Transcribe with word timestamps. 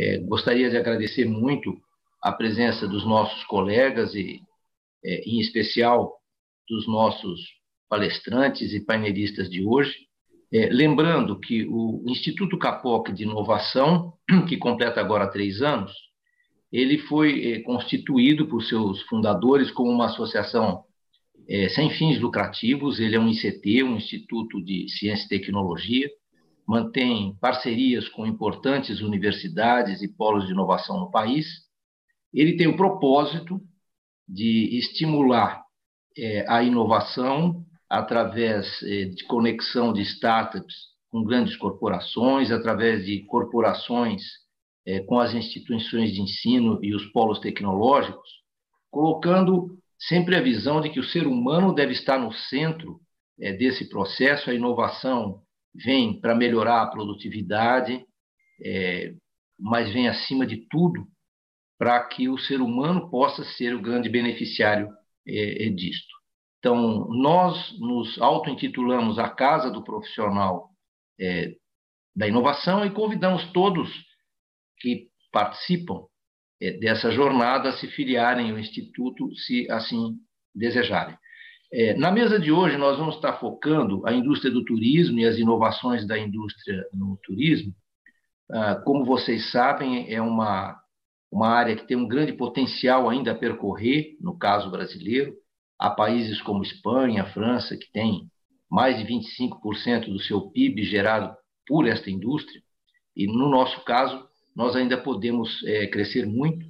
É, 0.00 0.18
gostaria 0.18 0.70
de 0.70 0.76
agradecer 0.76 1.24
muito 1.24 1.76
a 2.22 2.30
presença 2.30 2.86
dos 2.86 3.04
nossos 3.04 3.42
colegas 3.46 4.14
e, 4.14 4.40
é, 5.04 5.28
em 5.28 5.40
especial, 5.40 6.14
dos 6.68 6.86
nossos 6.86 7.40
palestrantes 7.88 8.72
e 8.72 8.78
painelistas 8.78 9.50
de 9.50 9.64
hoje. 9.64 10.06
É, 10.52 10.66
lembrando 10.66 11.40
que 11.40 11.66
o 11.68 12.04
Instituto 12.06 12.56
Capoc 12.56 13.08
de 13.08 13.24
Inovação, 13.24 14.12
que 14.48 14.56
completa 14.56 15.00
agora 15.00 15.32
três 15.32 15.62
anos, 15.62 15.92
ele 16.72 16.98
foi 16.98 17.54
é, 17.54 17.60
constituído 17.62 18.46
por 18.46 18.62
seus 18.62 19.02
fundadores 19.02 19.68
como 19.72 19.90
uma 19.90 20.06
associação 20.06 20.84
é, 21.48 21.68
sem 21.70 21.90
fins 21.90 22.20
lucrativos. 22.20 23.00
Ele 23.00 23.16
é 23.16 23.20
um 23.20 23.28
ICT, 23.28 23.82
um 23.82 23.96
Instituto 23.96 24.62
de 24.62 24.88
Ciência 24.90 25.26
e 25.26 25.28
Tecnologia, 25.28 26.08
mantém 26.68 27.34
parcerias 27.40 28.10
com 28.10 28.26
importantes 28.26 29.00
universidades 29.00 30.02
e 30.02 30.08
polos 30.08 30.44
de 30.46 30.52
inovação 30.52 31.00
no 31.00 31.10
país. 31.10 31.46
Ele 32.30 32.58
tem 32.58 32.66
o 32.66 32.76
propósito 32.76 33.58
de 34.28 34.76
estimular 34.76 35.64
é, 36.14 36.44
a 36.46 36.62
inovação 36.62 37.64
através 37.88 38.82
é, 38.82 39.06
de 39.06 39.24
conexão 39.24 39.94
de 39.94 40.02
startups 40.02 40.74
com 41.10 41.24
grandes 41.24 41.56
corporações, 41.56 42.50
através 42.50 43.06
de 43.06 43.24
corporações 43.24 44.22
é, 44.86 45.00
com 45.00 45.18
as 45.18 45.32
instituições 45.32 46.12
de 46.12 46.20
ensino 46.20 46.78
e 46.82 46.94
os 46.94 47.06
polos 47.12 47.38
tecnológicos, 47.38 48.28
colocando 48.90 49.78
sempre 49.98 50.36
a 50.36 50.42
visão 50.42 50.82
de 50.82 50.90
que 50.90 51.00
o 51.00 51.04
ser 51.04 51.26
humano 51.26 51.74
deve 51.74 51.92
estar 51.92 52.18
no 52.18 52.30
centro 52.30 53.00
é, 53.40 53.54
desse 53.54 53.88
processo. 53.88 54.50
A 54.50 54.54
inovação 54.54 55.42
vem 55.84 56.20
para 56.20 56.34
melhorar 56.34 56.82
a 56.82 56.86
produtividade, 56.86 58.04
é, 58.64 59.14
mas 59.58 59.92
vem 59.92 60.08
acima 60.08 60.46
de 60.46 60.68
tudo 60.68 61.06
para 61.78 62.02
que 62.04 62.28
o 62.28 62.38
ser 62.38 62.60
humano 62.60 63.08
possa 63.10 63.44
ser 63.44 63.74
o 63.74 63.80
grande 63.80 64.08
beneficiário 64.08 64.88
é, 65.26 65.66
é 65.66 65.70
disto. 65.70 66.18
Então, 66.58 67.06
nós 67.08 67.78
nos 67.78 68.20
auto-intitulamos 68.20 69.18
a 69.18 69.28
Casa 69.28 69.70
do 69.70 69.84
Profissional 69.84 70.70
é, 71.20 71.54
da 72.16 72.26
Inovação 72.26 72.84
e 72.84 72.90
convidamos 72.90 73.44
todos 73.52 73.88
que 74.80 75.08
participam 75.30 76.04
é, 76.60 76.72
dessa 76.72 77.12
jornada 77.12 77.68
a 77.68 77.72
se 77.72 77.86
filiarem 77.88 78.50
ao 78.50 78.58
Instituto, 78.58 79.32
se 79.36 79.70
assim 79.70 80.16
desejarem. 80.52 81.16
É, 81.70 81.94
na 81.94 82.10
mesa 82.10 82.38
de 82.38 82.50
hoje, 82.50 82.78
nós 82.78 82.96
vamos 82.96 83.16
estar 83.16 83.34
focando 83.34 84.06
a 84.06 84.12
indústria 84.12 84.50
do 84.50 84.64
turismo 84.64 85.18
e 85.18 85.26
as 85.26 85.36
inovações 85.36 86.06
da 86.06 86.18
indústria 86.18 86.82
no 86.92 87.18
turismo. 87.22 87.74
Ah, 88.50 88.76
como 88.76 89.04
vocês 89.04 89.50
sabem, 89.50 90.12
é 90.12 90.20
uma, 90.22 90.80
uma 91.30 91.48
área 91.48 91.76
que 91.76 91.86
tem 91.86 91.96
um 91.96 92.08
grande 92.08 92.32
potencial 92.32 93.08
ainda 93.08 93.32
a 93.32 93.38
percorrer, 93.38 94.16
no 94.20 94.38
caso 94.38 94.70
brasileiro. 94.70 95.34
Há 95.78 95.90
países 95.90 96.40
como 96.40 96.62
Espanha, 96.62 97.26
França, 97.26 97.76
que 97.76 97.92
têm 97.92 98.30
mais 98.70 98.98
de 98.98 99.04
25% 99.04 100.06
do 100.06 100.18
seu 100.20 100.50
PIB 100.50 100.84
gerado 100.84 101.36
por 101.66 101.86
esta 101.86 102.10
indústria, 102.10 102.62
e 103.14 103.26
no 103.26 103.48
nosso 103.48 103.84
caso, 103.84 104.26
nós 104.56 104.74
ainda 104.74 104.96
podemos 104.96 105.62
é, 105.64 105.86
crescer 105.86 106.24
muito, 106.24 106.64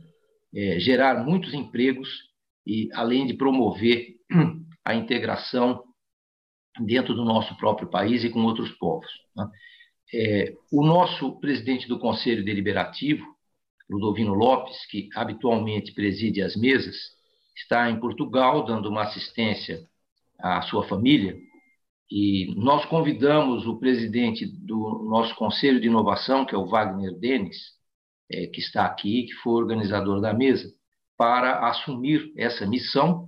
é, 0.54 0.80
gerar 0.80 1.24
muitos 1.24 1.54
empregos 1.54 2.08
e, 2.66 2.88
além 2.92 3.26
de 3.26 3.34
promover 3.34 4.16
a 4.88 4.94
integração 4.94 5.84
dentro 6.80 7.14
do 7.14 7.22
nosso 7.22 7.54
próprio 7.58 7.90
país 7.90 8.24
e 8.24 8.30
com 8.30 8.42
outros 8.44 8.70
povos. 8.72 9.10
Né? 9.36 9.50
É, 10.14 10.54
o 10.72 10.82
nosso 10.82 11.38
presidente 11.40 11.86
do 11.86 11.98
Conselho 11.98 12.42
Deliberativo, 12.42 13.22
Ludovino 13.90 14.32
Lopes, 14.32 14.86
que 14.86 15.10
habitualmente 15.14 15.92
preside 15.92 16.40
as 16.40 16.56
mesas, 16.56 16.96
está 17.54 17.90
em 17.90 18.00
Portugal 18.00 18.64
dando 18.64 18.88
uma 18.88 19.02
assistência 19.02 19.86
à 20.38 20.62
sua 20.62 20.88
família 20.88 21.36
e 22.10 22.54
nós 22.56 22.86
convidamos 22.86 23.66
o 23.66 23.78
presidente 23.78 24.46
do 24.46 25.04
nosso 25.10 25.34
Conselho 25.34 25.78
de 25.78 25.88
Inovação, 25.88 26.46
que 26.46 26.54
é 26.54 26.58
o 26.58 26.66
Wagner 26.66 27.14
Denis, 27.18 27.58
é, 28.32 28.46
que 28.46 28.60
está 28.60 28.86
aqui, 28.86 29.24
que 29.24 29.34
foi 29.34 29.52
organizador 29.52 30.18
da 30.18 30.32
mesa, 30.32 30.72
para 31.18 31.68
assumir 31.68 32.32
essa 32.38 32.66
missão, 32.66 33.27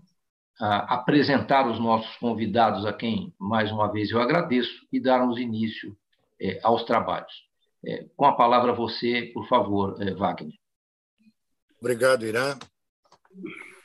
apresentar 0.60 1.66
os 1.66 1.78
nossos 1.81 2.15
convidados, 2.16 2.84
a 2.84 2.93
quem 2.93 3.34
mais 3.38 3.72
uma 3.72 3.91
vez 3.91 4.10
eu 4.10 4.21
agradeço, 4.21 4.87
e 4.93 5.00
darmos 5.00 5.38
início 5.38 5.97
é, 6.41 6.60
aos 6.62 6.84
trabalhos. 6.84 7.32
É, 7.84 8.04
com 8.15 8.26
a 8.26 8.37
palavra 8.37 8.75
você, 8.75 9.31
por 9.32 9.49
favor, 9.49 9.97
é, 10.03 10.12
Wagner. 10.12 10.54
Obrigado, 11.81 12.26
Irã. 12.26 12.59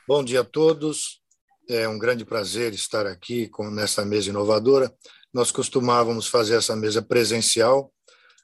Bom 0.06 0.22
dia 0.22 0.40
a 0.40 0.44
todos. 0.44 1.22
É 1.68 1.88
um 1.88 1.98
grande 1.98 2.24
prazer 2.24 2.74
estar 2.74 3.06
aqui 3.06 3.48
com, 3.48 3.70
nessa 3.70 4.04
mesa 4.04 4.28
inovadora. 4.28 4.94
Nós 5.32 5.50
costumávamos 5.50 6.28
fazer 6.28 6.56
essa 6.56 6.76
mesa 6.76 7.00
presencial, 7.00 7.90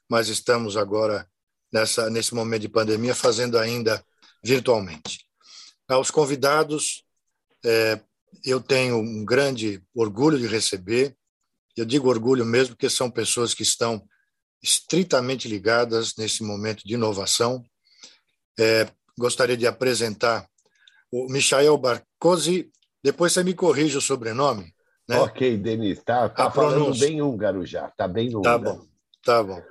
mas 0.09 0.27
estamos 0.27 0.75
agora, 0.75 1.27
nessa, 1.71 2.09
nesse 2.09 2.33
momento 2.33 2.63
de 2.63 2.69
pandemia, 2.69 3.13
fazendo 3.13 3.59
ainda 3.59 4.03
virtualmente. 4.43 5.25
Aos 5.87 6.09
convidados, 6.09 7.05
é, 7.63 8.01
eu 8.45 8.61
tenho 8.61 8.97
um 8.97 9.25
grande 9.25 9.81
orgulho 9.93 10.37
de 10.37 10.47
receber. 10.47 11.15
Eu 11.75 11.85
digo 11.85 12.09
orgulho 12.09 12.45
mesmo 12.45 12.75
porque 12.75 12.89
são 12.89 13.09
pessoas 13.09 13.53
que 13.53 13.63
estão 13.63 14.03
estritamente 14.61 15.47
ligadas 15.47 16.15
nesse 16.17 16.43
momento 16.43 16.83
de 16.85 16.93
inovação. 16.93 17.63
É, 18.59 18.87
gostaria 19.17 19.57
de 19.57 19.67
apresentar 19.67 20.47
o 21.11 21.27
Michael 21.31 21.77
Barcosi 21.77 22.71
depois 23.03 23.33
você 23.33 23.43
me 23.43 23.53
corrige 23.53 23.97
o 23.97 24.01
sobrenome. 24.01 24.73
Né? 25.07 25.17
Ok, 25.17 25.57
Denis, 25.57 26.01
tá, 26.01 26.29
tá 26.29 26.49
falando 26.49 26.97
bem 26.97 27.21
húngaro 27.21 27.65
já, 27.65 27.89
tá 27.89 28.07
bem 28.07 28.33
húngaro. 28.33 28.63
Tá 28.63 28.71
bom, 28.71 28.85
tá 29.21 29.43
bom. 29.43 29.61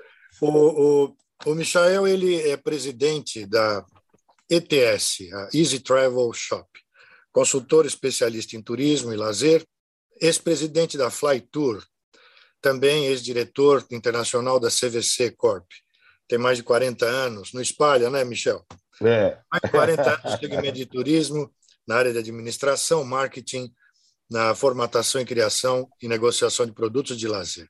O, 0.43 1.06
o, 1.06 1.17
o 1.47 1.55
Michael 1.55 2.06
ele 2.06 2.37
é 2.51 2.56
presidente 2.59 3.47
da 3.47 3.84
ETS, 4.51 5.33
a 5.33 5.49
Easy 5.56 5.81
Travel 5.81 6.31
Shop, 6.34 6.69
consultor 7.32 7.87
especialista 7.87 8.56
em 8.56 8.62
turismo 8.62 9.12
e 9.12 9.16
lazer, 9.16 9.65
ex-presidente 10.20 10.97
da 10.98 11.10
Fly 11.10 11.41
Tour, 11.41 11.82
também 12.60 13.06
ex-diretor 13.06 13.84
internacional 13.91 14.60
da 14.60 14.69
CVC 14.69 15.32
Corp. 15.32 15.66
Tem 16.28 16.38
mais 16.38 16.59
de 16.59 16.62
40 16.62 17.04
anos, 17.04 17.53
não 17.53 17.60
espalha, 17.60 18.09
né, 18.09 18.25
Michel? 18.25 18.65
É. 19.03 19.38
Mais 19.50 19.62
de 19.65 19.71
40 19.71 20.03
anos 20.03 20.25
no 20.25 20.38
segmento 20.38 20.76
de 20.76 20.87
turismo, 20.87 21.53
na 21.87 21.97
área 21.97 22.12
de 22.12 22.19
administração, 22.19 23.04
marketing, 23.04 23.72
na 24.31 24.54
formatação 24.54 25.21
e 25.21 25.25
criação 25.25 25.88
e 26.00 26.06
negociação 26.06 26.65
de 26.65 26.72
produtos 26.72 27.19
de 27.19 27.26
lazer. 27.26 27.69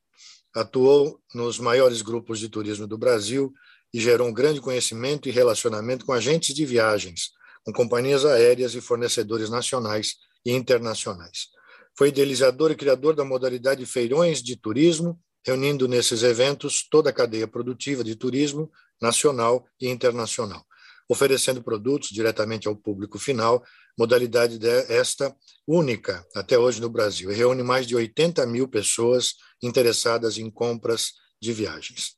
Atuou 0.54 1.18
nos 1.34 1.58
maiores 1.58 2.02
grupos 2.02 2.38
de 2.38 2.48
turismo 2.48 2.86
do 2.86 2.98
Brasil 2.98 3.52
e 3.92 4.00
gerou 4.00 4.28
um 4.28 4.32
grande 4.32 4.60
conhecimento 4.60 5.28
e 5.28 5.32
relacionamento 5.32 6.04
com 6.04 6.12
agentes 6.12 6.54
de 6.54 6.64
viagens, 6.64 7.30
com 7.64 7.72
companhias 7.72 8.24
aéreas 8.24 8.74
e 8.74 8.80
fornecedores 8.80 9.50
nacionais 9.50 10.16
e 10.44 10.52
internacionais. 10.52 11.48
Foi 11.96 12.08
idealizador 12.08 12.70
e 12.70 12.76
criador 12.76 13.14
da 13.14 13.24
modalidade 13.24 13.84
feirões 13.86 14.42
de 14.42 14.56
turismo, 14.56 15.20
reunindo 15.44 15.86
nesses 15.86 16.22
eventos 16.22 16.86
toda 16.88 17.10
a 17.10 17.12
cadeia 17.12 17.46
produtiva 17.46 18.02
de 18.02 18.16
turismo 18.16 18.70
nacional 19.00 19.66
e 19.80 19.88
internacional, 19.88 20.64
oferecendo 21.08 21.62
produtos 21.62 22.10
diretamente 22.10 22.68
ao 22.68 22.76
público 22.76 23.18
final 23.18 23.62
modalidade 23.98 24.58
esta 24.88 25.34
única 25.66 26.24
até 26.34 26.58
hoje 26.58 26.80
no 26.80 26.88
Brasil 26.88 27.30
e 27.30 27.34
reúne 27.34 27.62
mais 27.62 27.86
de 27.86 27.94
80 27.94 28.46
mil 28.46 28.68
pessoas 28.68 29.34
interessadas 29.62 30.38
em 30.38 30.50
compras 30.50 31.12
de 31.40 31.52
viagens. 31.52 32.16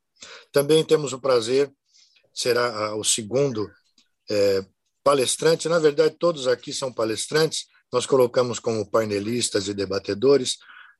Também 0.52 0.84
temos 0.84 1.12
o 1.12 1.20
prazer, 1.20 1.72
será 2.32 2.94
o 2.94 3.04
segundo 3.04 3.70
é, 4.30 4.64
palestrante, 5.04 5.68
na 5.68 5.78
verdade, 5.78 6.16
todos 6.18 6.48
aqui 6.48 6.72
são 6.72 6.92
palestrantes, 6.92 7.66
nós 7.92 8.06
colocamos 8.06 8.58
como 8.58 8.90
painelistas 8.90 9.68
e 9.68 9.74
debatedores, 9.74 10.56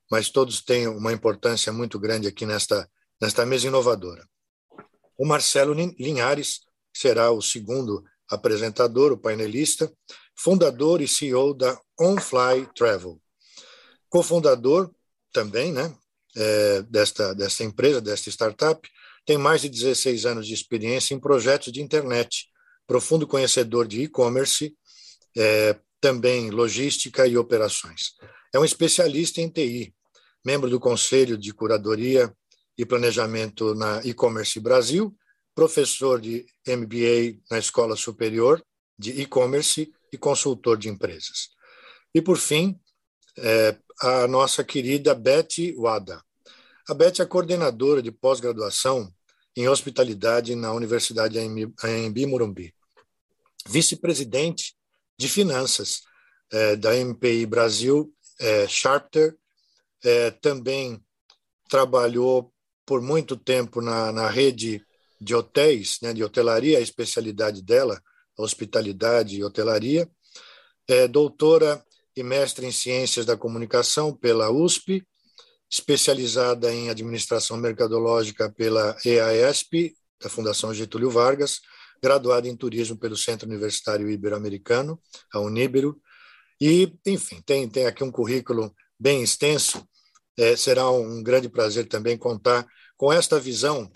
mas 0.09 0.29
todos 0.29 0.63
têm 0.63 0.87
uma 0.87 1.11
importância 1.11 1.73
muito 1.73 1.99
grande 1.99 2.27
aqui 2.27 2.45
nesta, 2.45 2.87
nesta 3.19 3.45
mesa 3.45 3.67
inovadora. 3.67 4.25
O 5.17 5.25
Marcelo 5.25 5.73
Linhares 5.73 6.61
será 6.93 7.31
o 7.31 7.41
segundo 7.41 8.03
apresentador, 8.29 9.11
o 9.11 9.17
painelista, 9.17 9.91
fundador 10.35 11.01
e 11.01 11.07
CEO 11.07 11.53
da 11.53 11.79
OnFly 11.99 12.69
Travel. 12.75 13.19
Cofundador 14.07 14.91
também, 15.31 15.71
né, 15.71 15.93
é, 16.35 16.81
desta, 16.83 17.33
desta 17.33 17.63
empresa, 17.63 17.99
desta 17.99 18.29
startup, 18.29 18.87
tem 19.25 19.37
mais 19.37 19.61
de 19.61 19.69
16 19.69 20.25
anos 20.25 20.47
de 20.47 20.53
experiência 20.53 21.15
em 21.15 21.19
projetos 21.19 21.73
de 21.73 21.81
internet, 21.81 22.47
profundo 22.87 23.27
conhecedor 23.27 23.87
de 23.87 24.03
e-commerce, 24.03 24.75
é, 25.37 25.79
também 25.99 26.49
logística 26.49 27.27
e 27.27 27.37
operações. 27.37 28.13
É 28.53 28.59
um 28.59 28.65
especialista 28.65 29.41
em 29.41 29.49
TI, 29.49 29.93
membro 30.45 30.69
do 30.69 30.79
Conselho 30.79 31.37
de 31.37 31.53
Curadoria 31.53 32.33
e 32.77 32.85
Planejamento 32.85 33.73
na 33.73 34.01
e-commerce 34.03 34.59
Brasil, 34.59 35.15
professor 35.55 36.19
de 36.19 36.45
MBA 36.67 37.39
na 37.49 37.57
Escola 37.57 37.95
Superior 37.95 38.63
de 38.97 39.21
E-Commerce 39.21 39.91
e 40.11 40.17
consultor 40.17 40.77
de 40.77 40.89
empresas. 40.89 41.49
E, 42.13 42.21
por 42.21 42.37
fim, 42.37 42.79
é, 43.37 43.77
a 44.01 44.27
nossa 44.27 44.63
querida 44.63 45.13
Betty 45.13 45.73
Wada. 45.77 46.21
A 46.87 46.93
Betty 46.93 47.21
é 47.21 47.25
coordenadora 47.25 48.01
de 48.01 48.11
pós-graduação 48.11 49.11
em 49.55 49.67
hospitalidade 49.67 50.55
na 50.55 50.73
Universidade 50.73 51.39
AMB 51.39 52.25
Morumbi, 52.27 52.73
vice-presidente 53.67 54.75
de 55.17 55.29
finanças 55.29 56.01
é, 56.51 56.75
da 56.75 56.95
MPI 56.95 57.45
Brasil, 57.45 58.13
é, 58.39 58.67
Charter, 58.67 59.35
é, 60.03 60.31
também 60.31 61.01
trabalhou 61.69 62.53
por 62.85 63.01
muito 63.01 63.35
tempo 63.35 63.81
na, 63.81 64.11
na 64.11 64.29
rede 64.29 64.85
de 65.19 65.33
hotéis, 65.33 65.99
né, 66.01 66.13
de 66.13 66.23
hotelaria, 66.23 66.77
a 66.77 66.81
especialidade 66.81 67.61
dela, 67.63 67.99
hospitalidade 68.37 69.37
e 69.37 69.43
hotelaria. 69.43 70.09
É 70.87 71.07
doutora 71.07 71.83
e 72.15 72.21
mestre 72.21 72.65
em 72.65 72.71
Ciências 72.71 73.25
da 73.25 73.35
Comunicação 73.35 74.15
pela 74.15 74.51
USP, 74.51 75.05
especializada 75.75 76.73
em 76.73 76.89
Administração 76.89 77.57
Mercadológica 77.57 78.49
pela 78.49 78.95
EASP, 79.05 79.93
da 80.21 80.29
Fundação 80.29 80.73
Getúlio 80.73 81.09
Vargas, 81.09 81.59
graduada 82.01 82.47
em 82.47 82.55
Turismo 82.55 82.97
pelo 82.97 83.17
Centro 83.17 83.45
Universitário 83.45 84.09
Ibero-Americano, 84.09 84.97
a 85.33 85.39
Uníbero, 85.41 85.99
e, 86.61 86.93
enfim, 87.05 87.41
tem, 87.45 87.67
tem 87.67 87.85
aqui 87.85 88.05
um 88.05 88.11
currículo 88.11 88.73
bem 88.97 89.21
extenso. 89.21 89.85
É, 90.37 90.55
será 90.55 90.89
um 90.89 91.21
grande 91.21 91.49
prazer 91.49 91.87
também 91.87 92.17
contar 92.17 92.65
com 92.95 93.11
esta 93.11 93.37
visão 93.37 93.91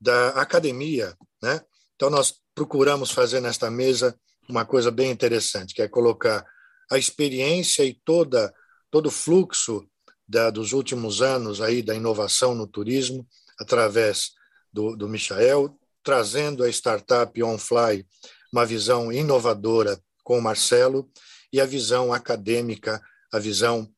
da 0.00 0.28
academia. 0.30 1.16
Né? 1.42 1.60
Então, 1.96 2.10
nós 2.10 2.34
procuramos 2.54 3.10
fazer 3.10 3.40
nesta 3.40 3.68
mesa 3.68 4.16
uma 4.48 4.64
coisa 4.64 4.92
bem 4.92 5.10
interessante, 5.10 5.74
que 5.74 5.82
é 5.82 5.88
colocar 5.88 6.44
a 6.88 6.96
experiência 6.96 7.82
e 7.82 7.94
toda, 8.04 8.54
todo 8.88 9.06
o 9.06 9.10
fluxo 9.10 9.84
da, 10.28 10.50
dos 10.50 10.72
últimos 10.72 11.22
anos 11.22 11.60
aí 11.60 11.82
da 11.82 11.94
inovação 11.94 12.54
no 12.54 12.66
turismo, 12.66 13.26
através 13.58 14.32
do, 14.72 14.94
do 14.94 15.08
Michael, 15.08 15.74
trazendo 16.02 16.62
a 16.62 16.68
startup 16.68 17.42
OnFly 17.42 18.06
uma 18.52 18.66
visão 18.66 19.12
inovadora 19.12 19.98
com 20.22 20.38
o 20.38 20.42
Marcelo 20.42 21.10
e 21.52 21.60
a 21.60 21.66
visão 21.66 22.12
acadêmica, 22.12 23.00
a 23.32 23.38
visão 23.38 23.90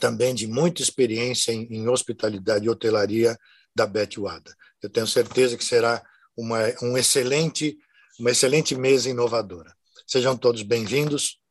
também 0.00 0.34
de 0.34 0.46
muita 0.46 0.82
experiência 0.82 1.52
em, 1.52 1.66
em 1.70 1.88
hospitalidade 1.88 2.64
e 2.64 2.68
hotelaria 2.68 3.38
da 3.74 3.86
Beth 3.86 4.18
Wada. 4.18 4.54
Eu 4.82 4.90
tenho 4.90 5.06
certeza 5.06 5.56
que 5.56 5.64
será 5.64 6.02
uma, 6.36 6.58
um 6.82 6.96
excelente, 6.96 7.76
uma 8.18 8.30
excelente 8.30 8.74
mesa 8.74 9.08
inovadora. 9.08 9.72
Sejam 10.06 10.36
todos 10.36 10.62
bem-vindos. 10.62 11.41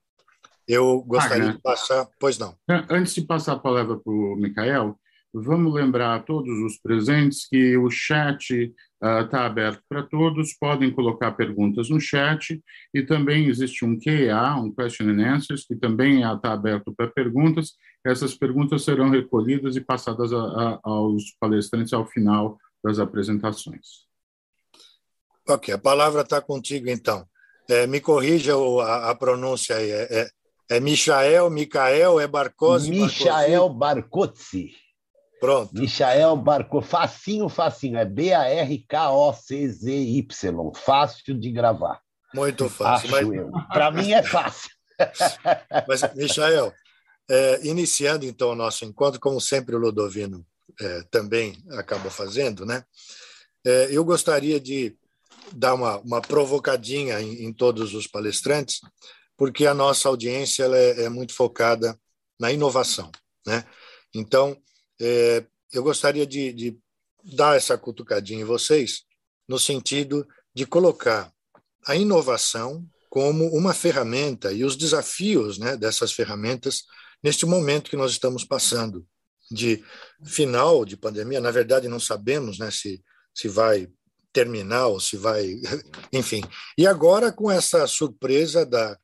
Eu 0.71 1.01
gostaria 1.01 1.49
ah, 1.49 1.51
de 1.51 1.59
passar. 1.59 2.07
Pois 2.17 2.37
não. 2.37 2.55
Antes 2.89 3.13
de 3.13 3.21
passar 3.23 3.53
a 3.53 3.59
palavra 3.59 3.97
para 3.97 4.13
o 4.13 4.37
Micael, 4.37 4.97
vamos 5.33 5.73
lembrar 5.73 6.15
a 6.15 6.19
todos 6.21 6.57
os 6.59 6.77
presentes 6.77 7.45
que 7.45 7.75
o 7.75 7.89
chat 7.89 8.73
está 9.21 9.41
uh, 9.41 9.45
aberto 9.45 9.83
para 9.89 10.03
todos, 10.03 10.53
podem 10.53 10.89
colocar 10.89 11.33
perguntas 11.33 11.89
no 11.89 11.99
chat 11.99 12.63
e 12.93 13.03
também 13.03 13.47
existe 13.47 13.83
um 13.83 13.99
QA, 13.99 14.55
um 14.55 14.73
Question 14.73 15.09
and 15.09 15.35
Answers, 15.35 15.65
que 15.65 15.75
também 15.75 16.21
está 16.21 16.53
aberto 16.53 16.93
para 16.95 17.07
perguntas. 17.07 17.73
Essas 18.05 18.33
perguntas 18.33 18.85
serão 18.85 19.09
recolhidas 19.09 19.75
e 19.75 19.81
passadas 19.81 20.31
a, 20.31 20.37
a, 20.37 20.79
aos 20.83 21.35
palestrantes 21.37 21.91
ao 21.91 22.07
final 22.07 22.57
das 22.81 22.97
apresentações. 22.97 24.05
Ok, 25.49 25.73
a 25.73 25.77
palavra 25.77 26.21
está 26.21 26.41
contigo 26.41 26.89
então. 26.89 27.27
É, 27.69 27.85
me 27.87 27.99
corrija 27.99 28.53
a, 28.55 29.09
a 29.09 29.15
pronúncia 29.15 29.75
aí. 29.75 29.91
É, 29.91 30.21
é, 30.21 30.40
é 30.71 30.79
Michael, 30.79 31.49
Micael, 31.49 32.19
é 32.19 32.27
Barcosi? 32.27 32.89
Michael 32.89 33.69
Barcozzi. 33.69 34.71
Pronto. 35.39 35.73
Michael 35.73 36.35
Barco, 36.37 36.81
facinho, 36.81 37.49
facinho. 37.49 37.97
É 37.97 38.05
B-A-R-K-O-C-Z-Y. 38.05 40.71
Fácil 40.75 41.37
de 41.37 41.51
gravar. 41.51 41.99
Muito 42.33 42.69
fácil. 42.69 43.09
Mas... 43.09 43.27
Para 43.67 43.91
mim 43.91 44.13
é 44.13 44.23
fácil. 44.23 44.69
mas, 45.87 46.01
Michael, 46.15 46.73
é, 47.29 47.67
iniciando 47.67 48.25
então 48.25 48.51
o 48.51 48.55
nosso 48.55 48.85
encontro, 48.85 49.19
como 49.19 49.41
sempre 49.41 49.75
o 49.75 49.79
Ludovino 49.79 50.45
é, 50.79 51.03
também 51.09 51.61
acaba 51.71 52.09
fazendo, 52.09 52.65
né? 52.65 52.83
É, 53.65 53.89
eu 53.91 54.05
gostaria 54.05 54.59
de 54.59 54.95
dar 55.51 55.73
uma, 55.73 55.97
uma 55.99 56.21
provocadinha 56.21 57.19
em, 57.19 57.45
em, 57.45 57.53
todos 57.53 57.93
os 57.93 58.07
palestrantes, 58.07 58.79
porque 59.37 59.65
a 59.65 59.73
nossa 59.73 60.07
audiência 60.07 60.63
ela 60.63 60.77
é, 60.77 61.03
é 61.03 61.09
muito 61.09 61.33
focada 61.33 61.99
na 62.39 62.51
inovação, 62.51 63.11
né? 63.45 63.65
Então, 64.13 64.57
é, 64.99 65.45
eu 65.71 65.83
gostaria 65.83 66.25
de, 66.25 66.51
de 66.53 66.77
dar 67.23 67.55
essa 67.55 67.77
cutucadinha 67.77 68.41
em 68.41 68.45
vocês, 68.45 69.03
no 69.47 69.59
sentido 69.59 70.27
de 70.53 70.65
colocar 70.65 71.31
a 71.85 71.95
inovação 71.95 72.85
como 73.09 73.45
uma 73.47 73.73
ferramenta 73.73 74.51
e 74.51 74.63
os 74.63 74.75
desafios 74.75 75.57
né, 75.57 75.75
dessas 75.75 76.11
ferramentas 76.11 76.83
neste 77.21 77.45
momento 77.45 77.89
que 77.89 77.97
nós 77.97 78.11
estamos 78.11 78.45
passando 78.45 79.05
de 79.49 79.83
final 80.23 80.85
de 80.85 80.95
pandemia. 80.95 81.41
Na 81.41 81.51
verdade, 81.51 81.87
não 81.87 81.99
sabemos 81.99 82.57
né, 82.57 82.71
se, 82.71 83.03
se 83.33 83.47
vai 83.47 83.89
terminar 84.31 84.87
ou 84.87 84.99
se 84.99 85.17
vai. 85.17 85.55
Enfim. 86.13 86.41
E 86.77 86.87
agora, 86.87 87.31
com 87.31 87.51
essa 87.51 87.85
surpresa 87.85 88.65
da, 88.65 88.97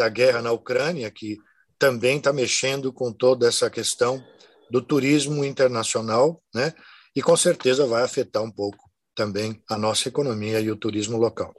da 0.00 0.08
guerra 0.08 0.40
na 0.40 0.50
Ucrânia, 0.50 1.10
que 1.10 1.36
também 1.78 2.16
está 2.16 2.32
mexendo 2.32 2.90
com 2.90 3.12
toda 3.12 3.46
essa 3.46 3.68
questão 3.68 4.24
do 4.70 4.80
turismo 4.80 5.44
internacional, 5.44 6.42
né? 6.54 6.72
E 7.14 7.20
com 7.20 7.36
certeza 7.36 7.86
vai 7.86 8.02
afetar 8.02 8.42
um 8.42 8.50
pouco 8.50 8.90
também 9.14 9.62
a 9.68 9.76
nossa 9.76 10.08
economia 10.08 10.58
e 10.58 10.70
o 10.70 10.76
turismo 10.76 11.18
local. 11.18 11.52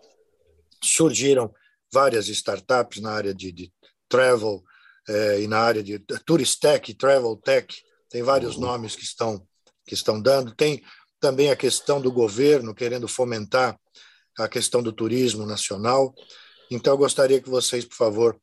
Surgiram 0.84 1.54
várias 1.94 2.28
startups 2.30 3.00
na 3.00 3.12
área 3.12 3.32
de, 3.32 3.52
de 3.52 3.72
travel 4.10 4.64
eh, 5.08 5.42
e 5.42 5.48
na 5.48 5.60
área 5.60 5.84
de 5.84 6.00
tourist 6.26 6.60
tech, 6.60 6.94
travel 6.96 7.36
tech, 7.36 7.68
tem 8.10 8.24
vários 8.24 8.56
uhum. 8.56 8.62
nomes 8.62 8.96
que 8.96 9.04
estão 9.04 9.46
que 9.86 9.94
estão 9.94 10.20
dando. 10.20 10.56
Tem 10.56 10.82
também 11.20 11.52
a 11.52 11.56
questão 11.56 12.02
do 12.02 12.12
governo 12.12 12.74
querendo 12.74 13.08
fomentar 13.08 13.78
a 14.40 14.48
questão 14.48 14.82
do 14.82 14.92
turismo 14.92 15.46
nacional. 15.46 16.16
Então, 16.72 16.94
eu 16.94 16.98
gostaria 16.98 17.42
que 17.42 17.50
vocês, 17.50 17.84
por 17.84 17.96
favor, 17.96 18.40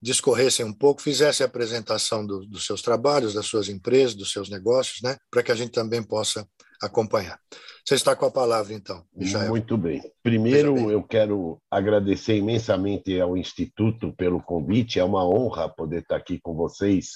discorressem 0.00 0.64
um 0.64 0.72
pouco, 0.72 1.02
fizessem 1.02 1.44
a 1.44 1.48
apresentação 1.48 2.26
do, 2.26 2.46
dos 2.46 2.64
seus 2.64 2.80
trabalhos, 2.80 3.34
das 3.34 3.46
suas 3.46 3.68
empresas, 3.68 4.14
dos 4.14 4.32
seus 4.32 4.48
negócios, 4.48 5.02
né, 5.02 5.16
para 5.30 5.42
que 5.42 5.52
a 5.52 5.54
gente 5.54 5.72
também 5.72 6.02
possa 6.02 6.46
acompanhar. 6.82 7.38
Você 7.84 7.94
está 7.94 8.14
com 8.16 8.26
a 8.26 8.30
palavra, 8.30 8.72
então, 8.72 9.04
Michael. 9.14 9.48
Muito 9.48 9.76
bem. 9.76 10.02
Primeiro, 10.22 10.74
bem. 10.74 10.90
eu 10.90 11.02
quero 11.02 11.60
agradecer 11.70 12.36
imensamente 12.36 13.20
ao 13.20 13.36
Instituto 13.36 14.12
pelo 14.14 14.42
convite. 14.42 14.98
É 14.98 15.04
uma 15.04 15.24
honra 15.24 15.68
poder 15.68 16.02
estar 16.02 16.16
aqui 16.16 16.40
com 16.40 16.54
vocês 16.54 17.10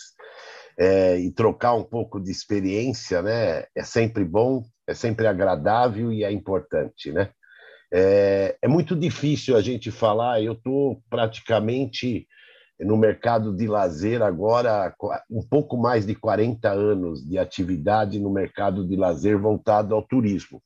é, 0.78 1.18
e 1.18 1.32
trocar 1.32 1.74
um 1.74 1.84
pouco 1.84 2.20
de 2.20 2.30
experiência, 2.30 3.22
né? 3.22 3.64
É 3.74 3.82
sempre 3.82 4.24
bom, 4.24 4.64
é 4.86 4.94
sempre 4.94 5.26
agradável 5.26 6.12
e 6.12 6.22
é 6.22 6.30
importante, 6.30 7.10
né? 7.10 7.30
É, 7.92 8.56
é 8.60 8.68
muito 8.68 8.96
difícil 8.96 9.56
a 9.56 9.60
gente 9.60 9.90
falar. 9.90 10.42
Eu 10.42 10.52
estou 10.52 11.02
praticamente 11.08 12.26
no 12.80 12.96
mercado 12.96 13.54
de 13.54 13.66
lazer 13.66 14.22
agora 14.22 14.94
um 15.30 15.42
pouco 15.42 15.76
mais 15.76 16.06
de 16.06 16.14
40 16.14 16.70
anos 16.70 17.26
de 17.26 17.38
atividade 17.38 18.18
no 18.18 18.30
mercado 18.30 18.86
de 18.86 18.96
lazer 18.96 19.38
voltado 19.38 19.94
ao 19.94 20.02
turismo. 20.02 20.62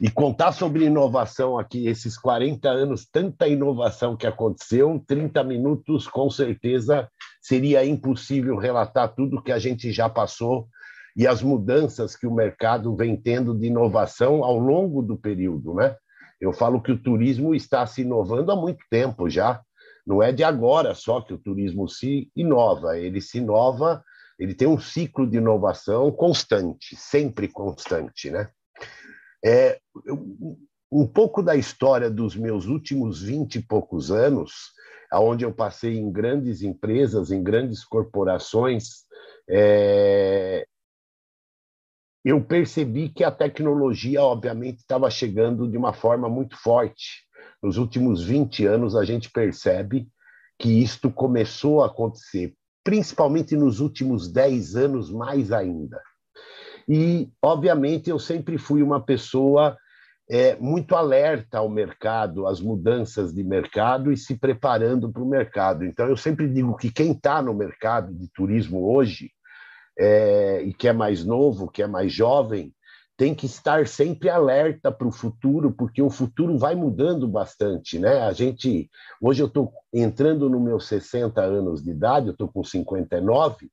E 0.00 0.10
contar 0.10 0.52
sobre 0.52 0.86
inovação 0.86 1.58
aqui, 1.58 1.86
esses 1.86 2.16
40 2.16 2.68
anos, 2.70 3.06
tanta 3.06 3.46
inovação 3.46 4.16
que 4.16 4.26
aconteceu, 4.26 5.02
30 5.06 5.44
minutos 5.44 6.08
com 6.08 6.30
certeza 6.30 7.06
seria 7.42 7.84
impossível 7.84 8.56
relatar 8.56 9.14
tudo 9.14 9.42
que 9.42 9.52
a 9.52 9.58
gente 9.58 9.92
já 9.92 10.08
passou 10.08 10.66
e 11.14 11.26
as 11.26 11.42
mudanças 11.42 12.16
que 12.16 12.26
o 12.26 12.34
mercado 12.34 12.96
vem 12.96 13.14
tendo 13.14 13.54
de 13.54 13.66
inovação 13.66 14.42
ao 14.42 14.58
longo 14.58 15.02
do 15.02 15.18
período, 15.18 15.74
né? 15.74 15.94
Eu 16.40 16.52
falo 16.52 16.80
que 16.80 16.92
o 16.92 17.02
turismo 17.02 17.54
está 17.54 17.86
se 17.86 18.02
inovando 18.02 18.50
há 18.50 18.56
muito 18.56 18.84
tempo 18.90 19.28
já. 19.28 19.60
Não 20.06 20.22
é 20.22 20.32
de 20.32 20.42
agora 20.42 20.94
só 20.94 21.20
que 21.20 21.34
o 21.34 21.38
turismo 21.38 21.88
se 21.88 22.30
inova, 22.34 22.98
ele 22.98 23.20
se 23.20 23.38
inova, 23.38 24.02
ele 24.38 24.54
tem 24.54 24.66
um 24.66 24.80
ciclo 24.80 25.28
de 25.28 25.36
inovação 25.36 26.10
constante, 26.10 26.96
sempre 26.96 27.46
constante, 27.46 28.30
né? 28.30 28.48
É, 29.44 29.78
um 30.90 31.06
pouco 31.06 31.42
da 31.42 31.54
história 31.54 32.10
dos 32.10 32.34
meus 32.34 32.66
últimos 32.66 33.22
vinte 33.22 33.56
e 33.56 33.62
poucos 33.62 34.10
anos, 34.10 34.72
onde 35.12 35.44
eu 35.44 35.52
passei 35.52 35.98
em 35.98 36.10
grandes 36.10 36.62
empresas, 36.62 37.30
em 37.30 37.42
grandes 37.42 37.84
corporações, 37.84 39.04
é, 39.48 40.66
eu 42.24 42.42
percebi 42.42 43.08
que 43.08 43.24
a 43.24 43.30
tecnologia, 43.30 44.22
obviamente, 44.22 44.78
estava 44.78 45.10
chegando 45.10 45.68
de 45.68 45.76
uma 45.76 45.92
forma 45.92 46.28
muito 46.28 46.56
forte. 46.56 47.24
Nos 47.62 47.78
últimos 47.78 48.22
20 48.22 48.66
anos, 48.66 48.94
a 48.94 49.04
gente 49.04 49.30
percebe 49.30 50.08
que 50.58 50.68
isto 50.82 51.10
começou 51.10 51.82
a 51.82 51.86
acontecer, 51.86 52.54
principalmente 52.84 53.56
nos 53.56 53.80
últimos 53.80 54.30
10 54.30 54.76
anos, 54.76 55.10
mais 55.10 55.50
ainda. 55.50 56.00
E, 56.86 57.30
obviamente, 57.42 58.10
eu 58.10 58.18
sempre 58.18 58.58
fui 58.58 58.82
uma 58.82 59.00
pessoa 59.00 59.76
é, 60.28 60.56
muito 60.56 60.94
alerta 60.94 61.58
ao 61.58 61.68
mercado, 61.68 62.46
às 62.46 62.60
mudanças 62.60 63.32
de 63.32 63.42
mercado 63.42 64.12
e 64.12 64.16
se 64.16 64.36
preparando 64.38 65.10
para 65.10 65.22
o 65.22 65.28
mercado. 65.28 65.84
Então, 65.84 66.06
eu 66.06 66.16
sempre 66.16 66.48
digo 66.48 66.76
que 66.76 66.92
quem 66.92 67.12
está 67.12 67.40
no 67.40 67.54
mercado 67.54 68.14
de 68.14 68.28
turismo 68.32 68.92
hoje 68.92 69.30
é, 70.00 70.62
e 70.62 70.72
que 70.72 70.88
é 70.88 70.94
mais 70.94 71.22
novo, 71.26 71.70
que 71.70 71.82
é 71.82 71.86
mais 71.86 72.10
jovem, 72.10 72.74
tem 73.18 73.34
que 73.34 73.44
estar 73.44 73.86
sempre 73.86 74.30
alerta 74.30 74.90
para 74.90 75.06
o 75.06 75.12
futuro, 75.12 75.70
porque 75.70 76.00
o 76.00 76.08
futuro 76.08 76.56
vai 76.56 76.74
mudando 76.74 77.28
bastante, 77.28 77.98
né? 77.98 78.22
A 78.22 78.32
gente 78.32 78.88
hoje 79.20 79.42
eu 79.42 79.46
estou 79.46 79.70
entrando 79.92 80.48
nos 80.48 80.62
meus 80.62 80.88
60 80.88 81.38
anos 81.42 81.82
de 81.82 81.90
idade, 81.90 82.28
eu 82.28 82.32
estou 82.32 82.48
com 82.48 82.64
59, 82.64 83.68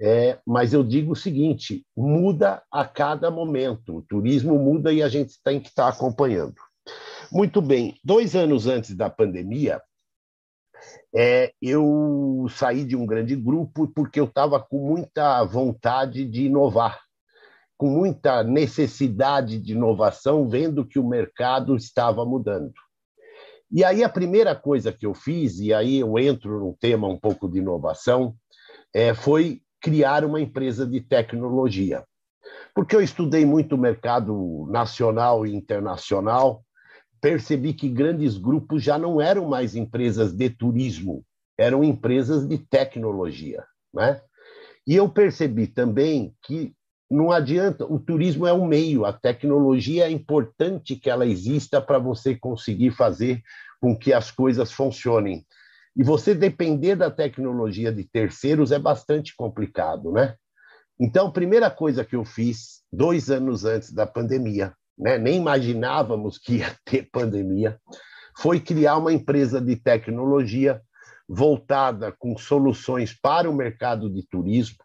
é, 0.00 0.38
mas 0.46 0.72
eu 0.72 0.84
digo 0.84 1.12
o 1.12 1.16
seguinte: 1.16 1.84
muda 1.96 2.62
a 2.70 2.84
cada 2.84 3.28
momento, 3.28 3.96
o 3.96 4.02
turismo 4.02 4.56
muda 4.56 4.92
e 4.92 5.02
a 5.02 5.08
gente 5.08 5.42
tem 5.42 5.58
que 5.58 5.70
estar 5.70 5.88
acompanhando. 5.88 6.54
Muito 7.32 7.60
bem, 7.60 7.98
dois 8.04 8.36
anos 8.36 8.68
antes 8.68 8.94
da 8.94 9.10
pandemia, 9.10 9.82
é, 11.14 11.52
eu 11.62 12.46
saí 12.50 12.84
de 12.84 12.96
um 12.96 13.06
grande 13.06 13.36
grupo 13.36 13.86
porque 13.88 14.18
eu 14.18 14.24
estava 14.24 14.60
com 14.60 14.78
muita 14.78 15.44
vontade 15.44 16.24
de 16.24 16.46
inovar, 16.46 17.00
com 17.76 17.88
muita 17.88 18.42
necessidade 18.42 19.60
de 19.60 19.72
inovação, 19.72 20.48
vendo 20.48 20.84
que 20.84 20.98
o 20.98 21.06
mercado 21.06 21.76
estava 21.76 22.24
mudando. 22.24 22.72
E 23.70 23.82
aí 23.82 24.04
a 24.04 24.08
primeira 24.08 24.54
coisa 24.54 24.92
que 24.92 25.06
eu 25.06 25.14
fiz, 25.14 25.58
e 25.58 25.72
aí 25.72 25.98
eu 26.00 26.18
entro 26.18 26.60
num 26.60 26.72
tema 26.72 27.08
um 27.08 27.18
pouco 27.18 27.48
de 27.48 27.58
inovação, 27.58 28.34
é, 28.94 29.14
foi 29.14 29.60
criar 29.80 30.24
uma 30.24 30.40
empresa 30.40 30.86
de 30.86 31.00
tecnologia. 31.00 32.04
Porque 32.74 32.94
eu 32.94 33.00
estudei 33.00 33.44
muito 33.44 33.74
o 33.74 33.78
mercado 33.78 34.66
nacional 34.70 35.46
e 35.46 35.54
internacional, 35.54 36.64
percebi 37.24 37.72
que 37.72 37.88
grandes 37.88 38.36
grupos 38.36 38.82
já 38.82 38.98
não 38.98 39.18
eram 39.18 39.48
mais 39.48 39.74
empresas 39.74 40.30
de 40.30 40.50
turismo, 40.50 41.24
eram 41.56 41.82
empresas 41.82 42.46
de 42.46 42.58
tecnologia, 42.58 43.64
né? 43.94 44.20
E 44.86 44.94
eu 44.94 45.08
percebi 45.08 45.66
também 45.66 46.34
que 46.42 46.74
não 47.10 47.32
adianta, 47.32 47.86
o 47.86 47.98
turismo 47.98 48.46
é 48.46 48.52
um 48.52 48.66
meio, 48.66 49.06
a 49.06 49.12
tecnologia 49.12 50.04
é 50.04 50.10
importante 50.10 50.96
que 50.96 51.08
ela 51.08 51.24
exista 51.24 51.80
para 51.80 51.98
você 51.98 52.36
conseguir 52.36 52.90
fazer 52.90 53.42
com 53.80 53.96
que 53.96 54.12
as 54.12 54.30
coisas 54.30 54.70
funcionem. 54.70 55.46
E 55.96 56.04
você 56.04 56.34
depender 56.34 56.94
da 56.94 57.10
tecnologia 57.10 57.90
de 57.90 58.04
terceiros 58.04 58.70
é 58.70 58.78
bastante 58.78 59.34
complicado, 59.34 60.12
né? 60.12 60.34
Então, 61.00 61.28
a 61.28 61.32
primeira 61.32 61.70
coisa 61.70 62.04
que 62.04 62.16
eu 62.16 62.24
fiz, 62.26 62.82
dois 62.92 63.30
anos 63.30 63.64
antes 63.64 63.90
da 63.94 64.06
pandemia, 64.06 64.74
né, 64.96 65.18
nem 65.18 65.36
imaginávamos 65.36 66.38
que 66.38 66.56
ia 66.56 66.74
ter 66.84 67.08
pandemia, 67.10 67.80
foi 68.36 68.60
criar 68.60 68.96
uma 68.96 69.12
empresa 69.12 69.60
de 69.60 69.76
tecnologia 69.76 70.80
voltada 71.28 72.12
com 72.12 72.36
soluções 72.36 73.12
para 73.12 73.48
o 73.48 73.54
mercado 73.54 74.10
de 74.10 74.26
turismo, 74.26 74.78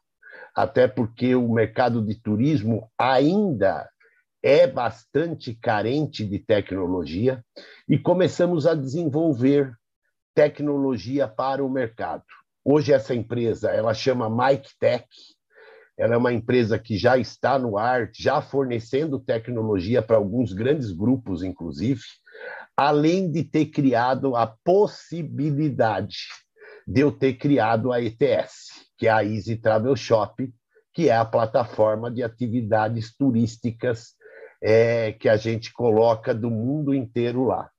até 0.55 0.87
porque 0.87 1.35
o 1.35 1.51
mercado 1.51 2.05
de 2.05 2.15
turismo 2.15 2.89
ainda 2.97 3.89
é 4.41 4.65
bastante 4.65 5.53
carente 5.53 6.25
de 6.25 6.39
tecnologia, 6.39 7.43
e 7.87 7.97
começamos 7.97 8.65
a 8.65 8.73
desenvolver 8.73 9.73
tecnologia 10.33 11.27
para 11.27 11.63
o 11.63 11.69
mercado. 11.69 12.23
Hoje 12.63 12.93
essa 12.93 13.13
empresa, 13.13 13.71
ela 13.71 13.93
chama 13.93 14.29
Mike 14.29 14.69
Tech, 14.79 15.05
ela 15.99 16.13
é 16.15 16.17
uma 16.17 16.31
empresa 16.31 16.79
que 16.79 16.97
já 16.97 17.17
está 17.17 17.59
no 17.59 17.77
ar, 17.77 18.09
já 18.17 18.41
fornecendo 18.41 19.19
tecnologia 19.19 20.01
para 20.01 20.15
alguns 20.15 20.53
grandes 20.53 20.93
grupos, 20.93 21.43
inclusive, 21.43 21.99
além 22.75 23.29
de 23.29 23.43
ter 23.43 23.65
criado 23.65 24.33
a 24.33 24.47
possibilidade 24.63 26.19
de 26.87 27.01
eu 27.01 27.11
ter 27.11 27.33
criado 27.33 27.91
a 27.91 28.01
ETS, 28.01 28.69
que 28.97 29.07
é 29.07 29.11
a 29.11 29.25
Easy 29.25 29.57
Travel 29.57 29.93
Shop, 29.97 30.49
que 30.93 31.09
é 31.09 31.15
a 31.15 31.25
plataforma 31.25 32.09
de 32.09 32.23
atividades 32.23 33.13
turísticas 33.13 34.15
é, 34.63 35.11
que 35.11 35.27
a 35.27 35.35
gente 35.35 35.73
coloca 35.73 36.33
do 36.33 36.49
mundo 36.49 36.93
inteiro 36.93 37.43
lá. 37.43 37.69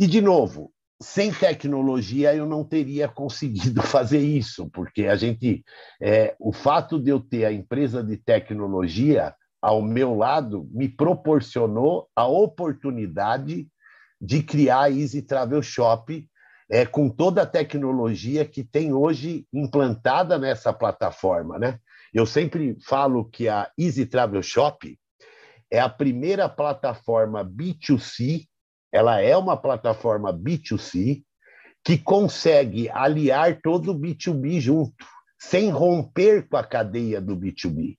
E, 0.00 0.06
de 0.06 0.22
novo, 0.22 0.72
sem 1.00 1.32
tecnologia 1.32 2.34
eu 2.34 2.46
não 2.46 2.64
teria 2.64 3.08
conseguido 3.08 3.82
fazer 3.82 4.20
isso, 4.20 4.68
porque 4.70 5.06
a 5.06 5.16
gente, 5.16 5.64
é, 6.00 6.34
o 6.38 6.52
fato 6.52 6.98
de 6.98 7.10
eu 7.10 7.20
ter 7.20 7.44
a 7.44 7.52
empresa 7.52 8.02
de 8.02 8.16
tecnologia 8.16 9.34
ao 9.60 9.82
meu 9.82 10.14
lado 10.14 10.68
me 10.72 10.88
proporcionou 10.88 12.08
a 12.14 12.26
oportunidade 12.26 13.68
de 14.20 14.42
criar 14.42 14.82
a 14.82 14.90
Easy 14.90 15.22
Travel 15.22 15.62
Shop 15.62 16.26
é, 16.70 16.86
com 16.86 17.08
toda 17.08 17.42
a 17.42 17.46
tecnologia 17.46 18.44
que 18.44 18.64
tem 18.64 18.92
hoje 18.92 19.46
implantada 19.52 20.38
nessa 20.38 20.72
plataforma, 20.72 21.58
né? 21.58 21.78
Eu 22.12 22.24
sempre 22.24 22.76
falo 22.80 23.24
que 23.24 23.48
a 23.48 23.70
Easy 23.78 24.06
Travel 24.06 24.42
Shop 24.42 24.98
é 25.70 25.78
a 25.78 25.88
primeira 25.88 26.48
plataforma 26.48 27.44
B2C 27.44 28.46
ela 28.96 29.20
é 29.20 29.36
uma 29.36 29.58
plataforma 29.58 30.32
B2C 30.32 31.22
que 31.84 31.98
consegue 31.98 32.88
aliar 32.88 33.60
todo 33.62 33.92
o 33.92 33.94
B2B 33.94 34.58
junto, 34.58 35.04
sem 35.38 35.68
romper 35.68 36.48
com 36.48 36.56
a 36.56 36.64
cadeia 36.64 37.20
do 37.20 37.36
B2B. 37.36 37.98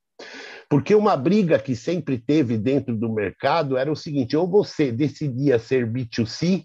Porque 0.67 0.95
uma 0.95 1.15
briga 1.15 1.59
que 1.59 1.75
sempre 1.75 2.17
teve 2.17 2.57
dentro 2.57 2.97
do 2.97 3.13
mercado 3.13 3.77
era 3.77 3.91
o 3.91 3.95
seguinte: 3.95 4.35
ou 4.35 4.49
você 4.49 4.91
decidia 4.91 5.59
ser 5.59 5.85
B2C, 5.87 6.63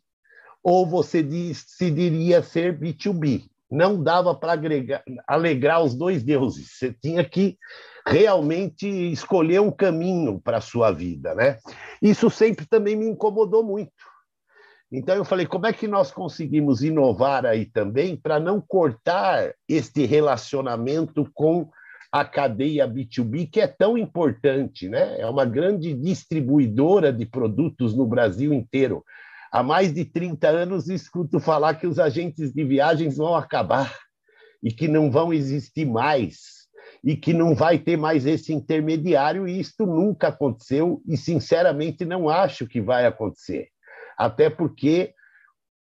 ou 0.64 0.86
você 0.86 1.22
decidiria 1.22 2.42
ser 2.42 2.78
B2B. 2.80 3.44
Não 3.70 4.02
dava 4.02 4.34
para 4.34 4.58
alegrar 5.28 5.82
os 5.82 5.94
dois 5.94 6.22
deuses. 6.22 6.70
Você 6.72 6.94
tinha 7.02 7.22
que 7.22 7.56
realmente 8.06 8.86
escolher 8.86 9.60
um 9.60 9.70
caminho 9.70 10.40
para 10.40 10.58
a 10.58 10.62
sua 10.62 10.90
vida. 10.90 11.34
Né? 11.34 11.58
Isso 12.00 12.28
sempre 12.28 12.66
também 12.66 12.96
me 12.96 13.06
incomodou 13.06 13.62
muito 13.62 13.92
então 14.92 15.16
eu 15.16 15.24
falei, 15.24 15.46
como 15.46 15.66
é 15.66 15.72
que 15.72 15.88
nós 15.88 16.10
conseguimos 16.10 16.82
inovar 16.82 17.46
aí 17.46 17.64
também 17.64 18.14
para 18.14 18.38
não 18.38 18.60
cortar 18.60 19.54
este 19.66 20.04
relacionamento 20.04 21.26
com 21.32 21.70
a 22.12 22.26
cadeia 22.26 22.86
B2B, 22.86 23.48
que 23.50 23.58
é 23.58 23.66
tão 23.66 23.96
importante, 23.96 24.90
né? 24.90 25.18
É 25.18 25.26
uma 25.26 25.46
grande 25.46 25.94
distribuidora 25.94 27.10
de 27.10 27.24
produtos 27.24 27.96
no 27.96 28.06
Brasil 28.06 28.52
inteiro. 28.52 29.02
Há 29.50 29.62
mais 29.62 29.94
de 29.94 30.04
30 30.04 30.46
anos 30.46 30.90
escuto 30.90 31.40
falar 31.40 31.76
que 31.76 31.86
os 31.86 31.98
agentes 31.98 32.52
de 32.52 32.62
viagens 32.62 33.16
vão 33.16 33.34
acabar 33.34 33.96
e 34.62 34.70
que 34.70 34.88
não 34.88 35.10
vão 35.10 35.32
existir 35.32 35.86
mais 35.86 36.62
e 37.02 37.16
que 37.16 37.32
não 37.32 37.54
vai 37.54 37.78
ter 37.78 37.96
mais 37.96 38.26
esse 38.26 38.52
intermediário, 38.52 39.48
e 39.48 39.58
isto 39.58 39.86
nunca 39.86 40.28
aconteceu 40.28 41.02
e 41.08 41.16
sinceramente 41.16 42.04
não 42.04 42.28
acho 42.28 42.66
que 42.66 42.80
vai 42.80 43.06
acontecer 43.06 43.72
até 44.16 44.50
porque 44.50 45.14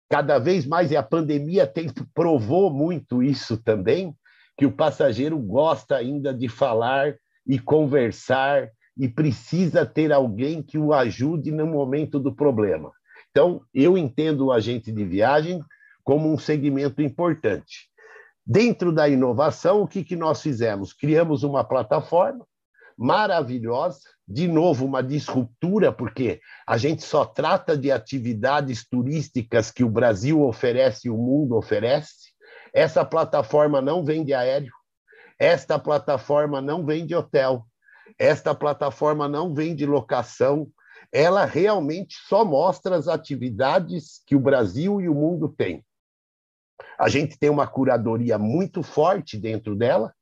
cada 0.08 0.38
vez 0.38 0.66
mais, 0.66 0.90
e 0.90 0.96
a 0.96 1.02
pandemia 1.02 1.66
tem, 1.66 1.88
provou 2.14 2.72
muito 2.72 3.22
isso 3.22 3.56
também, 3.56 4.14
que 4.56 4.66
o 4.66 4.72
passageiro 4.72 5.38
gosta 5.38 5.96
ainda 5.96 6.34
de 6.34 6.48
falar 6.48 7.14
e 7.46 7.58
conversar 7.58 8.68
e 8.96 9.08
precisa 9.08 9.86
ter 9.86 10.12
alguém 10.12 10.62
que 10.62 10.76
o 10.76 10.92
ajude 10.92 11.52
no 11.52 11.66
momento 11.66 12.18
do 12.18 12.34
problema. 12.34 12.90
Então, 13.30 13.62
eu 13.72 13.96
entendo 13.96 14.46
o 14.46 14.52
agente 14.52 14.90
de 14.90 15.04
viagem 15.04 15.62
como 16.02 16.32
um 16.32 16.38
segmento 16.38 17.00
importante. 17.00 17.88
Dentro 18.44 18.90
da 18.90 19.08
inovação, 19.08 19.82
o 19.82 19.86
que, 19.86 20.02
que 20.02 20.16
nós 20.16 20.42
fizemos? 20.42 20.92
Criamos 20.92 21.44
uma 21.44 21.62
plataforma 21.62 22.44
maravilhosa, 22.96 24.00
de 24.28 24.46
novo 24.46 24.84
uma 24.84 25.02
disruptura, 25.02 25.90
porque 25.90 26.40
a 26.66 26.76
gente 26.76 27.02
só 27.02 27.24
trata 27.24 27.74
de 27.74 27.90
atividades 27.90 28.86
turísticas 28.86 29.70
que 29.70 29.82
o 29.82 29.88
Brasil 29.88 30.42
oferece 30.42 31.08
e 31.08 31.10
o 31.10 31.16
mundo 31.16 31.56
oferece. 31.56 32.28
Essa 32.74 33.06
plataforma 33.06 33.80
não 33.80 34.04
vende 34.04 34.34
aéreo, 34.34 34.72
esta 35.38 35.78
plataforma 35.78 36.60
não 36.60 36.84
vende 36.84 37.14
hotel, 37.14 37.66
esta 38.18 38.54
plataforma 38.54 39.26
não 39.26 39.54
vende 39.54 39.86
locação, 39.86 40.70
ela 41.10 41.46
realmente 41.46 42.16
só 42.28 42.44
mostra 42.44 42.96
as 42.96 43.08
atividades 43.08 44.20
que 44.26 44.36
o 44.36 44.40
Brasil 44.40 45.00
e 45.00 45.08
o 45.08 45.14
mundo 45.14 45.48
têm. 45.48 45.82
A 46.98 47.08
gente 47.08 47.38
tem 47.38 47.48
uma 47.48 47.66
curadoria 47.66 48.36
muito 48.36 48.82
forte 48.82 49.38
dentro 49.38 49.74
dela, 49.74 50.12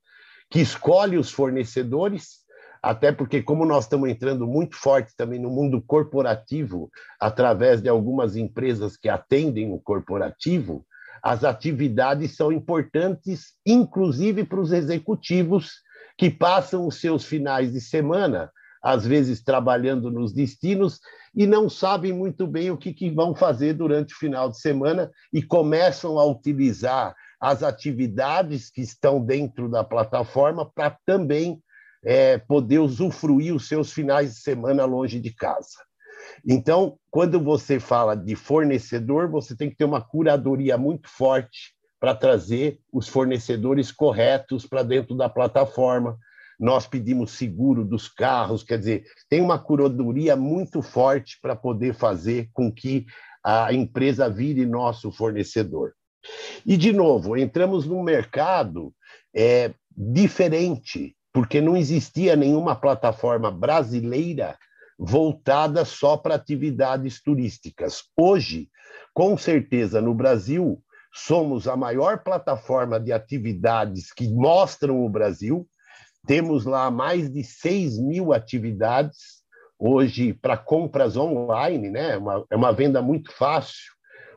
que 0.49 0.61
escolhe 0.61 1.19
os 1.19 1.33
fornecedores, 1.33 2.46
até 2.87 3.11
porque, 3.11 3.43
como 3.43 3.67
nós 3.67 3.83
estamos 3.83 4.09
entrando 4.09 4.47
muito 4.47 4.77
forte 4.77 5.13
também 5.17 5.41
no 5.41 5.51
mundo 5.51 5.83
corporativo, 5.83 6.89
através 7.19 7.83
de 7.83 7.89
algumas 7.89 8.37
empresas 8.37 8.97
que 8.97 9.09
atendem 9.09 9.73
o 9.73 9.81
corporativo, 9.81 10.87
as 11.21 11.43
atividades 11.43 12.37
são 12.37 12.53
importantes, 12.53 13.55
inclusive 13.67 14.45
para 14.45 14.61
os 14.61 14.71
executivos 14.71 15.73
que 16.17 16.31
passam 16.31 16.87
os 16.87 17.01
seus 17.01 17.25
finais 17.25 17.73
de 17.73 17.81
semana, 17.81 18.53
às 18.81 19.05
vezes 19.05 19.43
trabalhando 19.43 20.09
nos 20.09 20.33
destinos, 20.33 21.01
e 21.35 21.45
não 21.45 21.69
sabem 21.69 22.13
muito 22.13 22.47
bem 22.47 22.71
o 22.71 22.77
que, 22.77 22.95
que 22.95 23.11
vão 23.11 23.35
fazer 23.35 23.73
durante 23.73 24.15
o 24.15 24.17
final 24.17 24.49
de 24.49 24.61
semana 24.61 25.11
e 25.33 25.43
começam 25.43 26.21
a 26.21 26.25
utilizar 26.25 27.17
as 27.41 27.65
atividades 27.65 28.71
que 28.71 28.81
estão 28.81 29.21
dentro 29.21 29.69
da 29.69 29.83
plataforma 29.83 30.71
para 30.73 30.97
também 31.05 31.61
é, 32.07 32.39
poder 32.39 32.79
usufruir 32.79 33.53
os 33.53 33.67
seus 33.67 33.93
finais 33.93 34.35
de 34.35 34.41
semana 34.41 34.85
longe 34.85 35.19
de 35.19 35.35
casa. 35.35 35.85
Então, 36.47 36.97
quando 37.11 37.41
você 37.41 37.81
fala 37.81 38.15
de 38.17 38.37
fornecedor, 38.37 39.29
você 39.29 39.57
tem 39.57 39.69
que 39.69 39.77
ter 39.77 39.85
uma 39.85 40.01
curadoria 40.01 40.79
muito 40.79 41.09
forte 41.09 41.75
para 41.99 42.15
trazer 42.15 42.79
os 42.93 43.09
fornecedores 43.09 43.91
corretos 43.91 44.65
para 44.65 44.85
dentro 44.85 45.17
da 45.17 45.29
plataforma. 45.29 46.17
Nós 46.61 46.87
pedimos 46.87 47.33
seguro 47.33 47.85
dos 47.85 48.09
carros, 48.09 48.63
quer 48.63 48.79
dizer, 48.79 49.05
tem 49.29 49.41
uma 49.41 49.59
curadoria 49.59 50.37
muito 50.37 50.81
forte 50.83 51.39
para 51.43 51.57
poder 51.57 51.93
fazer 51.93 52.49
com 52.53 52.73
que 52.73 53.05
a 53.43 53.73
empresa 53.73 54.31
vire 54.31 54.65
nosso 54.65 55.11
fornecedor. 55.11 55.93
E, 56.65 56.77
de 56.77 56.93
novo, 56.93 57.37
entramos 57.37 57.87
num 57.87 58.03
mercado 58.03 58.93
é, 59.35 59.73
diferente, 59.97 61.17
porque 61.37 61.61
não 61.61 61.77
existia 61.77 62.35
nenhuma 62.35 62.75
plataforma 62.75 63.51
brasileira 63.51 64.57
voltada 64.99 65.85
só 65.85 66.17
para 66.17 66.35
atividades 66.35 67.23
turísticas. 67.23 68.05
Hoje, 68.17 68.71
com 69.13 69.37
certeza, 69.37 70.01
no 70.01 70.15
Brasil, 70.15 70.83
somos 71.13 71.69
a 71.69 71.77
maior 71.77 72.21
plataforma 72.21 72.99
de 72.99 73.13
atividades 73.13 74.15
que 74.15 74.27
mostram 74.31 75.05
o 75.05 75.11
Brasil. 75.11 75.69
Temos 76.27 76.65
lá 76.65 76.91
mais 76.91 77.31
de 77.31 77.45
6 77.45 77.99
mil 77.99 78.33
atividades 78.33 79.43
hoje 79.79 80.33
para 80.33 80.57
compras 80.57 81.19
online, 81.19 81.91
né? 81.91 82.13
É 82.13 82.17
uma, 82.17 82.47
é 82.51 82.57
uma 82.57 82.73
venda 82.73 83.03
muito 83.03 83.31
fácil, 83.31 83.93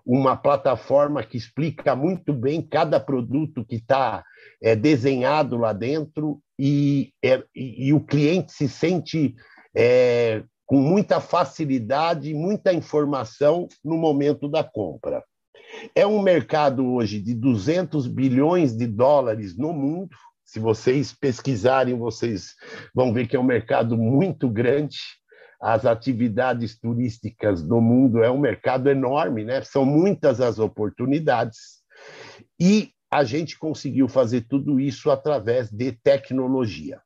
uma 0.06 0.36
plataforma 0.36 1.24
que 1.24 1.38
explica 1.38 1.96
muito 1.96 2.34
bem 2.34 2.62
cada 2.62 3.00
produto 3.00 3.64
que 3.64 3.76
está 3.76 4.22
é, 4.62 4.76
desenhado 4.76 5.56
lá 5.56 5.72
dentro 5.72 6.42
e, 6.60 7.14
é, 7.24 7.42
e, 7.56 7.94
o 7.94 8.02
cliente 8.02 8.52
se 8.52 8.68
sente 8.68 9.34
é, 9.74 10.44
com 10.66 10.82
muita 10.82 11.22
facilidade, 11.22 12.34
muita 12.34 12.74
informação 12.74 13.66
no 13.84 13.98
momento 13.98 14.50
da 14.50 14.62
compra. 14.62 15.24
É 15.96 16.06
um 16.06 16.22
mercado 16.22 16.86
hoje 16.86 17.22
de 17.22 17.34
200 17.34 18.08
bilhões 18.08 18.76
de 18.76 18.86
dólares 18.86 19.58
no 19.58 19.72
mundo. 19.72 20.10
Se 20.44 20.60
vocês 20.60 21.14
pesquisarem, 21.14 21.98
vocês 21.98 22.56
vão 22.94 23.14
ver 23.14 23.28
que 23.28 23.38
é 23.38 23.40
um 23.40 23.44
mercado 23.44 23.98
muito 23.98 24.50
grande. 24.50 24.98
As 25.62 25.86
atividades 25.86 26.78
turísticas 26.78 27.64
do 27.64 27.80
mundo 27.80 28.22
é 28.22 28.30
um 28.30 28.40
mercado 28.40 28.90
enorme, 28.90 29.46
né? 29.46 29.62
São 29.62 29.86
muitas 29.86 30.42
as 30.42 30.60
oportunidades. 30.60 31.80
E 32.60 32.92
a 33.12 33.24
gente 33.24 33.58
conseguiu 33.58 34.08
fazer 34.08 34.42
tudo 34.42 34.80
isso 34.80 35.10
através 35.10 35.70
de 35.72 35.92
tecnologia. 35.92 37.02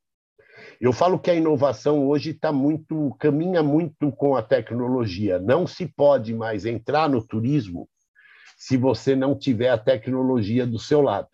Eu 0.80 0.92
falo 0.92 1.18
que 1.18 1.32
a 1.32 1.36
inovação 1.36 2.06
hoje 2.08 2.32
está 2.32 2.52
muito, 2.52 3.16
caminha 3.20 3.64
muito 3.64 4.12
com 4.12 4.36
a 4.36 4.44
tecnologia. 4.44 5.40
Não 5.40 5.66
se 5.66 5.86
pode 5.86 6.34
mais 6.34 6.66
entrar 6.66 7.10
no 7.10 7.26
turismo 7.26 7.88
se 8.58 8.76
você 8.76 9.16
não 9.16 9.38
tiver 9.38 9.70
a 9.70 9.78
tecnologia 9.78 10.68
do 10.68 10.78
seu 10.78 11.02
lado. 11.02 11.30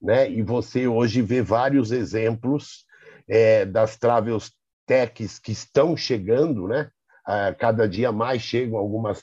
Né? 0.00 0.30
E 0.30 0.42
você 0.42 0.86
hoje 0.86 1.20
vê 1.22 1.42
vários 1.42 1.92
exemplos 1.92 2.86
é, 3.28 3.64
das 3.64 3.96
travel 3.96 4.38
techs 4.86 5.38
que 5.38 5.52
estão 5.52 5.96
chegando, 5.96 6.66
né? 6.66 6.90
A 7.24 7.54
cada 7.54 7.88
dia 7.88 8.10
mais 8.10 8.42
chegam 8.42 8.76
algumas 8.76 9.22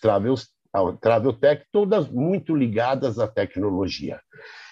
travels, 0.71 0.99
travel 0.99 1.33
tech, 1.33 1.65
todas 1.71 2.09
muito 2.09 2.55
ligadas 2.55 3.19
à 3.19 3.27
tecnologia. 3.27 4.19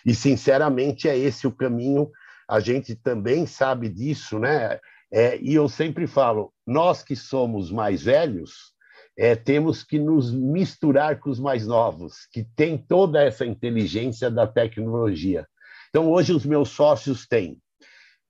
E, 0.05 0.13
sinceramente, 0.13 1.07
é 1.07 1.17
esse 1.17 1.47
o 1.47 1.51
caminho 1.51 2.10
a 2.47 2.60
gente 2.62 2.95
também 2.95 3.45
sabe 3.45 3.89
disso, 3.89 4.39
né? 4.39 4.79
É, 5.12 5.38
e 5.38 5.53
eu 5.53 5.67
sempre 5.67 6.07
falo, 6.07 6.53
nós 6.65 7.03
que 7.03 7.15
somos 7.15 7.71
mais 7.71 8.03
velhos, 8.03 8.73
é, 9.17 9.36
temos 9.36 9.83
que 9.83 9.99
nos 9.99 10.31
misturar 10.31 11.19
com 11.19 11.29
os 11.29 11.39
mais 11.39 11.65
novos, 11.65 12.27
que 12.31 12.43
têm 12.55 12.77
toda 12.77 13.21
essa 13.21 13.45
inteligência 13.45 14.29
da 14.29 14.45
tecnologia. 14.45 15.47
Então, 15.89 16.10
hoje, 16.12 16.33
os 16.33 16.45
meus 16.45 16.69
sócios 16.69 17.25
têm 17.27 17.60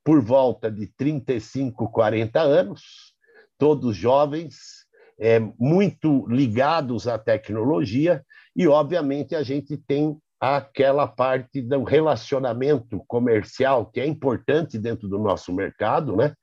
por 0.04 0.22
volta 0.22 0.72
de 0.72 0.88
35, 0.96 1.92
40 1.92 2.40
anos, 2.40 3.14
todos 3.58 3.96
jovens, 3.96 4.87
é, 5.20 5.40
muito 5.60 6.26
ligados 6.28 7.08
à 7.08 7.18
tecnologia, 7.18 8.24
e, 8.56 8.68
obviamente, 8.68 9.36
a 9.36 9.44
gente 9.44 9.78
tem 9.78 10.18
aquela 10.40 11.08
parte 11.08 11.62
do 11.62 11.84
relacionamento 11.84 13.04
comercial 13.08 13.88
que 13.88 14.00
é 14.00 14.06
importante 14.06 14.78
dentro 14.78 15.08
do 15.08 15.18
nosso 15.18 15.52
mercado, 15.54 16.16
né? 16.16 16.34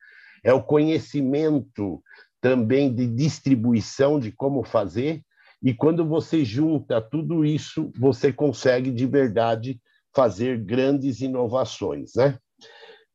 É 0.43 0.53
o 0.53 0.63
conhecimento 0.63 2.03
também 2.41 2.93
de 2.93 3.07
distribuição 3.07 4.19
de 4.19 4.33
como 4.33 4.65
fazer 4.65 5.23
e 5.65 5.73
quando 5.73 6.05
você 6.07 6.45
junta 6.45 7.01
tudo 7.01 7.43
isso, 7.43 7.91
você 7.99 8.31
consegue 8.31 8.91
de 8.91 9.07
verdade 9.07 9.81
fazer 10.15 10.59
grandes 10.63 11.23
inovações, 11.23 12.13
né? 12.15 12.37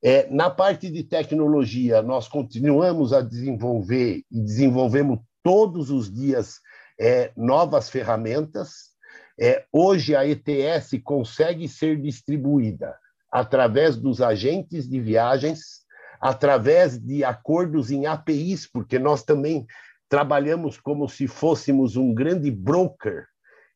É, 0.02 0.28
na 0.32 0.50
parte 0.50 0.90
de 0.90 1.04
tecnologia, 1.04 2.02
nós 2.02 2.28
continuamos 2.28 3.14
a 3.14 3.22
desenvolver 3.22 4.24
e 4.32 4.42
desenvolvemos 4.42 5.20
todos 5.44 5.90
os 5.90 6.12
dias 6.12 6.60
é, 7.00 7.32
novas 7.36 7.90
ferramentas. 7.90 8.90
É, 9.40 9.66
hoje 9.72 10.16
a 10.16 10.26
ETS 10.26 11.00
consegue 11.04 11.68
ser 11.68 12.00
distribuída 12.02 12.96
através 13.32 13.96
dos 13.96 14.22
agentes 14.22 14.88
de 14.88 15.00
viagens, 15.00 15.86
através 16.20 17.00
de 17.00 17.24
acordos 17.24 17.90
em 17.92 18.06
APIs, 18.06 18.68
porque 18.70 19.00
nós 19.00 19.24
também 19.24 19.66
trabalhamos 20.10 20.78
como 20.80 21.08
se 21.08 21.28
fôssemos 21.28 21.96
um 21.96 22.14
grande 22.14 22.52
broker, 22.52 23.26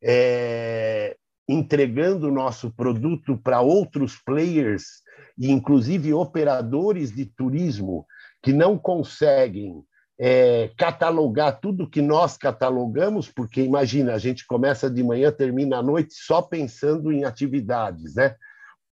é, 0.02 1.16
entregando 1.48 2.28
o 2.28 2.34
nosso 2.34 2.72
produto 2.72 3.38
para 3.38 3.62
outros 3.62 4.18
players, 4.18 5.04
e 5.38 5.50
inclusive 5.50 6.14
operadores 6.14 7.12
de 7.12 7.26
turismo 7.26 8.06
que 8.42 8.52
não 8.52 8.78
conseguem 8.78 9.84
é, 10.26 10.72
catalogar 10.78 11.60
tudo 11.60 11.90
que 11.90 12.02
nós 12.02 12.38
catalogamos, 12.38 13.30
porque 13.30 13.62
imagina, 13.62 14.14
a 14.14 14.18
gente 14.18 14.48
começa 14.48 14.90
de 14.90 15.04
manhã, 15.04 15.30
termina 15.34 15.80
à 15.80 15.84
noite 15.84 16.14
só 16.14 16.42
pensando 16.42 17.12
em 17.12 17.26
atividades, 17.26 18.16
né? 18.16 18.38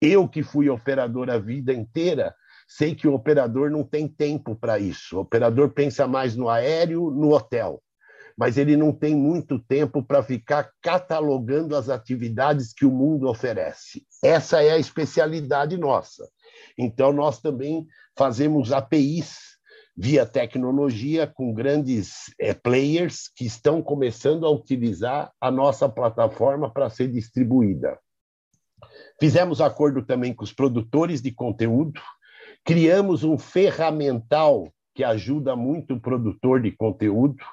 Eu 0.03 0.29
que 0.29 0.43
fui 0.43 0.69
operador 0.69 1.31
a 1.31 1.39
vida 1.39 1.73
inteira, 1.73 2.35
sei 2.69 2.95
que 2.95 3.09
o 3.09 3.15
operador 3.15 3.71
não 3.71 3.83
tem 3.83 4.07
tempo 4.07 4.55
para 4.55 4.79
isso. 4.79 5.17
O 5.17 5.21
operador 5.21 5.71
pensa 5.71 6.07
mais 6.07 6.37
no 6.37 6.51
aéreo, 6.51 7.11
no 7.11 7.33
hotel, 7.33 7.83
mas 8.37 8.59
ele 8.59 8.77
não 8.77 8.93
tem 8.93 9.17
muito 9.17 9.59
tempo 9.59 10.03
para 10.03 10.23
ficar 10.23 10.73
catalogando 10.83 11.75
as 11.75 11.89
atividades 11.89 12.75
que 12.75 12.85
o 12.85 12.91
mundo 12.91 13.31
oferece. 13.31 14.05
Essa 14.23 14.63
é 14.63 14.73
a 14.73 14.79
especialidade 14.79 15.79
nossa. 15.79 16.29
Então, 16.77 17.15
nós 17.15 17.41
também 17.41 17.87
fazemos 18.15 18.73
APIs 18.73 19.54
via 19.97 20.27
tecnologia 20.27 21.27
com 21.27 21.53
grandes 21.53 22.35
é, 22.39 22.53
players 22.53 23.29
que 23.35 23.45
estão 23.45 23.81
começando 23.81 24.45
a 24.45 24.51
utilizar 24.51 25.33
a 25.41 25.51
nossa 25.51 25.89
plataforma 25.89 26.71
para 26.71 26.91
ser 26.91 27.09
distribuída. 27.09 27.99
Fizemos 29.21 29.61
acordo 29.61 30.05
também 30.05 30.35
com 30.35 30.43
os 30.43 30.53
produtores 30.53 31.23
de 31.23 31.31
conteúdo, 31.31 32.01
criamos 32.65 33.23
um 33.23 33.39
ferramental 33.39 34.73
que 34.95 35.05
ajuda 35.05 35.55
muito 35.55 35.95
o 35.95 36.01
produtor 36.01 36.61
de 36.61 36.73
conteúdo, 36.73 37.45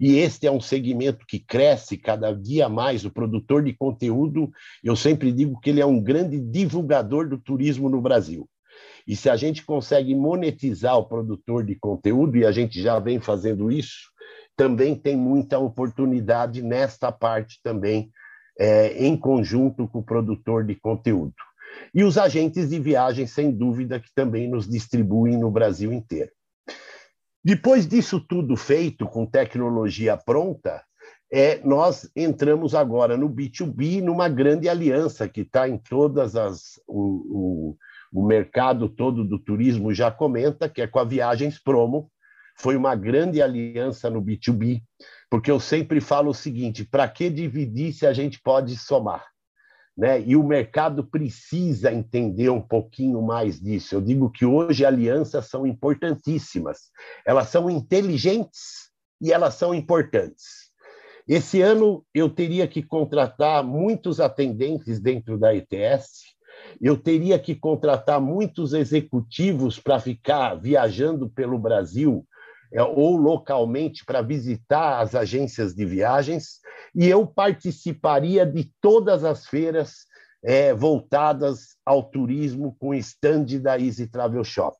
e 0.00 0.16
este 0.18 0.46
é 0.46 0.50
um 0.50 0.60
segmento 0.60 1.26
que 1.26 1.40
cresce 1.40 1.96
cada 1.96 2.32
dia 2.32 2.68
mais. 2.68 3.04
O 3.04 3.10
produtor 3.10 3.64
de 3.64 3.72
conteúdo, 3.72 4.48
eu 4.82 4.94
sempre 4.94 5.32
digo 5.32 5.58
que 5.60 5.70
ele 5.70 5.80
é 5.80 5.86
um 5.86 6.00
grande 6.00 6.38
divulgador 6.38 7.28
do 7.28 7.36
turismo 7.36 7.88
no 7.88 8.00
Brasil. 8.00 8.48
E 9.08 9.16
se 9.16 9.30
a 9.30 9.36
gente 9.36 9.64
consegue 9.64 10.14
monetizar 10.14 10.98
o 10.98 11.06
produtor 11.08 11.64
de 11.64 11.74
conteúdo, 11.74 12.36
e 12.36 12.44
a 12.44 12.52
gente 12.52 12.82
já 12.82 12.98
vem 12.98 13.18
fazendo 13.18 13.72
isso, 13.72 14.10
também 14.54 14.94
tem 14.94 15.16
muita 15.16 15.58
oportunidade 15.58 16.60
nesta 16.60 17.10
parte 17.10 17.58
também, 17.62 18.12
é, 18.58 18.92
em 19.02 19.16
conjunto 19.16 19.88
com 19.88 20.00
o 20.00 20.04
produtor 20.04 20.62
de 20.62 20.74
conteúdo. 20.74 21.32
E 21.94 22.04
os 22.04 22.18
agentes 22.18 22.68
de 22.68 22.78
viagem, 22.78 23.26
sem 23.26 23.50
dúvida, 23.50 23.98
que 23.98 24.12
também 24.14 24.46
nos 24.46 24.68
distribuem 24.68 25.38
no 25.38 25.50
Brasil 25.50 25.90
inteiro. 25.90 26.30
Depois 27.42 27.86
disso 27.86 28.20
tudo 28.20 28.56
feito, 28.56 29.06
com 29.06 29.24
tecnologia 29.24 30.18
pronta, 30.18 30.84
é, 31.32 31.60
nós 31.64 32.10
entramos 32.14 32.74
agora 32.74 33.16
no 33.16 33.30
B2B, 33.30 34.02
numa 34.02 34.28
grande 34.28 34.68
aliança 34.68 35.26
que 35.26 35.42
está 35.42 35.66
em 35.66 35.78
todas 35.78 36.36
as. 36.36 36.78
O, 36.86 37.00
o, 37.00 37.76
o, 38.12 38.24
mercado 38.24 38.88
todo 38.88 39.24
do 39.24 39.38
turismo 39.38 39.92
já 39.92 40.10
comenta, 40.10 40.68
que 40.68 40.82
é 40.82 40.86
com 40.86 40.98
a 40.98 41.04
Viagens 41.04 41.58
Promo. 41.58 42.10
Foi 42.56 42.76
uma 42.76 42.94
grande 42.94 43.40
aliança 43.40 44.10
no 44.10 44.20
B2B, 44.20 44.82
porque 45.30 45.50
eu 45.50 45.60
sempre 45.60 46.00
falo 46.00 46.30
o 46.30 46.34
seguinte: 46.34 46.84
para 46.84 47.08
que 47.08 47.30
dividir 47.30 47.92
se 47.92 48.06
a 48.06 48.12
gente 48.12 48.40
pode 48.40 48.76
somar? 48.76 49.24
Né? 49.96 50.22
E 50.22 50.36
o 50.36 50.44
mercado 50.44 51.04
precisa 51.04 51.92
entender 51.92 52.50
um 52.50 52.60
pouquinho 52.60 53.20
mais 53.20 53.60
disso. 53.60 53.96
Eu 53.96 54.00
digo 54.00 54.30
que 54.30 54.46
hoje 54.46 54.84
alianças 54.84 55.46
são 55.46 55.66
importantíssimas. 55.66 56.90
Elas 57.26 57.48
são 57.48 57.68
inteligentes 57.68 58.90
e 59.20 59.32
elas 59.32 59.54
são 59.54 59.74
importantes. 59.74 60.68
Esse 61.28 61.60
ano 61.60 62.06
eu 62.14 62.30
teria 62.30 62.66
que 62.66 62.82
contratar 62.82 63.62
muitos 63.62 64.18
atendentes 64.18 64.98
dentro 64.98 65.38
da 65.38 65.54
ETS, 65.54 66.37
eu 66.80 66.96
teria 66.96 67.38
que 67.38 67.54
contratar 67.54 68.20
muitos 68.20 68.72
executivos 68.72 69.78
para 69.78 69.98
ficar 69.98 70.54
viajando 70.54 71.28
pelo 71.28 71.58
Brasil 71.58 72.26
é, 72.72 72.82
ou 72.82 73.16
localmente 73.16 74.04
para 74.04 74.22
visitar 74.22 75.00
as 75.00 75.14
agências 75.14 75.74
de 75.74 75.84
viagens, 75.84 76.60
e 76.94 77.06
eu 77.06 77.26
participaria 77.26 78.44
de 78.44 78.70
todas 78.80 79.24
as 79.24 79.46
feiras 79.46 80.06
é, 80.42 80.72
voltadas 80.74 81.76
ao 81.84 82.02
turismo 82.02 82.76
com 82.78 82.94
stand 82.94 83.46
da 83.60 83.78
Easy 83.78 84.06
Travel 84.06 84.44
Shop. 84.44 84.76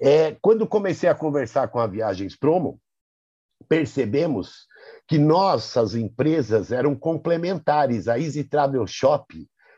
É, 0.00 0.36
quando 0.40 0.66
comecei 0.66 1.08
a 1.08 1.14
conversar 1.14 1.68
com 1.68 1.78
a 1.78 1.86
Viagens 1.86 2.36
Promo, 2.36 2.80
percebemos 3.68 4.66
que 5.06 5.18
nossas 5.18 5.94
empresas 5.94 6.72
eram 6.72 6.96
complementares. 6.96 8.08
A 8.08 8.18
Easy 8.18 8.44
Travel 8.44 8.86
Shop 8.86 9.26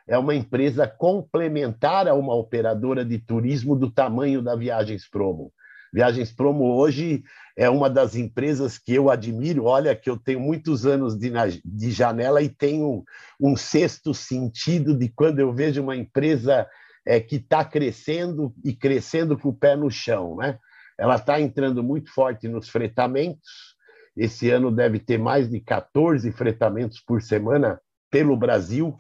é 0.06 0.18
uma 0.18 0.34
empresa 0.34 0.86
complementar 0.86 2.08
a 2.08 2.14
uma 2.14 2.34
operadora 2.34 3.04
de 3.04 3.18
turismo 3.18 3.76
do 3.76 3.90
tamanho 3.90 4.42
da 4.42 4.56
Viagens 4.56 5.08
Promo. 5.08 5.52
Viagens 5.92 6.32
Promo 6.32 6.74
hoje 6.74 7.22
é 7.56 7.68
uma 7.68 7.90
das 7.90 8.16
empresas 8.16 8.78
que 8.78 8.94
eu 8.94 9.10
admiro. 9.10 9.64
Olha, 9.64 9.94
que 9.94 10.08
eu 10.08 10.16
tenho 10.16 10.40
muitos 10.40 10.86
anos 10.86 11.16
de, 11.18 11.30
de 11.64 11.90
janela 11.90 12.40
e 12.40 12.48
tenho 12.48 13.04
um 13.38 13.56
sexto 13.56 14.14
sentido 14.14 14.96
de 14.96 15.10
quando 15.10 15.38
eu 15.38 15.52
vejo 15.52 15.82
uma 15.82 15.94
empresa 15.94 16.66
é, 17.06 17.20
que 17.20 17.36
está 17.36 17.64
crescendo 17.64 18.54
e 18.64 18.74
crescendo 18.74 19.38
com 19.38 19.50
o 19.50 19.54
pé 19.54 19.76
no 19.76 19.90
chão. 19.90 20.36
Né? 20.36 20.58
Ela 20.98 21.16
está 21.16 21.38
entrando 21.38 21.82
muito 21.82 22.10
forte 22.10 22.48
nos 22.48 22.70
fretamentos. 22.70 23.76
Esse 24.16 24.50
ano 24.50 24.70
deve 24.70 24.98
ter 24.98 25.18
mais 25.18 25.48
de 25.48 25.60
14 25.60 26.30
fretamentos 26.32 27.00
por 27.00 27.20
semana 27.20 27.80
pelo 28.10 28.36
Brasil 28.36 28.96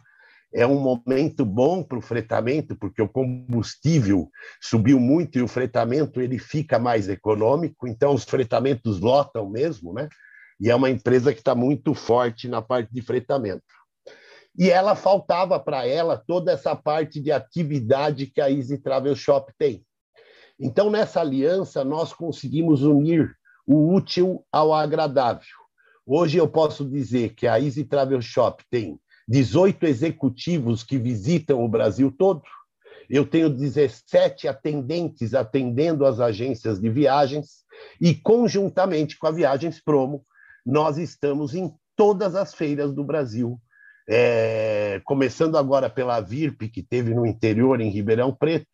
é 0.54 0.66
um 0.66 0.78
momento 0.78 1.44
bom 1.44 1.82
para 1.82 1.98
o 1.98 2.02
fretamento, 2.02 2.76
porque 2.76 3.00
o 3.00 3.08
combustível 3.08 4.30
subiu 4.60 5.00
muito 5.00 5.38
e 5.38 5.42
o 5.42 5.48
fretamento 5.48 6.20
ele 6.20 6.38
fica 6.38 6.78
mais 6.78 7.08
econômico, 7.08 7.88
então 7.88 8.14
os 8.14 8.24
fretamentos 8.24 9.00
lotam 9.00 9.48
mesmo, 9.48 9.92
né? 9.92 10.08
E 10.60 10.70
é 10.70 10.74
uma 10.74 10.90
empresa 10.90 11.32
que 11.32 11.40
está 11.40 11.54
muito 11.54 11.94
forte 11.94 12.48
na 12.48 12.60
parte 12.60 12.92
de 12.92 13.00
fretamento. 13.00 13.64
E 14.56 14.70
ela 14.70 14.94
faltava 14.94 15.58
para 15.58 15.86
ela 15.86 16.16
toda 16.16 16.52
essa 16.52 16.76
parte 16.76 17.20
de 17.20 17.32
atividade 17.32 18.26
que 18.26 18.40
a 18.40 18.50
Easy 18.50 18.78
Travel 18.78 19.16
Shop 19.16 19.50
tem. 19.58 19.82
Então, 20.60 20.90
nessa 20.90 21.20
aliança, 21.20 21.82
nós 21.82 22.12
conseguimos 22.12 22.82
unir 22.82 23.34
o 23.66 23.94
útil 23.94 24.44
ao 24.52 24.74
agradável. 24.74 25.48
Hoje 26.06 26.36
eu 26.36 26.46
posso 26.46 26.84
dizer 26.84 27.34
que 27.34 27.46
a 27.46 27.58
Easy 27.58 27.84
Travel 27.84 28.20
Shop 28.20 28.62
tem 28.70 29.00
18 29.32 29.86
executivos 29.86 30.84
que 30.84 30.98
visitam 30.98 31.64
o 31.64 31.68
Brasil 31.68 32.12
todo. 32.12 32.42
Eu 33.08 33.26
tenho 33.26 33.48
17 33.48 34.46
atendentes 34.46 35.32
atendendo 35.32 36.04
as 36.04 36.20
agências 36.20 36.78
de 36.78 36.90
viagens 36.90 37.64
e, 37.98 38.14
conjuntamente 38.14 39.18
com 39.18 39.26
a 39.26 39.30
Viagens 39.30 39.82
Promo, 39.82 40.22
nós 40.66 40.98
estamos 40.98 41.54
em 41.54 41.72
todas 41.96 42.34
as 42.34 42.52
feiras 42.52 42.92
do 42.92 43.02
Brasil. 43.02 43.58
É, 44.06 45.00
começando 45.06 45.56
agora 45.56 45.88
pela 45.88 46.20
VIRP, 46.20 46.68
que 46.68 46.82
teve 46.82 47.14
no 47.14 47.24
interior, 47.24 47.80
em 47.80 47.88
Ribeirão 47.88 48.34
Preto. 48.34 48.66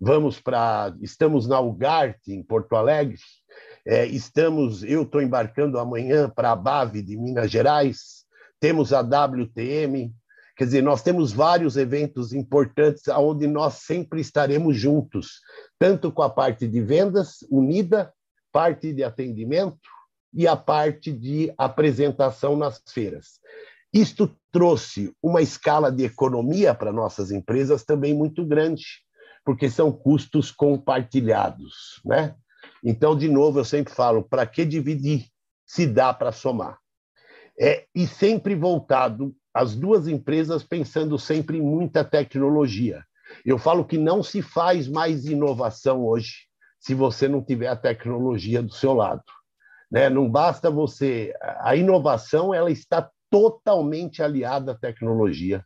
Vamos 0.00 0.40
para. 0.40 0.94
Estamos 1.02 1.48
na 1.48 1.58
Ugarte, 1.58 2.32
em 2.32 2.40
Porto 2.40 2.76
Alegre. 2.76 3.18
É, 3.84 4.06
estamos. 4.06 4.84
Eu 4.84 5.02
estou 5.02 5.20
embarcando 5.20 5.76
amanhã 5.76 6.30
para 6.30 6.52
a 6.52 6.56
BAV 6.56 7.02
de 7.02 7.16
Minas 7.16 7.50
Gerais 7.50 8.17
temos 8.60 8.92
a 8.92 9.00
WTM, 9.00 10.14
quer 10.56 10.64
dizer, 10.64 10.82
nós 10.82 11.02
temos 11.02 11.32
vários 11.32 11.76
eventos 11.76 12.32
importantes 12.32 13.06
onde 13.08 13.46
nós 13.46 13.74
sempre 13.74 14.20
estaremos 14.20 14.76
juntos, 14.76 15.40
tanto 15.78 16.10
com 16.10 16.22
a 16.22 16.30
parte 16.30 16.66
de 16.66 16.80
vendas 16.80 17.38
unida, 17.50 18.12
parte 18.52 18.92
de 18.92 19.04
atendimento 19.04 19.88
e 20.32 20.46
a 20.46 20.56
parte 20.56 21.12
de 21.12 21.52
apresentação 21.56 22.56
nas 22.56 22.82
feiras. 22.88 23.40
Isto 23.92 24.36
trouxe 24.52 25.14
uma 25.22 25.40
escala 25.40 25.90
de 25.90 26.04
economia 26.04 26.74
para 26.74 26.92
nossas 26.92 27.30
empresas 27.30 27.84
também 27.84 28.12
muito 28.12 28.44
grande, 28.44 28.84
porque 29.44 29.70
são 29.70 29.90
custos 29.90 30.50
compartilhados, 30.50 32.00
né? 32.04 32.34
Então, 32.84 33.16
de 33.16 33.28
novo, 33.28 33.58
eu 33.58 33.64
sempre 33.64 33.92
falo, 33.92 34.22
para 34.22 34.46
que 34.46 34.64
dividir 34.64 35.26
se 35.66 35.86
dá 35.86 36.12
para 36.12 36.32
somar? 36.32 36.78
É, 37.60 37.86
e 37.94 38.06
sempre 38.06 38.54
voltado 38.54 39.34
as 39.52 39.74
duas 39.74 40.06
empresas 40.06 40.62
pensando 40.62 41.18
sempre 41.18 41.58
em 41.58 41.62
muita 41.62 42.04
tecnologia. 42.04 43.04
Eu 43.44 43.58
falo 43.58 43.84
que 43.84 43.98
não 43.98 44.22
se 44.22 44.40
faz 44.40 44.88
mais 44.88 45.26
inovação 45.26 46.06
hoje 46.06 46.46
se 46.78 46.94
você 46.94 47.26
não 47.26 47.42
tiver 47.42 47.66
a 47.66 47.76
tecnologia 47.76 48.62
do 48.62 48.72
seu 48.72 48.94
lado. 48.94 49.22
Né? 49.90 50.08
Não 50.08 50.30
basta 50.30 50.70
você. 50.70 51.34
A 51.60 51.74
inovação 51.74 52.54
ela 52.54 52.70
está 52.70 53.10
totalmente 53.30 54.22
aliada 54.22 54.72
à 54.72 54.74
tecnologia 54.74 55.64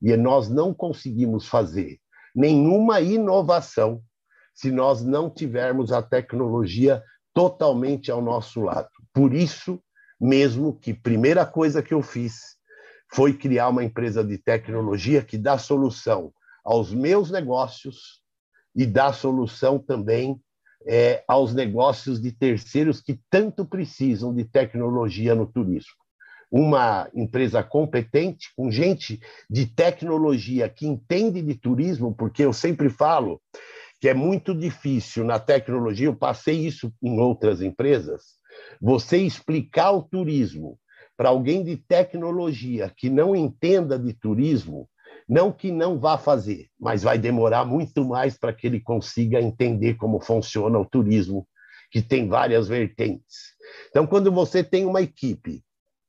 e 0.00 0.16
nós 0.16 0.48
não 0.48 0.72
conseguimos 0.72 1.46
fazer 1.46 1.98
nenhuma 2.34 3.00
inovação 3.00 4.02
se 4.54 4.70
nós 4.70 5.02
não 5.02 5.30
tivermos 5.30 5.92
a 5.92 6.02
tecnologia 6.02 7.02
totalmente 7.32 8.10
ao 8.10 8.22
nosso 8.22 8.60
lado. 8.60 8.88
Por 9.12 9.34
isso 9.34 9.80
mesmo 10.20 10.78
que 10.78 10.94
primeira 10.94 11.44
coisa 11.44 11.82
que 11.82 11.94
eu 11.94 12.02
fiz 12.02 12.56
foi 13.12 13.32
criar 13.34 13.68
uma 13.68 13.84
empresa 13.84 14.24
de 14.24 14.38
tecnologia 14.38 15.22
que 15.22 15.38
dá 15.38 15.58
solução 15.58 16.32
aos 16.64 16.92
meus 16.92 17.30
negócios 17.30 18.20
e 18.74 18.84
dá 18.84 19.12
solução 19.12 19.78
também 19.78 20.40
é, 20.86 21.24
aos 21.26 21.54
negócios 21.54 22.20
de 22.20 22.32
terceiros 22.32 23.00
que 23.00 23.18
tanto 23.30 23.64
precisam 23.64 24.34
de 24.34 24.44
tecnologia 24.44 25.34
no 25.34 25.46
turismo. 25.46 25.94
Uma 26.50 27.08
empresa 27.14 27.62
competente, 27.62 28.50
com 28.56 28.70
gente 28.70 29.20
de 29.50 29.66
tecnologia 29.66 30.68
que 30.68 30.86
entende 30.86 31.42
de 31.42 31.54
turismo, 31.54 32.14
porque 32.14 32.44
eu 32.44 32.52
sempre 32.52 32.88
falo 32.88 33.40
que 34.00 34.08
é 34.08 34.14
muito 34.14 34.54
difícil 34.54 35.24
na 35.24 35.40
tecnologia, 35.40 36.06
eu 36.06 36.14
passei 36.14 36.66
isso 36.66 36.92
em 37.02 37.18
outras 37.18 37.62
empresas, 37.62 38.35
você 38.80 39.18
explicar 39.18 39.92
o 39.92 40.02
turismo 40.02 40.78
para 41.16 41.30
alguém 41.30 41.64
de 41.64 41.76
tecnologia 41.76 42.92
que 42.94 43.08
não 43.08 43.34
entenda 43.34 43.98
de 43.98 44.12
turismo, 44.12 44.88
não 45.28 45.50
que 45.50 45.72
não 45.72 45.98
vá 45.98 46.18
fazer, 46.18 46.68
mas 46.78 47.02
vai 47.02 47.18
demorar 47.18 47.64
muito 47.64 48.04
mais 48.04 48.36
para 48.38 48.52
que 48.52 48.66
ele 48.66 48.80
consiga 48.80 49.40
entender 49.40 49.94
como 49.94 50.20
funciona 50.20 50.78
o 50.78 50.84
turismo, 50.84 51.46
que 51.90 52.02
tem 52.02 52.28
várias 52.28 52.68
vertentes. 52.68 53.54
Então, 53.90 54.06
quando 54.06 54.30
você 54.30 54.62
tem 54.62 54.84
uma 54.84 55.00
equipe 55.00 55.64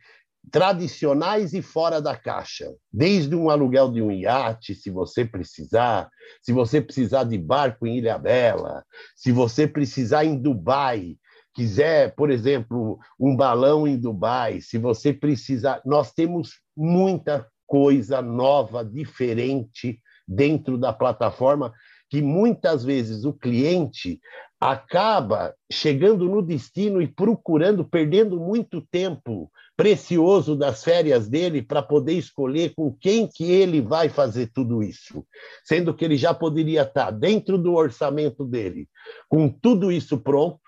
tradicionais 0.50 1.52
e 1.52 1.62
fora 1.62 2.00
da 2.00 2.16
caixa, 2.16 2.72
desde 2.92 3.34
um 3.34 3.50
aluguel 3.50 3.90
de 3.90 4.02
um 4.02 4.10
iate, 4.10 4.74
se 4.74 4.90
você 4.90 5.24
precisar, 5.24 6.08
se 6.42 6.52
você 6.52 6.80
precisar 6.80 7.24
de 7.24 7.38
barco 7.38 7.86
em 7.86 7.98
Ilha 7.98 8.18
Bela, 8.18 8.84
se 9.14 9.32
você 9.32 9.66
precisar 9.66 10.24
em 10.24 10.40
Dubai, 10.40 11.16
quiser, 11.54 12.14
por 12.14 12.30
exemplo, 12.30 12.98
um 13.18 13.36
balão 13.36 13.86
em 13.86 13.98
Dubai, 13.98 14.60
se 14.60 14.78
você 14.78 15.12
precisar, 15.12 15.80
nós 15.84 16.12
temos 16.12 16.60
muita 16.76 17.46
coisa 17.66 18.20
nova, 18.20 18.84
diferente 18.84 20.00
dentro 20.26 20.78
da 20.78 20.92
plataforma 20.92 21.72
que 22.08 22.20
muitas 22.20 22.84
vezes 22.84 23.24
o 23.24 23.32
cliente 23.32 24.20
acaba 24.60 25.54
chegando 25.72 26.28
no 26.28 26.42
destino 26.42 27.00
e 27.00 27.08
procurando, 27.08 27.82
perdendo 27.82 28.38
muito 28.38 28.82
tempo 28.90 29.50
precioso 29.74 30.54
das 30.54 30.84
férias 30.84 31.26
dele 31.26 31.62
para 31.62 31.82
poder 31.82 32.12
escolher 32.12 32.74
com 32.76 32.92
quem 32.92 33.26
que 33.26 33.50
ele 33.50 33.80
vai 33.80 34.10
fazer 34.10 34.50
tudo 34.52 34.82
isso, 34.82 35.26
sendo 35.64 35.94
que 35.94 36.04
ele 36.04 36.18
já 36.18 36.34
poderia 36.34 36.82
estar 36.82 37.10
dentro 37.10 37.56
do 37.56 37.72
orçamento 37.72 38.44
dele, 38.44 38.86
com 39.26 39.48
tudo 39.48 39.90
isso 39.90 40.18
pronto, 40.18 40.60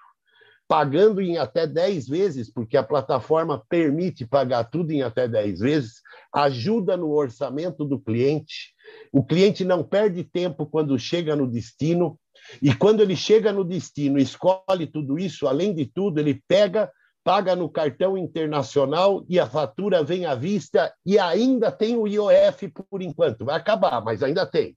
pagando 0.66 1.20
em 1.20 1.36
até 1.36 1.66
10 1.66 2.08
vezes, 2.08 2.50
porque 2.50 2.78
a 2.78 2.82
plataforma 2.82 3.62
permite 3.68 4.26
pagar 4.26 4.64
tudo 4.64 4.90
em 4.90 5.02
até 5.02 5.28
10 5.28 5.60
vezes, 5.60 6.00
ajuda 6.34 6.96
no 6.96 7.10
orçamento 7.10 7.84
do 7.84 8.00
cliente. 8.00 8.72
O 9.12 9.22
cliente 9.22 9.66
não 9.66 9.84
perde 9.84 10.24
tempo 10.24 10.64
quando 10.64 10.98
chega 10.98 11.36
no 11.36 11.46
destino, 11.46 12.18
e 12.60 12.74
quando 12.74 13.00
ele 13.00 13.16
chega 13.16 13.52
no 13.52 13.64
destino, 13.64 14.18
escolhe 14.18 14.86
tudo 14.86 15.18
isso, 15.18 15.46
além 15.46 15.74
de 15.74 15.86
tudo, 15.86 16.18
ele 16.18 16.42
pega, 16.46 16.90
paga 17.24 17.54
no 17.54 17.68
cartão 17.68 18.16
internacional 18.16 19.24
e 19.28 19.38
a 19.38 19.46
fatura 19.46 20.02
vem 20.02 20.26
à 20.26 20.34
vista 20.34 20.92
e 21.06 21.18
ainda 21.18 21.70
tem 21.70 21.96
o 21.96 22.06
IOF 22.06 22.68
por 22.90 23.02
enquanto. 23.02 23.44
Vai 23.44 23.56
acabar, 23.56 24.02
mas 24.02 24.22
ainda 24.22 24.46
tem. 24.46 24.76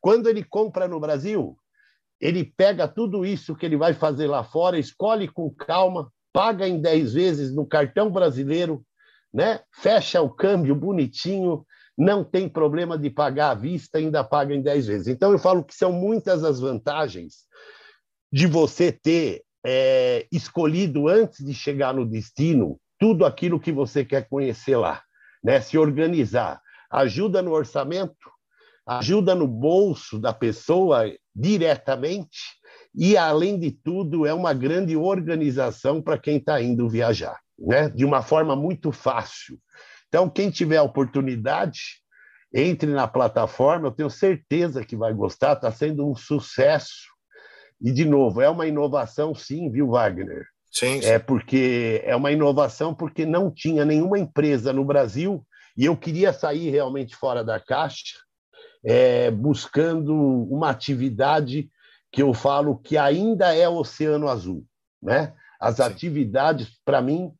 Quando 0.00 0.28
ele 0.28 0.44
compra 0.44 0.88
no 0.88 1.00
Brasil, 1.00 1.56
ele 2.20 2.44
pega 2.44 2.86
tudo 2.86 3.24
isso 3.24 3.56
que 3.56 3.64
ele 3.64 3.76
vai 3.76 3.94
fazer 3.94 4.26
lá 4.26 4.44
fora, 4.44 4.78
escolhe 4.78 5.26
com 5.26 5.50
calma, 5.50 6.10
paga 6.32 6.68
em 6.68 6.80
10 6.80 7.14
vezes 7.14 7.54
no 7.54 7.66
cartão 7.66 8.10
brasileiro, 8.10 8.84
né? 9.32 9.60
fecha 9.72 10.20
o 10.20 10.30
câmbio 10.30 10.74
bonitinho, 10.74 11.64
não 11.96 12.24
tem 12.24 12.48
problema 12.48 12.98
de 12.98 13.10
pagar 13.10 13.50
à 13.50 13.54
vista, 13.54 13.98
ainda 13.98 14.24
paga 14.24 14.54
em 14.54 14.62
10 14.62 14.86
vezes. 14.86 15.08
Então, 15.08 15.32
eu 15.32 15.38
falo 15.38 15.64
que 15.64 15.74
são 15.74 15.92
muitas 15.92 16.44
as 16.44 16.60
vantagens 16.60 17.44
de 18.32 18.46
você 18.46 18.92
ter 18.92 19.42
é, 19.64 20.26
escolhido, 20.32 21.08
antes 21.08 21.44
de 21.44 21.52
chegar 21.52 21.92
no 21.92 22.06
destino, 22.06 22.80
tudo 22.98 23.24
aquilo 23.24 23.60
que 23.60 23.72
você 23.72 24.04
quer 24.04 24.28
conhecer 24.28 24.76
lá, 24.76 25.02
né? 25.42 25.60
se 25.60 25.76
organizar. 25.78 26.60
Ajuda 26.90 27.40
no 27.40 27.52
orçamento, 27.52 28.30
ajuda 28.86 29.34
no 29.34 29.46
bolso 29.46 30.18
da 30.18 30.32
pessoa 30.32 31.04
diretamente 31.34 32.38
e, 32.94 33.16
além 33.16 33.58
de 33.58 33.70
tudo, 33.70 34.26
é 34.26 34.34
uma 34.34 34.52
grande 34.52 34.96
organização 34.96 36.02
para 36.02 36.18
quem 36.18 36.36
está 36.36 36.60
indo 36.60 36.88
viajar, 36.88 37.38
né? 37.58 37.88
de 37.88 38.04
uma 38.04 38.22
forma 38.22 38.56
muito 38.56 38.90
fácil. 38.90 39.58
Então, 40.10 40.28
quem 40.28 40.50
tiver 40.50 40.76
a 40.76 40.82
oportunidade, 40.82 41.80
entre 42.52 42.90
na 42.90 43.06
plataforma, 43.06 43.86
eu 43.86 43.92
tenho 43.92 44.10
certeza 44.10 44.84
que 44.84 44.96
vai 44.96 45.14
gostar, 45.14 45.52
está 45.52 45.70
sendo 45.70 46.04
um 46.10 46.16
sucesso. 46.16 47.08
E, 47.80 47.92
de 47.92 48.04
novo, 48.04 48.40
é 48.40 48.50
uma 48.50 48.66
inovação, 48.66 49.32
sim, 49.36 49.70
viu, 49.70 49.90
Wagner? 49.90 50.44
Sim, 50.70 51.00
sim. 51.00 51.08
É 51.08 51.18
porque 51.18 52.02
é 52.04 52.14
uma 52.16 52.32
inovação 52.32 52.92
porque 52.92 53.24
não 53.24 53.52
tinha 53.52 53.84
nenhuma 53.84 54.18
empresa 54.18 54.72
no 54.72 54.84
Brasil 54.84 55.46
e 55.76 55.84
eu 55.84 55.96
queria 55.96 56.32
sair 56.32 56.70
realmente 56.70 57.14
fora 57.14 57.44
da 57.44 57.60
caixa, 57.60 58.18
é, 58.84 59.30
buscando 59.30 60.12
uma 60.14 60.70
atividade 60.70 61.70
que 62.10 62.20
eu 62.20 62.34
falo 62.34 62.76
que 62.76 62.98
ainda 62.98 63.54
é 63.54 63.68
oceano 63.68 64.28
azul, 64.28 64.66
né? 65.00 65.32
As 65.60 65.76
sim. 65.76 65.82
atividades, 65.82 66.68
para 66.84 67.00
mim, 67.00 67.32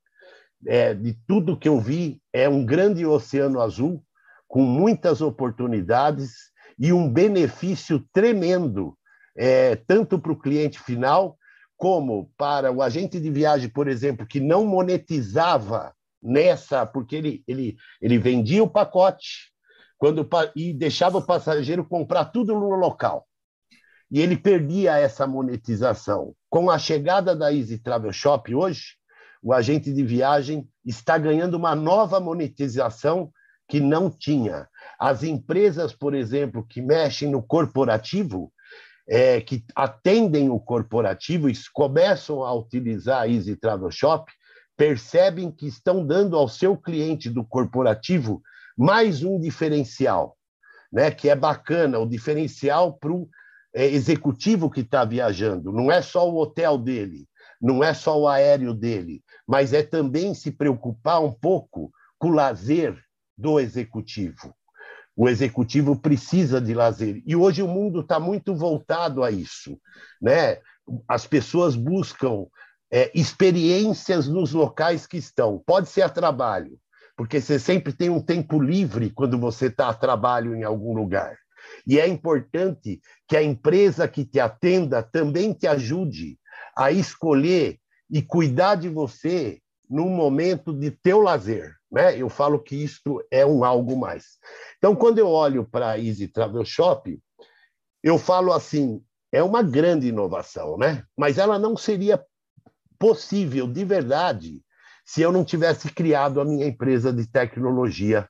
é, 0.67 0.95
de 0.95 1.15
tudo 1.27 1.57
que 1.57 1.69
eu 1.69 1.81
vi, 1.81 2.21
é 2.33 2.49
um 2.49 2.65
grande 2.65 3.05
oceano 3.07 3.61
azul, 3.61 4.03
com 4.47 4.63
muitas 4.63 5.21
oportunidades 5.21 6.51
e 6.79 6.93
um 6.93 7.11
benefício 7.11 8.05
tremendo, 8.13 8.97
é, 9.37 9.77
tanto 9.77 10.19
para 10.19 10.33
o 10.33 10.39
cliente 10.39 10.79
final, 10.81 11.37
como 11.77 12.31
para 12.37 12.71
o 12.71 12.83
agente 12.83 13.19
de 13.19 13.31
viagem, 13.31 13.69
por 13.69 13.89
exemplo, 13.89 14.27
que 14.27 14.41
não 14.41 14.67
monetizava 14.67 15.95
nessa, 16.23 16.85
porque 16.85 17.17
ele, 17.17 17.45
ele, 17.47 17.77
ele 18.03 18.19
vendia 18.19 18.63
o 18.63 18.69
pacote 18.69 19.51
quando, 19.97 20.29
e 20.57 20.73
deixava 20.73 21.19
o 21.19 21.27
passageiro 21.27 21.85
comprar 21.85 22.27
tudo 22.27 22.55
no 22.55 22.75
local. 22.75 23.27
E 24.11 24.21
ele 24.21 24.37
perdia 24.37 24.99
essa 24.99 25.27
monetização. 25.27 26.35
Com 26.49 26.71
a 26.71 26.79
chegada 26.79 27.37
da 27.37 27.53
Easy 27.53 27.79
Travel 27.79 28.13
Shop 28.13 28.55
hoje, 28.55 28.97
o 29.43 29.53
agente 29.53 29.93
de 29.93 30.03
viagem 30.03 30.69
está 30.85 31.17
ganhando 31.17 31.55
uma 31.55 31.75
nova 31.75 32.21
monetização 32.21 33.33
que 33.69 33.81
não 33.81 34.11
tinha. 34.11 34.69
As 34.99 35.23
empresas, 35.23 35.95
por 35.95 36.15
exemplo, 36.15 36.67
que 36.67 36.83
mexem 36.83 37.31
no 37.31 37.43
corporativo, 37.43 38.53
é, 39.09 39.41
que 39.41 39.65
atendem 39.75 40.51
o 40.51 40.61
corporativo 40.61 41.49
e 41.49 41.55
começam 41.73 42.45
a 42.45 42.53
utilizar 42.53 43.23
a 43.23 43.29
Easy 43.29 43.57
Travel 43.57 43.91
Shop, 43.91 44.31
percebem 44.77 45.51
que 45.51 45.67
estão 45.67 46.05
dando 46.07 46.37
ao 46.37 46.49
seu 46.49 46.77
cliente 46.77 47.31
do 47.31 47.45
corporativo 47.45 48.43
mais 48.77 49.23
um 49.23 49.39
diferencial, 49.39 50.37
né? 50.93 51.11
que 51.11 51.29
é 51.29 51.37
bacana, 51.37 51.99
o 51.99 52.09
diferencial 52.09 52.95
para 52.95 53.13
o 53.13 53.29
é, 53.75 53.87
executivo 53.87 54.71
que 54.71 54.81
está 54.81 55.05
viajando. 55.05 55.73
Não 55.73 55.93
é 55.93 56.03
só 56.03 56.29
o 56.29 56.39
hotel 56.39 56.79
dele, 56.79 57.29
não 57.61 57.85
é 57.85 57.93
só 57.93 58.19
o 58.19 58.27
aéreo 58.27 58.73
dele, 58.73 59.23
mas 59.47 59.73
é 59.73 59.83
também 59.83 60.33
se 60.33 60.51
preocupar 60.51 61.23
um 61.23 61.33
pouco 61.33 61.93
com 62.19 62.29
o 62.29 62.33
lazer 62.33 62.99
do 63.37 63.61
executivo. 63.61 64.55
O 65.17 65.29
executivo 65.29 65.97
precisa 65.97 66.61
de 66.61 66.73
lazer. 66.73 67.23
E 67.27 67.37
hoje 67.37 67.63
o 67.63 67.69
mundo 67.69 68.01
está 68.01 68.19
muito 68.19 68.55
voltado 68.55 69.23
a 69.23 69.31
isso. 69.31 69.79
Né? 70.21 70.59
As 71.07 71.27
pessoas 71.27 71.77
buscam 71.77 72.47
é, 72.91 73.11
experiências 73.15 74.27
nos 74.27 74.53
locais 74.53 75.07
que 75.07 75.19
estão. 75.19 75.63
Pode 75.67 75.89
ser 75.89 76.03
a 76.03 76.09
trabalho, 76.09 76.79
porque 77.17 77.41
você 77.41 77.59
sempre 77.59 77.93
tem 77.93 78.09
um 78.09 78.21
tempo 78.21 78.61
livre 78.61 79.11
quando 79.11 79.39
você 79.39 79.67
está 79.67 79.91
a 79.91 79.95
trabalho 79.95 80.55
em 80.55 80.65
algum 80.65 80.95
lugar. 80.95 81.37
E 81.87 82.01
é 82.01 82.09
importante 82.09 83.01
que 83.29 83.37
a 83.37 83.43
empresa 83.43 84.09
que 84.09 84.25
te 84.25 84.41
atenda 84.41 85.03
também 85.03 85.53
te 85.53 85.67
ajude 85.67 86.40
a 86.81 86.91
escolher 86.91 87.79
e 88.11 88.23
cuidar 88.23 88.75
de 88.77 88.89
você 88.89 89.61
num 89.89 90.09
momento 90.09 90.73
de 90.73 90.91
teu 90.91 91.21
lazer. 91.21 91.77
Né? 91.93 92.17
Eu 92.17 92.31
falo 92.31 92.59
que 92.59 92.75
isto 92.75 93.23
é 93.31 93.45
um 93.45 93.63
algo 93.63 93.95
mais. 93.99 94.39
Então, 94.79 94.97
quando 94.97 95.19
eu 95.19 95.29
olho 95.29 95.63
para 95.63 95.91
a 95.91 95.99
Easy 95.99 96.27
Travel 96.27 96.65
Shop, 96.65 97.21
eu 98.03 98.17
falo 98.17 98.51
assim, 98.51 99.05
é 99.31 99.43
uma 99.43 99.63
grande 99.63 100.09
inovação, 100.09 100.79
né? 100.79 101.05
mas 101.15 101.37
ela 101.37 101.59
não 101.59 101.77
seria 101.77 102.25
possível 102.99 103.67
de 103.67 103.85
verdade 103.85 104.63
se 105.05 105.21
eu 105.21 105.31
não 105.31 105.45
tivesse 105.45 105.93
criado 105.93 106.41
a 106.41 106.47
minha 106.47 106.67
empresa 106.67 107.13
de 107.13 107.27
tecnologia, 107.27 108.27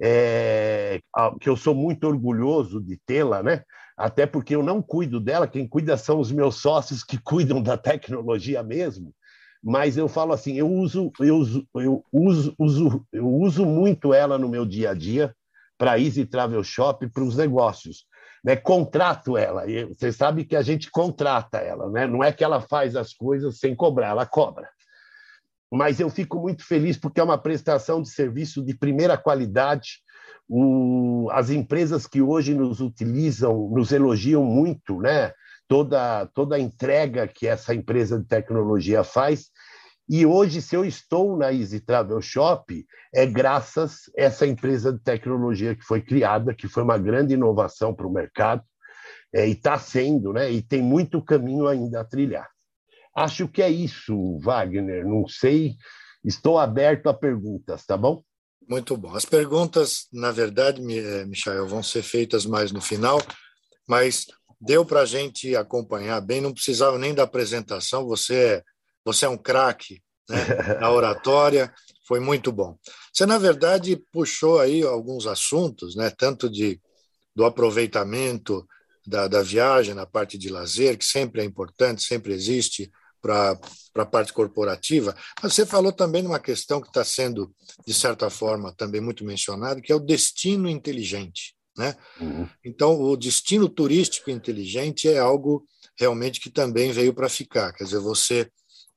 é, 0.00 1.00
que 1.40 1.48
eu 1.48 1.56
sou 1.56 1.74
muito 1.74 2.06
orgulhoso 2.06 2.80
de 2.80 2.96
tê-la, 3.04 3.42
né? 3.42 3.64
Até 3.98 4.26
porque 4.26 4.54
eu 4.54 4.62
não 4.62 4.80
cuido 4.80 5.18
dela, 5.18 5.48
quem 5.48 5.66
cuida 5.66 5.96
são 5.96 6.20
os 6.20 6.30
meus 6.30 6.54
sócios 6.56 7.02
que 7.02 7.18
cuidam 7.20 7.60
da 7.60 7.76
tecnologia 7.76 8.62
mesmo. 8.62 9.12
Mas 9.60 9.96
eu 9.96 10.06
falo 10.06 10.32
assim, 10.32 10.54
eu 10.54 10.70
uso, 10.70 11.10
eu 11.18 11.36
uso, 11.36 11.68
eu 11.74 12.04
uso, 12.12 12.54
uso, 12.56 13.06
eu 13.12 13.26
uso 13.26 13.66
muito 13.66 14.14
ela 14.14 14.38
no 14.38 14.48
meu 14.48 14.64
dia 14.64 14.90
a 14.90 14.94
dia 14.94 15.34
para 15.76 15.98
Easy 15.98 16.24
Travel 16.24 16.62
Shop 16.62 17.08
para 17.08 17.24
os 17.24 17.36
negócios. 17.36 18.06
Né? 18.44 18.54
Contrato 18.54 19.36
ela. 19.36 19.68
E 19.68 19.84
você 19.86 20.12
sabe 20.12 20.44
que 20.44 20.54
a 20.54 20.62
gente 20.62 20.88
contrata 20.92 21.58
ela, 21.58 21.90
né? 21.90 22.06
Não 22.06 22.22
é 22.22 22.32
que 22.32 22.44
ela 22.44 22.60
faz 22.60 22.94
as 22.94 23.12
coisas 23.12 23.58
sem 23.58 23.74
cobrar, 23.74 24.10
ela 24.10 24.24
cobra. 24.24 24.68
Mas 25.72 25.98
eu 25.98 26.08
fico 26.08 26.38
muito 26.38 26.64
feliz 26.64 26.96
porque 26.96 27.20
é 27.20 27.24
uma 27.24 27.36
prestação 27.36 28.00
de 28.00 28.10
serviço 28.10 28.64
de 28.64 28.76
primeira 28.76 29.18
qualidade 29.18 29.98
o, 30.48 31.28
as 31.32 31.50
empresas 31.50 32.06
que 32.06 32.22
hoje 32.22 32.54
nos 32.54 32.80
utilizam, 32.80 33.68
nos 33.70 33.92
elogiam 33.92 34.42
muito, 34.42 35.00
né? 35.00 35.32
Toda, 35.68 36.26
toda 36.34 36.56
a 36.56 36.60
entrega 36.60 37.28
que 37.28 37.46
essa 37.46 37.74
empresa 37.74 38.18
de 38.18 38.24
tecnologia 38.24 39.04
faz. 39.04 39.50
E 40.08 40.24
hoje, 40.24 40.62
se 40.62 40.74
eu 40.74 40.86
estou 40.86 41.36
na 41.36 41.52
Easy 41.52 41.80
Travel 41.80 42.22
Shop, 42.22 42.86
é 43.14 43.26
graças 43.26 44.10
a 44.18 44.22
essa 44.22 44.46
empresa 44.46 44.90
de 44.90 45.00
tecnologia 45.00 45.74
que 45.74 45.84
foi 45.84 46.00
criada, 46.00 46.54
que 46.54 46.66
foi 46.66 46.82
uma 46.82 46.96
grande 46.96 47.34
inovação 47.34 47.94
para 47.94 48.06
o 48.06 48.12
mercado, 48.12 48.62
é, 49.34 49.46
e 49.46 49.52
está 49.52 49.78
sendo, 49.78 50.32
né? 50.32 50.50
E 50.50 50.62
tem 50.62 50.80
muito 50.80 51.22
caminho 51.22 51.68
ainda 51.68 52.00
a 52.00 52.04
trilhar. 52.04 52.48
Acho 53.14 53.46
que 53.46 53.60
é 53.60 53.68
isso, 53.68 54.38
Wagner. 54.38 55.06
Não 55.06 55.28
sei, 55.28 55.74
estou 56.24 56.58
aberto 56.58 57.08
a 57.08 57.14
perguntas, 57.14 57.84
tá 57.84 57.96
bom? 57.96 58.22
Muito 58.68 58.96
bom. 58.98 59.14
As 59.14 59.24
perguntas, 59.24 60.08
na 60.12 60.30
verdade, 60.30 60.82
eh, 60.82 61.24
Michael, 61.24 61.66
vão 61.66 61.82
ser 61.82 62.02
feitas 62.02 62.44
mais 62.44 62.70
no 62.70 62.82
final, 62.82 63.18
mas 63.88 64.26
deu 64.60 64.84
para 64.84 65.00
a 65.00 65.06
gente 65.06 65.56
acompanhar 65.56 66.20
bem, 66.20 66.42
não 66.42 66.52
precisava 66.52 66.98
nem 66.98 67.14
da 67.14 67.22
apresentação, 67.22 68.06
você 68.06 68.34
é, 68.34 68.62
você 69.02 69.24
é 69.24 69.28
um 69.28 69.38
craque 69.38 70.02
né, 70.28 70.36
na 70.80 70.90
oratória, 70.90 71.72
foi 72.06 72.20
muito 72.20 72.52
bom. 72.52 72.76
Você, 73.10 73.24
na 73.24 73.38
verdade, 73.38 74.02
puxou 74.12 74.60
aí 74.60 74.82
alguns 74.82 75.26
assuntos, 75.26 75.96
né, 75.96 76.10
tanto 76.10 76.50
de, 76.50 76.78
do 77.34 77.46
aproveitamento 77.46 78.66
da, 79.06 79.26
da 79.26 79.42
viagem 79.42 79.94
na 79.94 80.04
parte 80.04 80.36
de 80.36 80.50
lazer, 80.50 80.98
que 80.98 81.06
sempre 81.06 81.40
é 81.40 81.44
importante, 81.44 82.02
sempre 82.02 82.34
existe, 82.34 82.90
para 83.20 83.58
a 83.96 84.06
parte 84.06 84.32
corporativa, 84.32 85.16
mas 85.42 85.54
você 85.54 85.66
falou 85.66 85.92
também 85.92 86.22
de 86.22 86.28
uma 86.28 86.38
questão 86.38 86.80
que 86.80 86.88
está 86.88 87.04
sendo, 87.04 87.54
de 87.86 87.94
certa 87.94 88.30
forma, 88.30 88.72
também 88.74 89.00
muito 89.00 89.24
mencionada, 89.24 89.80
que 89.80 89.92
é 89.92 89.94
o 89.94 90.00
destino 90.00 90.68
inteligente. 90.68 91.54
Né? 91.76 91.96
Uhum. 92.20 92.48
Então, 92.64 93.00
o 93.00 93.16
destino 93.16 93.68
turístico 93.68 94.30
inteligente 94.30 95.08
é 95.08 95.18
algo 95.18 95.64
realmente 95.96 96.40
que 96.40 96.50
também 96.50 96.90
veio 96.92 97.14
para 97.14 97.28
ficar. 97.28 97.72
Quer 97.72 97.84
dizer, 97.84 98.00
você 98.00 98.50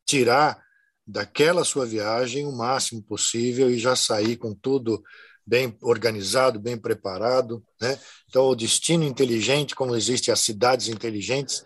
tirar 0.05 0.59
daquela 1.05 1.63
sua 1.63 1.85
viagem 1.85 2.45
o 2.45 2.51
máximo 2.51 3.03
possível 3.03 3.69
e 3.69 3.77
já 3.77 3.95
sair 3.95 4.37
com 4.37 4.53
tudo 4.53 5.01
bem 5.45 5.75
organizado, 5.81 6.59
bem 6.59 6.77
preparado. 6.77 7.63
Né? 7.79 7.99
Então, 8.29 8.45
o 8.45 8.55
destino 8.55 9.03
inteligente, 9.03 9.75
como 9.75 9.95
existem 9.95 10.31
as 10.31 10.39
cidades 10.39 10.87
inteligentes, 10.87 11.63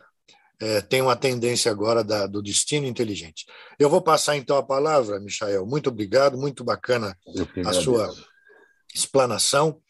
é, 0.59 0.81
tem 0.81 1.01
uma 1.01 1.15
tendência 1.15 1.71
agora 1.71 2.03
da, 2.03 2.27
do 2.27 2.41
destino 2.41 2.87
inteligente. 2.87 3.45
Eu 3.77 3.89
vou 3.89 4.01
passar 4.01 4.37
então 4.37 4.57
a 4.57 4.63
palavra, 4.63 5.19
Michael. 5.19 5.65
Muito 5.65 5.89
obrigado, 5.89 6.37
muito 6.37 6.63
bacana 6.63 7.17
a 7.65 7.73
sua 7.73 8.13
explanação. 8.93 9.81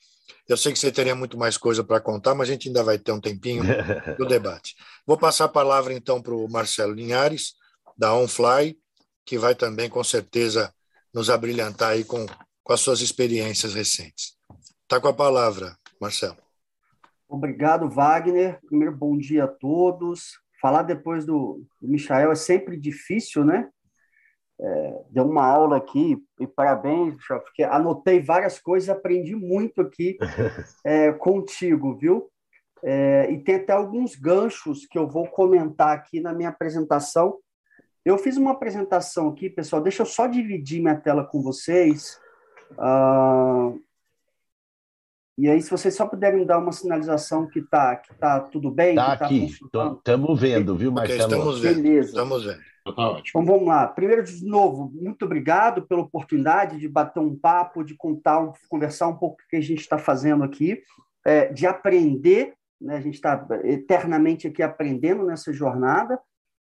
Eu 0.48 0.58
sei 0.58 0.72
que 0.72 0.80
você 0.80 0.92
teria 0.92 1.16
muito 1.16 1.38
mais 1.38 1.58
coisa 1.58 1.84
para 1.84 2.00
contar, 2.00 2.36
mas 2.36 2.50
a 2.50 2.52
gente 2.52 2.68
ainda 2.68 2.84
vai 2.84 2.98
ter 3.00 3.12
um 3.12 3.20
tempinho 3.20 3.64
do 4.18 4.26
debate. 4.26 4.76
Vou 5.06 5.18
passar 5.18 5.46
a 5.46 5.50
palavra 5.50 5.94
então 5.94 6.22
para 6.22 6.36
o 6.36 6.48
Marcelo 6.50 6.94
Linhares, 6.94 7.54
da 7.98 8.14
OnFly, 8.14 8.78
que 9.26 9.38
vai 9.38 9.56
também, 9.56 9.90
com 9.90 10.04
certeza, 10.04 10.74
nos 11.14 11.30
abrilhantar 11.30 11.92
aí 11.92 12.04
com, 12.04 12.26
com 12.64 12.74
as 12.74 12.80
suas 12.80 13.02
experiências 13.02 13.74
recentes. 13.74 14.36
Está 14.84 15.00
com 15.00 15.08
a 15.08 15.14
palavra, 15.14 15.76
Marcelo. 16.00 16.38
Obrigado, 17.28 17.90
Wagner. 17.90 18.60
Primeiro, 18.68 18.96
bom 18.96 19.18
dia 19.18 19.46
a 19.46 19.48
todos. 19.48 20.45
Falar 20.66 20.82
depois 20.82 21.28
do, 21.28 21.64
do 21.80 21.88
Michael 21.88 22.32
é 22.32 22.36
sempre 22.36 22.76
difícil, 22.76 23.46
né? 23.46 23.70
É, 24.60 25.04
deu 25.12 25.26
uma 25.30 25.46
aula 25.46 25.78
aqui 25.78 26.18
e 26.40 26.48
parabéns, 26.48 27.16
porque 27.28 27.62
anotei 27.62 28.20
várias 28.20 28.58
coisas, 28.58 28.90
aprendi 28.90 29.36
muito 29.36 29.80
aqui 29.80 30.18
é, 30.84 31.12
contigo, 31.12 31.96
viu? 31.96 32.32
É, 32.84 33.30
e 33.30 33.44
tem 33.44 33.58
até 33.58 33.74
alguns 33.74 34.16
ganchos 34.16 34.88
que 34.88 34.98
eu 34.98 35.08
vou 35.08 35.28
comentar 35.28 35.96
aqui 35.96 36.20
na 36.20 36.34
minha 36.34 36.50
apresentação. 36.50 37.38
Eu 38.04 38.18
fiz 38.18 38.36
uma 38.36 38.54
apresentação 38.54 39.30
aqui, 39.30 39.52
pessoal. 39.52 39.84
Deixa 39.84 40.02
eu 40.02 40.08
só 40.08 40.26
dividir 40.26 40.82
minha 40.82 41.00
tela 41.00 41.24
com 41.24 41.44
vocês. 41.44 42.20
Uh, 42.72 43.80
e 45.38 45.50
aí, 45.50 45.62
se 45.62 45.70
vocês 45.70 45.94
só 45.94 46.08
puderem 46.08 46.46
dar 46.46 46.60
uma 46.60 46.72
sinalização 46.72 47.46
que 47.48 47.60
está 47.60 47.98
que 47.98 48.14
tá 48.16 48.40
tudo 48.40 48.72
bem. 48.72 48.92
Está 48.92 49.18
tá 49.18 49.26
aqui, 49.26 49.46
estamos 49.46 50.40
vendo, 50.40 50.78
viu, 50.78 50.92
Marcelo? 50.94 51.22
Estamos 51.24 51.60
vendo. 51.60 51.84
Beleza. 51.84 52.10
Estamos 52.10 52.46
vendo. 52.46 52.60
Tá 52.86 53.10
ótimo. 53.10 53.42
Então 53.42 53.46
vamos 53.46 53.68
lá. 53.68 53.88
Primeiro, 53.88 54.24
de 54.24 54.46
novo, 54.46 54.92
muito 54.94 55.26
obrigado 55.26 55.86
pela 55.88 56.02
oportunidade 56.02 56.80
de 56.80 56.88
bater 56.88 57.20
um 57.20 57.36
papo, 57.36 57.84
de 57.84 57.96
contar, 57.96 58.54
conversar 58.70 59.08
um 59.08 59.18
pouco 59.18 59.42
o 59.42 59.50
que 59.50 59.58
a 59.58 59.62
gente 59.62 59.80
está 59.80 59.98
fazendo 59.98 60.44
aqui, 60.44 60.82
é, 61.26 61.52
de 61.52 61.68
aprender. 61.68 62.54
Né? 62.80 62.96
A 62.96 63.02
gente 63.02 63.16
está 63.16 63.46
eternamente 63.64 64.48
aqui 64.48 64.64
aprendendo 64.64 65.26
nessa 65.26 65.52
jornada. 65.52 66.20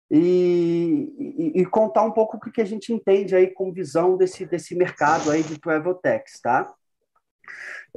E, 0.09 1.11
e, 1.17 1.61
e, 1.61 1.65
contar 1.65 2.03
um 2.03 2.11
pouco 2.11 2.37
o 2.37 2.39
que 2.39 2.61
a 2.61 2.65
gente 2.65 2.93
entende 2.93 3.35
aí 3.35 3.47
com 3.47 3.73
visão 3.73 4.15
desse, 4.15 4.45
desse 4.45 4.75
mercado 4.75 5.31
aí 5.31 5.41
de 5.41 5.59
travel 5.59 5.95
techs, 5.95 6.39
tá? 6.39 6.71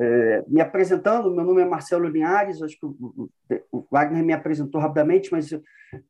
É, 0.01 0.45
me 0.47 0.61
apresentando, 0.61 1.35
meu 1.35 1.45
nome 1.45 1.61
é 1.61 1.65
Marcelo 1.65 2.09
Linhares, 2.09 2.63
acho 2.63 2.79
que 2.79 2.87
o, 2.87 3.29
o 3.73 3.87
Wagner 3.91 4.25
me 4.25 4.33
apresentou 4.33 4.81
rapidamente, 4.81 5.33
mas 5.33 5.51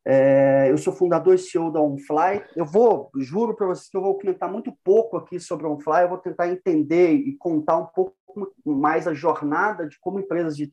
é, 0.05 0.67
eu 0.69 0.77
sou 0.77 0.93
fundador 0.93 1.33
e 1.33 1.39
CEO 1.39 1.71
da 1.71 1.81
OnFly. 1.81 2.43
Eu 2.55 2.65
vou, 2.65 3.09
juro 3.17 3.55
para 3.55 3.67
vocês 3.67 3.89
que 3.89 3.97
eu 3.97 4.01
vou 4.01 4.17
comentar 4.17 4.51
muito 4.51 4.71
pouco 4.83 5.17
aqui 5.17 5.39
sobre 5.39 5.65
a 5.65 5.69
OnFly, 5.69 6.03
eu 6.03 6.09
vou 6.09 6.17
tentar 6.17 6.49
entender 6.49 7.13
e 7.13 7.35
contar 7.37 7.77
um 7.77 7.85
pouco 7.85 8.15
mais 8.65 9.07
a 9.07 9.13
jornada 9.13 9.87
de 9.87 9.97
como 9.99 10.19
empresas 10.19 10.55
de, 10.55 10.71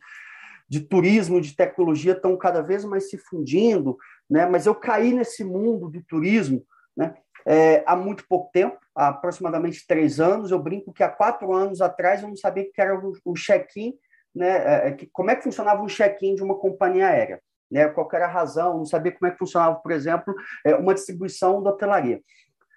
de 0.69 0.81
turismo, 0.81 1.41
de 1.41 1.57
tecnologia 1.57 2.13
estão 2.13 2.37
cada 2.37 2.61
vez 2.61 2.85
mais 2.85 3.09
se 3.09 3.17
fundindo, 3.17 3.97
né? 4.29 4.47
mas 4.47 4.67
eu 4.67 4.75
caí 4.75 5.13
nesse 5.13 5.43
mundo 5.43 5.89
do 5.89 6.03
turismo 6.03 6.63
né? 6.97 7.15
é, 7.47 7.83
há 7.87 7.97
muito 7.97 8.27
pouco 8.29 8.51
tempo, 8.53 8.79
há 8.97 9.09
aproximadamente 9.09 9.87
três 9.87 10.19
anos. 10.19 10.51
Eu 10.51 10.59
brinco 10.59 10.93
que 10.93 11.03
há 11.03 11.09
quatro 11.09 11.53
anos 11.53 11.81
atrás 11.81 12.23
eu 12.23 12.29
não 12.29 12.37
sabia 12.37 12.65
o 12.65 12.73
que 12.73 12.81
era 12.81 12.99
o 13.25 13.35
check-in, 13.35 13.95
né? 14.35 14.49
É, 14.49 14.89
é, 14.89 14.97
como 15.13 15.31
é 15.31 15.37
que 15.37 15.45
funcionava 15.45 15.83
um 15.83 15.87
check-in 15.87 16.35
de 16.35 16.43
uma 16.43 16.57
companhia 16.59 17.09
aérea. 17.09 17.41
Né? 17.71 17.89
Qual 17.89 18.09
era 18.13 18.27
a 18.27 18.31
razão, 18.31 18.79
não 18.79 18.85
sabia 18.85 19.13
como 19.13 19.29
é 19.29 19.33
que 19.33 19.39
funcionava, 19.39 19.77
por 19.77 19.93
exemplo, 19.93 20.35
é, 20.65 20.75
uma 20.75 20.95
distribuição 20.95 21.63
da 21.63 21.71
hotelaria. 21.71 22.21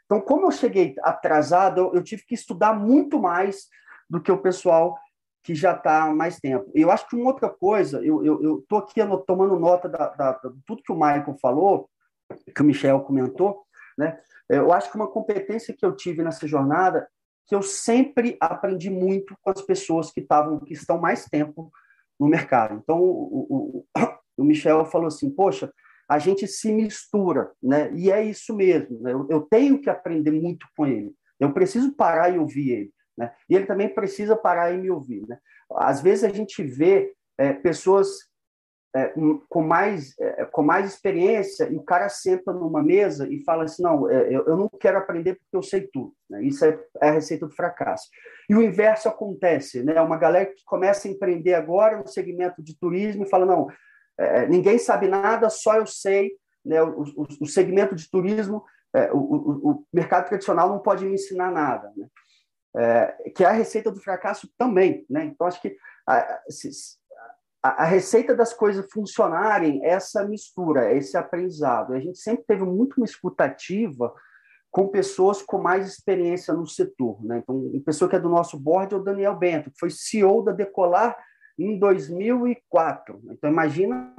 Então, 0.06 0.20
como 0.20 0.48
eu 0.48 0.52
cheguei 0.52 0.96
atrasado, 1.04 1.92
eu, 1.94 2.04
tive 2.04 2.26
que 2.26 2.34
estudar 2.34 2.74
muito 2.74 3.20
mais 3.20 3.68
do 4.10 4.20
que 4.20 4.32
o 4.32 4.42
pessoal 4.42 4.98
que 5.44 5.54
já 5.54 5.74
está 5.74 6.04
há 6.04 6.14
mais 6.14 6.40
tempo. 6.40 6.70
Eu 6.74 6.90
acho 6.90 7.08
que 7.08 7.16
uma 7.16 7.30
outra 7.30 7.48
coisa, 7.48 8.04
eu 8.04 8.60
estou 8.60 8.80
aqui 8.80 9.00
tomando 9.28 9.60
nota 9.60 9.88
de 9.88 10.62
tudo 10.66 10.82
que 10.82 10.92
o 10.92 10.96
Michael 10.96 11.36
falou, 11.40 11.88
que 12.56 12.62
o 12.62 12.66
Michel 12.66 13.02
comentou, 13.02 13.64
né? 14.00 14.18
Eu 14.48 14.72
acho 14.72 14.90
que 14.90 14.96
uma 14.96 15.12
competência 15.12 15.76
que 15.78 15.86
eu 15.86 15.94
tive 15.94 16.24
nessa 16.24 16.48
jornada, 16.48 17.08
que 17.46 17.54
eu 17.54 17.62
sempre 17.62 18.38
aprendi 18.40 18.90
muito 18.90 19.36
com 19.42 19.50
as 19.52 19.62
pessoas 19.62 20.10
que 20.10 20.22
estavam, 20.22 20.60
que 20.60 20.74
estão 20.74 20.98
mais 20.98 21.26
tempo 21.26 21.70
no 22.18 22.28
mercado. 22.28 22.80
Então, 22.82 23.00
o, 23.02 23.46
o, 23.50 23.86
o 24.38 24.44
Michel 24.44 24.86
falou 24.86 25.08
assim, 25.08 25.30
poxa, 25.30 25.72
a 26.08 26.18
gente 26.18 26.48
se 26.48 26.72
mistura, 26.72 27.52
né? 27.62 27.92
E 27.94 28.10
é 28.10 28.24
isso 28.24 28.56
mesmo. 28.56 29.00
Né? 29.02 29.12
Eu, 29.12 29.28
eu, 29.30 29.42
tenho 29.42 29.80
que 29.80 29.90
aprender 29.90 30.32
muito 30.32 30.66
com 30.76 30.88
ele. 30.88 31.14
Eu 31.40 31.54
preciso 31.54 31.94
parar 31.94 32.30
e 32.30 32.40
ouvir 32.40 32.72
ele, 32.72 32.94
né? 33.18 33.32
E 33.50 33.56
ele 33.56 33.66
também 33.66 33.94
precisa 33.94 34.36
parar 34.36 34.72
e 34.72 34.78
me 34.78 34.90
ouvir, 34.90 35.28
né? 35.28 35.38
Às 35.76 36.02
vezes 36.02 36.24
a 36.24 36.30
gente 36.30 36.64
vê 36.64 37.14
é, 37.38 37.54
pessoas 37.54 38.08
é, 38.96 39.14
com, 39.48 39.62
mais, 39.62 40.18
é, 40.20 40.46
com 40.46 40.64
mais 40.64 40.92
experiência 40.92 41.70
e 41.70 41.76
o 41.76 41.84
cara 41.84 42.10
senta 42.10 42.52
numa 42.52 42.82
mesa 42.82 43.28
e 43.30 43.44
fala 43.44 43.66
assim, 43.66 43.84
não, 43.84 44.10
é, 44.10 44.28
eu, 44.34 44.46
eu 44.46 44.58
não 44.58 44.68
quero 44.68 44.98
aprender 44.98 45.36
porque 45.36 45.56
eu 45.56 45.62
sei 45.62 45.88
tudo. 45.94 46.14
Né? 46.30 46.44
Isso 46.44 46.66
é, 46.66 46.80
é, 47.02 47.10
a 47.10 47.12
receita 47.12 47.46
do 47.46 47.56
fracasso. 47.56 48.08
E 48.50 48.56
o 48.56 48.64
inverso 48.64 49.08
acontece, 49.08 49.84
né? 49.84 50.02
Uma 50.02 50.18
galera 50.18 50.48
que 50.48 50.64
começa 50.66 51.08
a 51.08 51.12
empreender 51.12 51.54
agora 51.54 51.98
no 51.98 52.08
segmento 52.08 52.64
de 52.64 52.78
turismo 52.78 53.24
e 53.24 53.30
fala, 53.30 53.46
não, 53.46 53.68
é, 54.18 54.48
ninguém 54.48 54.80
sabe 54.80 55.08
nada, 55.08 55.50
só 55.50 55.76
eu 55.76 55.86
sei. 55.86 56.32
Né? 56.66 56.82
O, 56.82 57.04
o, 57.16 57.28
o 57.42 57.46
segmento 57.46 57.96
de 57.96 58.10
turismo, 58.10 58.64
é, 58.96 59.12
o, 59.12 59.18
o, 59.18 59.86
mercado 59.94 60.28
tradicional 60.28 60.68
não 60.68 60.80
pode 60.80 61.06
me 61.06 61.14
ensinar 61.14 61.52
nada. 61.52 61.92
Né? 61.96 62.08
que 63.36 63.44
é 63.44 63.48
a 63.48 63.52
receita 63.52 63.92
do 63.92 64.00
fracasso 64.00 64.48
também. 64.56 65.04
Né? 65.10 65.26
Então, 65.26 65.48
acho 65.48 65.60
que 65.60 65.76
se, 66.50 66.70
a, 67.62 67.84
a, 67.84 67.86
receita 67.86 68.36
das 68.36 68.54
coisas 68.54 68.86
funcionarem 68.92 69.84
é 69.84 69.90
essa 69.90 70.26
mistura, 70.26 70.92
é 70.92 70.98
esse 70.98 71.18
aprendizado. 71.18 71.94
A 71.94 72.00
gente 72.00 72.18
sempre 72.20 72.46
teve 72.46 72.64
muito 72.64 72.98
uma 72.98 73.06
escutativa 73.06 74.14
com 74.72 74.88
pessoas 74.88 75.42
com 75.42 75.58
mais 75.58 75.88
experiência 75.88 76.54
no 76.54 76.66
setor. 76.66 77.24
Né? 77.24 77.40
Então, 77.40 77.72
a 77.76 77.86
pessoa 77.86 78.10
que 78.10 78.16
é 78.16 78.20
do 78.20 78.30
nosso 78.30 78.58
board 78.58 78.94
é 78.94 78.98
o 78.98 79.04
Daniel 79.04 79.36
Bento, 79.36 79.72
que 79.72 79.80
foi 79.80 79.90
CEO 79.90 80.44
da 80.44 80.52
Decolar 80.52 81.18
em 81.58 81.78
2004. 81.78 83.22
Então, 83.32 83.50
imagina 83.50 84.14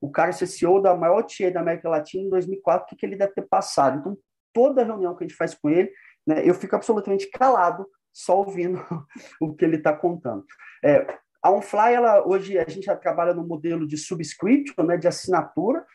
o 0.00 0.10
cara 0.10 0.32
ser 0.32 0.46
CEO 0.46 0.80
da 0.80 0.96
maior 0.96 1.22
tia 1.22 1.50
da 1.50 1.60
América 1.60 1.88
Latina 1.88 2.24
em 2.24 2.30
2004, 2.30 2.84
o 2.84 2.88
que, 2.88 2.96
que 2.96 3.04
ele 3.04 3.16
deve 3.16 3.34
ter 3.34 3.42
passado. 3.42 3.98
Então, 3.98 4.16
toda 4.52 4.84
reunião 4.84 5.14
que 5.14 5.24
a 5.24 5.26
gente 5.26 5.36
faz 5.36 5.54
com 5.54 5.68
ele, 5.68 5.90
né, 6.26 6.48
eu 6.48 6.54
fico 6.54 6.76
absolutamente 6.76 7.28
calado, 7.30 7.86
só 8.12 8.38
ouvindo 8.38 8.80
o 9.40 9.54
que 9.54 9.64
ele 9.64 9.76
está 9.76 9.92
contando. 9.92 10.44
É, 10.84 11.06
a 11.46 11.50
OnFly, 11.50 11.94
ela, 11.94 12.26
hoje 12.26 12.58
a 12.58 12.68
gente 12.68 12.86
já 12.86 12.96
trabalha 12.96 13.32
no 13.32 13.46
modelo 13.46 13.86
de 13.86 13.96
subscription, 13.96 14.84
né, 14.84 14.96
de 14.96 15.06
assinatura. 15.06 15.86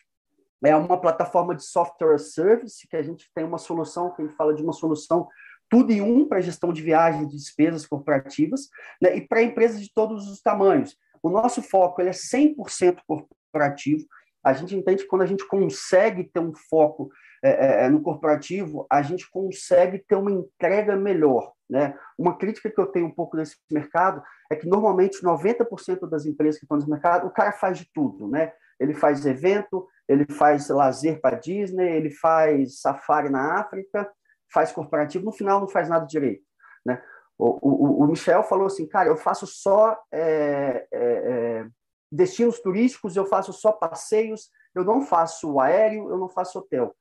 é 0.63 0.73
uma 0.75 0.99
plataforma 0.99 1.53
de 1.53 1.65
software 1.65 2.19
service, 2.19 2.87
que 2.87 2.95
a 2.95 3.01
gente 3.01 3.29
tem 3.35 3.43
uma 3.43 3.57
solução, 3.57 4.13
que 4.13 4.21
a 4.21 4.25
gente 4.25 4.37
fala 4.37 4.53
de 4.53 4.63
uma 4.63 4.71
solução 4.71 5.27
tudo 5.69 5.91
em 5.91 6.01
um 6.01 6.27
para 6.27 6.41
gestão 6.41 6.71
de 6.71 6.81
viagens 6.81 7.33
e 7.33 7.35
despesas 7.35 7.85
corporativas, 7.85 8.69
né, 9.01 9.17
e 9.17 9.27
para 9.27 9.41
empresas 9.41 9.81
de 9.81 9.91
todos 9.93 10.29
os 10.29 10.41
tamanhos. 10.41 10.97
O 11.21 11.29
nosso 11.29 11.61
foco 11.61 12.01
ele 12.01 12.09
é 12.09 12.13
100% 12.13 12.99
corporativo. 13.05 14.05
A 14.43 14.53
gente 14.53 14.75
entende 14.75 15.03
que 15.03 15.09
quando 15.09 15.23
a 15.23 15.27
gente 15.27 15.45
consegue 15.47 16.23
ter 16.23 16.39
um 16.39 16.53
foco 16.53 17.09
é, 17.43 17.49
é, 17.49 17.85
é, 17.85 17.89
no 17.89 18.01
corporativo, 18.01 18.85
a 18.89 19.01
gente 19.01 19.29
consegue 19.31 19.99
ter 19.99 20.15
uma 20.15 20.31
entrega 20.31 20.95
melhor. 20.95 21.53
Né? 21.69 21.97
Uma 22.17 22.37
crítica 22.37 22.69
que 22.69 22.79
eu 22.79 22.85
tenho 22.85 23.07
um 23.07 23.13
pouco 23.13 23.35
desse 23.35 23.55
mercado 23.71 24.21
é 24.51 24.55
que 24.55 24.67
normalmente 24.67 25.23
90% 25.23 26.07
das 26.07 26.25
empresas 26.25 26.59
que 26.59 26.65
estão 26.65 26.77
nesse 26.77 26.89
mercado, 26.89 27.25
o 27.25 27.31
cara 27.31 27.51
faz 27.51 27.79
de 27.79 27.89
tudo. 27.91 28.27
Né? 28.27 28.53
Ele 28.79 28.93
faz 28.93 29.25
evento, 29.25 29.87
ele 30.07 30.25
faz 30.31 30.69
lazer 30.69 31.19
para 31.19 31.39
Disney, 31.39 31.95
ele 31.95 32.11
faz 32.11 32.79
safari 32.79 33.29
na 33.29 33.59
África, 33.59 34.07
faz 34.53 34.71
corporativo, 34.71 35.25
no 35.25 35.31
final 35.31 35.59
não 35.59 35.67
faz 35.67 35.89
nada 35.89 36.05
direito. 36.05 36.43
Né? 36.85 37.01
O, 37.39 37.57
o, 37.61 38.03
o 38.03 38.07
Michel 38.07 38.43
falou 38.43 38.67
assim, 38.67 38.87
cara, 38.87 39.09
eu 39.09 39.17
faço 39.17 39.47
só 39.47 39.97
é, 40.11 40.85
é, 40.93 41.65
destinos 42.11 42.59
turísticos, 42.59 43.15
eu 43.15 43.25
faço 43.25 43.51
só 43.51 43.71
passeios, 43.71 44.51
eu 44.75 44.83
não 44.83 45.01
faço 45.01 45.59
aéreo, 45.59 46.09
eu 46.09 46.17
não 46.17 46.29
faço 46.29 46.59
hotel. 46.59 46.95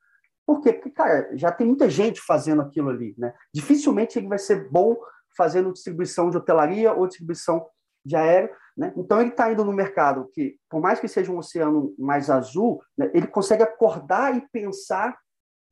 Porque, 0.51 0.73
cara, 0.91 1.31
já 1.37 1.53
tem 1.53 1.65
muita 1.65 1.89
gente 1.89 2.21
fazendo 2.21 2.63
aquilo 2.63 2.91
ali. 2.91 3.15
Né? 3.17 3.33
Dificilmente 3.55 4.19
ele 4.19 4.27
vai 4.27 4.39
ser 4.39 4.69
bom 4.69 4.97
fazendo 5.37 5.73
distribuição 5.73 6.29
de 6.29 6.37
hotelaria 6.37 6.93
ou 6.93 7.07
distribuição 7.07 7.65
de 8.05 8.17
aéreo. 8.17 8.51
Né? 8.77 8.93
Então, 8.97 9.21
ele 9.21 9.31
está 9.31 9.53
indo 9.53 9.65
no 9.65 9.73
mercado 9.73 10.29
que, 10.33 10.57
por 10.69 10.81
mais 10.81 10.99
que 10.99 11.07
seja 11.07 11.31
um 11.31 11.39
oceano 11.39 11.95
mais 11.97 12.29
azul, 12.29 12.83
né, 12.99 13.09
ele 13.15 13.29
consegue 13.29 13.63
acordar 13.63 14.37
e 14.37 14.45
pensar, 14.51 15.17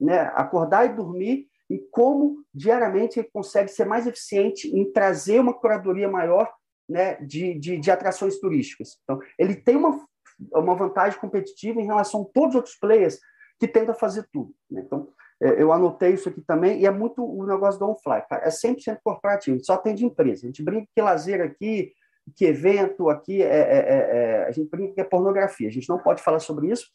né, 0.01 0.31
acordar 0.37 0.87
e 0.87 0.95
dormir 0.95 1.49
e 1.69 1.81
como 1.91 2.45
diariamente 2.55 3.19
ele 3.19 3.29
consegue 3.33 3.69
ser 3.69 3.85
mais 3.85 4.07
eficiente 4.07 4.69
em 4.69 4.93
trazer 4.93 5.41
uma 5.41 5.53
curadoria 5.53 6.09
maior 6.09 6.49
né, 6.89 7.17
de, 7.17 7.59
de, 7.59 7.79
de 7.79 7.91
atrações 7.91 8.39
turísticas. 8.39 8.97
Então, 9.03 9.19
ele 9.37 9.57
tem 9.57 9.75
uma, 9.75 10.07
uma 10.53 10.77
vantagem 10.77 11.19
competitiva 11.19 11.81
em 11.81 11.87
relação 11.87 12.23
a 12.23 12.33
todos 12.33 12.51
os 12.51 12.57
outros 12.57 12.79
players 12.79 13.19
que 13.59 13.69
tentam 13.69 13.95
fazer 13.95 14.27
tudo. 14.33 14.55
Né? 14.71 14.83
Então, 14.85 15.09
é, 15.41 15.63
eu 15.63 15.73
anotei 15.73 16.15
isso 16.15 16.29
aqui 16.29 16.41
também, 16.41 16.81
e 16.81 16.87
é 16.87 16.91
muito 16.91 17.25
o 17.25 17.47
negócio 17.47 17.79
do 17.79 17.87
on-fly, 17.87 18.23
é 18.31 18.49
100% 18.49 18.99
corporativo, 19.03 19.55
a 19.55 19.59
gente 19.59 19.67
só 19.67 19.77
tem 19.77 19.95
de 19.95 20.05
empresa. 20.05 20.45
A 20.45 20.47
gente 20.47 20.63
brinca 20.63 20.89
que 20.95 21.03
lazer 21.03 21.41
aqui, 21.41 21.93
que 22.37 22.45
evento 22.45 23.09
aqui, 23.09 23.43
é, 23.43 23.47
é, 23.47 23.79
é, 23.79 24.17
é, 24.17 24.45
a 24.47 24.51
gente 24.51 24.69
brinca 24.69 24.95
que 24.95 25.01
é 25.01 25.05
pornografia. 25.05 25.69
A 25.69 25.73
gente 25.73 25.89
não 25.89 25.99
pode 25.99 26.23
falar 26.23 26.41
sobre 26.41 26.71
isso. 26.71 26.87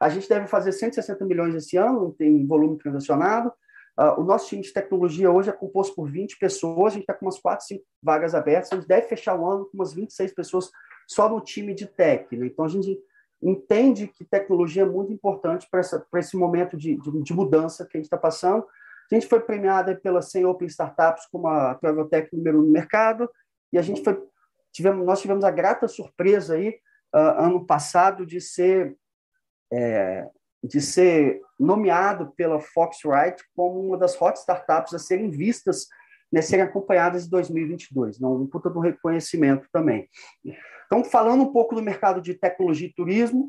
A 0.00 0.08
gente 0.08 0.28
deve 0.28 0.46
fazer 0.46 0.72
160 0.72 1.24
milhões 1.24 1.54
esse 1.54 1.76
ano, 1.76 2.14
tem 2.16 2.46
volume 2.46 2.78
transacionado. 2.78 3.52
Uh, 3.98 4.20
o 4.20 4.24
nosso 4.24 4.48
time 4.48 4.62
de 4.62 4.72
tecnologia 4.72 5.28
hoje 5.28 5.50
é 5.50 5.52
composto 5.52 5.96
por 5.96 6.08
20 6.08 6.38
pessoas, 6.38 6.92
a 6.92 6.94
gente 6.94 7.02
está 7.02 7.14
com 7.14 7.26
umas 7.26 7.40
4, 7.40 7.66
5 7.66 7.84
vagas 8.00 8.32
abertas, 8.32 8.70
a 8.70 8.76
gente 8.76 8.86
deve 8.86 9.08
fechar 9.08 9.34
o 9.34 9.44
ano 9.44 9.64
com 9.64 9.76
umas 9.76 9.92
26 9.92 10.34
pessoas 10.34 10.70
só 11.08 11.28
no 11.28 11.40
time 11.40 11.74
de 11.74 11.86
tech. 11.86 12.36
Né? 12.36 12.46
Então, 12.46 12.64
a 12.64 12.68
gente 12.68 12.96
entende 13.42 14.08
que 14.08 14.24
tecnologia 14.24 14.82
é 14.82 14.86
muito 14.86 15.12
importante 15.12 15.68
para 15.70 16.20
esse 16.20 16.36
momento 16.36 16.76
de, 16.76 16.96
de, 16.96 17.22
de, 17.22 17.32
mudança 17.32 17.86
que 17.86 17.96
a 17.96 17.98
gente 17.98 18.06
está 18.06 18.16
passando. 18.16 18.66
A 19.10 19.14
gente 19.14 19.26
foi 19.26 19.40
premiada 19.40 19.94
pela 19.96 20.20
100 20.20 20.44
Open 20.46 20.68
Startups 20.68 21.26
como 21.30 21.46
a 21.48 21.74
Travel 21.76 22.08
Tech 22.08 22.28
número 22.34 22.60
1 22.60 22.62
no 22.62 22.72
mercado, 22.72 23.30
e 23.72 23.78
a 23.78 23.82
gente 23.82 24.02
foi, 24.02 24.20
tivemos, 24.72 25.06
nós 25.06 25.20
tivemos 25.20 25.44
a 25.44 25.50
grata 25.50 25.86
surpresa 25.86 26.54
aí, 26.54 26.70
uh, 27.14 27.44
ano 27.44 27.64
passado, 27.64 28.26
de 28.26 28.40
ser 28.40 28.96
é, 29.72 30.26
de 30.62 30.80
ser 30.80 31.40
nomeado 31.58 32.32
pela 32.36 32.60
Foxrite 32.60 33.44
como 33.54 33.80
uma 33.80 33.96
das 33.96 34.20
hot 34.20 34.38
startups 34.38 34.94
a 34.94 34.98
serem 34.98 35.30
vistas, 35.30 35.86
né, 36.32 36.42
serem 36.42 36.64
acompanhadas 36.64 37.26
em 37.26 37.30
2022. 37.30 38.18
Não, 38.20 38.34
um 38.34 38.46
puta 38.46 38.68
do 38.68 38.80
reconhecimento 38.80 39.68
também. 39.72 40.08
Então, 40.88 41.04
falando 41.04 41.42
um 41.42 41.52
pouco 41.52 41.74
do 41.74 41.82
mercado 41.82 42.20
de 42.20 42.34
tecnologia 42.34 42.88
e 42.88 42.94
turismo, 42.94 43.46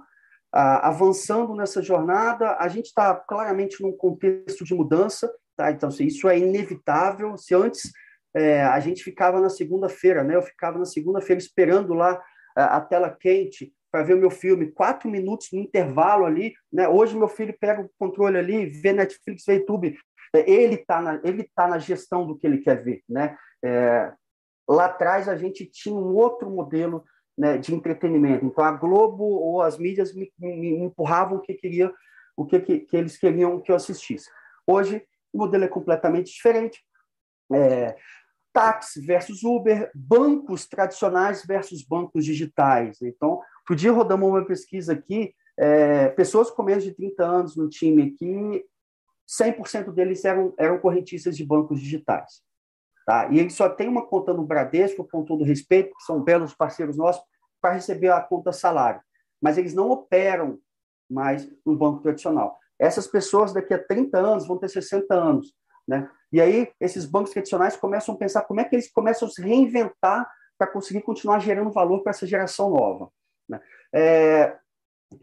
ah, 0.53 0.89
avançando 0.89 1.55
nessa 1.55 1.81
jornada, 1.81 2.57
a 2.59 2.67
gente 2.67 2.87
está 2.87 3.15
claramente 3.15 3.81
num 3.81 3.95
contexto 3.95 4.65
de 4.65 4.75
mudança, 4.75 5.31
tá? 5.55 5.71
Então, 5.71 5.87
assim, 5.87 6.05
isso 6.05 6.27
é 6.27 6.37
inevitável. 6.37 7.37
Se 7.37 7.55
antes 7.55 7.91
é, 8.35 8.63
a 8.63 8.79
gente 8.81 9.03
ficava 9.03 9.39
na 9.39 9.49
segunda-feira, 9.49 10.23
né? 10.23 10.35
Eu 10.35 10.41
ficava 10.41 10.77
na 10.77 10.85
segunda-feira 10.85 11.41
esperando 11.41 11.93
lá 11.93 12.21
a, 12.55 12.77
a 12.77 12.81
tela 12.81 13.09
quente 13.09 13.73
para 13.91 14.03
ver 14.03 14.15
o 14.15 14.19
meu 14.19 14.29
filme, 14.29 14.71
quatro 14.71 15.09
minutos 15.09 15.47
no 15.51 15.59
intervalo 15.59 16.25
ali. 16.25 16.53
Né? 16.71 16.87
Hoje 16.87 17.17
meu 17.17 17.27
filho 17.27 17.55
pega 17.59 17.81
o 17.81 17.89
controle 17.97 18.37
ali, 18.37 18.65
vê 18.65 18.93
Netflix, 18.93 19.43
vê 19.47 19.55
YouTube. 19.55 19.97
É, 20.35 20.49
ele 20.49 20.75
está 20.75 21.01
na, 21.01 21.19
ele 21.23 21.49
tá 21.55 21.67
na 21.67 21.79
gestão 21.79 22.25
do 22.27 22.37
que 22.37 22.45
ele 22.45 22.59
quer 22.59 22.83
ver. 22.83 23.01
Né? 23.09 23.35
É, 23.63 24.11
lá 24.67 24.85
atrás 24.85 25.27
a 25.27 25.35
gente 25.35 25.65
tinha 25.65 25.95
um 25.95 26.15
outro 26.15 26.49
modelo 26.49 27.03
né, 27.39 27.57
de 27.57 27.73
entretenimento. 27.73 28.45
Então 28.45 28.63
a 28.63 28.71
Globo 28.71 29.23
ou 29.23 29.61
as 29.61 29.77
mídias 29.77 30.13
me, 30.13 30.31
me, 30.37 30.55
me 30.55 30.69
empurravam 30.83 31.37
o 31.37 31.41
que 31.41 31.53
queria, 31.53 31.91
o 32.35 32.45
que, 32.45 32.59
que, 32.59 32.79
que, 32.81 32.97
eles 32.97 33.17
queriam 33.17 33.59
que 33.61 33.71
eu 33.71 33.75
assistisse. 33.75 34.29
Hoje 34.67 35.01
o 35.33 35.39
modelo 35.39 35.63
é 35.63 35.67
completamente 35.67 36.31
diferente. 36.31 36.79
É, 37.51 37.95
táxi 38.51 38.99
versus 38.99 39.43
Uber, 39.43 39.89
bancos 39.95 40.67
tradicionais 40.67 41.45
versus 41.45 41.83
bancos 41.83 42.25
digitais. 42.25 43.01
Então, 43.01 43.41
Outro 43.69 43.83
dia 43.83 43.91
rodamos 43.91 44.27
uma 44.27 44.43
pesquisa 44.43 44.93
aqui, 44.93 45.31
é, 45.55 46.07
pessoas 46.09 46.49
com 46.49 46.63
menos 46.63 46.83
de 46.83 46.91
30 46.91 47.23
anos 47.23 47.55
no 47.55 47.69
time 47.69 48.01
aqui, 48.01 48.65
100% 49.27 49.93
deles 49.93 50.25
eram, 50.25 50.55
eram 50.57 50.79
correntistas 50.79 51.37
de 51.37 51.45
bancos 51.45 51.79
digitais. 51.79 52.41
Tá? 53.05 53.27
E 53.31 53.39
eles 53.39 53.53
só 53.53 53.69
têm 53.69 53.87
uma 53.87 54.05
conta 54.05 54.33
no 54.33 54.45
Bradesco, 54.45 55.07
com 55.07 55.23
todo 55.23 55.43
respeito, 55.43 55.95
que 55.95 56.03
são 56.03 56.21
belos 56.21 56.53
parceiros 56.53 56.97
nossos, 56.97 57.21
para 57.61 57.73
receber 57.73 58.09
a 58.09 58.21
conta 58.21 58.51
salário. 58.51 59.01
Mas 59.41 59.57
eles 59.57 59.73
não 59.73 59.89
operam 59.89 60.59
mais 61.09 61.49
no 61.65 61.75
banco 61.75 62.01
tradicional. 62.01 62.57
Essas 62.77 63.07
pessoas 63.07 63.51
daqui 63.51 63.73
a 63.73 63.83
30 63.83 64.17
anos 64.17 64.47
vão 64.47 64.57
ter 64.57 64.69
60 64.69 65.13
anos. 65.13 65.53
Né? 65.87 66.09
E 66.31 66.39
aí, 66.39 66.71
esses 66.79 67.05
bancos 67.05 67.31
tradicionais 67.31 67.75
começam 67.75 68.13
a 68.13 68.17
pensar 68.17 68.43
como 68.43 68.61
é 68.61 68.63
que 68.63 68.75
eles 68.75 68.91
começam 68.91 69.27
a 69.27 69.31
se 69.31 69.41
reinventar 69.41 70.29
para 70.57 70.67
conseguir 70.67 71.01
continuar 71.01 71.39
gerando 71.39 71.71
valor 71.71 72.03
para 72.03 72.11
essa 72.11 72.27
geração 72.27 72.69
nova. 72.69 73.09
Né? 73.47 73.59
É, 73.93 74.57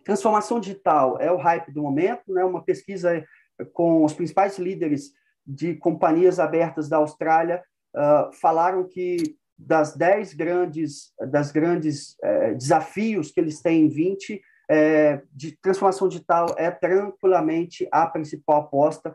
transformação 0.02 0.58
digital 0.58 1.20
é 1.20 1.30
o 1.30 1.36
hype 1.36 1.70
do 1.72 1.82
momento, 1.82 2.32
né? 2.32 2.44
uma 2.44 2.64
pesquisa 2.64 3.24
com 3.72 4.04
os 4.04 4.12
principais 4.12 4.58
líderes 4.58 5.12
de 5.46 5.74
companhias 5.74 6.38
abertas 6.38 6.88
da 6.88 6.96
Austrália 6.96 7.62
uh, 7.94 8.32
falaram 8.40 8.88
que 8.88 9.36
das 9.58 9.96
10 9.96 10.34
grandes, 10.34 11.12
das 11.30 11.50
grandes 11.50 12.16
uh, 12.24 12.54
desafios 12.56 13.30
que 13.30 13.40
eles 13.40 13.60
têm 13.62 13.84
em 13.84 13.88
20, 13.88 14.34
uh, 14.34 14.40
é, 14.68 15.22
de 15.32 15.56
transformação 15.62 16.08
digital 16.08 16.46
é 16.58 16.70
tranquilamente 16.70 17.88
a 17.92 18.04
principal 18.06 18.62
aposta 18.62 19.14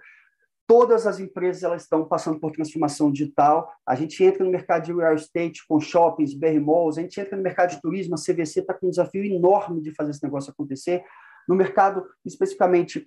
todas 0.72 1.06
as 1.06 1.20
empresas 1.20 1.64
elas 1.64 1.82
estão 1.82 2.06
passando 2.06 2.40
por 2.40 2.54
transformação 2.54 3.12
digital. 3.12 3.70
A 3.86 3.94
gente 3.94 4.24
entra 4.24 4.46
no 4.46 4.50
mercado 4.50 4.86
de 4.86 4.94
real 4.94 5.16
estate 5.16 5.68
com 5.68 5.82
shoppings, 5.82 6.34
BR 6.34 6.62
Malls, 6.62 6.98
a 6.98 7.02
gente 7.02 7.20
entra 7.20 7.36
no 7.36 7.44
mercado 7.44 7.72
de 7.72 7.82
turismo, 7.82 8.16
a 8.16 8.18
CVC 8.18 8.62
está 8.62 8.74
com 8.74 8.88
um 8.88 8.90
desafio 8.90 9.22
enorme 9.22 9.82
de 9.82 9.94
fazer 9.94 10.12
esse 10.12 10.24
negócio 10.24 10.50
acontecer. 10.50 11.04
No 11.46 11.56
mercado, 11.56 12.06
especificamente 12.26 13.06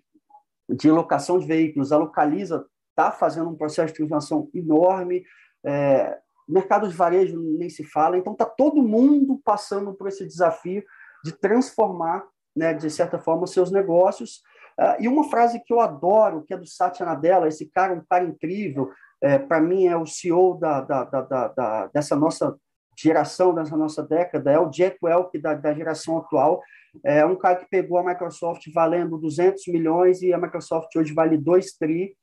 de 0.68 0.91
locação 0.91 1.39
de 1.39 1.47
veículos, 1.47 1.91
a 1.91 1.97
Localiza 1.97 2.66
está 2.97 3.11
fazendo 3.11 3.51
um 3.51 3.57
processo 3.57 3.92
de 3.92 3.99
transformação 3.99 4.49
enorme. 4.55 5.24
É, 5.64 6.18
mercado 6.49 6.88
de 6.88 6.95
varejo 6.95 7.40
nem 7.59 7.68
se 7.68 7.84
fala. 7.84 8.16
Então, 8.16 8.32
está 8.32 8.45
todo 8.45 8.82
mundo 8.82 9.40
passando 9.45 9.92
por 9.95 10.09
esse 10.09 10.26
desafio 10.26 10.82
de 11.24 11.32
transformar, 11.32 12.24
né, 12.55 12.72
de 12.72 12.90
certa 12.90 13.18
forma, 13.18 13.45
os 13.45 13.53
seus 13.53 13.70
negócios 13.70 14.42
Uh, 14.78 15.01
e 15.01 15.09
uma 15.09 15.24
frase 15.30 15.62
que 15.64 15.72
eu 15.72 15.80
adoro, 15.80 16.42
que 16.42 16.53
é 16.53 16.57
do 16.57 16.66
Satya 16.66 17.07
Nadella, 17.07 17.47
esse 17.47 17.66
cara, 17.66 17.95
um 17.95 18.05
cara 18.05 18.24
incrível, 18.24 18.90
é, 19.22 19.38
para 19.38 19.61
mim 19.61 19.86
é 19.86 19.97
o 19.97 20.05
CEO 20.05 20.59
da, 20.59 20.80
da, 20.80 21.05
da, 21.05 21.49
da, 21.49 21.86
dessa 21.95 22.16
nossa 22.16 22.57
geração, 22.99 23.55
dessa 23.55 23.76
nossa 23.76 24.03
década, 24.03 24.51
é 24.51 24.59
o 24.59 24.68
Jack 24.68 24.99
Welch 25.03 25.38
da, 25.38 25.55
da 25.55 25.72
geração 25.72 26.18
atual, 26.18 26.61
é 27.05 27.24
um 27.24 27.36
cara 27.36 27.57
que 27.57 27.66
pegou 27.66 27.99
a 27.99 28.05
Microsoft 28.05 28.64
valendo 28.72 29.16
200 29.16 29.66
milhões 29.68 30.22
e 30.22 30.32
a 30.32 30.38
Microsoft 30.38 30.95
hoje 30.97 31.14
vale 31.14 31.38
2 31.38 31.72
tri, 31.76 32.16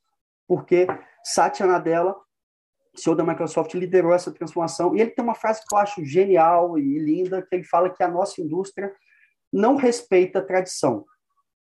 porque 0.51 0.85
Satya 1.23 1.65
Nadella, 1.65 2.13
CEO 2.93 3.15
da 3.15 3.23
Microsoft, 3.23 3.73
liderou 3.73 4.13
essa 4.13 4.33
transformação. 4.33 4.93
E 4.93 4.99
ele 4.99 5.11
tem 5.11 5.23
uma 5.23 5.33
frase 5.33 5.61
que 5.65 5.73
eu 5.73 5.79
acho 5.79 6.03
genial 6.03 6.77
e 6.77 6.99
linda, 6.99 7.41
que 7.41 7.55
ele 7.55 7.63
fala 7.63 7.89
que 7.89 8.03
a 8.03 8.09
nossa 8.09 8.41
indústria 8.41 8.93
não 9.49 9.77
respeita 9.77 10.39
a 10.39 10.45
tradição 10.45 11.05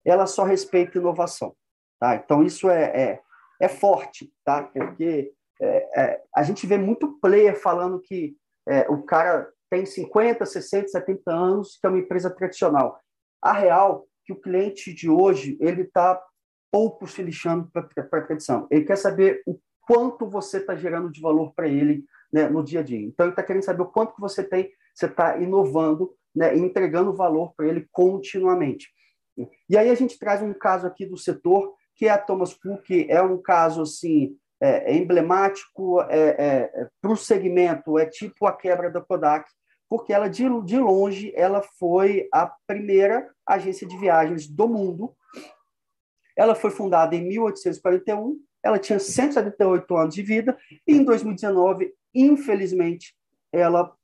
ela 0.05 0.27
só 0.27 0.43
respeita 0.43 0.99
inovação. 0.99 1.55
Tá? 2.01 2.17
Então, 2.17 2.43
isso 2.43 2.69
é, 2.69 2.85
é, 2.85 3.21
é 3.61 3.69
forte, 3.69 4.33
tá? 4.45 4.65
porque 4.65 5.33
é, 5.61 6.01
é, 6.01 6.23
a 6.35 6.43
gente 6.43 6.67
vê 6.67 6.77
muito 6.77 7.21
player 7.21 7.55
falando 7.55 8.01
que 8.01 8.35
é, 8.67 8.91
o 8.91 9.03
cara 9.03 9.53
tem 9.71 9.87
50, 9.87 10.45
60, 10.45 10.89
70 10.89 11.31
anos, 11.31 11.79
que 11.79 11.87
é 11.87 11.91
uma 11.91 11.99
empresa 12.01 12.29
tradicional. 12.29 12.99
A 13.41 13.53
real 13.53 14.09
que 14.25 14.31
que 14.31 14.33
o 14.33 14.41
cliente 14.41 14.95
de 14.95 15.11
hoje 15.11 15.57
ele 15.61 15.83
está 15.83 16.23
pouco 16.71 17.07
se 17.07 17.23
lixando 17.23 17.71
para 17.73 17.89
a 17.99 18.23
tradição. 18.23 18.67
Ele 18.71 18.85
quer 18.85 18.97
saber 18.97 19.43
o 19.47 19.59
quanto 19.81 20.29
você 20.29 20.59
está 20.59 20.77
gerando 20.77 21.11
de 21.11 21.21
valor 21.21 21.53
para 21.55 21.69
ele 21.69 22.05
né, 22.33 22.49
no 22.49 22.63
dia 22.63 22.81
a 22.81 22.83
dia. 22.83 23.01
Então, 23.01 23.27
ele 23.27 23.33
está 23.33 23.43
querendo 23.43 23.65
saber 23.65 23.83
o 23.83 23.87
quanto 23.87 24.15
que 24.15 24.21
você 24.21 24.45
tem, 24.45 24.71
você 24.95 25.07
está 25.07 25.39
inovando 25.39 26.15
né, 26.35 26.57
entregando 26.57 27.15
valor 27.15 27.53
para 27.57 27.67
ele 27.67 27.87
continuamente. 27.91 28.89
E 29.69 29.77
aí 29.77 29.91
a 29.91 29.95
gente 29.95 30.19
traz 30.19 30.43
um 30.43 30.53
caso 30.53 30.87
aqui 30.87 31.07
do 31.07 31.17
setor 31.17 31.75
que 31.95 32.07
é 32.07 32.11
a 32.11 32.19
Thomas 32.19 32.55
Cook, 32.55 32.91
é 33.09 33.21
um 33.23 33.41
caso 33.41 33.83
assim 33.83 34.37
é, 34.61 34.93
é 34.93 34.97
emblemático 34.97 36.01
é, 36.03 36.19
é, 36.19 36.71
é 36.75 36.89
para 37.01 37.13
o 37.13 37.17
segmento, 37.17 37.99
é 37.99 38.07
tipo 38.07 38.47
a 38.47 38.57
quebra 38.57 38.91
da 38.91 39.01
Kodak, 39.01 39.51
porque 39.89 40.13
ela 40.13 40.29
de, 40.29 40.45
de 40.65 40.79
longe 40.79 41.33
ela 41.35 41.63
foi 41.79 42.29
a 42.33 42.51
primeira 42.67 43.29
agência 43.47 43.87
de 43.87 43.97
viagens 43.99 44.47
do 44.47 44.69
mundo. 44.69 45.15
Ela 46.41 46.55
foi 46.55 46.71
fundada 46.71 47.15
em 47.15 47.29
1841, 47.29 48.41
ela 48.63 48.79
tinha 48.79 48.99
178 48.99 49.95
anos 49.95 50.15
de 50.15 50.23
vida 50.23 50.57
e 50.89 50.95
em 50.95 51.05
2019, 51.05 51.93
infelizmente, 52.15 53.15
ela 53.53 53.95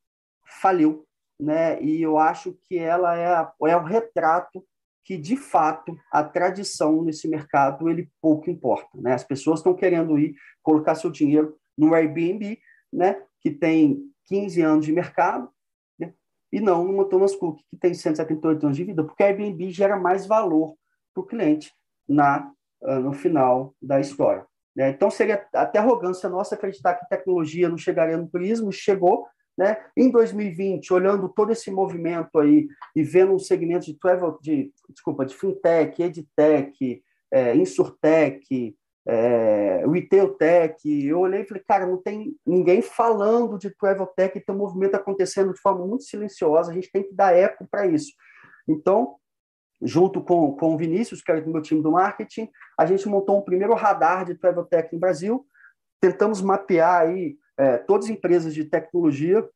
faliu, 0.60 1.06
né? 1.40 1.82
E 1.82 2.02
eu 2.02 2.18
acho 2.18 2.54
que 2.68 2.76
ela 2.76 3.16
é, 3.16 3.26
a, 3.26 3.50
é 3.66 3.76
o 3.78 3.84
retrato 3.84 4.62
que 5.02 5.16
de 5.16 5.34
fato 5.34 5.96
a 6.12 6.22
tradição 6.22 7.02
nesse 7.02 7.26
mercado 7.26 7.88
ele 7.88 8.10
pouco 8.20 8.50
importa, 8.50 8.90
né? 9.00 9.14
As 9.14 9.24
pessoas 9.24 9.60
estão 9.60 9.72
querendo 9.72 10.18
ir 10.18 10.34
colocar 10.62 10.94
seu 10.94 11.10
dinheiro 11.10 11.56
no 11.74 11.94
Airbnb, 11.94 12.58
né? 12.92 13.18
Que 13.40 13.50
tem 13.50 14.12
15 14.26 14.60
anos 14.60 14.84
de 14.84 14.92
mercado, 14.92 15.48
né? 15.98 16.12
e 16.52 16.60
não 16.60 16.84
numa 16.84 17.08
Thomas 17.08 17.34
Cook 17.34 17.62
que 17.70 17.78
tem 17.78 17.94
178 17.94 18.66
anos 18.66 18.76
de 18.76 18.84
vida, 18.84 19.02
porque 19.02 19.22
a 19.22 19.26
Airbnb 19.28 19.70
gera 19.70 19.98
mais 19.98 20.26
valor 20.26 20.76
para 21.14 21.22
o 21.22 21.26
cliente 21.26 21.72
na 22.08 22.50
ah, 22.82 23.00
no 23.00 23.12
final 23.12 23.74
da 23.80 23.98
história. 24.00 24.44
Né? 24.74 24.90
Então 24.90 25.10
seria 25.10 25.46
até 25.54 25.78
arrogância 25.78 26.28
nossa 26.28 26.54
acreditar 26.54 26.94
que 26.94 27.08
tecnologia 27.08 27.68
não 27.68 27.78
chegaria 27.78 28.16
no 28.16 28.28
turismo, 28.28 28.70
chegou, 28.70 29.26
né? 29.56 29.78
Em 29.96 30.10
2020, 30.10 30.92
olhando 30.92 31.30
todo 31.30 31.50
esse 31.50 31.70
movimento 31.70 32.38
aí 32.38 32.68
e 32.94 33.02
vendo 33.02 33.32
um 33.32 33.38
segmento 33.38 33.86
de 33.86 33.98
travel, 33.98 34.38
de 34.42 34.70
desculpa, 34.90 35.24
de 35.24 35.34
fintech, 35.34 36.02
edtech, 36.02 37.02
é, 37.32 37.56
insurtech, 37.56 38.76
é, 39.08 39.84
retail 39.86 40.34
tech, 40.34 40.76
eu 40.84 41.20
olhei 41.20 41.40
e 41.40 41.46
falei, 41.46 41.62
cara, 41.66 41.86
não 41.86 41.96
tem 41.96 42.36
ninguém 42.44 42.82
falando 42.82 43.56
de 43.56 43.70
travel 43.70 44.06
tech, 44.06 44.38
tem 44.38 44.54
um 44.54 44.58
movimento 44.58 44.94
acontecendo 44.94 45.54
de 45.54 45.60
forma 45.60 45.86
muito 45.86 46.04
silenciosa, 46.04 46.70
a 46.70 46.74
gente 46.74 46.92
tem 46.92 47.02
que 47.02 47.14
dar 47.14 47.34
eco 47.34 47.66
para 47.70 47.86
isso. 47.86 48.12
Então, 48.68 49.14
junto 49.82 50.22
com, 50.22 50.52
com 50.56 50.74
o 50.74 50.78
Vinícius, 50.78 51.22
que 51.22 51.30
era 51.30 51.40
do 51.40 51.50
meu 51.50 51.62
time 51.62 51.82
do 51.82 51.92
marketing, 51.92 52.48
a 52.78 52.86
gente 52.86 53.08
montou 53.08 53.38
um 53.38 53.42
primeiro 53.42 53.74
radar 53.74 54.24
de 54.24 54.34
travel 54.34 54.64
tech 54.64 54.92
no 54.92 54.98
Brasil, 54.98 55.46
tentamos 56.00 56.40
mapear 56.40 57.02
aí 57.02 57.36
é, 57.58 57.78
todas 57.78 58.06
as 58.06 58.10
empresas 58.10 58.54
de 58.54 58.64
tecnologia 58.64 59.46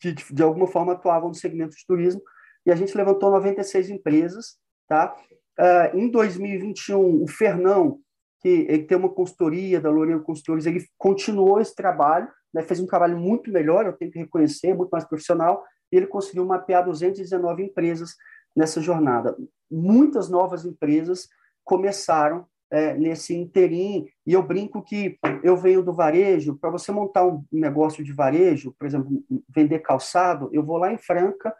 que, 0.00 0.14
de 0.14 0.42
alguma 0.42 0.66
forma, 0.66 0.92
atuavam 0.92 1.28
no 1.28 1.34
segmento 1.34 1.76
de 1.76 1.86
turismo, 1.86 2.22
e 2.64 2.72
a 2.72 2.76
gente 2.76 2.96
levantou 2.96 3.30
96 3.30 3.90
empresas. 3.90 4.58
Tá? 4.88 5.14
Uh, 5.58 5.96
em 5.96 6.10
2021, 6.10 7.22
o 7.22 7.28
Fernão, 7.28 8.00
que 8.40 8.66
ele 8.68 8.84
tem 8.84 8.96
uma 8.96 9.12
consultoria 9.12 9.80
da 9.80 9.90
Loureiro 9.90 10.22
Consultores, 10.22 10.66
ele 10.66 10.84
continuou 10.96 11.60
esse 11.60 11.74
trabalho, 11.74 12.28
né, 12.52 12.62
fez 12.62 12.80
um 12.80 12.86
trabalho 12.86 13.18
muito 13.18 13.52
melhor, 13.52 13.86
eu 13.86 13.92
tenho 13.92 14.10
que 14.10 14.18
reconhecer, 14.18 14.74
muito 14.74 14.90
mais 14.90 15.04
profissional, 15.04 15.62
e 15.92 15.96
ele 15.96 16.06
conseguiu 16.06 16.44
mapear 16.44 16.84
219 16.84 17.64
empresas 17.64 18.14
nessa 18.56 18.80
jornada. 18.80 19.36
Muitas 19.70 20.28
novas 20.28 20.64
empresas 20.64 21.28
começaram 21.64 22.46
é, 22.70 22.94
nesse 22.94 23.34
interim. 23.34 24.06
E 24.26 24.32
eu 24.32 24.42
brinco 24.42 24.82
que 24.82 25.18
eu 25.42 25.56
venho 25.56 25.82
do 25.82 25.92
varejo, 25.92 26.56
para 26.56 26.70
você 26.70 26.92
montar 26.92 27.26
um 27.26 27.44
negócio 27.50 28.04
de 28.04 28.12
varejo, 28.12 28.74
por 28.78 28.86
exemplo, 28.86 29.10
vender 29.48 29.80
calçado, 29.80 30.48
eu 30.52 30.64
vou 30.64 30.78
lá 30.78 30.92
em 30.92 30.98
Franca, 30.98 31.54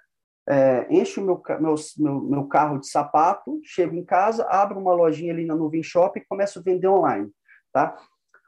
é, 0.49 0.87
encho 0.91 1.23
meu, 1.23 1.43
meu, 1.61 1.75
meu, 1.99 2.21
meu, 2.23 2.45
carro 2.47 2.79
de 2.79 2.89
sapato, 2.89 3.61
chego 3.63 3.95
em 3.95 4.05
casa, 4.05 4.47
abro 4.49 4.81
uma 4.81 4.93
lojinha 4.93 5.33
ali 5.33 5.45
na 5.45 5.55
Nuvem 5.55 5.83
Shop 5.83 6.19
e 6.19 6.25
começo 6.25 6.59
a 6.59 6.63
vender 6.63 6.89
online. 6.89 7.31
Tá? 7.73 7.97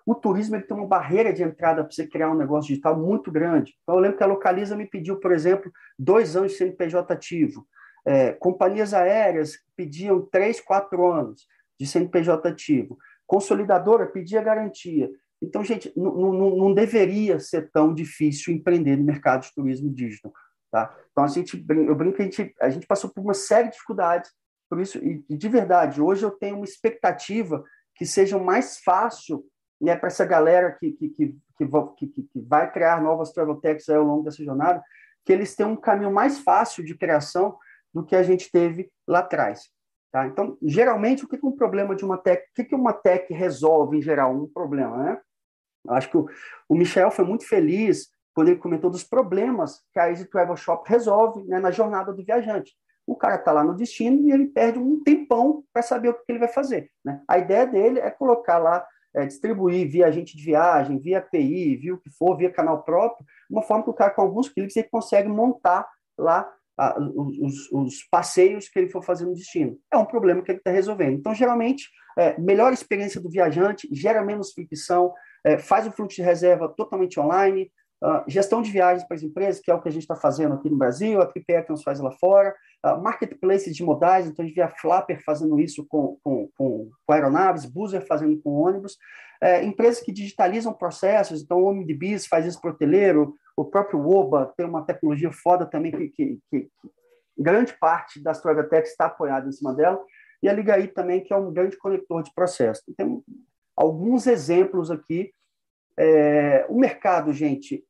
O 0.04 0.14
turismo 0.14 0.56
ele 0.56 0.64
tem 0.64 0.76
uma 0.76 0.86
barreira 0.86 1.32
de 1.32 1.42
entrada 1.42 1.84
para 1.84 1.92
você 1.92 2.06
criar 2.06 2.30
um 2.30 2.36
negócio 2.36 2.68
digital 2.68 2.98
muito 2.98 3.30
grande. 3.30 3.74
Então, 3.82 3.94
eu 3.94 4.00
lembro 4.00 4.16
que 4.16 4.24
a 4.24 4.26
Localiza 4.26 4.74
me 4.74 4.86
pediu, 4.86 5.20
por 5.20 5.30
exemplo, 5.30 5.70
dois 5.96 6.34
anos 6.34 6.52
de 6.52 6.58
CNPJ 6.58 7.12
ativo. 7.12 7.64
É, 8.04 8.32
companhias 8.32 8.92
aéreas 8.92 9.58
pediam 9.76 10.20
três, 10.30 10.60
quatro 10.60 11.10
anos 11.10 11.46
de 11.78 11.86
CNPJ 11.86 12.48
ativo. 12.48 12.98
Consolidadora 13.26 14.06
pedia 14.06 14.42
garantia. 14.42 15.10
Então, 15.40 15.64
gente, 15.64 15.92
não 15.96 16.72
deveria 16.72 17.40
ser 17.40 17.70
tão 17.72 17.92
difícil 17.92 18.54
empreender 18.54 18.96
no 18.96 19.04
mercado 19.04 19.42
de 19.42 19.54
turismo 19.54 19.92
digital. 19.92 20.32
Tá? 20.70 20.96
Então, 21.10 21.24
a 21.24 21.26
gente, 21.28 21.64
eu 21.68 21.94
brinco 21.94 22.16
que 22.16 22.22
a 22.22 22.24
gente, 22.24 22.54
a 22.60 22.70
gente 22.70 22.86
passou 22.86 23.10
por 23.10 23.20
uma 23.20 23.34
série 23.34 23.68
de 23.68 23.72
dificuldades, 23.72 24.30
por 24.70 24.80
isso, 24.80 24.98
e 24.98 25.36
de 25.36 25.48
verdade, 25.48 26.00
hoje 26.00 26.24
eu 26.24 26.30
tenho 26.30 26.56
uma 26.56 26.64
expectativa 26.64 27.62
que 27.94 28.06
seja 28.06 28.38
mais 28.38 28.78
fácil 28.78 29.44
né, 29.80 29.96
para 29.96 30.06
essa 30.06 30.24
galera 30.24 30.72
que, 30.72 30.92
que, 30.92 31.08
que, 31.10 31.36
que, 31.98 32.06
que 32.06 32.40
vai 32.40 32.70
criar 32.72 33.02
novas 33.02 33.32
travel 33.32 33.56
techs 33.56 33.88
ao 33.88 34.02
longo 34.02 34.22
dessa 34.22 34.42
jornada, 34.42 34.82
que 35.26 35.32
eles 35.32 35.54
tenham 35.54 35.72
um 35.72 35.76
caminho 35.76 36.10
mais 36.10 36.38
fácil 36.38 36.84
de 36.84 36.96
criação 36.96 37.58
do 37.92 38.04
que 38.04 38.16
a 38.16 38.22
gente 38.22 38.50
teve 38.50 38.90
lá 39.06 39.20
atrás. 39.20 39.70
Tá? 40.12 40.26
Então, 40.26 40.58
geralmente, 40.62 41.24
o 41.24 41.28
que 41.28 41.36
é 41.36 41.38
um 41.42 41.56
problema 41.56 41.96
de 41.96 42.04
uma 42.04 42.18
tech, 42.18 42.44
o 42.58 42.64
que 42.64 42.74
uma 42.74 42.92
tech 42.92 43.32
resolve 43.32 43.96
em 43.96 44.02
geral? 44.02 44.34
Um 44.34 44.46
problema, 44.46 44.96
né? 44.98 45.20
Eu 45.84 45.94
acho 45.94 46.10
que 46.10 46.16
o, 46.16 46.28
o 46.68 46.74
Michel 46.74 47.10
foi 47.10 47.24
muito 47.24 47.48
feliz 47.48 48.08
quando 48.34 48.48
ele 48.48 48.58
comentou 48.58 48.90
dos 48.90 49.04
problemas 49.04 49.82
que 49.92 49.98
a 49.98 50.10
Easy 50.10 50.26
Travel 50.26 50.56
Shop 50.56 50.88
resolve 50.88 51.42
né, 51.44 51.58
na 51.58 51.70
jornada 51.70 52.12
do 52.12 52.24
viajante. 52.24 52.72
O 53.06 53.16
cara 53.16 53.36
está 53.36 53.52
lá 53.52 53.64
no 53.64 53.74
destino 53.74 54.28
e 54.28 54.32
ele 54.32 54.46
perde 54.46 54.78
um 54.78 55.02
tempão 55.02 55.64
para 55.72 55.82
saber 55.82 56.10
o 56.10 56.14
que 56.14 56.20
ele 56.28 56.38
vai 56.38 56.48
fazer. 56.48 56.90
Né? 57.04 57.20
A 57.26 57.38
ideia 57.38 57.66
dele 57.66 57.98
é 57.98 58.10
colocar 58.10 58.58
lá, 58.58 58.86
é, 59.14 59.26
distribuir 59.26 59.90
via 59.90 60.06
agente 60.06 60.36
de 60.36 60.42
viagem, 60.42 60.98
via 60.98 61.18
API, 61.18 61.76
via 61.76 61.94
o 61.94 61.98
que 61.98 62.10
for, 62.10 62.36
via 62.36 62.52
canal 62.52 62.82
próprio, 62.84 63.26
uma 63.50 63.62
forma 63.62 63.82
que 63.82 63.90
o 63.90 63.94
cara, 63.94 64.10
com 64.10 64.22
alguns 64.22 64.48
cliques, 64.48 64.76
ele 64.76 64.88
consegue 64.88 65.28
montar 65.28 65.88
lá 66.16 66.50
a, 66.78 66.98
os, 66.98 67.70
os, 67.70 68.04
passeios 68.10 68.68
que 68.68 68.78
ele 68.78 68.88
for 68.88 69.02
fazer 69.02 69.24
no 69.24 69.34
destino. 69.34 69.78
É 69.92 69.96
um 69.96 70.04
problema 70.04 70.42
que 70.42 70.50
ele 70.50 70.58
está 70.58 70.70
resolvendo. 70.70 71.14
Então, 71.14 71.34
geralmente, 71.34 71.88
é, 72.18 72.38
melhor 72.40 72.72
experiência 72.72 73.20
do 73.20 73.30
viajante, 73.30 73.88
gera 73.92 74.22
menos 74.22 74.52
fricção, 74.52 75.12
é, 75.44 75.58
faz 75.58 75.86
o 75.86 75.92
fluxo 75.92 76.16
de 76.16 76.22
reserva 76.22 76.68
totalmente 76.68 77.18
online, 77.18 77.70
uh, 78.02 78.22
gestão 78.28 78.60
de 78.60 78.70
viagens 78.70 79.06
para 79.06 79.16
as 79.16 79.22
empresas, 79.22 79.60
que 79.60 79.70
é 79.70 79.74
o 79.74 79.80
que 79.80 79.88
a 79.88 79.92
gente 79.92 80.02
está 80.02 80.16
fazendo 80.16 80.54
aqui 80.54 80.68
no 80.68 80.76
Brasil, 80.76 81.20
a 81.20 81.26
Prepare 81.26 81.64
que 81.64 81.70
nos 81.70 81.82
faz 81.82 82.00
lá 82.00 82.10
fora, 82.10 82.54
uh, 82.84 83.00
marketplaces 83.00 83.74
de 83.74 83.82
modais, 83.82 84.26
então 84.26 84.44
a 84.44 84.46
gente 84.46 84.56
vê 84.56 84.62
a 84.62 84.68
Flapper 84.68 85.22
fazendo 85.24 85.58
isso 85.58 85.86
com, 85.88 86.18
com, 86.22 86.48
com, 86.56 86.90
com 87.06 87.12
aeronaves, 87.12 87.64
Boozer 87.64 88.04
fazendo 88.06 88.40
com 88.42 88.50
ônibus, 88.50 88.96
é, 89.40 89.64
empresas 89.64 90.00
que 90.00 90.12
digitalizam 90.12 90.72
processos, 90.72 91.42
então 91.42 91.58
o 91.58 91.66
OmniBiz 91.66 92.26
faz 92.26 92.46
isso 92.46 92.60
para 92.60 92.70
o 92.70 92.74
hoteleiro, 92.74 93.34
o 93.56 93.64
próprio 93.64 94.06
Oba 94.06 94.52
tem 94.56 94.66
uma 94.66 94.84
tecnologia 94.84 95.30
foda 95.32 95.66
também 95.66 95.92
que, 95.92 96.08
que, 96.08 96.40
que 96.50 96.70
grande 97.36 97.76
parte 97.78 98.20
das 98.20 98.40
Tech 98.40 98.86
está 98.86 99.06
apoiada 99.06 99.48
em 99.48 99.52
cima 99.52 99.74
dela, 99.74 100.02
e 100.42 100.48
a 100.48 100.52
Ligaí 100.52 100.88
também, 100.88 101.22
que 101.22 101.32
é 101.32 101.36
um 101.36 101.52
grande 101.52 101.76
conector 101.76 102.22
de 102.22 102.34
processo. 102.34 102.82
Tem 102.96 103.22
alguns 103.76 104.26
exemplos 104.26 104.90
aqui. 104.90 105.32
É, 105.96 106.66
o 106.68 106.78
mercado, 106.78 107.32
gente, 107.32 107.84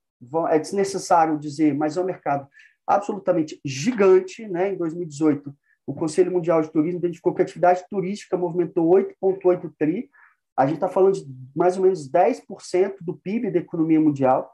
é 0.50 0.58
desnecessário 0.58 1.38
dizer, 1.38 1.74
mas 1.74 1.96
é 1.96 2.00
um 2.00 2.04
mercado 2.04 2.46
absolutamente 2.86 3.58
gigante. 3.64 4.46
Né? 4.46 4.74
Em 4.74 4.76
2018, 4.76 5.54
o 5.86 5.94
Conselho 5.94 6.30
Mundial 6.30 6.60
de 6.60 6.70
Turismo 6.70 6.98
identificou 6.98 7.34
que 7.34 7.40
a 7.40 7.44
atividade 7.44 7.84
turística 7.88 8.36
movimentou 8.36 8.90
8,8 8.90 9.72
tri. 9.78 10.10
A 10.54 10.66
gente 10.66 10.76
está 10.76 10.88
falando 10.88 11.14
de 11.14 11.26
mais 11.56 11.78
ou 11.78 11.84
menos 11.84 12.10
10% 12.10 12.96
do 13.00 13.16
PIB 13.16 13.50
da 13.50 13.60
economia 13.60 13.98
mundial. 13.98 14.52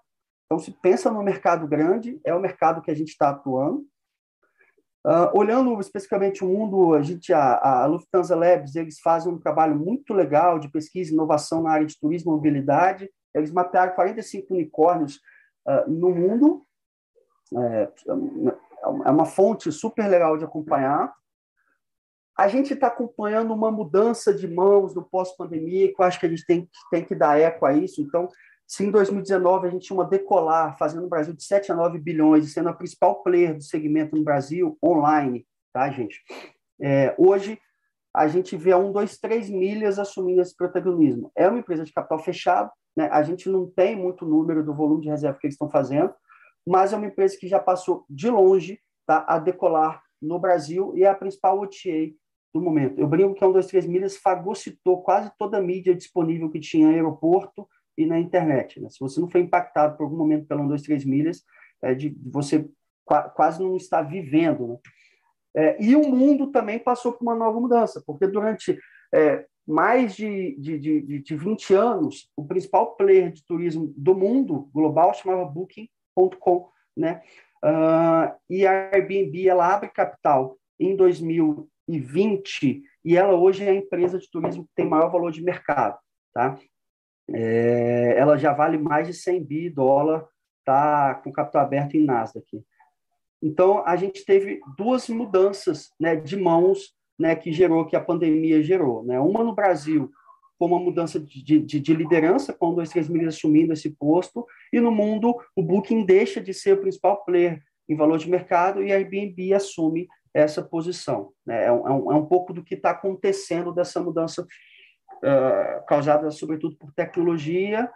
Então, 0.49 0.59
se 0.59 0.71
pensa 0.71 1.11
no 1.11 1.23
mercado 1.23 1.69
grande, 1.69 2.19
é 2.25 2.35
o 2.35 2.41
mercado 2.41 2.81
que 2.81 2.91
a 2.91 2.95
gente 2.95 3.11
está 3.11 3.29
atuando. 3.29 3.87
Uh, 5.07 5.31
olhando 5.39 5.79
especificamente 5.79 6.43
o 6.43 6.49
mundo, 6.49 6.95
a 6.95 7.03
gente, 7.03 7.33
a, 7.35 7.83
a, 7.83 7.87
Lufthansa 7.87 8.35
Labs, 8.35 8.75
eles 8.75 8.99
fazem 8.99 9.31
um 9.31 9.39
trabalho 9.39 9.77
muito 9.77 10.15
legal 10.15 10.59
de 10.59 10.71
pesquisa 10.71 11.11
e 11.11 11.15
inovação 11.15 11.63
na 11.63 11.71
área 11.71 11.87
de 11.87 11.99
turismo 12.01 12.33
e 12.33 12.35
mobilidade. 12.35 13.11
Eles 13.35 13.53
mapearam 13.53 13.95
45 13.95 14.55
unicórnios 14.55 15.21
uh, 15.67 15.91
no 15.91 16.11
mundo. 16.11 16.65
É, 17.55 17.93
é 19.05 19.11
uma 19.11 19.27
fonte 19.27 19.71
super 19.71 20.09
legal 20.09 20.39
de 20.39 20.45
acompanhar. 20.45 21.13
A 22.37 22.49
gente 22.49 22.73
está 22.73 22.87
acompanhando 22.87 23.53
uma 23.53 23.71
mudança 23.71 24.33
de 24.33 24.49
mãos 24.49 24.95
no 24.95 25.03
pós-pandemia, 25.03 25.93
que 25.93 26.01
eu 26.01 26.07
acho 26.07 26.19
que 26.19 26.27
a 26.27 26.29
gente 26.29 26.47
tem, 26.47 26.71
tem 26.91 27.05
que 27.05 27.15
dar 27.15 27.39
eco 27.39 27.67
a 27.67 27.75
isso. 27.75 28.01
Então, 28.01 28.29
se 28.69 28.85
em 28.85 28.91
2019 28.91 29.67
a 29.67 29.71
gente 29.71 29.87
tinha 29.87 29.97
uma 29.97 30.05
decolar, 30.05 30.77
fazendo 30.77 31.03
no 31.03 31.09
Brasil 31.09 31.33
de 31.33 31.43
7 31.43 31.73
a 31.73 31.75
9 31.75 31.99
bilhões, 31.99 32.45
e 32.45 32.51
sendo 32.51 32.69
a 32.69 32.75
principal 32.75 33.23
player 33.23 33.57
do 33.57 33.63
segmento 33.63 34.15
no 34.15 34.23
Brasil, 34.23 34.77
online, 34.85 35.47
tá, 35.73 35.91
gente? 35.91 36.23
É, 36.79 37.15
hoje, 37.17 37.59
a 38.15 38.29
gente 38.29 38.55
vê 38.59 38.73
a 38.73 38.79
1, 38.79 38.93
2, 38.93 39.19
3 39.19 39.49
milhas 39.49 39.99
assumindo 39.99 40.43
esse 40.43 40.55
protagonismo. 40.55 41.33
É 41.35 41.49
uma 41.49 41.59
empresa 41.59 41.83
de 41.83 41.95
capital 41.95 42.19
fechado, 42.19 42.71
né? 42.95 43.09
a 43.11 43.23
gente 43.23 43.49
não 43.49 43.67
tem 43.67 43.97
muito 43.97 44.27
número 44.27 44.63
do 44.63 44.75
volume 44.75 45.01
de 45.01 45.09
reserva 45.09 45.39
que 45.39 45.47
eles 45.47 45.55
estão 45.55 45.71
fazendo, 45.71 46.13
mas 46.67 46.93
é 46.93 46.97
uma 46.97 47.07
empresa 47.07 47.39
que 47.39 47.49
já 47.49 47.59
passou 47.59 48.05
de 48.09 48.29
longe 48.29 48.79
tá, 49.07 49.25
a 49.27 49.39
decolar 49.39 50.03
no 50.21 50.39
Brasil 50.39 50.93
e 50.95 51.05
é 51.05 51.09
a 51.09 51.15
principal 51.15 51.59
OTA 51.59 52.13
do 52.53 52.61
momento. 52.61 52.99
Eu 52.99 53.09
brinco 53.09 53.35
que 53.35 53.43
a 53.43 53.49
1, 53.49 53.53
2, 53.53 53.67
3 53.67 53.87
milhas 53.87 54.19
fagocitou 54.19 55.03
quase 55.03 55.33
toda 55.39 55.57
a 55.57 55.63
mídia 55.63 55.95
disponível 55.95 56.51
que 56.51 56.61
tinha 56.61 56.87
no 56.87 56.93
aeroporto 56.93 57.67
e 57.99 58.07
na 58.07 58.19
internet. 58.19 58.81
Né? 58.81 58.89
Se 58.89 59.01
você 59.01 59.21
não 59.21 59.29
foi 59.29 59.41
impactado 59.41 59.97
por 59.97 60.05
algum 60.05 60.17
momento 60.17 60.47
pela 60.47 60.63
1, 60.63 60.69
2, 60.69 60.83
3 60.83 61.05
milhas, 61.05 61.43
é 61.83 61.95
de, 61.95 62.17
você 62.25 62.67
quase 63.35 63.61
não 63.63 63.77
está 63.77 64.01
vivendo. 64.01 64.69
Né? 64.69 64.77
É, 65.57 65.83
e 65.83 65.97
o 65.97 66.09
mundo 66.09 66.53
também 66.53 66.79
passou 66.79 67.13
por 67.13 67.23
uma 67.23 67.35
nova 67.35 67.61
mudança, 67.61 68.03
porque 68.07 68.27
durante 68.27 68.79
é, 69.13 69.45
mais 69.67 70.15
de, 70.15 70.57
de, 70.59 70.79
de, 70.79 71.21
de 71.21 71.37
20 71.37 71.75
anos, 71.75 72.31
o 72.37 72.47
principal 72.47 72.95
player 72.97 73.33
de 73.33 73.45
turismo 73.45 73.93
do 73.97 74.15
mundo 74.15 74.71
global 74.73 75.13
chamava 75.13 75.45
Booking.com, 75.45 76.71
né? 76.97 77.21
Uh, 77.63 78.33
e 78.49 78.65
a 78.65 78.91
Airbnb 78.93 79.49
ela 79.49 79.75
abre 79.75 79.89
capital 79.89 80.57
em 80.79 80.95
2020 80.95 82.85
e 83.05 83.17
ela 83.17 83.35
hoje 83.35 83.65
é 83.65 83.71
a 83.71 83.75
empresa 83.75 84.17
de 84.17 84.31
turismo 84.31 84.63
que 84.65 84.71
tem 84.77 84.87
maior 84.87 85.11
valor 85.11 85.33
de 85.33 85.43
mercado, 85.43 85.99
tá? 86.33 86.57
É, 87.35 88.15
ela 88.17 88.37
já 88.37 88.53
vale 88.53 88.79
mais 88.79 89.07
de 89.07 89.15
100 89.15 89.45
bi 89.45 89.71
dólar, 89.71 90.27
tá 90.65 91.15
com 91.15 91.33
capital 91.33 91.63
aberto 91.63 91.97
em 91.97 92.05
Nasdaq. 92.05 92.63
Então, 93.43 93.83
a 93.87 93.97
gente 93.97 94.25
teve 94.25 94.61
duas 94.77 95.09
mudanças 95.09 95.91
né, 95.99 96.17
de 96.17 96.37
mãos 96.37 96.95
né, 97.19 97.37
que 97.37 97.53
gerou, 97.53 97.87
que 97.87 97.97
a 97.97 98.01
pandemia 98.01 98.63
gerou. 98.63 99.05
Né? 99.05 99.19
Uma 99.21 99.45
no 99.45 99.55
Brasil, 99.55 100.11
com 100.59 100.67
uma 100.67 100.79
mudança 100.79 101.21
de, 101.21 101.61
de, 101.61 101.81
de 101.81 101.95
liderança, 101.95 102.53
com 102.53 102.75
dois, 102.75 102.91
três 102.91 103.09
milhas 103.09 103.35
assumindo 103.35 103.73
esse 103.73 103.91
posto, 103.91 104.45
e 104.73 104.81
no 104.81 104.91
mundo, 104.91 105.37
o 105.55 105.63
Booking 105.63 106.05
deixa 106.05 106.41
de 106.41 106.53
ser 106.53 106.75
o 106.75 106.81
principal 106.81 107.25
player 107.25 107.63
em 107.89 107.97
valor 107.97 108.19
de 108.19 108.29
mercado 108.29 108.83
e 108.83 108.93
a 108.93 108.97
Airbnb 108.97 109.55
assume 109.55 110.09
essa 110.35 110.63
posição. 110.63 111.33
Né? 111.47 111.65
É, 111.65 111.73
um, 111.73 112.13
é 112.13 112.15
um 112.15 112.25
é 112.25 112.27
pouco 112.27 112.53
do 112.53 112.63
que 112.63 112.75
está 112.75 112.91
acontecendo 112.91 113.73
dessa 113.73 114.01
mudança 114.01 114.47
uh, 115.25 115.87
causada, 115.87 116.31
sobretudo, 116.31 116.77
por 116.77 116.93
tecnologia 116.93 117.91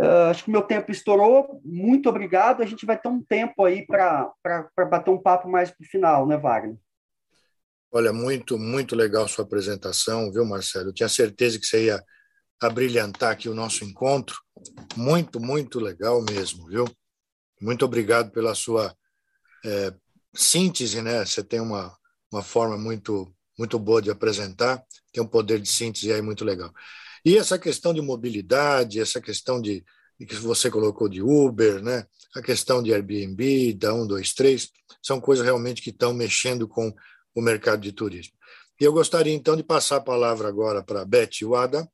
Uh, 0.00 0.30
acho 0.30 0.44
que 0.44 0.50
meu 0.50 0.62
tempo 0.62 0.90
estourou. 0.90 1.60
Muito 1.62 2.08
obrigado. 2.08 2.62
A 2.62 2.66
gente 2.66 2.86
vai 2.86 2.98
ter 2.98 3.08
um 3.08 3.22
tempo 3.22 3.64
aí 3.66 3.84
para 3.86 4.32
bater 4.88 5.10
um 5.10 5.20
papo 5.20 5.46
mais 5.46 5.70
para 5.70 5.84
o 5.84 5.86
final, 5.86 6.26
né, 6.26 6.38
Wagner? 6.38 6.78
Olha, 7.92 8.10
muito, 8.10 8.56
muito 8.56 8.96
legal 8.96 9.28
sua 9.28 9.44
apresentação, 9.44 10.32
viu, 10.32 10.44
Marcelo? 10.46 10.88
Eu 10.88 10.94
tinha 10.94 11.08
certeza 11.08 11.58
que 11.58 11.66
você 11.66 11.86
ia 11.86 12.02
abrilhantar 12.62 13.32
aqui 13.32 13.48
o 13.48 13.54
nosso 13.54 13.84
encontro. 13.84 14.36
Muito, 14.96 15.38
muito 15.38 15.78
legal 15.78 16.22
mesmo, 16.22 16.66
viu? 16.66 16.86
Muito 17.60 17.84
obrigado 17.84 18.30
pela 18.30 18.54
sua 18.54 18.94
é, 19.66 19.92
síntese, 20.34 21.02
né? 21.02 21.26
Você 21.26 21.44
tem 21.44 21.60
uma, 21.60 21.94
uma 22.32 22.42
forma 22.42 22.78
muito, 22.78 23.30
muito 23.60 23.78
boa 23.78 24.00
de 24.00 24.10
apresentar, 24.10 24.82
tem 25.12 25.22
um 25.22 25.26
poder 25.26 25.60
de 25.60 25.68
síntese 25.68 26.10
aí 26.10 26.22
muito 26.22 26.46
legal. 26.46 26.72
E 27.22 27.36
essa 27.36 27.58
questão 27.58 27.92
de 27.92 28.00
mobilidade, 28.00 28.98
essa 28.98 29.20
questão 29.20 29.60
de, 29.60 29.84
de 30.18 30.24
que 30.24 30.34
você 30.36 30.70
colocou 30.70 31.10
de 31.10 31.20
Uber, 31.20 31.82
né? 31.82 32.06
a 32.34 32.40
questão 32.40 32.82
de 32.82 32.94
Airbnb, 32.94 33.74
da 33.74 33.92
1, 33.92 34.06
2, 34.06 34.32
3, 34.32 34.70
são 35.02 35.20
coisas 35.20 35.44
realmente 35.44 35.82
que 35.82 35.90
estão 35.90 36.14
mexendo 36.14 36.66
com 36.66 36.90
o 37.34 37.42
mercado 37.42 37.82
de 37.82 37.92
turismo. 37.92 38.32
E 38.80 38.84
eu 38.84 38.94
gostaria 38.94 39.34
então 39.34 39.54
de 39.54 39.62
passar 39.62 39.96
a 39.96 40.00
palavra 40.00 40.48
agora 40.48 40.82
para 40.82 41.02
a 41.02 41.04
Beth 41.04 41.44
Wada, 41.44 41.86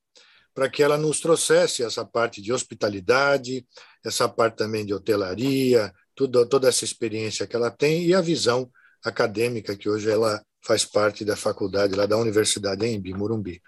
para 0.54 0.70
que 0.70 0.84
ela 0.84 0.96
nos 0.96 1.18
trouxesse 1.18 1.82
essa 1.82 2.04
parte 2.04 2.40
de 2.40 2.52
hospitalidade, 2.52 3.66
essa 4.04 4.28
parte 4.28 4.56
também 4.56 4.86
de 4.86 4.94
hotelaria, 4.94 5.92
tudo, 6.14 6.46
toda 6.46 6.68
essa 6.68 6.84
experiência 6.84 7.44
que 7.44 7.56
ela 7.56 7.72
tem 7.72 8.04
e 8.04 8.14
a 8.14 8.20
visão 8.20 8.70
acadêmica 9.04 9.76
que 9.76 9.88
hoje 9.88 10.08
ela 10.08 10.40
faz 10.66 10.84
parte 10.84 11.24
da 11.24 11.36
faculdade 11.36 11.94
lá 11.94 12.06
da 12.06 12.16
Universidade 12.16 12.84
em 12.84 13.14
Morumbi. 13.14 13.62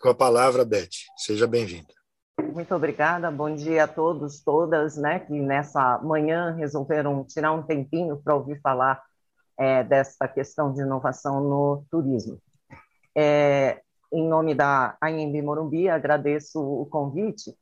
Com 0.00 0.10
a 0.10 0.14
palavra, 0.14 0.64
Beth. 0.64 0.90
Seja 1.16 1.46
bem-vinda. 1.46 1.94
Muito 2.52 2.74
obrigada. 2.74 3.30
Bom 3.30 3.54
dia 3.54 3.84
a 3.84 3.88
todos, 3.88 4.42
todas, 4.42 4.98
né, 4.98 5.20
que 5.20 5.32
nessa 5.32 5.98
manhã 6.02 6.54
resolveram 6.54 7.24
tirar 7.24 7.52
um 7.52 7.62
tempinho 7.62 8.20
para 8.22 8.34
ouvir 8.34 8.60
falar 8.60 9.02
é, 9.58 9.82
dessa 9.82 10.28
questão 10.28 10.74
de 10.74 10.82
inovação 10.82 11.40
no 11.40 11.86
turismo. 11.90 12.38
É, 13.16 13.80
em 14.12 14.28
nome 14.28 14.54
da 14.54 14.98
AMB 15.00 15.40
Morumbi, 15.42 15.88
agradeço 15.88 16.60
o 16.60 16.84
convite, 16.86 17.56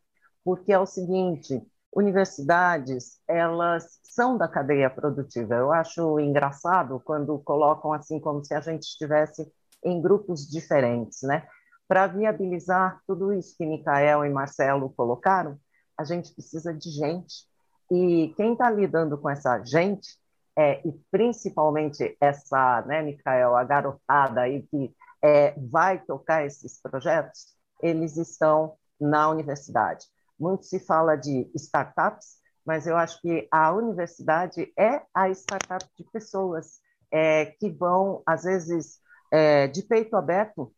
porque 0.44 0.72
é 0.72 0.78
o 0.78 0.86
seguinte, 0.86 1.62
universidades, 1.94 3.20
elas 3.28 4.00
da 4.36 4.46
cadeia 4.46 4.90
produtiva. 4.90 5.54
Eu 5.54 5.72
acho 5.72 6.20
engraçado 6.20 7.00
quando 7.00 7.38
colocam 7.38 7.92
assim 7.92 8.20
como 8.20 8.44
se 8.44 8.54
a 8.54 8.60
gente 8.60 8.82
estivesse 8.82 9.50
em 9.84 10.00
grupos 10.00 10.46
diferentes, 10.46 11.22
né? 11.22 11.46
Para 11.88 12.06
viabilizar 12.06 13.00
tudo 13.06 13.32
isso 13.32 13.56
que 13.56 13.66
Micael 13.66 14.24
e 14.24 14.30
Marcelo 14.30 14.90
colocaram, 14.90 15.58
a 15.98 16.04
gente 16.04 16.32
precisa 16.32 16.72
de 16.72 16.90
gente. 16.90 17.46
E 17.90 18.32
quem 18.36 18.52
está 18.52 18.70
lidando 18.70 19.18
com 19.18 19.28
essa 19.28 19.62
gente, 19.64 20.16
é, 20.56 20.86
e 20.86 20.92
principalmente 21.10 22.16
essa, 22.20 22.82
né, 22.86 23.02
Micael, 23.02 23.56
a 23.56 23.64
garotada 23.64 24.42
aí 24.42 24.62
que 24.62 24.94
é, 25.22 25.54
vai 25.58 25.98
tocar 25.98 26.44
esses 26.44 26.80
projetos, 26.80 27.54
eles 27.82 28.16
estão 28.16 28.74
na 29.00 29.28
universidade. 29.28 30.06
Muito 30.38 30.64
se 30.64 30.78
fala 30.80 31.16
de 31.16 31.50
startups, 31.54 32.41
mas 32.64 32.86
eu 32.86 32.96
acho 32.96 33.20
que 33.20 33.48
a 33.50 33.72
universidade 33.72 34.72
é 34.78 35.02
a 35.14 35.28
startup 35.30 35.84
de 35.96 36.04
pessoas 36.10 36.80
é, 37.10 37.46
que 37.46 37.68
vão, 37.68 38.22
às 38.26 38.44
vezes, 38.44 39.00
é, 39.30 39.66
de 39.68 39.82
peito 39.82 40.16
aberto, 40.16 40.72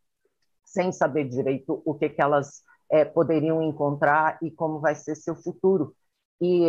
sem 0.64 0.90
saber 0.92 1.28
direito 1.28 1.82
o 1.84 1.94
que, 1.94 2.08
que 2.08 2.20
elas 2.20 2.62
é, 2.90 3.04
poderiam 3.04 3.62
encontrar 3.62 4.38
e 4.42 4.50
como 4.50 4.80
vai 4.80 4.94
ser 4.94 5.14
seu 5.14 5.36
futuro. 5.36 5.94
E 6.40 6.68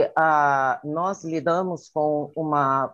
nós 0.83 1.23
lidamos 1.23 1.89
com 1.89 2.31
uma, 2.35 2.93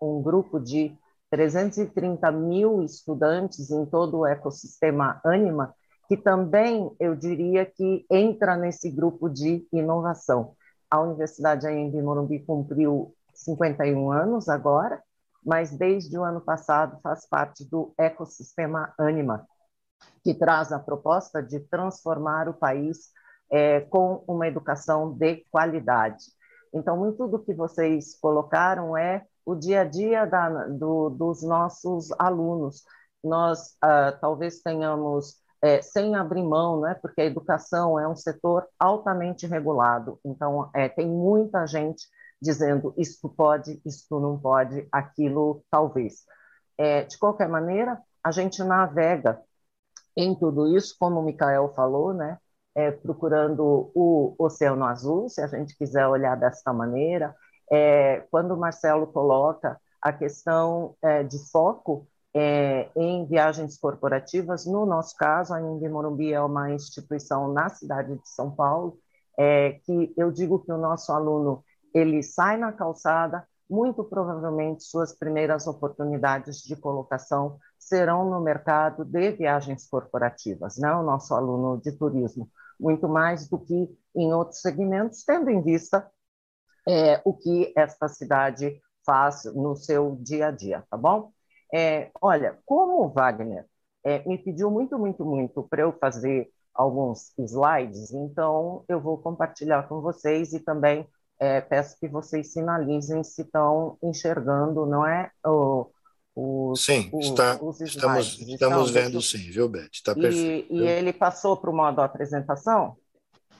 um 0.00 0.22
grupo 0.22 0.58
de 0.58 0.96
330 1.30 2.32
mil 2.32 2.82
estudantes 2.82 3.70
em 3.70 3.84
todo 3.84 4.18
o 4.18 4.26
ecossistema 4.26 5.20
Anima, 5.24 5.74
que 6.08 6.16
também, 6.16 6.90
eu 6.98 7.14
diria 7.16 7.66
que 7.66 8.06
entra 8.10 8.56
nesse 8.56 8.90
grupo 8.90 9.28
de 9.28 9.66
inovação. 9.72 10.54
A 10.90 11.00
Universidade 11.00 11.66
de 11.66 12.02
Morumbi 12.02 12.40
cumpriu 12.40 13.14
51 13.34 14.10
anos 14.10 14.48
agora, 14.48 15.02
mas 15.44 15.70
desde 15.70 16.18
o 16.18 16.24
ano 16.24 16.40
passado 16.40 16.98
faz 17.02 17.26
parte 17.28 17.64
do 17.64 17.94
ecossistema 17.98 18.92
Anima, 18.98 19.46
que 20.22 20.34
traz 20.34 20.72
a 20.72 20.78
proposta 20.78 21.42
de 21.42 21.60
transformar 21.60 22.48
o 22.48 22.54
país 22.54 23.10
é, 23.50 23.80
com 23.80 24.24
uma 24.26 24.46
educação 24.46 25.12
de 25.12 25.44
qualidade. 25.50 26.24
Então, 26.72 26.96
muito 26.96 27.26
do 27.26 27.38
que 27.38 27.54
vocês 27.54 28.18
colocaram 28.20 28.96
é 28.96 29.24
o 29.44 29.54
dia 29.54 29.82
a 29.82 29.84
dia 29.84 30.26
da, 30.26 30.66
do, 30.66 31.10
dos 31.10 31.42
nossos 31.42 32.10
alunos. 32.18 32.84
Nós 33.22 33.76
uh, 33.84 34.18
talvez 34.20 34.60
tenhamos, 34.60 35.40
é, 35.66 35.82
sem 35.82 36.14
abrir 36.14 36.42
mão, 36.44 36.80
né, 36.80 36.94
porque 37.02 37.20
a 37.20 37.24
educação 37.24 37.98
é 37.98 38.06
um 38.06 38.14
setor 38.14 38.66
altamente 38.78 39.46
regulado, 39.46 40.20
então 40.24 40.70
é, 40.74 40.88
tem 40.88 41.08
muita 41.08 41.66
gente 41.66 42.06
dizendo 42.40 42.94
isto 42.96 43.28
pode, 43.28 43.80
isto 43.84 44.20
não 44.20 44.38
pode, 44.38 44.86
aquilo 44.92 45.64
talvez. 45.70 46.24
É, 46.78 47.02
de 47.04 47.18
qualquer 47.18 47.48
maneira, 47.48 48.00
a 48.22 48.30
gente 48.30 48.62
navega 48.62 49.40
em 50.16 50.34
tudo 50.34 50.76
isso, 50.76 50.94
como 50.98 51.20
o 51.20 51.22
Mikael 51.24 51.72
falou, 51.74 52.14
né, 52.14 52.38
é, 52.74 52.90
procurando 52.92 53.90
o 53.94 54.34
Oceano 54.38 54.84
Azul, 54.84 55.28
se 55.28 55.40
a 55.40 55.46
gente 55.46 55.76
quiser 55.76 56.06
olhar 56.06 56.36
desta 56.36 56.72
maneira. 56.72 57.34
É, 57.72 58.20
quando 58.30 58.52
o 58.52 58.56
Marcelo 58.56 59.06
coloca 59.06 59.80
a 60.00 60.12
questão 60.12 60.94
é, 61.02 61.22
de 61.22 61.38
foco 61.50 62.06
é, 62.38 62.90
em 62.94 63.24
viagens 63.24 63.78
corporativas, 63.78 64.66
no 64.66 64.84
nosso 64.84 65.16
caso, 65.16 65.54
a 65.54 65.60
Nimbi 65.60 65.88
Morumbi 65.88 66.34
é 66.34 66.40
uma 66.40 66.70
instituição 66.70 67.50
na 67.50 67.70
cidade 67.70 68.14
de 68.14 68.28
São 68.28 68.50
Paulo, 68.50 68.98
é, 69.38 69.80
que 69.84 70.12
eu 70.18 70.30
digo 70.30 70.58
que 70.58 70.70
o 70.70 70.76
nosso 70.76 71.10
aluno 71.12 71.64
ele 71.94 72.22
sai 72.22 72.58
na 72.58 72.72
calçada, 72.72 73.48
muito 73.70 74.04
provavelmente 74.04 74.84
suas 74.84 75.16
primeiras 75.16 75.66
oportunidades 75.66 76.58
de 76.58 76.76
colocação 76.76 77.58
serão 77.78 78.28
no 78.28 78.38
mercado 78.38 79.02
de 79.02 79.32
viagens 79.32 79.88
corporativas, 79.88 80.76
né? 80.76 80.92
o 80.92 81.02
nosso 81.02 81.34
aluno 81.34 81.80
de 81.80 81.90
turismo, 81.92 82.50
muito 82.78 83.08
mais 83.08 83.48
do 83.48 83.58
que 83.58 83.88
em 84.14 84.34
outros 84.34 84.60
segmentos, 84.60 85.24
tendo 85.24 85.48
em 85.48 85.62
vista 85.62 86.06
é, 86.86 87.18
o 87.24 87.32
que 87.32 87.72
esta 87.74 88.08
cidade 88.08 88.78
faz 89.06 89.44
no 89.54 89.74
seu 89.74 90.18
dia 90.20 90.48
a 90.48 90.50
dia, 90.50 90.84
tá 90.90 90.98
bom? 90.98 91.32
É, 91.76 92.10
olha, 92.22 92.58
como 92.64 93.04
o 93.04 93.08
Wagner 93.10 93.66
é, 94.02 94.26
me 94.26 94.38
pediu 94.38 94.70
muito, 94.70 94.98
muito, 94.98 95.26
muito 95.26 95.62
para 95.64 95.82
eu 95.82 95.92
fazer 95.92 96.48
alguns 96.72 97.34
slides, 97.38 98.12
então 98.12 98.82
eu 98.88 98.98
vou 98.98 99.18
compartilhar 99.18 99.86
com 99.86 100.00
vocês 100.00 100.54
e 100.54 100.60
também 100.60 101.06
é, 101.38 101.60
peço 101.60 101.98
que 102.00 102.08
vocês 102.08 102.50
sinalizem 102.50 103.22
se 103.22 103.42
estão 103.42 103.98
enxergando, 104.02 104.86
não 104.86 105.06
é? 105.06 105.30
O, 105.44 105.90
os, 106.34 106.82
sim, 106.82 107.10
o, 107.12 107.20
está, 107.20 107.62
os 107.62 107.78
estamos, 107.82 108.38
estamos 108.40 108.90
vendo 108.90 109.20
sim, 109.20 109.50
viu, 109.50 109.68
Beth? 109.68 109.90
Está 109.92 110.14
perfeito. 110.14 110.72
E, 110.72 110.78
e 110.78 110.88
ele 110.88 111.12
passou 111.12 111.58
para 111.58 111.68
o 111.68 111.76
modo 111.76 112.00
apresentação? 112.00 112.96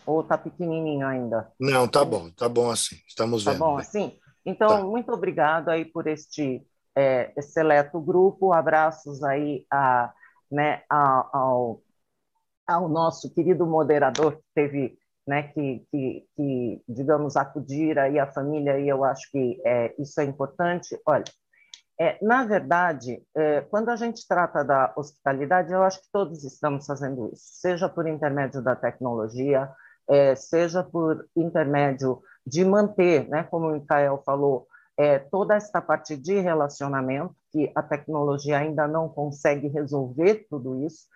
Ou 0.06 0.22
está 0.22 0.38
pequenininho 0.38 1.06
ainda? 1.06 1.52
Não, 1.60 1.86
tá 1.86 2.02
bom, 2.02 2.30
tá 2.30 2.48
bom 2.48 2.70
assim. 2.70 2.96
Estamos 3.06 3.44
tá 3.44 3.50
vendo. 3.50 3.60
Tá 3.60 3.66
bom 3.66 3.76
assim? 3.76 4.18
Então, 4.42 4.68
tá. 4.68 4.84
muito 4.84 5.12
obrigado 5.12 5.68
aí 5.68 5.84
por 5.84 6.06
este 6.06 6.64
é, 6.97 7.32
seleto 7.42 8.01
grupo. 8.01 8.53
Abraços 8.53 9.22
aí 9.22 9.66
a, 9.70 10.12
né, 10.51 10.82
a, 10.90 11.28
ao, 11.32 11.82
ao 12.66 12.88
nosso 12.88 13.32
querido 13.34 13.66
moderador 13.66 14.36
que 14.36 14.44
teve, 14.55 14.99
né, 15.26 15.42
que, 15.44 15.86
que, 15.90 16.26
que, 16.34 16.82
digamos, 16.88 17.36
acudir 17.36 17.99
aí 17.99 18.18
a 18.18 18.32
família, 18.32 18.78
e 18.78 18.88
eu 18.88 19.05
acho 19.05 19.30
que 19.30 19.61
é, 19.64 19.94
isso 19.99 20.20
é 20.20 20.24
importante. 20.24 20.99
Olha, 21.07 21.24
é, 21.99 22.18
na 22.22 22.44
verdade, 22.44 23.22
é, 23.34 23.62
quando 23.62 23.88
a 23.88 23.97
gente 23.97 24.26
trata 24.28 24.62
da 24.64 24.92
hospitalidade, 24.97 25.72
eu 25.72 25.82
acho 25.82 26.01
que 26.03 26.11
todos 26.12 26.44
estamos 26.44 26.86
fazendo 26.86 27.30
isso, 27.32 27.44
seja 27.44 27.88
por 27.88 28.07
intermédio 28.07 28.62
da 28.62 28.76
tecnologia, 28.76 29.70
é, 30.09 30.34
seja 30.34 30.82
por 30.82 31.26
intermédio 31.34 32.22
de 32.47 32.64
manter, 32.64 33.28
né, 33.28 33.42
como 33.44 33.68
o 33.68 33.72
Mikael 33.72 34.22
falou, 34.24 34.68
é, 34.97 35.18
toda 35.18 35.55
essa 35.55 35.80
parte 35.80 36.16
de 36.16 36.40
relacionamento, 36.40 37.34
que 37.53 37.70
a 37.74 37.82
tecnologia 37.82 38.59
ainda 38.59 38.88
não 38.88 39.09
consegue 39.09 39.68
resolver 39.68 40.47
tudo 40.49 40.82
isso. 40.84 41.07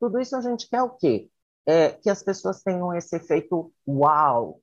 Tudo 0.00 0.20
isso 0.20 0.36
a 0.36 0.40
gente 0.40 0.68
quer 0.68 0.82
o 0.82 0.90
quê? 0.90 1.28
É, 1.66 1.90
que 1.90 2.10
as 2.10 2.22
pessoas 2.22 2.62
tenham 2.62 2.94
esse 2.94 3.14
efeito 3.16 3.72
uau. 3.86 4.60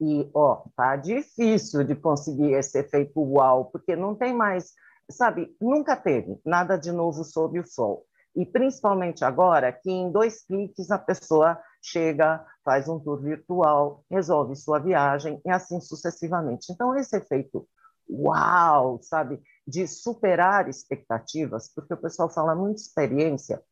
E, 0.00 0.28
ó, 0.34 0.64
tá 0.74 0.96
difícil 0.96 1.84
de 1.84 1.94
conseguir 1.94 2.52
esse 2.52 2.78
efeito 2.78 3.20
uau, 3.20 3.66
porque 3.66 3.94
não 3.94 4.14
tem 4.14 4.34
mais, 4.34 4.72
sabe, 5.10 5.54
nunca 5.60 5.94
teve 5.94 6.40
nada 6.44 6.76
de 6.76 6.90
novo 6.90 7.22
sob 7.22 7.60
o 7.60 7.66
sol. 7.66 8.06
E 8.34 8.46
principalmente 8.46 9.24
agora, 9.24 9.72
que 9.72 9.90
em 9.90 10.10
dois 10.10 10.44
cliques 10.44 10.90
a 10.90 10.98
pessoa 10.98 11.60
chega, 11.82 12.44
faz 12.64 12.88
um 12.88 12.98
tour 12.98 13.20
virtual, 13.20 14.04
resolve 14.10 14.56
sua 14.56 14.78
viagem 14.78 15.40
e 15.44 15.50
assim 15.50 15.80
sucessivamente. 15.80 16.72
Então, 16.72 16.96
esse 16.96 17.16
efeito 17.16 17.68
uau, 18.10 19.00
sabe, 19.02 19.40
de 19.66 19.86
superar 19.86 20.68
expectativas, 20.68 21.72
porque 21.74 21.94
o 21.94 22.00
pessoal 22.00 22.28
fala 22.28 22.54
muito 22.54 22.78
experiência. 22.78 23.62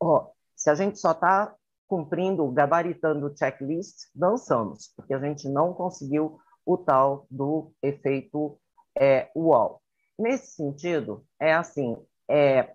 Ó, 0.00 0.30
se 0.54 0.70
a 0.70 0.74
gente 0.74 0.98
só 0.98 1.12
está 1.12 1.54
cumprindo, 1.88 2.50
gabaritando 2.50 3.26
o 3.26 3.36
checklist, 3.36 4.08
dançamos, 4.14 4.92
porque 4.96 5.14
a 5.14 5.18
gente 5.18 5.48
não 5.48 5.72
conseguiu 5.74 6.38
o 6.64 6.76
tal 6.76 7.26
do 7.30 7.72
efeito 7.82 8.58
é, 8.98 9.30
uau. 9.36 9.82
Nesse 10.18 10.54
sentido, 10.54 11.24
é 11.40 11.52
assim, 11.52 11.96
é, 12.30 12.74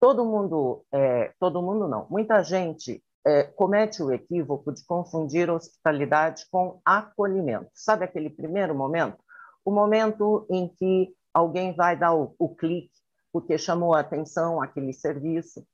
todo 0.00 0.24
mundo, 0.24 0.84
é, 0.92 1.32
todo 1.38 1.62
mundo 1.62 1.86
não, 1.86 2.06
muita 2.08 2.42
gente 2.42 3.02
é, 3.24 3.44
comete 3.44 4.02
o 4.02 4.12
equívoco 4.12 4.72
de 4.72 4.84
confundir 4.84 5.50
hospitalidade 5.50 6.44
com 6.50 6.80
acolhimento. 6.84 7.70
Sabe 7.74 8.04
aquele 8.04 8.30
primeiro 8.30 8.74
momento? 8.74 9.22
O 9.64 9.70
momento 9.70 10.46
em 10.50 10.68
que 10.68 11.14
alguém 11.32 11.74
vai 11.74 11.96
dar 11.96 12.14
o, 12.14 12.34
o 12.38 12.54
clique 12.54 13.02
porque 13.32 13.56
chamou 13.56 13.94
a 13.94 14.00
atenção 14.00 14.60
aquele 14.60 14.92
serviço. 14.92 15.66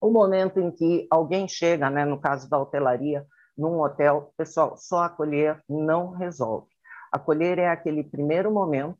O 0.00 0.10
momento 0.10 0.60
em 0.60 0.70
que 0.70 1.06
alguém 1.10 1.48
chega, 1.48 1.88
né, 1.88 2.04
no 2.04 2.20
caso 2.20 2.48
da 2.50 2.58
hotelaria, 2.58 3.26
num 3.56 3.80
hotel, 3.80 4.32
pessoal, 4.36 4.76
só 4.76 5.04
acolher 5.04 5.62
não 5.68 6.10
resolve. 6.10 6.68
Acolher 7.10 7.58
é 7.58 7.68
aquele 7.68 8.04
primeiro 8.04 8.50
momento 8.50 8.98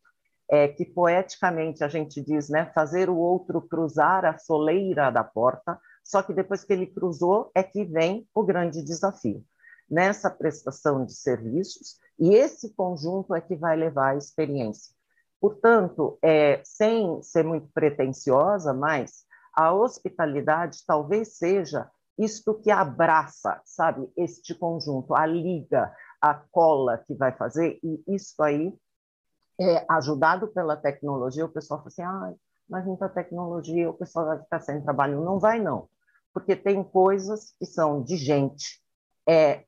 é, 0.48 0.68
que 0.68 0.84
poeticamente 0.84 1.82
a 1.84 1.88
gente 1.88 2.20
diz, 2.20 2.48
né, 2.48 2.70
fazer 2.74 3.10
o 3.10 3.16
outro 3.16 3.60
cruzar 3.60 4.24
a 4.24 4.38
soleira 4.38 5.10
da 5.10 5.24
porta, 5.24 5.78
só 6.04 6.22
que 6.22 6.32
depois 6.32 6.64
que 6.64 6.72
ele 6.72 6.86
cruzou 6.86 7.50
é 7.54 7.62
que 7.62 7.84
vem 7.84 8.26
o 8.34 8.42
grande 8.42 8.82
desafio. 8.82 9.44
Nessa 9.90 10.30
prestação 10.30 11.04
de 11.04 11.14
serviços, 11.14 11.96
e 12.18 12.34
esse 12.34 12.72
conjunto 12.74 13.34
é 13.34 13.40
que 13.40 13.56
vai 13.56 13.76
levar 13.76 14.10
à 14.10 14.16
experiência. 14.16 14.94
Portanto, 15.40 16.18
é, 16.22 16.60
sem 16.64 17.20
ser 17.22 17.44
muito 17.44 17.68
pretensiosa, 17.74 18.72
mas 18.72 19.24
a 19.54 19.72
hospitalidade 19.72 20.84
talvez 20.86 21.36
seja 21.36 21.90
isto 22.18 22.54
que 22.54 22.70
abraça, 22.70 23.60
sabe, 23.64 24.08
este 24.16 24.54
conjunto, 24.54 25.14
a 25.14 25.26
liga, 25.26 25.92
a 26.20 26.34
cola 26.34 26.98
que 26.98 27.14
vai 27.14 27.32
fazer, 27.32 27.80
e 27.82 28.02
isso 28.06 28.40
aí, 28.42 28.72
é, 29.60 29.84
ajudado 29.88 30.48
pela 30.48 30.76
tecnologia, 30.76 31.44
o 31.44 31.48
pessoal 31.48 31.80
fala 31.80 31.88
assim, 31.88 32.02
ah, 32.02 32.34
mas 32.68 32.86
muita 32.86 33.08
tecnologia, 33.08 33.90
o 33.90 33.94
pessoal 33.94 34.26
vai 34.26 34.38
ficar 34.38 34.60
sem 34.60 34.80
trabalho. 34.82 35.22
Não 35.22 35.38
vai, 35.38 35.60
não, 35.60 35.88
porque 36.32 36.56
tem 36.56 36.82
coisas 36.82 37.52
que 37.58 37.66
são 37.66 38.02
de 38.02 38.16
gente. 38.16 38.80
É, 39.28 39.64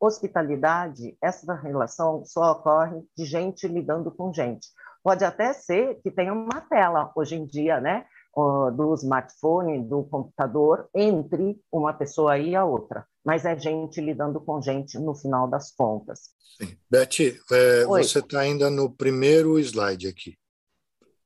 hospitalidade, 0.00 1.16
essa 1.22 1.54
relação 1.54 2.24
só 2.24 2.52
ocorre 2.52 3.02
de 3.16 3.24
gente 3.24 3.66
lidando 3.66 4.10
com 4.10 4.32
gente. 4.32 4.68
Pode 5.02 5.24
até 5.24 5.52
ser 5.52 6.00
que 6.02 6.10
tenha 6.10 6.32
uma 6.32 6.60
tela, 6.62 7.12
hoje 7.14 7.36
em 7.36 7.46
dia, 7.46 7.80
né, 7.80 8.06
do 8.74 8.94
smartphone, 8.94 9.82
do 9.88 10.04
computador, 10.04 10.88
entre 10.94 11.58
uma 11.72 11.94
pessoa 11.94 12.36
e 12.38 12.54
a 12.54 12.64
outra. 12.64 13.06
Mas 13.24 13.44
é 13.44 13.58
gente 13.58 14.00
lidando 14.00 14.40
com 14.40 14.60
gente 14.60 14.98
no 14.98 15.14
final 15.14 15.48
das 15.48 15.72
contas. 15.72 16.30
Sim. 16.58 16.76
Beth, 16.90 17.38
é, 17.50 17.84
você 17.84 18.18
está 18.18 18.40
ainda 18.40 18.68
no 18.68 18.90
primeiro 18.90 19.58
slide 19.58 20.06
aqui. 20.06 20.36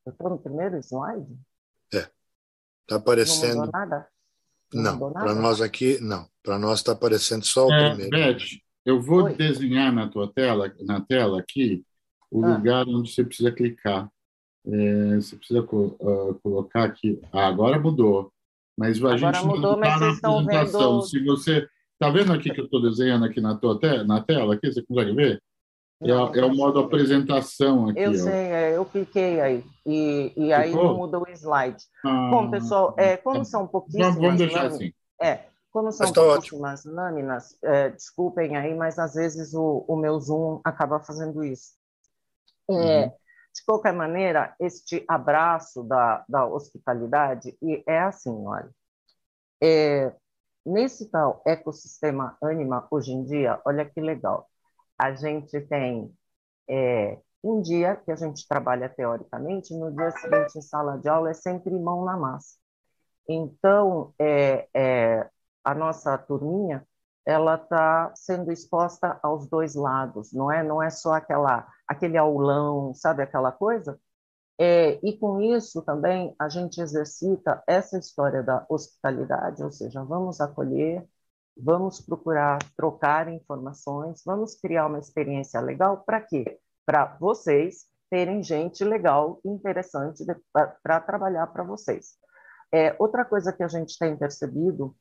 Eu 0.07 0.13
estou 0.13 0.31
no 0.31 0.39
primeiro 0.39 0.79
slide? 0.79 1.39
É. 1.93 2.09
Está 2.83 2.97
aparecendo. 2.97 3.57
Não 3.57 3.67
mudou 3.67 3.73
nada? 3.73 4.10
Não, 4.73 4.99
não 4.99 5.13
para 5.13 5.35
nós 5.35 5.61
aqui, 5.61 5.99
não. 6.01 6.29
Para 6.43 6.59
nós 6.59 6.79
está 6.79 6.93
aparecendo 6.93 7.45
só 7.45 7.67
o 7.67 7.73
é, 7.73 7.89
primeiro. 7.89 8.11
Beth, 8.11 8.45
eu 8.85 9.01
vou 9.01 9.25
Oi. 9.25 9.35
desenhar 9.35 9.93
na 9.93 10.09
tua 10.09 10.33
tela, 10.33 10.73
na 10.81 11.01
tela 11.01 11.41
aqui, 11.41 11.85
o 12.31 12.45
ah. 12.45 12.57
lugar 12.57 12.87
onde 12.89 13.13
você 13.13 13.25
precisa 13.25 13.51
clicar. 13.51 14.11
É, 14.67 15.17
você 15.17 15.37
precisa 15.37 15.61
uh, 15.61 16.35
colocar 16.43 16.85
aqui. 16.85 17.21
Ah, 17.33 17.47
agora 17.47 17.79
mudou. 17.79 18.33
Mas 18.79 19.03
a 19.03 19.15
agora 19.15 19.37
gente 19.37 19.47
mudou, 19.47 19.77
não 19.77 19.83
está 19.83 19.99
na 19.99 20.11
apresentação. 20.13 20.93
Vendo... 20.93 21.03
Se 21.03 21.25
você 21.25 21.69
está 21.93 22.11
vendo 22.11 22.33
aqui 22.33 22.51
que 22.51 22.61
eu 22.61 22.65
estou 22.65 22.81
desenhando 22.81 23.25
aqui 23.25 23.41
na 23.41 23.55
tua 23.55 23.79
te 23.79 24.05
na 24.05 24.23
tela, 24.23 24.55
aqui 24.55 24.73
você 24.73 24.83
consegue 24.83 25.13
ver? 25.13 25.43
É 26.03 26.09
não, 26.09 26.35
é, 26.35 26.39
é, 26.39 26.45
o 26.45 26.55
modo 26.55 26.81
apresentação 26.81 27.89
aqui. 27.89 28.01
Eu 28.01 28.11
ó. 28.11 28.15
sei, 28.15 28.33
é, 28.33 28.77
eu 28.77 28.85
cliquei 28.87 29.41
aí. 29.41 29.65
E, 29.85 30.33
e 30.37 30.53
aí 30.53 30.75
não 30.75 30.97
muda 30.97 31.19
o 31.19 31.29
slide. 31.31 31.83
Ah, 32.05 32.29
Bom, 32.31 32.51
pessoal, 32.51 32.95
é, 32.97 33.17
como 33.17 33.45
são 33.45 33.67
pouquíssimas... 33.67 34.15
Vamos 34.15 34.39
deixar 34.39 34.67
assim. 34.67 34.93
É, 35.21 35.41
como 35.71 35.93
são 35.93 36.13
tá 36.13 36.23
pouquíssimas 36.23 36.81
ótimo. 36.81 36.95
lâminas, 36.95 37.59
é, 37.63 37.91
desculpem 37.91 38.57
aí, 38.57 38.75
mas 38.75 38.99
às 38.99 39.15
vezes 39.15 39.55
o, 39.55 39.85
o 39.87 39.97
meu 39.97 40.19
Zoom 40.19 40.61
acaba 40.65 41.01
fazendo 41.01 41.45
isso. 41.45 41.75
É, 42.71 43.05
uhum. 43.05 43.09
De 43.53 43.65
qualquer 43.67 43.93
maneira, 43.93 44.55
este 44.59 45.05
abraço 45.07 45.83
da, 45.83 46.25
da 46.29 46.47
hospitalidade 46.47 47.57
e 47.61 47.83
é 47.87 48.01
assim, 48.01 48.47
olha, 48.47 48.71
é, 49.63 50.13
nesse 50.65 51.11
tal 51.11 51.43
ecossistema 51.45 52.37
Anima, 52.43 52.87
hoje 52.91 53.13
em 53.13 53.25
dia, 53.25 53.61
olha 53.65 53.85
que 53.85 54.01
legal, 54.01 54.49
a 55.01 55.15
gente 55.15 55.59
tem 55.63 56.15
é, 56.69 57.19
um 57.43 57.63
dia 57.63 57.97
que 57.97 58.13
a 58.13 58.17
gente 58.17 58.47
trabalha 58.47 58.89
teoricamente, 58.89 59.75
no 59.75 59.91
dia 59.93 60.11
seguinte 60.11 60.59
em 60.59 60.63
sala 60.63 60.99
de 60.99 61.09
aula 61.09 61.31
é 61.31 61.35
sempre 61.35 61.71
mão 61.79 62.05
na 62.05 62.17
massa. 62.17 62.59
Então, 63.29 64.15
é, 64.19 64.69
é, 64.75 65.31
a 65.65 65.75
nossa 65.75 66.19
turminha 66.19 66.87
ela 67.25 67.55
está 67.55 68.13
sendo 68.15 68.51
exposta 68.53 69.19
aos 69.23 69.49
dois 69.49 69.75
lados, 69.75 70.33
não 70.33 70.51
é? 70.53 70.63
Não 70.63 70.83
é 70.83 70.91
só 70.91 71.15
aquela 71.15 71.67
aquele 71.87 72.17
aulão, 72.19 72.95
sabe 72.95 73.23
aquela 73.23 73.53
coisa? 73.53 73.99
É, 74.59 75.01
e 75.03 75.17
com 75.19 75.41
isso 75.41 75.83
também 75.83 76.35
a 76.39 76.49
gente 76.49 76.81
exercita 76.81 77.63
essa 77.67 77.99
história 77.99 78.43
da 78.43 78.67
hospitalidade, 78.69 79.63
ou 79.63 79.71
seja, 79.73 80.05
vamos 80.05 80.41
acolher, 80.41 81.07
vamos 81.63 82.01
procurar 82.01 82.59
trocar 82.77 83.29
informações, 83.29 84.23
vamos 84.25 84.55
criar 84.55 84.87
uma 84.87 84.99
experiência 84.99 85.61
legal 85.61 86.03
para 86.05 86.21
quê? 86.21 86.59
Para 86.87 87.17
vocês 87.21 87.87
terem 88.11 88.43
gente 88.43 88.85
legal, 88.85 89.41
interessante 89.45 90.25
para 90.83 91.01
trabalhar 91.01 91.47
para 91.49 91.63
vocês. 91.63 92.17
É, 92.73 92.95
outra 92.99 93.25
coisa 93.25 93.53
que 93.53 93.63
a 93.63 93.69
gente 93.69 93.99
tem 93.99 94.17
percebido 94.17 94.95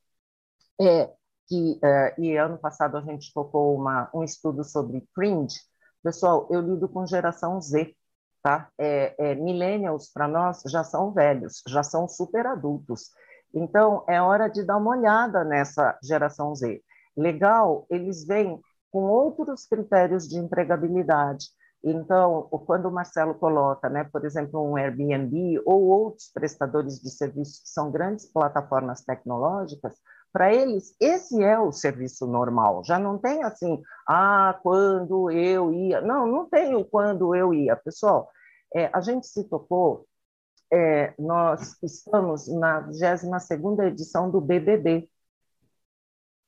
é 0.79 1.11
que, 1.47 1.79
é, 1.83 2.15
e 2.19 2.37
ano 2.37 2.57
passado 2.57 2.97
a 2.97 3.01
gente 3.01 3.33
tocou 3.33 3.75
uma, 3.75 4.09
um 4.13 4.23
estudo 4.23 4.63
sobre 4.63 5.07
cringe. 5.15 5.59
Pessoal, 6.03 6.47
eu 6.51 6.61
lido 6.61 6.87
com 6.87 7.05
geração 7.05 7.59
Z. 7.59 7.95
tá? 8.41 8.69
É, 8.77 9.15
é, 9.31 9.35
millennials, 9.35 10.09
para 10.11 10.27
nós, 10.27 10.61
já 10.67 10.83
são 10.83 11.11
velhos, 11.11 11.61
já 11.67 11.83
são 11.83 12.07
super 12.07 12.45
adultos. 12.45 13.11
Então, 13.53 14.03
é 14.07 14.21
hora 14.21 14.47
de 14.47 14.63
dar 14.63 14.77
uma 14.77 14.91
olhada 14.91 15.43
nessa 15.43 15.97
geração 16.03 16.55
Z. 16.55 16.81
Legal, 17.17 17.85
eles 17.89 18.25
vêm 18.25 18.59
com 18.91 19.03
outros 19.03 19.65
critérios 19.65 20.27
de 20.27 20.37
empregabilidade. 20.37 21.47
Então, 21.83 22.49
quando 22.65 22.87
o 22.87 22.91
Marcelo 22.91 23.33
coloca, 23.35 23.89
né, 23.89 24.03
por 24.03 24.25
exemplo, 24.25 24.61
um 24.61 24.75
Airbnb 24.75 25.61
ou 25.65 25.83
outros 25.83 26.29
prestadores 26.33 26.99
de 26.99 27.09
serviços 27.09 27.61
que 27.61 27.69
são 27.69 27.89
grandes 27.89 28.25
plataformas 28.25 29.01
tecnológicas, 29.01 29.95
para 30.31 30.53
eles, 30.53 30.93
esse 30.99 31.41
é 31.41 31.57
o 31.57 31.71
serviço 31.71 32.27
normal. 32.27 32.83
Já 32.85 32.99
não 32.99 33.17
tem 33.17 33.43
assim, 33.43 33.81
ah, 34.07 34.59
quando 34.61 35.31
eu 35.31 35.73
ia. 35.73 36.01
Não, 36.01 36.27
não 36.27 36.47
tem 36.47 36.75
o 36.75 36.85
quando 36.85 37.33
eu 37.33 37.53
ia. 37.53 37.75
Pessoal, 37.75 38.29
é, 38.75 38.89
a 38.93 39.01
gente 39.01 39.25
se 39.25 39.43
tocou, 39.45 40.05
é, 40.71 41.13
nós 41.17 41.77
estamos 41.81 42.47
na 42.47 42.81
22 42.81 43.79
edição 43.79 44.29
do 44.29 44.39
BBB. 44.39 45.09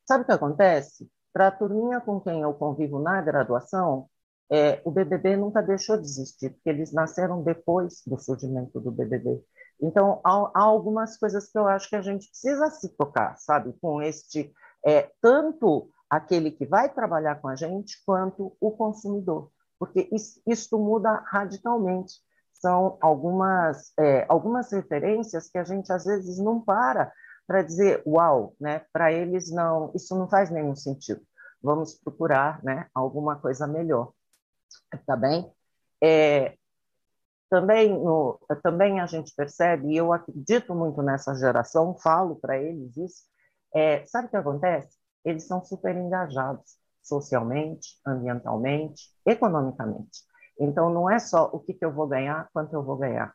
Sabe 0.05 0.23
o 0.23 0.25
que 0.25 0.31
acontece? 0.31 1.09
Para 1.33 1.47
a 1.47 1.51
turminha 1.51 2.01
com 2.01 2.19
quem 2.19 2.41
eu 2.41 2.53
convivo 2.53 2.99
na 2.99 3.21
graduação, 3.21 4.09
é, 4.51 4.81
o 4.83 4.91
BBB 4.91 5.37
nunca 5.37 5.61
deixou 5.61 5.97
de 5.97 6.05
existir, 6.05 6.49
porque 6.51 6.69
eles 6.69 6.91
nasceram 6.91 7.41
depois 7.41 8.01
do 8.05 8.19
surgimento 8.19 8.79
do 8.81 8.91
BBB. 8.91 9.41
Então, 9.81 10.19
há, 10.23 10.51
há, 10.53 10.61
algumas 10.61 11.17
coisas 11.17 11.49
que 11.49 11.57
eu 11.57 11.67
acho 11.67 11.89
que 11.89 11.95
a 11.95 12.01
gente 12.01 12.29
precisa 12.29 12.69
se 12.69 12.89
tocar, 12.97 13.37
sabe, 13.37 13.73
com 13.81 14.01
este, 14.01 14.53
é, 14.85 15.09
tanto 15.21 15.89
aquele 16.09 16.51
que 16.51 16.65
vai 16.65 16.93
trabalhar 16.93 17.35
com 17.35 17.47
a 17.47 17.55
gente, 17.55 18.03
quanto 18.05 18.55
o 18.59 18.71
consumidor, 18.71 19.49
porque 19.79 20.09
isso, 20.11 20.41
isto 20.45 20.77
muda 20.77 21.23
radicalmente. 21.25 22.15
São 22.61 22.97
algumas, 23.01 23.91
é, 23.99 24.25
algumas 24.29 24.71
referências 24.71 25.49
que 25.49 25.57
a 25.57 25.63
gente 25.63 25.91
às 25.91 26.05
vezes 26.05 26.37
não 26.37 26.61
para 26.61 27.11
para 27.47 27.63
dizer, 27.63 28.01
uau, 28.07 28.55
né? 28.59 28.85
Para 28.93 29.11
eles 29.11 29.51
não, 29.51 29.91
isso 29.93 30.17
não 30.17 30.29
faz 30.29 30.49
nenhum 30.49 30.75
sentido. 30.75 31.21
Vamos 31.61 31.95
procurar, 31.95 32.63
né? 32.63 32.87
Alguma 32.93 33.35
coisa 33.35 33.67
melhor, 33.67 34.13
tá 35.05 35.17
bem? 35.17 35.51
É, 36.01 36.55
também, 37.49 37.89
no, 37.89 38.39
também 38.63 39.01
a 39.01 39.05
gente 39.05 39.33
percebe, 39.35 39.91
e 39.91 39.97
eu 39.97 40.13
acredito 40.13 40.73
muito 40.73 41.01
nessa 41.01 41.35
geração, 41.35 41.97
falo 41.97 42.37
para 42.37 42.57
eles 42.57 42.95
isso, 42.95 43.23
é, 43.75 44.05
sabe 44.05 44.27
o 44.27 44.29
que 44.29 44.37
acontece? 44.37 44.97
Eles 45.25 45.45
são 45.45 45.63
super 45.63 45.95
engajados 45.95 46.77
socialmente, 47.03 47.99
ambientalmente, 48.05 49.09
economicamente. 49.25 50.21
Então, 50.61 50.91
não 50.91 51.09
é 51.09 51.17
só 51.17 51.49
o 51.51 51.59
que, 51.59 51.73
que 51.73 51.83
eu 51.83 51.91
vou 51.91 52.07
ganhar, 52.07 52.47
quanto 52.53 52.73
eu 52.73 52.83
vou 52.83 52.95
ganhar. 52.95 53.33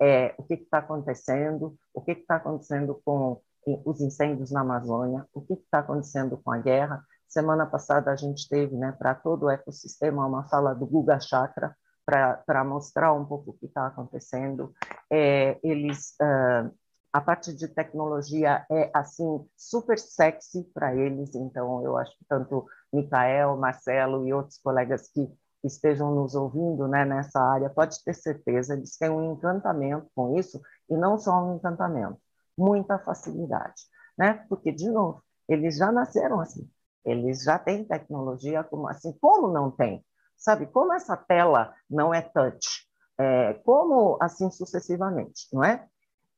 É 0.00 0.34
o 0.36 0.42
que 0.42 0.54
está 0.54 0.78
acontecendo, 0.78 1.76
o 1.94 2.00
que 2.00 2.12
está 2.12 2.36
acontecendo 2.36 3.00
com 3.04 3.40
os 3.84 4.00
incêndios 4.00 4.50
na 4.50 4.60
Amazônia, 4.60 5.24
o 5.32 5.40
que 5.40 5.54
está 5.54 5.78
acontecendo 5.78 6.36
com 6.36 6.50
a 6.50 6.58
guerra. 6.58 7.00
Semana 7.28 7.64
passada 7.64 8.10
a 8.10 8.16
gente 8.16 8.48
teve, 8.48 8.76
né, 8.76 8.92
para 8.98 9.14
todo 9.14 9.44
o 9.44 9.50
ecossistema, 9.50 10.26
uma 10.26 10.48
fala 10.48 10.74
do 10.74 10.84
Guga 10.84 11.20
Chakra, 11.20 11.74
para 12.04 12.64
mostrar 12.64 13.12
um 13.12 13.24
pouco 13.24 13.52
o 13.52 13.54
que 13.54 13.66
está 13.66 13.86
acontecendo. 13.86 14.74
É, 15.10 15.58
eles, 15.62 16.14
uh, 16.20 16.70
a 17.12 17.20
parte 17.20 17.54
de 17.54 17.68
tecnologia 17.68 18.66
é 18.70 18.90
assim 18.92 19.46
super 19.56 19.98
sexy 19.98 20.64
para 20.74 20.94
eles, 20.94 21.34
então 21.34 21.82
eu 21.84 21.96
acho 21.96 22.10
que 22.18 22.24
tanto 22.28 22.66
Micael, 22.92 23.56
Marcelo 23.56 24.26
e 24.26 24.32
outros 24.32 24.58
colegas 24.58 25.08
que 25.08 25.32
estejam 25.64 26.14
nos 26.14 26.34
ouvindo 26.34 26.86
né, 26.86 27.04
nessa 27.04 27.40
área, 27.40 27.70
pode 27.70 28.02
ter 28.04 28.14
certeza, 28.14 28.74
eles 28.74 28.96
têm 28.96 29.10
um 29.10 29.32
encantamento 29.32 30.08
com 30.14 30.36
isso, 30.38 30.60
e 30.88 30.96
não 30.96 31.18
só 31.18 31.42
um 31.42 31.56
encantamento, 31.56 32.18
muita 32.56 32.98
facilidade, 32.98 33.82
né? 34.16 34.44
Porque, 34.48 34.70
de 34.70 34.90
novo, 34.90 35.22
eles 35.48 35.76
já 35.76 35.90
nasceram 35.90 36.40
assim, 36.40 36.68
eles 37.04 37.42
já 37.42 37.58
têm 37.58 37.84
tecnologia 37.84 38.62
como 38.64 38.88
assim, 38.88 39.12
como 39.20 39.48
não 39.48 39.70
tem? 39.70 40.04
sabe? 40.36 40.66
Como 40.66 40.92
essa 40.92 41.16
tela 41.16 41.74
não 41.88 42.12
é 42.12 42.20
touch, 42.20 42.86
é, 43.18 43.54
como 43.64 44.18
assim 44.20 44.50
sucessivamente, 44.50 45.48
não 45.52 45.64
é? 45.64 45.86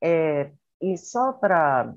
é 0.03 0.53
e 0.81 0.97
só 0.97 1.33
para 1.33 1.95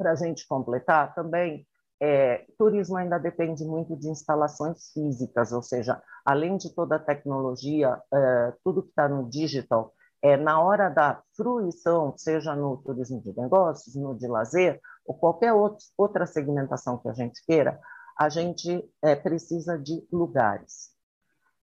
a 0.00 0.14
gente 0.14 0.46
completar 0.46 1.14
também, 1.14 1.66
é, 2.00 2.44
turismo 2.58 2.96
ainda 2.96 3.18
depende 3.18 3.64
muito 3.64 3.96
de 3.96 4.08
instalações 4.08 4.92
físicas, 4.92 5.52
ou 5.52 5.62
seja, 5.62 6.00
além 6.24 6.56
de 6.56 6.74
toda 6.74 6.96
a 6.96 7.00
tecnologia, 7.00 8.00
é, 8.12 8.52
tudo 8.62 8.82
que 8.82 8.90
está 8.90 9.08
no 9.08 9.28
digital, 9.28 9.92
é, 10.22 10.36
na 10.36 10.60
hora 10.60 10.88
da 10.88 11.22
fruição, 11.36 12.14
seja 12.16 12.54
no 12.54 12.76
turismo 12.78 13.20
de 13.20 13.34
negócios, 13.36 13.94
no 13.94 14.14
de 14.14 14.26
lazer, 14.26 14.80
ou 15.04 15.14
qualquer 15.14 15.52
outro, 15.52 15.84
outra 15.96 16.26
segmentação 16.26 16.98
que 16.98 17.08
a 17.08 17.12
gente 17.12 17.44
queira, 17.46 17.78
a 18.18 18.28
gente 18.28 18.84
é, 19.02 19.14
precisa 19.14 19.78
de 19.78 20.06
lugares. 20.10 20.90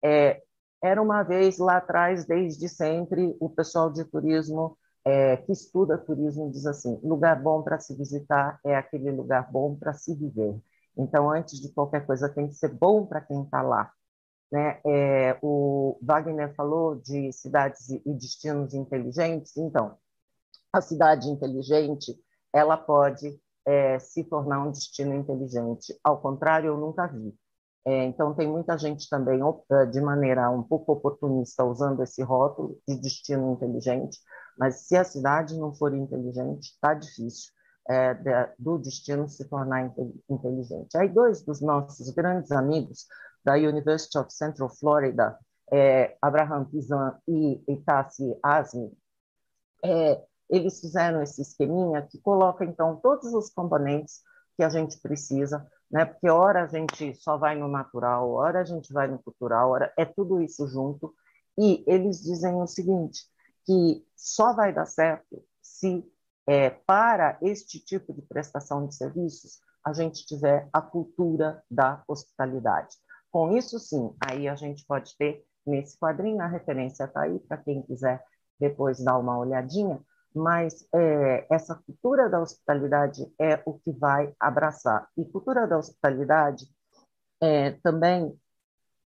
É, 0.02 0.42
era 0.82 1.02
uma 1.02 1.22
vez 1.22 1.58
lá 1.58 1.78
atrás, 1.78 2.24
desde 2.26 2.68
sempre, 2.68 3.36
o 3.40 3.50
pessoal 3.50 3.90
de 3.90 4.04
turismo 4.04 4.76
é, 5.06 5.36
que 5.36 5.52
estuda 5.52 5.96
turismo 5.96 6.50
diz 6.50 6.66
assim: 6.66 6.98
lugar 7.04 7.40
bom 7.40 7.62
para 7.62 7.78
se 7.78 7.94
visitar 7.94 8.58
é 8.64 8.74
aquele 8.74 9.10
lugar 9.12 9.50
bom 9.52 9.76
para 9.76 9.94
se 9.94 10.12
viver. 10.14 10.60
Então, 10.96 11.30
antes 11.30 11.60
de 11.60 11.72
qualquer 11.72 12.04
coisa, 12.04 12.28
tem 12.28 12.48
que 12.48 12.54
ser 12.54 12.68
bom 12.74 13.06
para 13.06 13.20
quem 13.20 13.44
está 13.44 13.62
lá. 13.62 13.92
Né? 14.50 14.80
É, 14.84 15.38
o 15.42 15.98
Wagner 16.02 16.54
falou 16.54 16.96
de 16.96 17.32
cidades 17.32 17.88
e 17.90 18.14
destinos 18.14 18.74
inteligentes. 18.74 19.56
Então, 19.56 19.96
a 20.72 20.80
cidade 20.80 21.28
inteligente 21.28 22.16
ela 22.52 22.76
pode 22.76 23.38
é, 23.66 23.98
se 23.98 24.24
tornar 24.24 24.60
um 24.66 24.70
destino 24.72 25.14
inteligente. 25.14 25.98
Ao 26.02 26.20
contrário, 26.20 26.68
eu 26.68 26.78
nunca 26.78 27.06
vi. 27.06 27.34
É, 27.86 28.04
então, 28.04 28.34
tem 28.34 28.48
muita 28.48 28.76
gente 28.76 29.08
também, 29.08 29.40
eh, 29.70 29.86
de 29.86 30.00
maneira 30.00 30.50
um 30.50 30.62
pouco 30.62 30.92
oportunista, 30.92 31.64
usando 31.64 32.02
esse 32.02 32.20
rótulo 32.20 32.76
de 32.86 32.96
destino 33.00 33.52
inteligente, 33.52 34.18
mas 34.58 34.86
se 34.86 34.96
a 34.96 35.04
cidade 35.04 35.58
não 35.58 35.74
for 35.74 35.94
inteligente, 35.94 36.72
está 36.72 36.94
difícil 36.94 37.52
é, 37.88 38.14
de, 38.14 38.30
do 38.58 38.78
destino 38.78 39.28
se 39.28 39.44
tornar 39.44 39.92
inteligente. 40.28 40.96
Aí, 40.96 41.08
dois 41.08 41.42
dos 41.42 41.60
nossos 41.60 42.10
grandes 42.10 42.50
amigos 42.50 43.06
da 43.44 43.54
University 43.54 44.18
of 44.18 44.32
Central 44.32 44.68
Florida, 44.68 45.38
é, 45.72 46.16
Abraham 46.20 46.64
Pizan 46.64 47.18
e 47.28 47.62
Itassi 47.68 48.36
Asmi, 48.42 48.92
é, 49.84 50.22
eles 50.48 50.80
fizeram 50.80 51.22
esse 51.22 51.42
esqueminha 51.42 52.02
que 52.02 52.20
coloca, 52.20 52.64
então, 52.64 52.96
todos 52.96 53.32
os 53.34 53.50
componentes 53.50 54.20
que 54.56 54.62
a 54.62 54.68
gente 54.68 54.98
precisa 54.98 55.66
né? 55.90 56.04
Porque 56.04 56.28
hora 56.28 56.64
a 56.64 56.66
gente 56.66 57.14
só 57.14 57.36
vai 57.36 57.56
no 57.56 57.68
natural, 57.68 58.30
hora 58.30 58.60
a 58.60 58.64
gente 58.64 58.92
vai 58.92 59.06
no 59.08 59.18
cultural, 59.18 59.70
hora 59.70 59.92
é 59.96 60.04
tudo 60.04 60.40
isso 60.40 60.66
junto. 60.68 61.14
E 61.58 61.84
eles 61.86 62.22
dizem 62.22 62.54
o 62.56 62.66
seguinte, 62.66 63.24
que 63.66 64.06
só 64.16 64.54
vai 64.54 64.72
dar 64.72 64.86
certo 64.86 65.44
se 65.60 66.08
é, 66.46 66.70
para 66.70 67.36
este 67.42 67.80
tipo 67.80 68.14
de 68.14 68.22
prestação 68.22 68.86
de 68.86 68.94
serviços 68.94 69.60
a 69.84 69.92
gente 69.92 70.24
tiver 70.24 70.68
a 70.72 70.80
cultura 70.80 71.62
da 71.70 72.02
hospitalidade. 72.08 72.96
Com 73.30 73.56
isso, 73.56 73.78
sim, 73.78 74.14
aí 74.24 74.48
a 74.48 74.54
gente 74.54 74.84
pode 74.86 75.16
ter 75.16 75.44
nesse 75.66 75.98
quadrinho, 75.98 76.40
a 76.40 76.46
referência 76.46 77.04
está 77.04 77.22
aí 77.22 77.38
para 77.40 77.56
quem 77.58 77.82
quiser 77.82 78.24
depois 78.58 79.02
dar 79.02 79.18
uma 79.18 79.36
olhadinha, 79.36 80.00
mas 80.34 80.86
é, 80.94 81.46
essa 81.50 81.74
cultura 81.74 82.28
da 82.28 82.40
hospitalidade 82.40 83.32
é 83.38 83.60
o 83.64 83.78
que 83.78 83.90
vai 83.90 84.34
abraçar. 84.38 85.08
E 85.16 85.24
cultura 85.24 85.66
da 85.66 85.78
hospitalidade 85.78 86.66
é, 87.40 87.72
também 87.82 88.38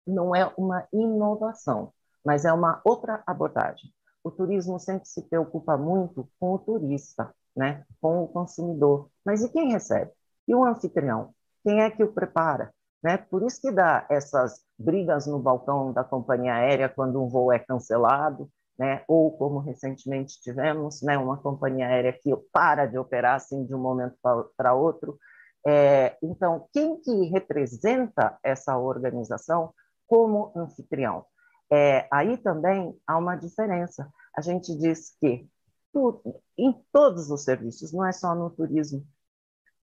não 0.06 0.36
é 0.36 0.52
uma 0.58 0.88
inovação, 0.92 1.94
mas 2.26 2.46
é 2.46 2.54
uma 2.54 2.82
outra 2.84 3.24
abordagem. 3.26 3.94
O 4.24 4.32
turismo 4.32 4.80
sempre 4.80 5.08
se 5.08 5.22
preocupa 5.24 5.78
muito 5.78 6.30
com 6.40 6.54
o 6.54 6.60
turista, 6.60 7.34
né? 7.56 7.86
com 8.02 8.24
o 8.24 8.28
consumidor. 8.28 9.10
Mas 9.26 9.44
e 9.44 9.50
quem 9.50 9.72
recebe? 9.72 10.12
E 10.48 10.56
o 10.56 10.64
anfitrião? 10.64 11.34
Quem 11.64 11.82
é 11.82 11.90
que 11.90 12.04
o 12.04 12.14
prepara? 12.14 12.74
Né? 13.04 13.18
Por 13.18 13.44
isso 13.44 13.60
que 13.62 13.72
dá 13.72 14.06
essas 14.10 14.62
brigas 14.78 15.28
no 15.28 15.40
balcão 15.40 15.92
da 15.92 16.04
companhia 16.04 16.56
aérea 16.56 16.88
quando 16.88 17.22
um 17.22 17.28
voo 17.28 17.52
é 17.52 17.60
cancelado, 17.60 18.50
né? 18.80 19.04
ou 19.08 19.32
como 19.38 19.60
recentemente 19.60 20.42
tivemos, 20.42 21.02
né, 21.02 21.18
uma 21.18 21.38
companhia 21.38 21.88
aérea 21.88 22.14
que 22.14 22.36
para 22.52 22.86
de 22.86 22.98
operar 22.98 23.36
assim 23.36 23.66
de 23.66 23.76
um 23.76 23.80
momento 23.80 24.16
para 24.58 24.74
outro. 24.74 25.20
É, 25.66 26.18
então, 26.22 26.68
quem 26.74 27.00
que 27.00 27.26
representa 27.26 28.38
essa 28.44 28.78
organização 28.78 29.74
como 30.08 30.52
anfitrião? 30.56 31.26
É, 31.74 32.08
aí 32.12 32.38
também 32.38 32.96
há 33.08 33.18
uma 33.18 33.36
diferença. 33.36 34.08
A 34.38 34.42
gente 34.42 34.78
diz 34.78 35.16
que 35.20 35.50
tudo, 35.92 36.40
em 36.56 36.72
todos 36.92 37.32
os 37.32 37.44
serviços, 37.44 37.92
não 37.92 38.06
é 38.06 38.12
só 38.12 38.36
no 38.36 38.52
turismo, 38.52 39.04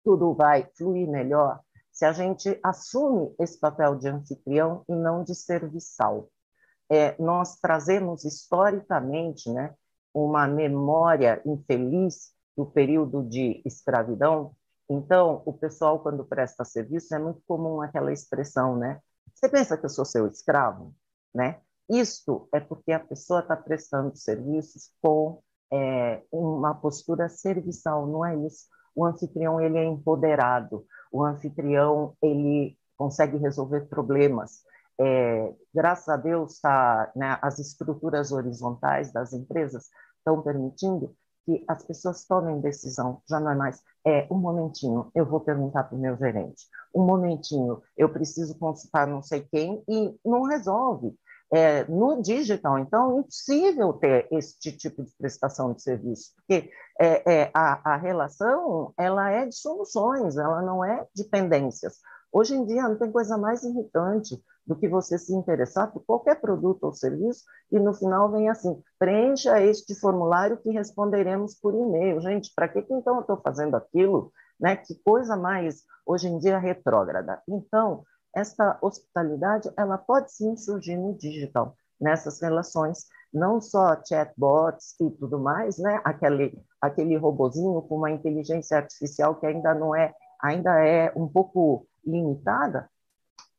tudo 0.03 0.35
vai 0.35 0.67
fluir 0.75 1.07
melhor 1.07 1.61
se 1.93 2.05
a 2.07 2.13
gente 2.13 2.59
assume 2.63 3.35
esse 3.39 3.59
papel 3.59 3.97
de 3.97 4.09
anfitrião 4.09 4.85
e 4.89 4.95
não 4.95 5.23
de 5.23 5.35
serviçal. 5.35 6.31
é, 6.91 7.21
nós 7.21 7.59
trazemos 7.59 8.25
historicamente 8.25 9.51
né, 9.51 9.75
uma 10.15 10.47
memória 10.47 11.43
infeliz 11.45 12.33
do 12.57 12.65
período 12.65 13.23
de 13.23 13.61
escravidão. 13.67 14.55
Então, 14.89 15.43
o 15.45 15.53
pessoal, 15.53 16.01
quando 16.01 16.25
presta 16.25 16.65
serviço, 16.65 17.15
é 17.15 17.19
muito 17.19 17.43
comum 17.47 17.83
aquela 17.83 18.13
expressão, 18.13 18.77
né? 18.79 19.01
Você 19.35 19.49
pensa 19.49 19.77
que 19.77 19.85
eu 19.85 19.91
sou 19.91 20.05
seu 20.05 20.27
escravo? 20.27 20.95
Né? 21.35 21.61
Isto 21.89 22.49
é 22.53 22.61
porque 22.61 22.93
a 22.93 23.01
pessoa 23.01 23.41
está 23.41 23.57
prestando 23.57 24.17
serviços 24.17 24.91
com 25.03 25.41
é, 25.73 26.23
uma 26.33 26.75
postura 26.75 27.29
serviçal, 27.29 28.07
não 28.07 28.25
é 28.25 28.37
isso. 28.47 28.67
O 28.95 29.05
anfitrião 29.05 29.61
ele 29.61 29.79
é 29.79 29.85
empoderado, 29.85 30.85
o 31.13 31.23
anfitrião 31.25 32.17
ele 32.23 32.77
consegue 32.97 33.37
resolver 33.37 33.83
problemas. 33.89 34.63
É, 34.99 35.55
graças 35.75 36.09
a 36.09 36.17
Deus, 36.17 36.59
tá, 36.59 37.13
né, 37.15 37.39
as 37.43 37.59
estruturas 37.59 38.33
horizontais 38.33 39.13
das 39.13 39.33
empresas 39.33 39.91
estão 40.19 40.43
permitindo 40.43 41.15
que 41.45 41.65
as 41.69 41.85
pessoas 41.85 42.25
tomem 42.25 42.61
decisão. 42.61 43.23
Já 43.29 43.39
não 43.39 43.51
é 43.51 43.55
mais, 43.55 43.81
é, 44.05 44.27
um 44.31 44.37
momentinho, 44.37 45.11
eu 45.15 45.25
vou 45.25 45.41
perguntar 45.41 45.85
para 45.85 45.97
o 45.97 46.01
meu 46.01 46.17
gerente. 46.17 46.65
Um 46.95 47.05
momentinho, 47.05 47.81
eu 47.97 48.09
preciso 48.09 48.59
consultar 48.59 49.07
não 49.07 49.23
sei 49.23 49.43
quem 49.43 49.83
e 49.89 50.19
não 50.25 50.43
resolve. 50.43 51.15
É, 51.53 51.85
no 51.85 52.21
digital, 52.21 52.79
então, 52.79 53.17
é 53.17 53.21
impossível 53.21 53.93
ter 53.93 54.27
este 54.33 54.73
tipo 54.77 55.05
de 55.05 55.13
prestação 55.17 55.73
de 55.73 55.81
serviço, 55.81 56.33
porque 56.35 56.71
é, 57.01 57.33
é, 57.33 57.51
a, 57.55 57.93
a, 57.93 57.97
relação 57.97 58.93
ela 58.99 59.31
é 59.31 59.47
de 59.47 59.55
soluções, 59.55 60.37
ela 60.37 60.61
não 60.61 60.85
é 60.85 61.07
de 61.15 61.23
pendências. 61.25 61.99
Hoje 62.33 62.55
em 62.55 62.67
dia 62.67 62.89
não 62.89 62.99
tem 62.99 63.13
coisa 63.13 63.39
mais 63.39 63.63
irritante 63.63 64.43
do 64.67 64.75
que 64.75 64.89
você 64.89 65.17
se 65.17 65.33
interessar 65.33 65.93
por 65.93 66.05
qualquer 66.05 66.41
produto 66.41 66.85
ou 66.85 66.93
serviço 66.93 67.45
e 67.71 67.79
no 67.79 67.95
final 67.95 68.31
vem 68.31 68.49
assim, 68.49 68.83
preencha 68.99 69.61
este 69.63 69.95
formulário 69.95 70.57
que 70.57 70.71
responderemos 70.71 71.55
por 71.55 71.73
e-mail. 71.75 72.21
Gente, 72.21 72.53
para 72.55 72.69
que, 72.69 72.83
que 72.83 72.93
então 72.93 73.15
eu 73.15 73.21
estou 73.21 73.37
fazendo 73.37 73.77
aquilo? 73.77 74.33
Né? 74.59 74.77
Que 74.77 74.95
coisa 75.05 75.37
mais, 75.37 75.85
hoje 76.05 76.27
em 76.27 76.39
dia, 76.39 76.59
retrógrada. 76.59 77.41
Então, 77.49 78.05
essa 78.37 78.79
hospitalidade 78.83 79.71
ela 79.79 79.97
pode 79.97 80.31
sim 80.31 80.55
surgir 80.57 80.97
no 80.97 81.17
digital, 81.17 81.75
nessas 81.99 82.39
relações, 82.43 83.07
não 83.33 83.61
só 83.63 83.97
chatbots 84.05 84.95
e 85.01 85.11
tudo 85.13 85.41
mais, 85.41 85.79
né? 85.79 86.01
Aquele 86.05 86.63
aquele 86.81 87.17
robozinho 87.17 87.81
com 87.83 87.97
uma 87.97 88.11
inteligência 88.11 88.77
artificial 88.77 89.37
que 89.41 89.47
ainda 89.47 89.75
não 89.75 89.97
é 89.97 90.15
ainda 90.41 90.87
é 90.87 91.11
um 91.17 91.27
pouco 91.27 91.89
limitada, 92.05 92.91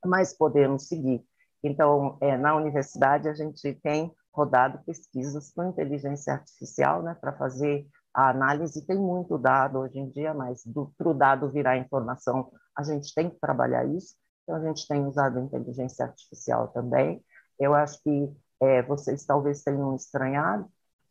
mas 0.05 0.31
podemos 0.31 0.87
seguir. 0.87 1.25
Então, 1.63 2.17
é, 2.21 2.37
na 2.37 2.55
universidade 2.55 3.27
a 3.27 3.33
gente 3.33 3.73
tem 3.81 4.13
rodado 4.31 4.79
pesquisas 4.85 5.51
com 5.51 5.63
inteligência 5.63 6.33
artificial, 6.33 7.01
né, 7.01 7.17
para 7.19 7.33
fazer 7.33 7.87
a 8.13 8.29
análise. 8.29 8.85
Tem 8.85 8.97
muito 8.97 9.39
dado 9.39 9.79
hoje 9.79 9.97
em 9.97 10.09
dia, 10.11 10.35
mas 10.35 10.63
para 10.95 11.09
o 11.09 11.15
dado 11.15 11.51
virar 11.51 11.77
informação, 11.77 12.51
a 12.77 12.83
gente 12.83 13.13
tem 13.15 13.29
que 13.31 13.39
trabalhar 13.39 13.83
isso. 13.85 14.15
Então, 14.47 14.55
a 14.55 14.65
gente 14.65 14.87
tem 14.87 15.05
usado 15.05 15.39
inteligência 15.39 16.05
artificial 16.05 16.69
também. 16.69 17.21
Eu 17.59 17.73
acho 17.73 18.01
que 18.01 18.33
é, 18.61 18.81
vocês 18.83 19.25
talvez 19.25 19.61
tenham 19.61 19.93
estranhado, 19.93 20.65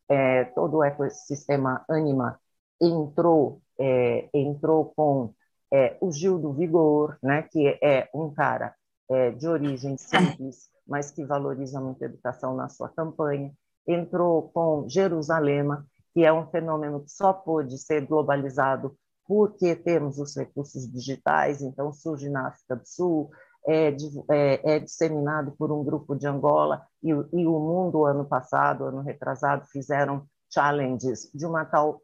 é, 0.09 0.45
todo 0.45 0.77
o 0.77 0.83
ecossistema 0.83 1.85
Anima 1.87 2.39
entrou, 2.81 3.61
é, 3.79 4.27
entrou 4.33 4.91
com 4.95 5.33
é, 5.71 5.95
o 6.01 6.11
Gil 6.11 6.39
do 6.39 6.51
Vigor, 6.51 7.17
né, 7.21 7.43
que 7.43 7.77
é 7.79 8.09
um 8.11 8.33
cara 8.33 8.73
é, 9.07 9.29
de 9.31 9.47
origem 9.47 9.97
simples, 9.97 10.69
mas 10.87 11.11
que 11.11 11.23
valoriza 11.23 11.79
muito 11.79 12.01
a 12.03 12.07
educação 12.07 12.55
na 12.55 12.69
sua 12.69 12.89
campanha. 12.89 13.53
Entrou 13.85 14.49
com 14.49 14.89
Jerusalema, 14.89 15.85
que 16.11 16.25
é 16.25 16.33
um 16.33 16.47
fenômeno 16.47 17.03
que 17.03 17.11
só 17.11 17.33
pôde 17.33 17.77
ser 17.77 18.07
globalizado 18.07 18.97
porque 19.27 19.75
temos 19.75 20.17
os 20.17 20.35
recursos 20.35 20.89
digitais, 20.89 21.61
então 21.61 21.91
surge 21.91 22.29
na 22.29 22.47
África 22.47 22.75
do 22.77 22.87
Sul, 22.87 23.29
é, 23.67 23.89
é, 24.29 24.75
é 24.75 24.79
disseminado 24.79 25.51
por 25.57 25.71
um 25.71 25.83
grupo 25.83 26.15
de 26.15 26.25
Angola, 26.25 26.87
e, 27.03 27.09
e 27.09 27.45
o 27.45 27.59
mundo, 27.59 28.05
ano 28.05 28.25
passado, 28.25 28.85
ano 28.85 29.01
retrasado, 29.01 29.65
fizeram 29.67 30.25
challenges 30.49 31.29
de 31.33 31.45
uma 31.45 31.65
tal, 31.65 32.01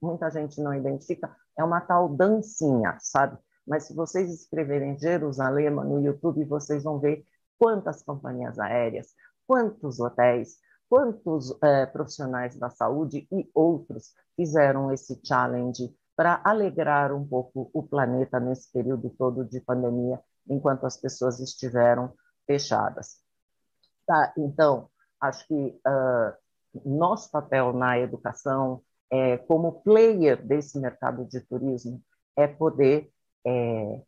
muita 0.00 0.30
gente 0.30 0.60
não 0.62 0.74
identifica, 0.74 1.34
é 1.58 1.62
uma 1.62 1.80
tal 1.80 2.08
dancinha, 2.08 2.96
sabe? 3.00 3.38
Mas 3.66 3.84
se 3.84 3.94
vocês 3.94 4.32
escreverem 4.32 4.98
Jerusalém 4.98 5.70
no 5.70 6.00
YouTube, 6.00 6.44
vocês 6.46 6.82
vão 6.82 6.98
ver 6.98 7.24
quantas 7.58 8.02
companhias 8.02 8.58
aéreas, 8.58 9.08
quantos 9.46 10.00
hotéis, 10.00 10.56
quantos 10.88 11.56
é, 11.62 11.86
profissionais 11.86 12.56
da 12.56 12.70
saúde 12.70 13.28
e 13.30 13.48
outros 13.54 14.12
fizeram 14.34 14.90
esse 14.92 15.20
challenge 15.22 15.94
para 16.16 16.40
alegrar 16.44 17.12
um 17.12 17.26
pouco 17.26 17.70
o 17.72 17.82
planeta 17.82 18.38
nesse 18.38 18.70
período 18.70 19.10
todo 19.10 19.44
de 19.44 19.60
pandemia, 19.60 20.20
enquanto 20.48 20.84
as 20.84 20.96
pessoas 20.96 21.40
estiveram 21.40 22.12
fechadas. 22.46 23.20
Tá, 24.06 24.32
então, 24.36 24.90
acho 25.20 25.46
que 25.46 25.54
uh, 25.54 26.42
nosso 26.84 27.30
papel 27.30 27.72
na 27.72 27.98
educação, 27.98 28.82
é, 29.10 29.36
como 29.38 29.82
player 29.82 30.44
desse 30.44 30.78
mercado 30.78 31.24
de 31.26 31.40
turismo, 31.40 32.02
é 32.36 32.46
poder 32.46 33.10
é, 33.46 34.02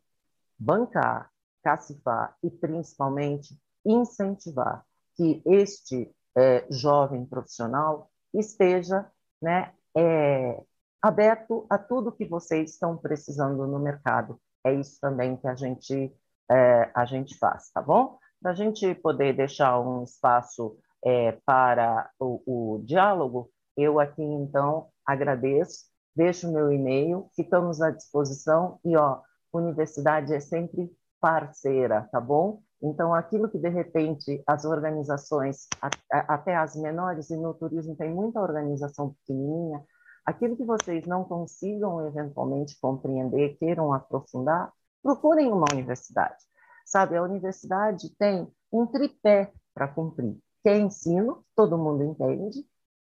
bancar, 0.57 1.29
cacifar 1.63 2.35
e, 2.43 2.49
principalmente, 2.49 3.59
incentivar 3.85 4.83
que 5.15 5.41
este 5.45 6.13
é, 6.35 6.65
jovem 6.69 7.25
profissional 7.25 8.09
esteja 8.33 9.09
né, 9.41 9.73
é, 9.95 10.61
aberto 11.05 11.67
a 11.69 11.77
tudo 11.77 12.11
que 12.11 12.25
vocês 12.25 12.71
estão 12.71 12.97
precisando 12.97 13.67
no 13.67 13.77
mercado. 13.77 14.39
É 14.65 14.73
isso 14.73 14.99
também 14.99 15.37
que 15.37 15.47
a 15.47 15.53
gente, 15.53 16.11
é, 16.49 16.89
a 16.95 17.05
gente 17.05 17.37
faz, 17.37 17.69
tá 17.71 17.79
bom? 17.79 18.17
Para 18.41 18.51
a 18.51 18.55
gente 18.55 18.95
poder 18.95 19.35
deixar 19.35 19.79
um 19.79 20.03
espaço 20.03 20.75
é, 21.05 21.33
para 21.45 22.09
o, 22.19 22.41
o 22.47 22.83
diálogo, 22.83 23.51
eu 23.77 23.99
aqui, 23.99 24.23
então, 24.23 24.87
agradeço, 25.05 25.85
deixo 26.15 26.51
meu 26.51 26.71
e-mail, 26.71 27.29
ficamos 27.35 27.81
à 27.81 27.91
disposição 27.91 28.79
e, 28.83 28.97
ó, 28.97 29.21
universidade 29.53 30.33
é 30.33 30.39
sempre 30.39 30.91
parceira, 31.21 32.09
tá 32.11 32.19
bom? 32.19 32.61
Então, 32.81 33.13
aquilo 33.13 33.47
que 33.47 33.59
de 33.59 33.69
repente 33.69 34.41
as 34.47 34.65
organizações, 34.65 35.67
até 36.09 36.55
as 36.55 36.75
menores, 36.75 37.29
e 37.29 37.37
no 37.37 37.53
turismo 37.53 37.95
tem 37.95 38.11
muita 38.11 38.41
organização 38.41 39.13
pequenininha, 39.13 39.83
aquilo 40.25 40.57
que 40.57 40.63
vocês 40.63 41.05
não 41.05 41.23
consigam 41.23 42.05
eventualmente 42.07 42.77
compreender, 42.79 43.57
queiram 43.57 43.93
aprofundar, 43.93 44.73
procurem 45.01 45.51
uma 45.51 45.65
universidade. 45.71 46.43
Sabe, 46.85 47.15
a 47.15 47.23
universidade 47.23 48.09
tem 48.17 48.47
um 48.71 48.85
tripé 48.85 49.51
para 49.73 49.87
cumprir, 49.87 50.37
que 50.63 50.69
é 50.69 50.77
ensino, 50.77 51.43
todo 51.55 51.77
mundo 51.77 52.03
entende, 52.03 52.65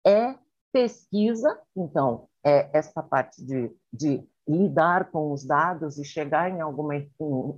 é 0.05 0.35
pesquisa, 0.71 1.59
então, 1.75 2.27
é 2.43 2.69
essa 2.77 3.01
parte 3.01 3.45
de, 3.45 3.71
de 3.91 4.27
lidar 4.47 5.11
com 5.11 5.31
os 5.31 5.45
dados 5.45 5.97
e 5.97 6.03
chegar 6.03 6.49
em 6.49 6.61
alguma 6.61 6.95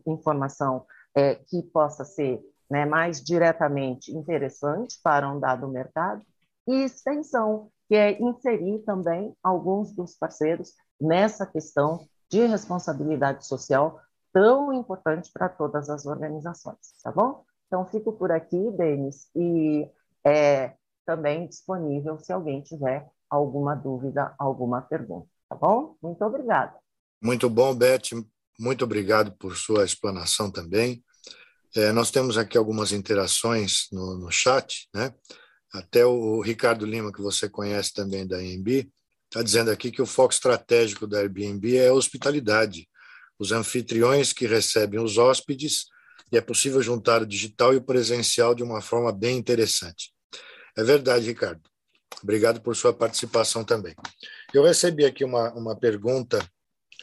informação 0.06 0.86
é, 1.16 1.36
que 1.36 1.64
possa 1.64 2.04
ser 2.04 2.42
né, 2.70 2.86
mais 2.86 3.24
diretamente 3.24 4.12
interessante 4.12 5.00
para 5.02 5.32
um 5.32 5.40
dado 5.40 5.68
mercado, 5.68 6.24
e 6.68 6.84
extensão, 6.84 7.72
que 7.88 7.96
é 7.96 8.22
inserir 8.22 8.80
também 8.80 9.36
alguns 9.44 9.92
dos 9.94 10.16
parceiros 10.16 10.74
nessa 11.00 11.46
questão 11.46 12.08
de 12.30 12.46
responsabilidade 12.46 13.46
social 13.46 14.00
tão 14.34 14.74
importante 14.74 15.32
para 15.32 15.48
todas 15.48 15.90
as 15.90 16.06
organizações, 16.06 16.78
tá 17.04 17.12
bom? 17.12 17.46
Então, 17.68 17.86
fico 17.86 18.14
por 18.14 18.32
aqui, 18.32 18.72
Denis, 18.72 19.30
e 19.36 19.90
é 20.26 20.74
também 21.06 21.48
disponível 21.48 22.20
se 22.20 22.34
alguém 22.34 22.62
tiver 22.62 23.08
alguma 23.30 23.76
dúvida, 23.76 24.34
alguma 24.38 24.82
pergunta. 24.82 25.28
Tá 25.50 25.56
bom? 25.56 25.96
Muito 26.02 26.24
obrigada. 26.24 26.76
Muito 27.22 27.50
bom, 27.50 27.74
Beth. 27.74 28.10
Muito 28.60 28.84
obrigado 28.84 29.32
por 29.38 29.56
sua 29.56 29.86
explanação 29.86 30.52
também. 30.52 31.04
É, 31.76 31.92
nós 31.92 32.10
temos 32.10 32.38
aqui 32.38 32.58
algumas 32.58 32.92
interações 32.92 33.88
no, 33.92 34.18
no 34.18 34.32
chat, 34.32 34.88
né? 34.94 35.14
Até 35.74 36.06
o 36.06 36.42
Ricardo 36.42 36.86
Lima, 36.86 37.12
que 37.12 37.22
você 37.22 37.50
conhece 37.50 37.94
também 37.94 38.26
da 38.26 38.38
Airbnb, 38.38 38.90
está 39.26 39.44
dizendo 39.44 39.72
aqui 39.72 39.92
que 39.92 40.02
o 40.02 40.06
foco 40.06 40.34
estratégico 40.34 41.06
da 41.06 41.20
Airbnb 41.20 41.78
é 41.78 41.90
a 41.90 41.94
hospitalidade, 41.94 42.88
os 43.38 43.52
anfitriões 43.52 44.32
que 44.32 44.48
recebem 44.48 45.00
os 45.00 45.18
hóspedes, 45.18 45.86
e 46.32 46.38
é 46.38 46.42
possível 46.42 46.82
juntar 46.82 47.22
o 47.22 47.26
digital 47.26 47.74
e 47.74 47.78
o 47.78 47.84
presencial 47.84 48.56
de 48.56 48.64
uma 48.64 48.82
forma 48.82 49.12
bem 49.12 49.38
interessante. 49.38 50.14
É 50.78 50.84
verdade, 50.84 51.26
Ricardo. 51.26 51.62
Obrigado 52.24 52.62
por 52.62 52.76
sua 52.76 52.94
participação 52.94 53.64
também. 53.64 53.96
Eu 54.54 54.64
recebi 54.64 55.06
aqui 55.06 55.24
uma, 55.24 55.54
uma 55.54 55.76
pergunta 55.76 56.40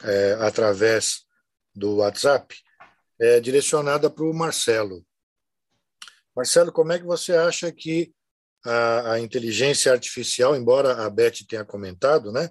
é, 0.03 0.33
através 0.41 1.25
do 1.75 1.97
WhatsApp, 1.97 2.55
é, 3.21 3.41
direcionada 3.41 4.11
para 4.11 4.25
o 4.25 4.35
Marcelo. 4.35 5.05
Marcelo, 6.35 6.73
como 6.73 6.93
é 6.93 6.99
que 6.99 7.05
você 7.05 7.35
acha 7.35 7.71
que 7.71 8.13
a, 8.65 9.13
a 9.13 9.21
inteligência 9.21 9.93
artificial, 9.93 10.57
embora 10.57 11.05
a 11.05 11.11
Beth 11.11 11.45
tenha 11.49 11.65
comentado, 11.65 12.31
né? 12.33 12.49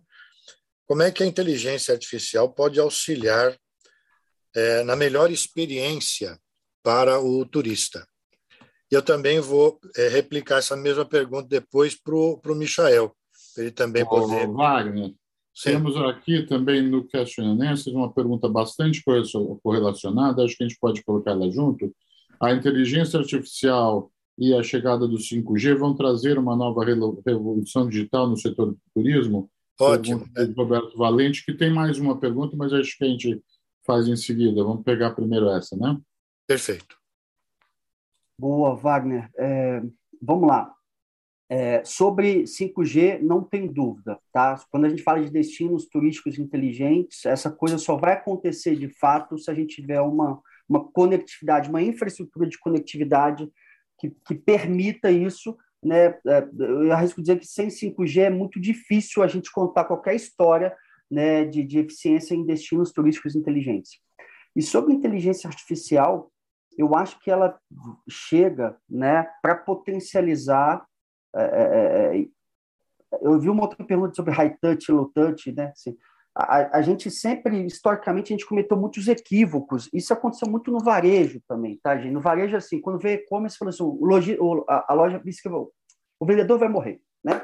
Como 0.85 1.01
é 1.01 1.11
que 1.11 1.23
a 1.23 1.25
inteligência 1.25 1.93
artificial 1.93 2.51
pode 2.53 2.79
auxiliar 2.79 3.57
é, 4.53 4.83
na 4.83 4.95
melhor 4.95 5.31
experiência 5.31 6.37
para 6.83 7.19
o 7.19 7.45
turista? 7.45 8.05
Eu 8.89 9.01
também 9.01 9.39
vou 9.39 9.79
é, 9.95 10.09
replicar 10.09 10.57
essa 10.57 10.75
mesma 10.75 11.05
pergunta 11.05 11.47
depois 11.47 11.95
para 11.95 12.13
o 12.13 12.55
Michael, 12.55 13.15
para 13.55 13.63
ele 13.63 13.71
também 13.71 14.05
poder. 14.05 14.47
Wagner, 14.47 15.13
Sim. 15.53 15.71
temos 15.71 15.95
aqui 15.95 16.45
também 16.45 16.81
no 16.81 17.07
questionamento 17.07 17.89
uma 17.91 18.11
pergunta 18.13 18.49
bastante 18.49 19.01
correlacionada, 19.63 20.43
acho 20.43 20.57
que 20.57 20.63
a 20.63 20.67
gente 20.67 20.79
pode 20.79 21.01
colocar 21.05 21.31
ela 21.31 21.49
junto. 21.49 21.95
A 22.41 22.51
inteligência 22.51 23.17
artificial 23.17 24.11
e 24.41 24.55
a 24.55 24.63
chegada 24.63 25.07
do 25.07 25.17
5G 25.17 25.75
vão 25.75 25.95
trazer 25.95 26.39
uma 26.39 26.55
nova 26.55 26.83
revolução 26.83 27.87
digital 27.87 28.27
no 28.27 28.35
setor 28.35 28.71
do 28.71 28.79
turismo? 28.91 29.47
Ótimo. 29.79 30.25
Roberto 30.57 30.97
Valente, 30.97 31.45
que 31.45 31.53
tem 31.53 31.71
mais 31.71 31.99
uma 31.99 32.19
pergunta, 32.19 32.57
mas 32.57 32.73
acho 32.73 32.97
que 32.97 33.03
a 33.03 33.07
gente 33.07 33.39
faz 33.85 34.07
em 34.07 34.15
seguida. 34.15 34.63
Vamos 34.63 34.83
pegar 34.83 35.11
primeiro 35.11 35.47
essa, 35.51 35.77
né? 35.77 35.95
Perfeito. 36.47 36.97
Boa, 38.35 38.75
Wagner. 38.75 39.29
É, 39.37 39.83
vamos 40.19 40.47
lá. 40.47 40.73
É, 41.47 41.83
sobre 41.85 42.45
5G, 42.45 43.19
não 43.21 43.43
tem 43.43 43.71
dúvida, 43.71 44.17
tá? 44.33 44.59
Quando 44.71 44.85
a 44.85 44.89
gente 44.89 45.03
fala 45.03 45.21
de 45.21 45.29
destinos 45.29 45.85
turísticos 45.85 46.39
inteligentes, 46.39 47.25
essa 47.27 47.51
coisa 47.51 47.77
só 47.77 47.95
vai 47.95 48.13
acontecer 48.13 48.75
de 48.75 48.89
fato 48.89 49.37
se 49.37 49.51
a 49.51 49.53
gente 49.53 49.75
tiver 49.75 50.01
uma, 50.01 50.41
uma 50.67 50.83
conectividade, 50.91 51.69
uma 51.69 51.83
infraestrutura 51.83 52.49
de 52.49 52.57
conectividade 52.57 53.47
que, 54.01 54.09
que 54.25 54.33
permita 54.33 55.11
isso. 55.11 55.55
Né? 55.83 56.07
É, 56.27 56.49
eu 56.57 56.91
arrisco 56.91 57.21
dizer 57.21 57.39
que 57.39 57.45
sem 57.45 57.67
5G 57.67 58.23
é 58.23 58.29
muito 58.29 58.59
difícil 58.59 59.21
a 59.21 59.27
gente 59.27 59.51
contar 59.51 59.85
qualquer 59.85 60.15
história 60.15 60.75
né, 61.09 61.45
de, 61.45 61.63
de 61.63 61.79
eficiência 61.79 62.33
em 62.33 62.45
destinos 62.45 62.91
turísticos 62.91 63.35
inteligentes. 63.35 63.99
E 64.55 64.61
sobre 64.61 64.93
inteligência 64.93 65.47
artificial, 65.47 66.31
eu 66.77 66.95
acho 66.95 67.19
que 67.19 67.29
ela 67.29 67.59
chega 68.09 68.75
né, 68.89 69.27
para 69.41 69.55
potencializar. 69.55 70.83
É, 71.35 71.41
é, 71.43 72.21
é, 72.21 72.27
eu 73.21 73.39
vi 73.39 73.49
uma 73.49 73.63
outra 73.63 73.85
pergunta 73.85 74.15
sobre 74.15 74.33
high 74.33 74.57
touch, 74.59 74.91
low 74.91 75.11
touch, 75.13 75.51
né? 75.51 75.71
Assim, 75.75 75.95
a, 76.33 76.77
a, 76.77 76.81
gente 76.81 77.11
sempre, 77.11 77.65
historicamente, 77.65 78.31
a 78.31 78.37
gente 78.37 78.47
cometeu 78.47 78.77
muitos 78.77 79.07
equívocos. 79.07 79.89
Isso 79.93 80.13
aconteceu 80.13 80.49
muito 80.49 80.71
no 80.71 80.79
varejo 80.79 81.41
também, 81.47 81.77
tá, 81.83 81.97
gente? 81.97 82.11
No 82.11 82.21
varejo, 82.21 82.55
assim, 82.55 82.79
quando 82.79 82.99
vê 82.99 83.15
e-commerce, 83.15 83.57
fala 83.57 83.69
assim, 83.69 83.83
o 83.83 84.05
logi, 84.05 84.37
o, 84.39 84.63
a, 84.67 84.91
a, 84.91 84.93
loja 84.93 85.21
disse 85.23 85.41
que 85.41 85.49
o, 85.49 85.71
o 86.19 86.25
vendedor 86.25 86.57
vai 86.57 86.69
morrer, 86.69 87.01
né? 87.23 87.41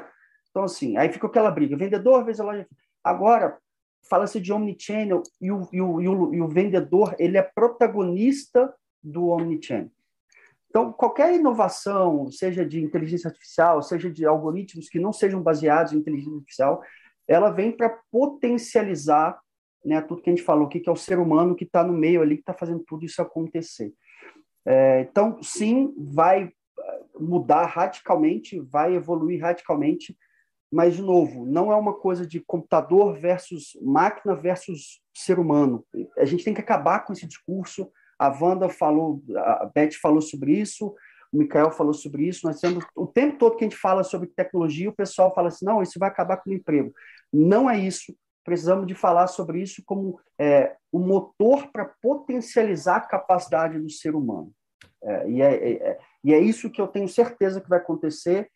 Então, 0.50 0.64
assim, 0.64 0.96
aí 0.96 1.12
fica 1.12 1.26
aquela 1.26 1.50
briga. 1.50 1.76
Vendedor, 1.76 2.24
vezes 2.24 2.40
a 2.40 2.44
loja... 2.44 2.66
Agora, 3.04 3.58
fala-se 4.08 4.40
de 4.40 4.52
omnichannel 4.52 5.22
e 5.40 5.52
o, 5.52 5.68
e, 5.70 5.80
o, 5.82 6.00
e, 6.00 6.08
o, 6.08 6.34
e 6.34 6.40
o 6.40 6.48
vendedor, 6.48 7.14
ele 7.18 7.36
é 7.36 7.42
protagonista 7.42 8.74
do 9.02 9.28
omnichannel. 9.28 9.90
Então, 10.70 10.92
qualquer 10.92 11.34
inovação, 11.34 12.30
seja 12.30 12.64
de 12.64 12.82
inteligência 12.82 13.28
artificial, 13.28 13.82
seja 13.82 14.10
de 14.10 14.24
algoritmos 14.26 14.88
que 14.88 14.98
não 14.98 15.12
sejam 15.12 15.42
baseados 15.42 15.92
em 15.92 15.98
inteligência 15.98 16.36
artificial, 16.36 16.82
ela 17.28 17.50
vem 17.50 17.70
para 17.70 18.00
potencializar 18.10 19.38
né, 19.84 20.00
tudo 20.00 20.22
que 20.22 20.30
a 20.30 20.32
gente 20.34 20.44
falou 20.44 20.66
aqui, 20.66 20.80
que 20.80 20.88
é 20.88 20.92
o 20.92 20.96
ser 20.96 21.18
humano 21.18 21.54
que 21.54 21.64
está 21.64 21.84
no 21.84 21.92
meio 21.92 22.22
ali, 22.22 22.36
que 22.36 22.42
está 22.42 22.54
fazendo 22.54 22.82
tudo 22.86 23.04
isso 23.04 23.20
acontecer. 23.20 23.92
É, 24.66 25.02
então, 25.02 25.42
sim, 25.42 25.94
vai 25.96 26.44
eh, 26.44 27.02
mudar 27.18 27.66
radicalmente, 27.66 28.60
vai 28.60 28.94
evoluir 28.94 29.40
radicalmente, 29.40 30.16
mas, 30.70 30.96
de 30.96 31.02
novo, 31.02 31.46
não 31.46 31.72
é 31.72 31.76
uma 31.76 31.94
coisa 31.94 32.26
de 32.26 32.40
computador 32.40 33.14
versus 33.14 33.78
máquina 33.80 34.34
versus 34.34 35.00
ser 35.14 35.38
humano. 35.38 35.84
A 36.18 36.24
gente 36.24 36.44
tem 36.44 36.52
que 36.52 36.60
acabar 36.60 37.00
com 37.00 37.12
esse 37.12 37.26
discurso. 37.26 37.90
A 38.18 38.28
Wanda 38.28 38.68
falou, 38.68 39.22
a 39.34 39.70
Beth 39.74 39.92
falou 40.02 40.20
sobre 40.20 40.52
isso, 40.52 40.94
o 41.32 41.38
Mikael 41.38 41.70
falou 41.70 41.92
sobre 41.92 42.26
isso. 42.26 42.46
Nós 42.46 42.60
temos 42.60 42.84
o 42.96 43.06
tempo 43.06 43.38
todo 43.38 43.56
que 43.56 43.64
a 43.64 43.68
gente 43.68 43.78
fala 43.78 44.02
sobre 44.02 44.28
tecnologia, 44.28 44.90
o 44.90 44.94
pessoal 44.94 45.34
fala 45.34 45.48
assim: 45.48 45.64
não, 45.64 45.82
isso 45.82 45.98
vai 45.98 46.08
acabar 46.08 46.38
com 46.38 46.50
o 46.50 46.54
emprego. 46.54 46.92
Não 47.32 47.68
é 47.68 47.78
isso. 47.78 48.14
Precisamos 48.44 48.86
de 48.86 48.94
falar 48.94 49.26
sobre 49.26 49.60
isso 49.60 49.82
como 49.84 50.18
é, 50.38 50.74
o 50.90 50.98
motor 50.98 51.70
para 51.70 51.84
potencializar 52.00 52.96
a 52.96 53.00
capacidade 53.00 53.78
do 53.78 53.90
ser 53.90 54.14
humano. 54.14 54.50
É, 55.02 55.30
e, 55.30 55.42
é, 55.42 55.54
é, 55.54 55.72
é, 55.72 55.98
e 56.24 56.32
é 56.32 56.38
isso 56.38 56.70
que 56.70 56.80
eu 56.80 56.88
tenho 56.88 57.08
certeza 57.08 57.60
que 57.60 57.68
vai 57.68 57.78
acontecer. 57.78 58.50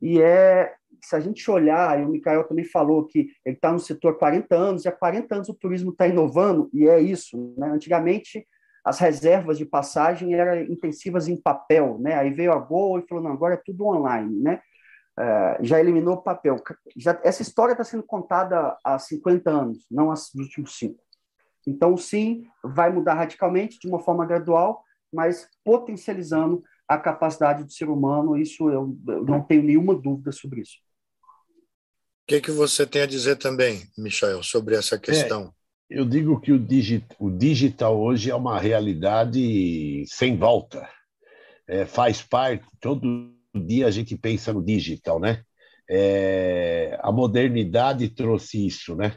E 0.00 0.20
é, 0.20 0.74
se 1.02 1.16
a 1.16 1.20
gente 1.20 1.50
olhar, 1.50 1.98
e 1.98 2.04
o 2.04 2.08
Mikael 2.08 2.44
também 2.44 2.64
falou 2.64 3.06
que 3.06 3.30
ele 3.44 3.56
está 3.56 3.72
no 3.72 3.78
setor 3.78 4.12
há 4.12 4.18
40 4.18 4.54
anos, 4.54 4.84
e 4.84 4.88
há 4.88 4.92
40 4.92 5.34
anos 5.34 5.48
o 5.48 5.54
turismo 5.54 5.90
está 5.90 6.06
inovando, 6.06 6.68
e 6.72 6.86
é 6.86 7.00
isso. 7.00 7.54
Né? 7.56 7.68
Antigamente, 7.68 8.46
as 8.88 8.98
reservas 8.98 9.58
de 9.58 9.66
passagem 9.66 10.32
eram 10.32 10.62
intensivas 10.62 11.28
em 11.28 11.36
papel, 11.36 11.98
né? 12.00 12.14
Aí 12.14 12.32
veio 12.32 12.52
a 12.52 12.58
Gol 12.58 12.98
e 12.98 13.06
falou, 13.06 13.22
não, 13.22 13.32
agora 13.32 13.54
é 13.54 13.62
tudo 13.62 13.84
online, 13.84 14.40
né? 14.40 14.62
É, 15.18 15.58
já 15.60 15.78
eliminou 15.78 16.14
o 16.14 16.22
papel. 16.22 16.56
Já, 16.96 17.20
essa 17.22 17.42
história 17.42 17.72
está 17.72 17.84
sendo 17.84 18.02
contada 18.02 18.78
há 18.82 18.98
50 18.98 19.50
anos, 19.50 19.84
não 19.90 20.06
nos 20.06 20.34
últimos 20.34 20.78
cinco. 20.78 21.02
Então, 21.66 21.98
sim, 21.98 22.46
vai 22.64 22.90
mudar 22.90 23.12
radicalmente, 23.12 23.78
de 23.78 23.86
uma 23.86 24.00
forma 24.00 24.24
gradual, 24.24 24.82
mas 25.12 25.46
potencializando 25.62 26.62
a 26.88 26.96
capacidade 26.96 27.64
do 27.64 27.72
ser 27.72 27.90
humano, 27.90 28.38
isso 28.38 28.70
eu, 28.70 28.96
eu 29.06 29.24
não 29.26 29.42
tenho 29.42 29.62
nenhuma 29.62 29.94
dúvida 29.94 30.32
sobre 30.32 30.62
isso. 30.62 30.78
O 32.22 32.26
que, 32.26 32.40
que 32.40 32.50
você 32.50 32.86
tem 32.86 33.02
a 33.02 33.06
dizer 33.06 33.36
também, 33.36 33.82
Michael, 33.98 34.42
sobre 34.42 34.76
essa 34.76 34.98
questão? 34.98 35.52
Eu 35.90 36.04
digo 36.04 36.38
que 36.38 36.52
o, 36.52 36.58
digi 36.58 37.02
o 37.18 37.30
digital 37.30 37.98
hoje 37.98 38.30
é 38.30 38.34
uma 38.34 38.60
realidade 38.60 40.04
sem 40.06 40.36
volta. 40.36 40.86
É, 41.66 41.86
faz 41.86 42.20
parte, 42.20 42.64
todo 42.78 43.32
dia 43.54 43.86
a 43.86 43.90
gente 43.90 44.16
pensa 44.16 44.52
no 44.52 44.62
digital, 44.62 45.18
né? 45.18 45.42
É, 45.88 46.98
a 47.02 47.10
modernidade 47.10 48.10
trouxe 48.10 48.66
isso, 48.66 48.94
né? 48.94 49.16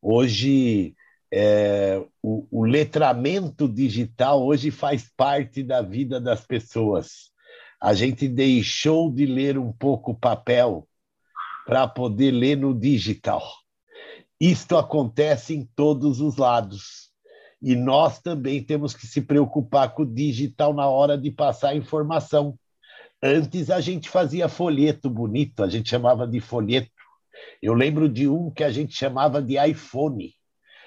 Hoje 0.00 0.94
é, 1.30 2.02
o, 2.22 2.46
o, 2.50 2.64
letramento 2.64 3.68
digital 3.68 4.42
hoje 4.42 4.70
faz 4.70 5.12
parte 5.14 5.62
da 5.62 5.82
vida 5.82 6.18
das 6.18 6.46
pessoas. 6.46 7.30
A 7.78 7.92
gente 7.92 8.26
deixou 8.26 9.12
de 9.12 9.26
ler 9.26 9.58
um 9.58 9.70
pouco 9.70 10.14
papel 10.14 10.88
para 11.66 11.86
poder 11.86 12.30
ler 12.30 12.56
no 12.56 12.72
digital. 12.72 13.42
Isto 14.40 14.76
acontece 14.76 15.54
em 15.54 15.64
todos 15.74 16.20
os 16.20 16.36
lados. 16.36 17.10
E 17.62 17.74
nós 17.74 18.20
também 18.20 18.62
temos 18.62 18.94
que 18.94 19.06
se 19.06 19.22
preocupar 19.22 19.94
com 19.94 20.02
o 20.02 20.06
digital 20.06 20.74
na 20.74 20.86
hora 20.86 21.16
de 21.16 21.30
passar 21.30 21.74
informação. 21.74 22.58
Antes 23.22 23.70
a 23.70 23.80
gente 23.80 24.10
fazia 24.10 24.48
folheto 24.48 25.08
bonito, 25.08 25.62
a 25.62 25.68
gente 25.68 25.88
chamava 25.88 26.26
de 26.26 26.38
folheto. 26.38 26.90
Eu 27.62 27.72
lembro 27.72 28.08
de 28.08 28.28
um 28.28 28.50
que 28.50 28.62
a 28.62 28.70
gente 28.70 28.94
chamava 28.94 29.40
de 29.40 29.56
iPhone. 29.58 30.34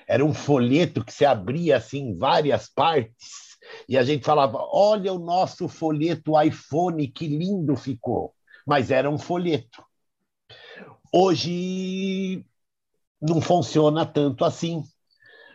Era 0.08 0.24
um 0.24 0.34
folheto 0.34 1.04
que 1.04 1.14
se 1.14 1.26
abria 1.26 1.78
assim 1.78 2.10
em 2.10 2.18
várias 2.18 2.68
partes 2.68 3.58
e 3.88 3.98
a 3.98 4.04
gente 4.04 4.24
falava: 4.24 4.60
"Olha 4.72 5.12
o 5.12 5.20
nosso 5.20 5.68
folheto 5.68 6.40
iPhone, 6.40 7.08
que 7.08 7.28
lindo 7.28 7.76
ficou". 7.76 8.34
Mas 8.66 8.92
era 8.92 9.10
um 9.10 9.18
folheto. 9.18 9.84
Hoje 11.12 12.46
não 13.22 13.42
funciona 13.42 14.06
tanto 14.06 14.46
assim. 14.46 14.84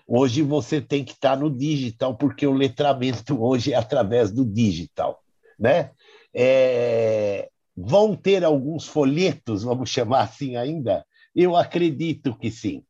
Hoje 0.07 0.43
você 0.43 0.81
tem 0.81 1.05
que 1.05 1.13
estar 1.13 1.37
no 1.37 1.51
digital, 1.51 2.15
porque 2.15 2.47
o 2.47 2.53
letramento 2.53 3.41
hoje 3.43 3.73
é 3.73 3.77
através 3.77 4.31
do 4.31 4.45
digital, 4.45 5.21
né? 5.59 5.91
É, 6.35 7.49
vão 7.77 8.15
ter 8.15 8.45
alguns 8.45 8.87
folhetos, 8.87 9.63
vamos 9.63 9.91
chamar 9.91 10.23
assim 10.23 10.57
ainda? 10.57 11.05
Eu 11.35 11.57
acredito 11.57 12.37
que 12.37 12.51
sim. 12.51 12.85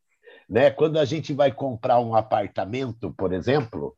Né? 0.47 0.69
Quando 0.69 0.99
a 0.99 1.05
gente 1.05 1.33
vai 1.33 1.51
comprar 1.51 1.99
um 1.99 2.15
apartamento, 2.15 3.13
por 3.17 3.33
exemplo, 3.33 3.95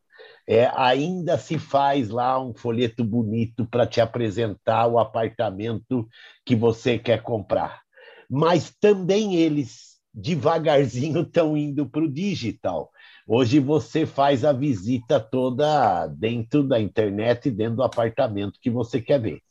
é, 0.47 0.71
ainda 0.75 1.37
se 1.37 1.59
faz 1.59 2.09
lá 2.09 2.41
um 2.41 2.53
folheto 2.53 3.03
bonito 3.03 3.65
para 3.65 3.85
te 3.85 3.99
apresentar 3.99 4.87
o 4.87 4.97
apartamento 4.97 6.07
que 6.45 6.55
você 6.55 6.97
quer 6.97 7.21
comprar. 7.21 7.81
Mas 8.29 8.73
também 8.79 9.35
eles, 9.35 9.96
devagarzinho, 10.17 11.21
estão 11.21 11.55
indo 11.55 11.87
para 11.87 12.03
o 12.03 12.11
digital. 12.11 12.91
Hoje 13.27 13.59
você 13.59 14.05
faz 14.05 14.43
a 14.43 14.51
visita 14.51 15.19
toda 15.19 16.07
dentro 16.07 16.63
da 16.63 16.79
internet, 16.79 17.51
dentro 17.51 17.75
do 17.75 17.83
apartamento 17.83 18.59
que 18.59 18.69
você 18.69 18.99
quer 18.99 19.21
ver. 19.21 19.41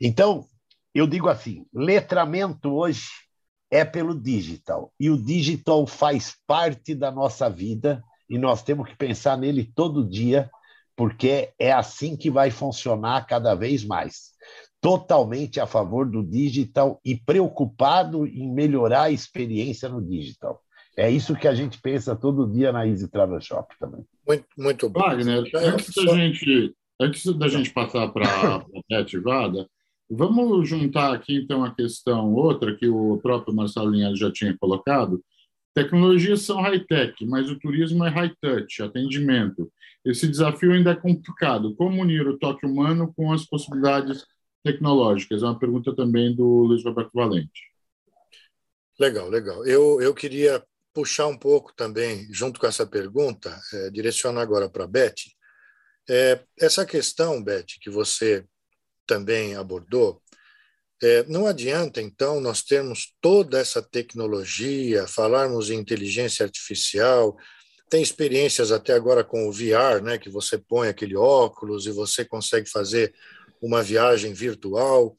Então, 0.00 0.46
eu 0.94 1.06
digo 1.06 1.28
assim: 1.28 1.66
letramento 1.74 2.72
hoje 2.72 3.08
é 3.70 3.84
pelo 3.84 4.18
digital. 4.18 4.92
E 4.98 5.10
o 5.10 5.22
digital 5.22 5.86
faz 5.86 6.34
parte 6.46 6.94
da 6.94 7.10
nossa 7.10 7.50
vida 7.50 8.02
e 8.30 8.38
nós 8.38 8.62
temos 8.62 8.88
que 8.88 8.96
pensar 8.96 9.36
nele 9.36 9.70
todo 9.74 10.08
dia, 10.08 10.50
porque 10.96 11.52
é 11.58 11.70
assim 11.70 12.16
que 12.16 12.30
vai 12.30 12.50
funcionar 12.50 13.26
cada 13.26 13.54
vez 13.54 13.84
mais. 13.84 14.32
Totalmente 14.84 15.58
a 15.58 15.66
favor 15.66 16.04
do 16.04 16.22
digital 16.22 17.00
e 17.02 17.16
preocupado 17.16 18.26
em 18.26 18.52
melhorar 18.52 19.04
a 19.04 19.10
experiência 19.10 19.88
no 19.88 20.02
digital. 20.02 20.60
É 20.94 21.10
isso 21.10 21.34
que 21.34 21.48
a 21.48 21.54
gente 21.54 21.80
pensa 21.80 22.14
todo 22.14 22.46
dia 22.46 22.70
na 22.70 22.86
Easy 22.86 23.08
Travel 23.08 23.40
Shop 23.40 23.74
também. 23.80 24.04
Muito, 24.28 24.44
muito 24.58 24.90
bom. 24.90 25.00
Wagner, 25.00 25.42
antes 25.54 25.94
da 25.94 26.14
gente, 26.14 26.74
antes 27.00 27.24
da 27.34 27.48
gente 27.48 27.70
passar 27.70 28.08
para 28.08 28.26
a 28.92 28.98
ativada, 28.98 29.66
vamos 30.10 30.68
juntar 30.68 31.14
aqui 31.14 31.36
então 31.36 31.64
a 31.64 31.74
questão 31.74 32.34
outra 32.34 32.76
que 32.76 32.86
o 32.86 33.18
próprio 33.22 33.54
Marcelo 33.54 33.88
Linhares 33.88 34.18
já 34.18 34.30
tinha 34.30 34.54
colocado. 34.60 35.24
Tecnologias 35.74 36.42
são 36.42 36.60
high-tech, 36.60 37.24
mas 37.24 37.50
o 37.50 37.58
turismo 37.58 38.04
é 38.04 38.10
high-touch, 38.10 38.82
atendimento. 38.82 39.72
Esse 40.04 40.28
desafio 40.28 40.72
ainda 40.72 40.90
é 40.90 40.94
complicado. 40.94 41.74
Como 41.74 42.02
unir 42.02 42.28
o 42.28 42.38
toque 42.38 42.66
humano 42.66 43.10
com 43.16 43.32
as 43.32 43.46
possibilidades 43.46 44.26
tecnológicas? 44.64 45.42
É 45.42 45.46
uma 45.46 45.58
pergunta 45.58 45.94
também 45.94 46.34
do 46.34 46.44
Luiz 46.44 46.84
Roberto 46.84 47.12
Valente. 47.14 47.70
Legal, 48.98 49.28
legal. 49.28 49.66
Eu, 49.66 50.00
eu 50.00 50.14
queria 50.14 50.64
puxar 50.92 51.26
um 51.26 51.36
pouco 51.36 51.74
também, 51.74 52.26
junto 52.32 52.58
com 52.58 52.66
essa 52.66 52.86
pergunta, 52.86 53.60
é, 53.72 53.90
direcionar 53.90 54.40
agora 54.40 54.68
para 54.70 54.84
a 54.84 54.88
Beth. 54.88 55.14
É, 56.08 56.40
essa 56.58 56.86
questão, 56.86 57.42
Beth, 57.42 57.66
que 57.80 57.90
você 57.90 58.44
também 59.06 59.56
abordou, 59.56 60.22
é, 61.02 61.24
não 61.24 61.46
adianta, 61.46 62.00
então, 62.00 62.40
nós 62.40 62.62
termos 62.62 63.14
toda 63.20 63.58
essa 63.58 63.82
tecnologia, 63.82 65.06
falarmos 65.06 65.68
em 65.68 65.78
inteligência 65.78 66.44
artificial, 66.44 67.36
tem 67.90 68.00
experiências 68.00 68.72
até 68.72 68.94
agora 68.94 69.22
com 69.22 69.48
o 69.48 69.52
VR, 69.52 70.02
né, 70.02 70.16
que 70.16 70.30
você 70.30 70.56
põe 70.56 70.88
aquele 70.88 71.16
óculos 71.16 71.86
e 71.86 71.90
você 71.90 72.24
consegue 72.24 72.70
fazer 72.70 73.12
uma 73.64 73.82
viagem 73.82 74.32
virtual. 74.32 75.16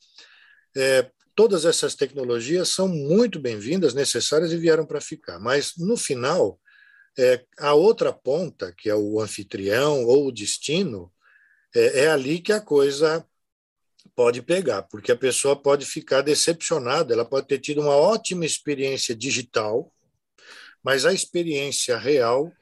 É, 0.76 1.10
todas 1.36 1.66
essas 1.66 1.96
tecnologias 1.96 2.70
são 2.70 2.88
muito 2.88 3.40
bem-vindas, 3.40 3.94
necessárias 3.94 4.52
e 4.52 4.58
vieram 4.58 4.86
para 4.86 5.02
ficar. 5.02 5.40
Mas, 5.40 5.74
no 5.78 5.98
final, 5.98 6.60
é, 7.18 7.44
a 7.60 7.74
outra 7.74 8.14
ponta, 8.14 8.74
que 8.78 8.90
é 8.90 8.96
o 8.96 9.20
anfitrião 9.20 10.06
ou 10.06 10.28
o 10.28 10.32
destino, 10.32 11.12
é, 11.76 12.04
é 12.04 12.08
ali 12.10 12.40
que 12.40 12.54
a 12.54 12.62
coisa 12.62 13.26
pode 14.16 14.42
pegar, 14.42 14.84
porque 14.84 15.12
a 15.12 15.18
pessoa 15.18 15.56
pode 15.56 15.86
ficar 15.86 16.22
decepcionada, 16.22 17.14
ela 17.14 17.26
pode 17.26 17.48
ter 17.48 17.60
tido 17.60 17.82
uma 17.82 17.96
ótima 17.96 18.46
experiência 18.46 19.16
digital, 19.16 19.92
mas 20.84 21.06
a 21.06 21.14
experiência 21.14 21.98
real 21.98 22.54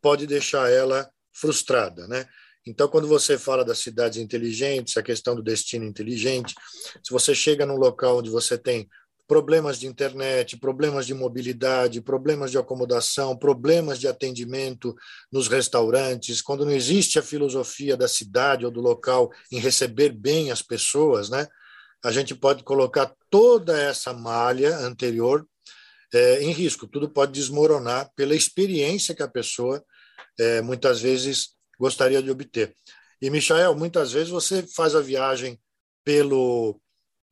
pode 0.00 0.26
deixar 0.26 0.70
ela 0.70 1.10
frustrada, 1.32 2.06
né? 2.08 2.26
Então, 2.70 2.86
quando 2.86 3.08
você 3.08 3.36
fala 3.36 3.64
das 3.64 3.80
cidades 3.80 4.16
inteligentes, 4.16 4.96
a 4.96 5.02
questão 5.02 5.34
do 5.34 5.42
destino 5.42 5.84
inteligente, 5.84 6.54
se 7.02 7.12
você 7.12 7.34
chega 7.34 7.66
num 7.66 7.74
local 7.74 8.18
onde 8.18 8.30
você 8.30 8.56
tem 8.56 8.88
problemas 9.26 9.78
de 9.78 9.88
internet, 9.88 10.56
problemas 10.56 11.04
de 11.04 11.12
mobilidade, 11.12 12.00
problemas 12.00 12.52
de 12.52 12.58
acomodação, 12.58 13.36
problemas 13.36 13.98
de 13.98 14.06
atendimento 14.06 14.94
nos 15.32 15.48
restaurantes, 15.48 16.40
quando 16.40 16.64
não 16.64 16.72
existe 16.72 17.18
a 17.18 17.22
filosofia 17.22 17.96
da 17.96 18.06
cidade 18.06 18.64
ou 18.64 18.70
do 18.70 18.80
local 18.80 19.32
em 19.50 19.58
receber 19.58 20.10
bem 20.10 20.52
as 20.52 20.62
pessoas, 20.62 21.28
né? 21.28 21.48
A 22.04 22.12
gente 22.12 22.36
pode 22.36 22.62
colocar 22.62 23.12
toda 23.28 23.76
essa 23.76 24.12
malha 24.12 24.76
anterior 24.78 25.44
é, 26.14 26.42
em 26.42 26.52
risco. 26.52 26.86
Tudo 26.86 27.10
pode 27.10 27.32
desmoronar 27.32 28.10
pela 28.14 28.34
experiência 28.34 29.14
que 29.14 29.24
a 29.24 29.28
pessoa 29.28 29.84
é, 30.38 30.60
muitas 30.60 31.00
vezes 31.00 31.58
gostaria 31.80 32.22
de 32.22 32.30
obter. 32.30 32.74
E, 33.22 33.30
Michael, 33.30 33.74
muitas 33.74 34.12
vezes 34.12 34.28
você 34.28 34.62
faz 34.62 34.94
a 34.94 35.00
viagem 35.00 35.58
pelo. 36.04 36.78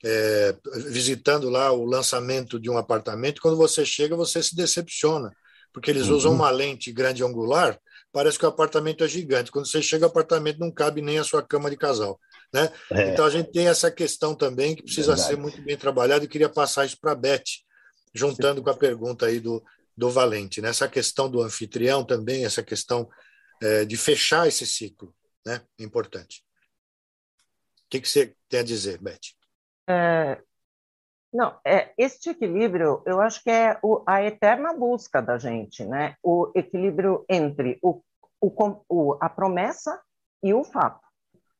É, 0.04 0.54
visitando 0.86 1.50
lá 1.50 1.72
o 1.72 1.84
lançamento 1.84 2.60
de 2.60 2.70
um 2.70 2.78
apartamento, 2.78 3.42
quando 3.42 3.56
você 3.56 3.84
chega, 3.84 4.14
você 4.14 4.40
se 4.40 4.54
decepciona, 4.54 5.32
porque 5.72 5.90
eles 5.90 6.06
uhum. 6.06 6.16
usam 6.16 6.32
uma 6.32 6.50
lente 6.50 6.92
grande 6.92 7.24
angular, 7.24 7.76
parece 8.12 8.38
que 8.38 8.46
o 8.46 8.48
apartamento 8.48 9.02
é 9.02 9.08
gigante. 9.08 9.50
Quando 9.50 9.66
você 9.66 9.82
chega, 9.82 10.06
o 10.06 10.08
apartamento 10.08 10.60
não 10.60 10.70
cabe 10.70 11.02
nem 11.02 11.18
a 11.18 11.24
sua 11.24 11.42
cama 11.42 11.68
de 11.68 11.76
casal. 11.76 12.18
Né? 12.54 12.70
É. 12.92 13.12
Então 13.12 13.24
a 13.24 13.30
gente 13.30 13.50
tem 13.50 13.66
essa 13.66 13.90
questão 13.90 14.36
também 14.36 14.76
que 14.76 14.84
precisa 14.84 15.16
Verdade. 15.16 15.28
ser 15.28 15.36
muito 15.36 15.60
bem 15.62 15.76
trabalhada 15.76 16.24
e 16.24 16.28
queria 16.28 16.48
passar 16.48 16.86
isso 16.86 16.96
para 17.00 17.10
a 17.10 17.16
Beth, 17.16 17.42
juntando 18.14 18.62
com 18.62 18.70
a 18.70 18.76
pergunta 18.76 19.26
aí 19.26 19.40
do, 19.40 19.60
do 19.96 20.08
Valente. 20.10 20.62
Né? 20.62 20.68
Essa 20.68 20.86
questão 20.86 21.28
do 21.28 21.42
anfitrião 21.42 22.04
também, 22.04 22.44
essa 22.44 22.62
questão 22.62 23.08
é, 23.62 23.84
de 23.84 23.96
fechar 23.96 24.46
esse 24.46 24.66
ciclo, 24.66 25.14
né? 25.44 25.60
Importante. 25.78 26.44
O 27.84 27.90
que, 27.90 28.00
que 28.00 28.08
você 28.08 28.34
tem 28.48 28.60
a 28.60 28.64
dizer, 28.64 28.98
Beth? 28.98 29.18
É, 29.88 30.42
não, 31.32 31.58
é, 31.64 31.92
este 31.98 32.30
equilíbrio, 32.30 33.02
eu 33.04 33.20
acho 33.20 33.42
que 33.42 33.50
é 33.50 33.78
o, 33.82 34.02
a 34.06 34.22
eterna 34.22 34.72
busca 34.72 35.20
da 35.20 35.38
gente, 35.38 35.84
né? 35.84 36.14
O 36.22 36.50
equilíbrio 36.54 37.24
entre 37.28 37.78
o, 37.82 38.02
o, 38.40 38.82
o, 38.88 39.18
a 39.20 39.28
promessa 39.28 40.00
e 40.42 40.54
o 40.54 40.64
fato. 40.64 41.06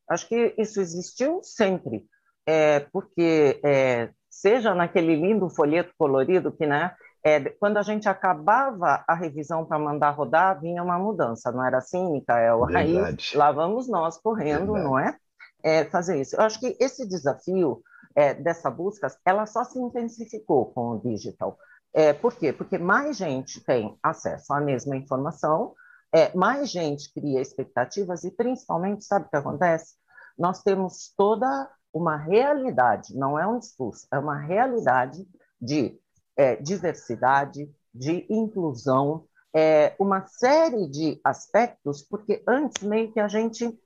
Acho 0.09 0.27
que 0.27 0.55
isso 0.57 0.81
existiu 0.81 1.41
sempre, 1.43 2.07
é, 2.47 2.79
porque 2.91 3.59
é, 3.63 4.09
seja 4.27 4.73
naquele 4.73 5.15
lindo 5.15 5.49
folheto 5.49 5.93
colorido 5.97 6.51
que, 6.51 6.65
né? 6.65 6.95
É, 7.23 7.49
quando 7.49 7.77
a 7.77 7.81
gente 7.81 8.07
acabava 8.07 9.03
a 9.07 9.13
revisão 9.13 9.65
para 9.65 9.77
mandar 9.77 10.11
rodar, 10.11 10.59
vinha 10.59 10.81
uma 10.81 10.97
mudança, 10.97 11.51
não 11.51 11.65
era 11.65 11.79
assim, 11.79 12.11
Micael? 12.11 12.65
Aí 12.75 12.95
lá 13.35 13.51
vamos 13.51 13.89
nós 13.89 14.17
correndo, 14.17 14.73
Verdade. 14.73 14.83
não 14.83 14.99
é? 14.99 15.17
é? 15.61 15.85
Fazer 15.85 16.19
isso. 16.19 16.35
Eu 16.35 16.41
acho 16.43 16.59
que 16.59 16.77
esse 16.79 17.07
desafio 17.07 17.81
é, 18.15 18.33
dessa 18.33 18.69
busca, 18.69 19.07
ela 19.25 19.45
só 19.45 19.63
se 19.63 19.79
intensificou 19.79 20.67
com 20.67 20.91
o 20.91 20.99
digital. 20.99 21.57
É, 21.93 22.13
por 22.13 22.33
quê? 22.35 22.53
Porque 22.53 22.77
mais 22.77 23.17
gente 23.17 23.63
tem 23.63 23.97
acesso 24.01 24.53
à 24.53 24.61
mesma 24.61 24.95
informação, 24.95 25.73
é, 26.13 26.35
mais 26.35 26.69
gente 26.69 27.11
cria 27.13 27.41
expectativas 27.41 28.23
e, 28.23 28.31
principalmente, 28.31 29.05
sabe 29.05 29.25
o 29.25 29.29
que 29.29 29.35
acontece? 29.35 29.95
Nós 30.37 30.61
temos 30.61 31.13
toda 31.15 31.69
uma 31.93 32.15
realidade, 32.15 33.15
não 33.15 33.37
é 33.37 33.45
um 33.45 33.59
discurso, 33.59 34.07
é 34.11 34.17
uma 34.17 34.37
realidade 34.37 35.27
de 35.59 35.99
é, 36.39 36.55
diversidade, 36.55 37.69
de 37.93 38.25
inclusão, 38.29 39.25
é, 39.53 39.93
uma 39.99 40.25
série 40.25 40.87
de 40.87 41.19
aspectos, 41.21 42.01
porque 42.01 42.41
antes 42.47 42.81
meio 42.81 43.11
que 43.11 43.19
a 43.19 43.27
gente 43.27 43.77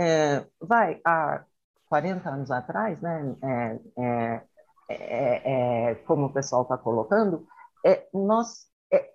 é, 0.00 0.46
vai 0.58 0.98
há 1.04 1.44
40 1.86 2.26
anos 2.26 2.50
atrás, 2.50 2.98
né, 3.02 3.36
é, 3.98 4.40
é, 4.88 5.90
é, 5.90 5.94
como 6.06 6.26
o 6.26 6.32
pessoal 6.32 6.62
está 6.62 6.78
colocando, 6.78 7.46
nós 8.14 8.72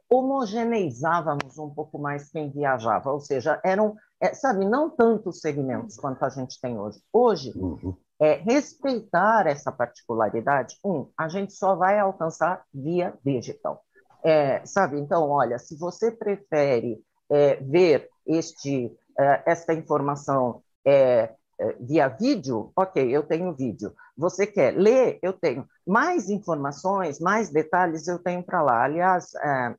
homogeneizávamos 0.08 1.58
um 1.58 1.70
pouco 1.74 1.98
mais 1.98 2.30
quem 2.30 2.52
viajava, 2.52 3.12
ou 3.12 3.20
seja, 3.20 3.60
eram, 3.64 3.96
sabe, 4.34 4.64
não 4.66 4.92
tantos 4.92 5.40
segmentos 5.40 5.96
quanto 5.98 6.24
a 6.24 6.30
gente 6.30 6.60
tem 6.62 6.78
hoje. 6.78 7.02
Hoje, 7.12 7.52
uhum 7.56 7.96
é 8.20 8.34
respeitar 8.34 9.48
essa 9.48 9.72
particularidade. 9.72 10.78
Um, 10.84 11.10
a 11.18 11.28
gente 11.30 11.54
só 11.54 11.76
vai 11.76 11.98
alcançar 12.00 12.64
via 12.74 13.14
digital. 13.24 13.84
É, 14.24 14.66
sabe? 14.66 15.00
Então, 15.00 15.30
olha, 15.30 15.58
se 15.58 15.78
você 15.78 16.12
prefere 16.12 17.02
é, 17.30 17.56
ver 17.56 18.10
este, 18.28 18.94
é, 19.18 19.44
esta 19.46 19.74
informação 19.74 20.62
é, 20.86 21.34
é, 21.60 21.74
via 21.80 22.08
vídeo, 22.10 22.72
ok, 22.76 23.10
eu 23.10 23.24
tenho 23.24 23.56
vídeo. 23.56 23.94
Você 24.18 24.46
quer 24.46 24.76
ler? 24.76 25.20
Eu 25.22 25.34
tenho. 25.34 25.66
Mais 25.88 26.30
informações, 26.30 27.20
mais 27.20 27.50
detalhes 27.50 28.08
eu 28.08 28.20
tenho 28.20 28.44
para 28.44 28.62
lá. 28.62 28.84
Aliás, 28.84 29.34
é, 29.36 29.76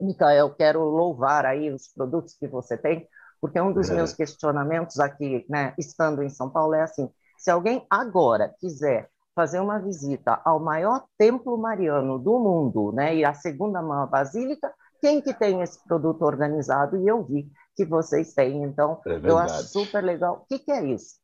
Micael, 0.00 0.50
quero 0.54 0.82
louvar 0.82 1.46
aí 1.46 1.70
os 1.70 1.88
produtos 1.88 2.34
que 2.34 2.48
você 2.48 2.76
tem, 2.76 3.06
porque 3.40 3.60
um 3.60 3.72
dos 3.72 3.90
meus 3.90 4.12
questionamentos 4.12 4.98
aqui, 4.98 5.44
né, 5.48 5.74
estando 5.78 6.22
em 6.22 6.28
São 6.28 6.50
Paulo, 6.50 6.74
é 6.74 6.82
assim: 6.82 7.08
se 7.40 7.50
alguém 7.50 7.86
agora 7.88 8.54
quiser 8.60 9.08
fazer 9.34 9.60
uma 9.60 9.78
visita 9.78 10.38
ao 10.44 10.60
maior 10.60 11.06
templo 11.16 11.56
mariano 11.56 12.18
do 12.18 12.38
mundo, 12.38 12.92
né, 12.92 13.16
e 13.16 13.24
a 13.24 13.32
segunda 13.32 13.80
maior 13.80 14.06
basílica, 14.10 14.70
quem 15.00 15.22
que 15.22 15.32
tem 15.32 15.62
esse 15.62 15.82
produto 15.84 16.20
organizado? 16.20 16.98
E 16.98 17.08
eu 17.08 17.24
vi 17.24 17.50
que 17.74 17.86
vocês 17.86 18.34
têm, 18.34 18.62
então 18.64 19.00
é 19.06 19.18
eu 19.24 19.38
acho 19.38 19.68
super 19.68 20.04
legal. 20.04 20.42
O 20.42 20.46
que, 20.46 20.58
que 20.58 20.70
é 20.70 20.84
isso? 20.84 21.14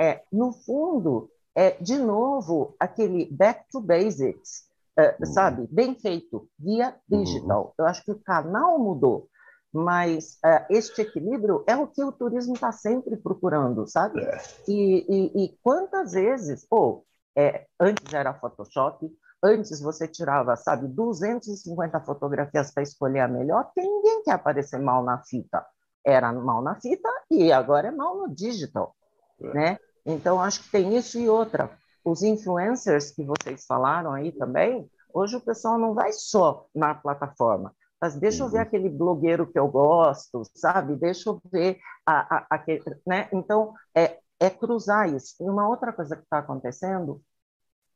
É, 0.00 0.22
no 0.32 0.52
fundo, 0.52 1.28
é 1.56 1.72
de 1.72 1.98
novo 1.98 2.76
aquele 2.78 3.28
back 3.32 3.64
to 3.72 3.80
basics, 3.80 4.68
é, 4.96 5.16
uhum. 5.18 5.26
sabe? 5.26 5.68
Bem 5.72 5.96
feito, 5.96 6.48
via 6.56 6.94
digital. 7.08 7.64
Uhum. 7.64 7.72
Eu 7.78 7.86
acho 7.86 8.04
que 8.04 8.12
o 8.12 8.22
canal 8.22 8.78
mudou 8.78 9.28
mas 9.72 10.38
uh, 10.44 10.66
este 10.68 11.00
equilíbrio 11.00 11.64
é 11.66 11.74
o 11.74 11.86
que 11.86 12.04
o 12.04 12.12
turismo 12.12 12.54
está 12.54 12.70
sempre 12.70 13.16
procurando, 13.16 13.86
sabe? 13.86 14.20
É. 14.20 14.38
E, 14.68 15.06
e, 15.08 15.44
e, 15.44 15.58
quantas 15.62 16.12
vezes, 16.12 16.66
pô, 16.66 17.04
é, 17.34 17.66
antes 17.80 18.12
era 18.12 18.34
Photoshop, 18.34 19.10
antes 19.42 19.80
você 19.80 20.06
tirava, 20.06 20.54
sabe, 20.56 20.86
250 20.88 22.00
fotografias 22.00 22.70
para 22.72 22.82
escolher 22.82 23.20
a 23.20 23.28
melhor, 23.28 23.64
porque 23.64 23.80
ninguém 23.80 24.22
quer 24.22 24.32
aparecer 24.32 24.78
mal 24.78 25.02
na 25.02 25.22
fita. 25.24 25.64
era 26.04 26.32
mal 26.32 26.60
na 26.60 26.78
fita 26.78 27.08
e 27.30 27.50
agora 27.50 27.88
é 27.88 27.90
mal 27.90 28.16
no 28.18 28.34
digital, 28.34 28.94
é. 29.40 29.54
né? 29.54 29.78
Então, 30.04 30.40
acho 30.40 30.64
que 30.64 30.70
tem 30.70 30.96
isso 30.96 31.18
e 31.18 31.28
outra. 31.28 31.70
Os 32.04 32.22
influencers 32.22 33.12
que 33.12 33.24
vocês 33.24 33.64
falaram 33.64 34.12
aí 34.12 34.32
também, 34.32 34.90
hoje 35.14 35.36
o 35.36 35.40
pessoal 35.40 35.78
não 35.78 35.94
vai 35.94 36.12
só 36.12 36.66
na 36.74 36.94
plataforma, 36.94 37.72
mas 38.02 38.16
deixa 38.16 38.42
eu 38.42 38.48
ver 38.48 38.56
uhum. 38.56 38.62
aquele 38.62 38.88
blogueiro 38.88 39.46
que 39.46 39.56
eu 39.56 39.68
gosto, 39.68 40.42
sabe? 40.56 40.96
Deixa 40.96 41.30
eu 41.30 41.40
ver 41.52 41.78
a, 42.04 42.36
a, 42.36 42.46
aquele, 42.50 42.82
né? 43.06 43.28
Então, 43.32 43.74
é, 43.94 44.18
é 44.40 44.50
cruzar 44.50 45.08
isso. 45.08 45.36
E 45.40 45.48
uma 45.48 45.68
outra 45.68 45.92
coisa 45.92 46.16
que 46.16 46.22
está 46.24 46.38
acontecendo 46.38 47.22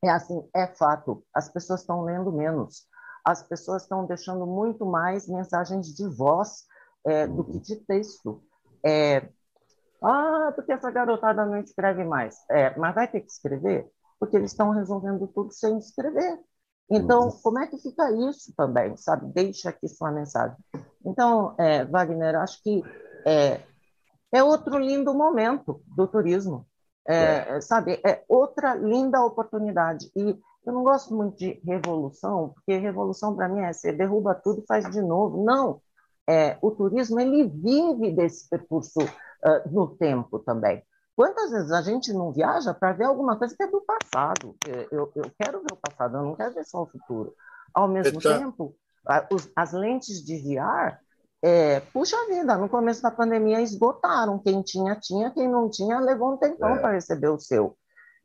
é 0.01 0.09
assim, 0.09 0.47
é 0.55 0.65
fato, 0.65 1.25
as 1.33 1.49
pessoas 1.49 1.81
estão 1.81 2.03
lendo 2.03 2.31
menos. 2.31 2.87
As 3.25 3.43
pessoas 3.43 3.81
estão 3.81 4.05
deixando 4.05 4.47
muito 4.47 4.85
mais 4.85 5.27
mensagens 5.27 5.87
de 5.93 6.07
voz 6.07 6.63
é, 7.05 7.27
do 7.27 7.43
que 7.43 7.57
uhum. 7.57 7.59
de 7.59 7.75
texto. 7.85 8.41
É, 8.85 9.27
ah, 10.01 10.53
porque 10.55 10.71
essa 10.71 10.89
garotada 10.89 11.45
não 11.45 11.57
escreve 11.57 12.05
mais. 12.05 12.37
É, 12.49 12.73
mas 12.77 12.95
vai 12.95 13.09
ter 13.09 13.19
que 13.19 13.29
escrever, 13.29 13.85
porque 14.17 14.37
eles 14.37 14.51
estão 14.51 14.69
resolvendo 14.69 15.27
tudo 15.27 15.51
sem 15.51 15.77
escrever. 15.77 16.39
Então, 16.89 17.25
uhum. 17.25 17.31
como 17.43 17.59
é 17.59 17.67
que 17.67 17.77
fica 17.77 18.09
isso 18.29 18.53
também, 18.55 18.95
sabe? 18.95 19.31
Deixa 19.33 19.69
aqui 19.69 19.87
sua 19.87 20.11
mensagem. 20.11 20.57
Então, 21.05 21.53
é, 21.57 21.83
Wagner, 21.85 22.35
acho 22.35 22.61
que 22.63 22.81
é, 23.25 23.61
é 24.31 24.43
outro 24.43 24.77
lindo 24.77 25.13
momento 25.13 25.81
do 25.95 26.07
turismo, 26.07 26.65
é, 27.07 27.57
é. 27.57 27.61
sabe? 27.61 27.99
É 28.05 28.23
outra 28.27 28.75
linda 28.75 29.23
oportunidade. 29.23 30.09
E 30.15 30.39
eu 30.65 30.73
não 30.73 30.83
gosto 30.83 31.13
muito 31.13 31.37
de 31.37 31.61
revolução, 31.65 32.53
porque 32.55 32.77
revolução 32.77 33.35
para 33.35 33.49
mim 33.49 33.61
é 33.61 33.73
você 33.73 33.91
derruba 33.91 34.35
tudo 34.35 34.61
e 34.61 34.65
faz 34.65 34.89
de 34.89 35.01
novo. 35.01 35.43
Não, 35.43 35.81
é, 36.29 36.57
o 36.61 36.71
turismo 36.71 37.19
ele 37.19 37.47
vive 37.47 38.11
desse 38.11 38.49
percurso 38.49 38.99
uh, 39.01 39.69
no 39.71 39.95
tempo 39.95 40.39
também. 40.39 40.83
Quantas 41.17 41.49
vezes 41.49 41.71
a 41.71 41.81
gente 41.81 42.13
não 42.13 42.31
viaja 42.31 42.75
para 42.75 42.93
ver 42.93 43.05
alguma 43.05 43.35
coisa 43.39 43.57
que 43.57 43.63
é 43.63 43.67
do 43.67 43.81
passado? 43.81 44.55
Eu, 44.91 45.11
eu 45.15 45.31
quero 45.35 45.61
ver 45.61 45.73
o 45.73 45.75
passado, 45.75 46.15
eu 46.15 46.21
não 46.21 46.35
quero 46.35 46.53
ver 46.53 46.63
só 46.63 46.83
o 46.83 46.85
futuro. 46.85 47.33
Ao 47.73 47.87
mesmo 47.87 48.21
tempo, 48.21 48.75
os, 49.31 49.49
as 49.55 49.73
lentes 49.73 50.23
de 50.23 50.37
VR, 50.37 50.99
é, 51.41 51.79
puxa 51.79 52.15
vida, 52.27 52.55
no 52.55 52.69
começo 52.69 53.01
da 53.01 53.09
pandemia 53.09 53.59
esgotaram. 53.61 54.37
Quem 54.37 54.61
tinha, 54.61 54.95
tinha, 54.95 55.31
quem 55.31 55.47
não 55.47 55.71
tinha, 55.71 55.99
levou 55.99 56.33
um 56.35 56.37
tempão 56.37 56.75
é. 56.75 56.79
para 56.79 56.91
receber 56.91 57.29
o 57.29 57.39
seu. 57.39 57.75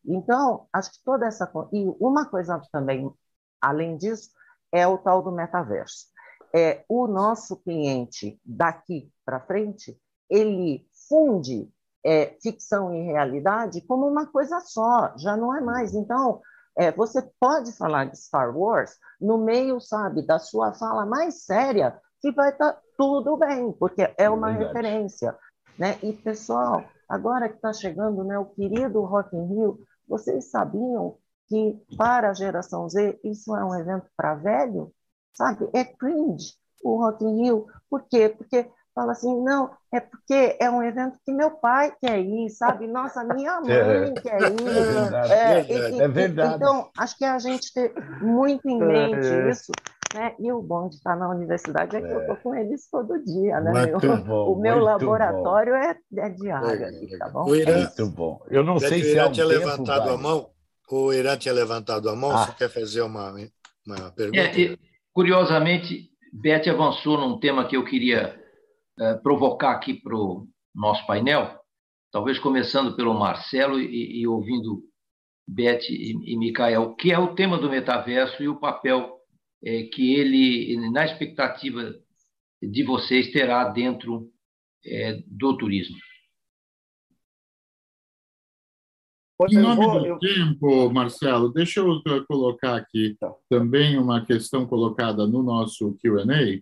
Então, 0.05 0.67
acho 0.71 0.93
que 0.93 1.03
toda 1.03 1.25
essa. 1.25 1.51
E 1.73 1.87
uma 1.99 2.27
coisa 2.27 2.61
também, 2.71 3.11
além 3.59 3.97
disso, 3.97 4.29
é 4.71 4.87
o 4.87 4.99
tal 4.99 5.23
do 5.23 5.33
metaverso. 5.33 6.09
É, 6.55 6.85
o 6.91 7.07
nosso 7.07 7.57
cliente 7.57 8.39
daqui 8.45 9.11
para 9.25 9.41
frente, 9.41 9.99
ele 10.29 10.87
funde 11.09 11.73
é, 12.05 12.37
ficção 12.43 12.93
e 12.95 13.03
realidade 13.03 13.81
como 13.83 14.07
uma 14.07 14.27
coisa 14.27 14.61
só, 14.61 15.13
já 15.17 15.37
não 15.37 15.55
é 15.55 15.61
mais. 15.61 15.95
Então, 15.95 16.41
é, 16.77 16.91
você 16.91 17.23
pode 17.39 17.73
falar 17.73 18.07
de 18.07 18.19
Star 18.19 18.57
Wars 18.57 18.97
no 19.21 19.39
meio, 19.39 19.81
sabe, 19.81 20.23
da 20.23 20.39
sua 20.39 20.73
fala 20.73 21.05
mais 21.07 21.45
séria, 21.45 21.99
que 22.21 22.33
vai 22.33 22.51
estar 22.51 22.73
tá 22.73 22.81
tudo 22.97 23.37
bem, 23.37 23.73
porque 23.73 24.13
é 24.17 24.29
uma 24.29 24.51
é 24.51 24.59
referência. 24.59 25.37
Né? 25.79 25.99
E, 26.03 26.13
pessoal, 26.13 26.85
agora 27.09 27.49
que 27.49 27.57
está 27.57 27.73
chegando 27.73 28.25
né, 28.25 28.39
o 28.39 28.47
querido 28.47 29.03
Rock 29.03 29.37
in 29.37 29.47
Rio, 29.47 29.81
vocês 30.09 30.51
sabiam 30.51 31.17
que 31.49 31.79
para 31.97 32.31
a 32.31 32.35
geração 32.35 32.89
Z 32.89 33.21
isso 33.25 33.55
é 33.57 33.65
um 33.65 33.75
evento 33.75 34.07
para 34.17 34.35
velho? 34.35 34.93
Sabe? 35.35 35.69
É 35.73 35.85
cringe 35.85 36.55
o 36.83 36.99
Rock 36.99 37.25
in 37.25 37.43
Rio. 37.43 37.67
Por 37.89 38.03
quê? 38.03 38.29
Porque 38.29 38.71
fala 38.95 39.13
assim, 39.13 39.43
não, 39.43 39.71
é 39.93 40.01
porque 40.01 40.57
é 40.61 40.71
um 40.71 40.83
evento 40.83 41.19
que 41.25 41.33
meu 41.33 41.51
pai 41.51 41.93
quer 42.01 42.21
ir, 42.21 42.51
sabe? 42.51 42.87
Nossa, 42.87 43.25
minha 43.25 43.61
mãe 43.63 43.73
é, 43.73 44.13
quer 44.21 44.41
ir. 44.41 44.69
É 44.69 44.83
verdade, 44.83 45.33
é, 45.33 45.63
verdade, 45.63 45.97
e, 45.97 46.01
é 46.01 46.09
verdade. 46.09 46.55
Então, 46.57 46.91
acho 46.97 47.17
que 47.17 47.25
a 47.25 47.39
gente 47.39 47.73
ter 47.73 47.93
muito 48.21 48.69
em 48.69 48.79
mente 48.79 49.27
é. 49.27 49.51
isso. 49.51 49.73
Né? 50.15 50.35
E 50.39 50.53
o 50.53 50.61
bom 50.61 50.91
de 50.91 50.97
estar 50.97 51.17
na 51.17 51.29
universidade 51.31 51.97
é 51.97 52.01
que 52.03 52.13
eu 52.13 52.21
estou 52.21 52.37
com 52.37 52.55
eles 52.55 52.87
todo 52.91 53.25
dia, 53.25 53.61
né? 53.61 53.87
Bom, 54.27 54.53
o 54.53 54.61
meu 54.61 54.79
laboratório 54.79 55.75
é, 55.75 55.97
é 56.19 56.29
diário, 56.29 56.87
aqui, 56.87 57.17
tá 57.19 57.31
bom? 57.31 57.49
O 57.49 57.57
Irã, 57.57 57.79
muito 57.79 58.07
bom. 58.11 58.45
Eu 58.51 58.63
não 58.63 58.79
sei 58.79 59.03
se 59.03 59.09
o 59.09 59.13
Irã 59.13 59.33
tinha 59.33 59.49
tempo, 59.49 59.59
levantado 59.59 60.05
vai. 60.05 60.15
a 60.15 60.19
mão. 60.19 60.51
O 60.91 61.13
Irã 61.15 61.35
tinha 61.39 61.55
levantado 61.55 62.11
a 62.11 62.15
mão. 62.15 62.31
Ah. 62.31 62.45
Você 62.45 62.53
quer 62.53 62.69
fazer 62.69 63.01
uma, 63.01 63.31
uma 63.87 64.11
pergunta? 64.15 64.39
É, 64.39 64.77
curiosamente, 65.15 66.11
Beth 66.31 66.69
avançou 66.69 67.17
num 67.17 67.41
tema 67.41 67.67
que 67.67 67.79
eu 67.79 67.85
queria 67.85 68.42
é, 69.03 69.15
provocar 69.15 69.73
aqui 69.73 69.95
para 69.95 70.17
o 70.17 70.47
nosso 70.75 71.05
painel, 71.07 71.59
talvez 72.13 72.39
começando 72.39 72.95
pelo 72.95 73.19
Marcelo 73.19 73.81
e, 73.81 74.21
e 74.21 74.27
ouvindo 74.29 74.83
Beth 75.47 75.83
e, 75.89 76.33
e 76.33 76.37
Micael, 76.37 76.95
que 76.95 77.13
é 77.13 77.19
o 77.19 77.35
tema 77.35 77.59
do 77.59 77.69
metaverso 77.69 78.43
e 78.43 78.49
o 78.49 78.61
papel 78.61 79.19
é, 79.65 79.83
que 79.85 80.15
ele, 80.15 80.91
na 80.91 81.05
expectativa 81.05 81.95
de 82.63 82.85
vocês, 82.85 83.33
terá 83.33 83.65
dentro 83.65 84.31
é, 84.85 85.21
do 85.27 85.57
turismo. 85.57 85.97
Em 89.51 89.59
nome 89.59 90.09
do 90.09 90.19
tempo, 90.21 90.89
Marcelo, 90.93 91.53
deixa 91.53 91.81
eu 91.81 92.01
colocar 92.29 92.77
aqui 92.77 93.17
tá. 93.19 93.35
também 93.49 93.99
uma 93.99 94.25
questão 94.25 94.65
colocada 94.65 95.27
no 95.27 95.43
nosso 95.43 95.99
Q&A, 96.01 96.61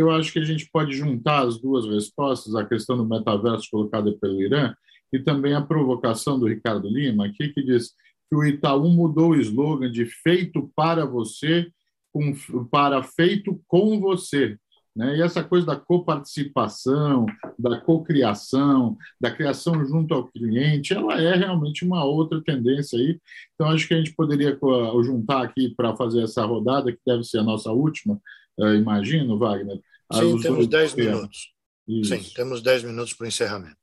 eu 0.00 0.10
acho 0.10 0.32
que 0.32 0.38
a 0.38 0.44
gente 0.44 0.68
pode 0.70 0.92
juntar 0.92 1.46
as 1.46 1.60
duas 1.60 1.86
respostas, 1.86 2.54
a 2.54 2.64
questão 2.64 2.96
do 2.96 3.06
metaverso 3.06 3.68
colocada 3.70 4.12
pelo 4.20 4.40
Irã 4.40 4.74
e 5.12 5.18
também 5.18 5.54
a 5.54 5.62
provocação 5.62 6.38
do 6.38 6.46
Ricardo 6.46 6.88
Lima, 6.88 7.26
aqui 7.26 7.48
que 7.48 7.62
diz 7.62 7.94
que 8.28 8.36
o 8.36 8.44
Itaú 8.44 8.88
mudou 8.90 9.30
o 9.30 9.36
slogan 9.36 9.90
de 9.90 10.04
feito 10.04 10.70
para 10.76 11.06
você 11.06 11.66
com, 12.12 12.32
para 12.70 13.02
feito 13.02 13.60
com 13.66 13.98
você. 14.00 14.58
Né? 14.94 15.18
E 15.18 15.22
essa 15.22 15.44
coisa 15.44 15.64
da 15.64 15.76
coparticipação, 15.76 17.24
da 17.56 17.80
cocriação, 17.80 18.96
da 19.20 19.30
criação 19.30 19.84
junto 19.86 20.12
ao 20.12 20.26
cliente, 20.26 20.92
ela 20.92 21.22
é 21.22 21.36
realmente 21.36 21.84
uma 21.84 22.04
outra 22.04 22.42
tendência 22.42 22.98
aí. 22.98 23.18
Então, 23.54 23.70
acho 23.70 23.86
que 23.86 23.94
a 23.94 23.98
gente 23.98 24.12
poderia 24.14 24.58
juntar 25.04 25.44
aqui 25.44 25.72
para 25.76 25.96
fazer 25.96 26.22
essa 26.22 26.44
rodada, 26.44 26.90
que 26.90 26.98
deve 27.06 27.22
ser 27.22 27.38
a 27.38 27.44
nossa 27.44 27.70
última, 27.70 28.20
imagino, 28.58 29.38
Wagner. 29.38 29.80
Sim, 30.12 30.40
temos 30.40 30.66
10 30.66 30.94
minutos. 30.94 31.52
Isso. 31.86 32.14
Sim, 32.14 32.32
temos 32.34 32.62
10 32.62 32.84
minutos 32.84 33.14
para 33.14 33.24
o 33.24 33.28
encerramento. 33.28 33.76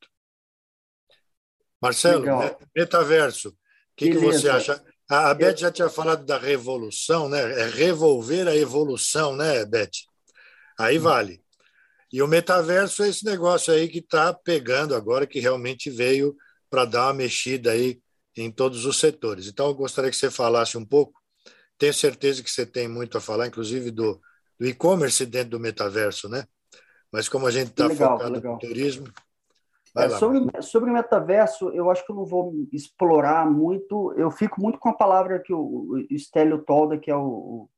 Marcelo, 1.81 2.21
Legal. 2.21 2.59
metaverso, 2.75 3.49
o 3.49 3.53
que, 3.95 4.09
que, 4.09 4.17
você 4.17 4.49
acha? 4.49 4.83
A, 5.09 5.29
a 5.29 5.33
Beth 5.33 5.57
já 5.57 5.71
tinha 5.71 5.89
falado 5.89 6.25
da 6.25 6.37
revolução, 6.37 7.29
né? 7.29 7.61
É 7.61 7.67
revolver 7.67 8.47
a 8.47 8.55
evolução, 8.55 9.35
né, 9.35 9.63
Beth? 9.65 9.91
Aí 10.79 10.97
vale. 10.97 11.43
E 12.11 12.21
o 12.21 12.27
metaverso 12.27 13.03
é 13.03 13.09
esse 13.09 13.25
negócio 13.25 13.73
aí 13.73 13.87
que 13.87 13.99
está 13.99 14.33
pegando 14.33 14.95
agora, 14.95 15.27
que 15.27 15.39
realmente 15.39 15.89
veio 15.89 16.35
para 16.69 16.85
dar 16.85 17.07
uma 17.07 17.13
mexida 17.13 17.71
aí 17.71 17.99
em 18.35 18.51
todos 18.51 18.85
os 18.85 18.97
setores. 18.99 19.47
Então, 19.47 19.67
eu 19.67 19.75
gostaria 19.75 20.09
que 20.09 20.17
você 20.17 20.29
falasse 20.31 20.77
um 20.77 20.85
pouco. 20.85 21.19
Tenho 21.77 21.93
certeza 21.93 22.41
que 22.41 22.49
você 22.49 22.65
tem 22.65 22.87
muito 22.87 23.17
a 23.17 23.21
falar, 23.21 23.47
inclusive 23.47 23.91
do, 23.91 24.19
do 24.59 24.65
e-commerce 24.65 25.25
dentro 25.25 25.51
do 25.51 25.59
metaverso, 25.59 26.29
né? 26.29 26.45
Mas 27.11 27.29
como 27.29 27.47
a 27.47 27.51
gente 27.51 27.69
está 27.69 27.89
focado 27.89 28.33
legal. 28.33 28.53
no 28.53 28.59
turismo. 28.59 29.07
É, 29.97 30.09
sobre, 30.09 30.61
sobre 30.61 30.89
o 30.89 30.93
metaverso, 30.93 31.69
eu 31.69 31.89
acho 31.89 32.05
que 32.05 32.11
eu 32.11 32.15
não 32.15 32.25
vou 32.25 32.53
explorar 32.73 33.49
muito. 33.49 34.13
Eu 34.17 34.29
fico 34.29 34.61
muito 34.61 34.77
com 34.77 34.89
a 34.89 34.93
palavra 34.93 35.39
que 35.39 35.53
o, 35.53 36.05
o 36.11 36.19
Stélio 36.19 36.63
Tolda, 36.63 36.97
que 36.97 37.09
é 37.09 37.15
o, 37.15 37.69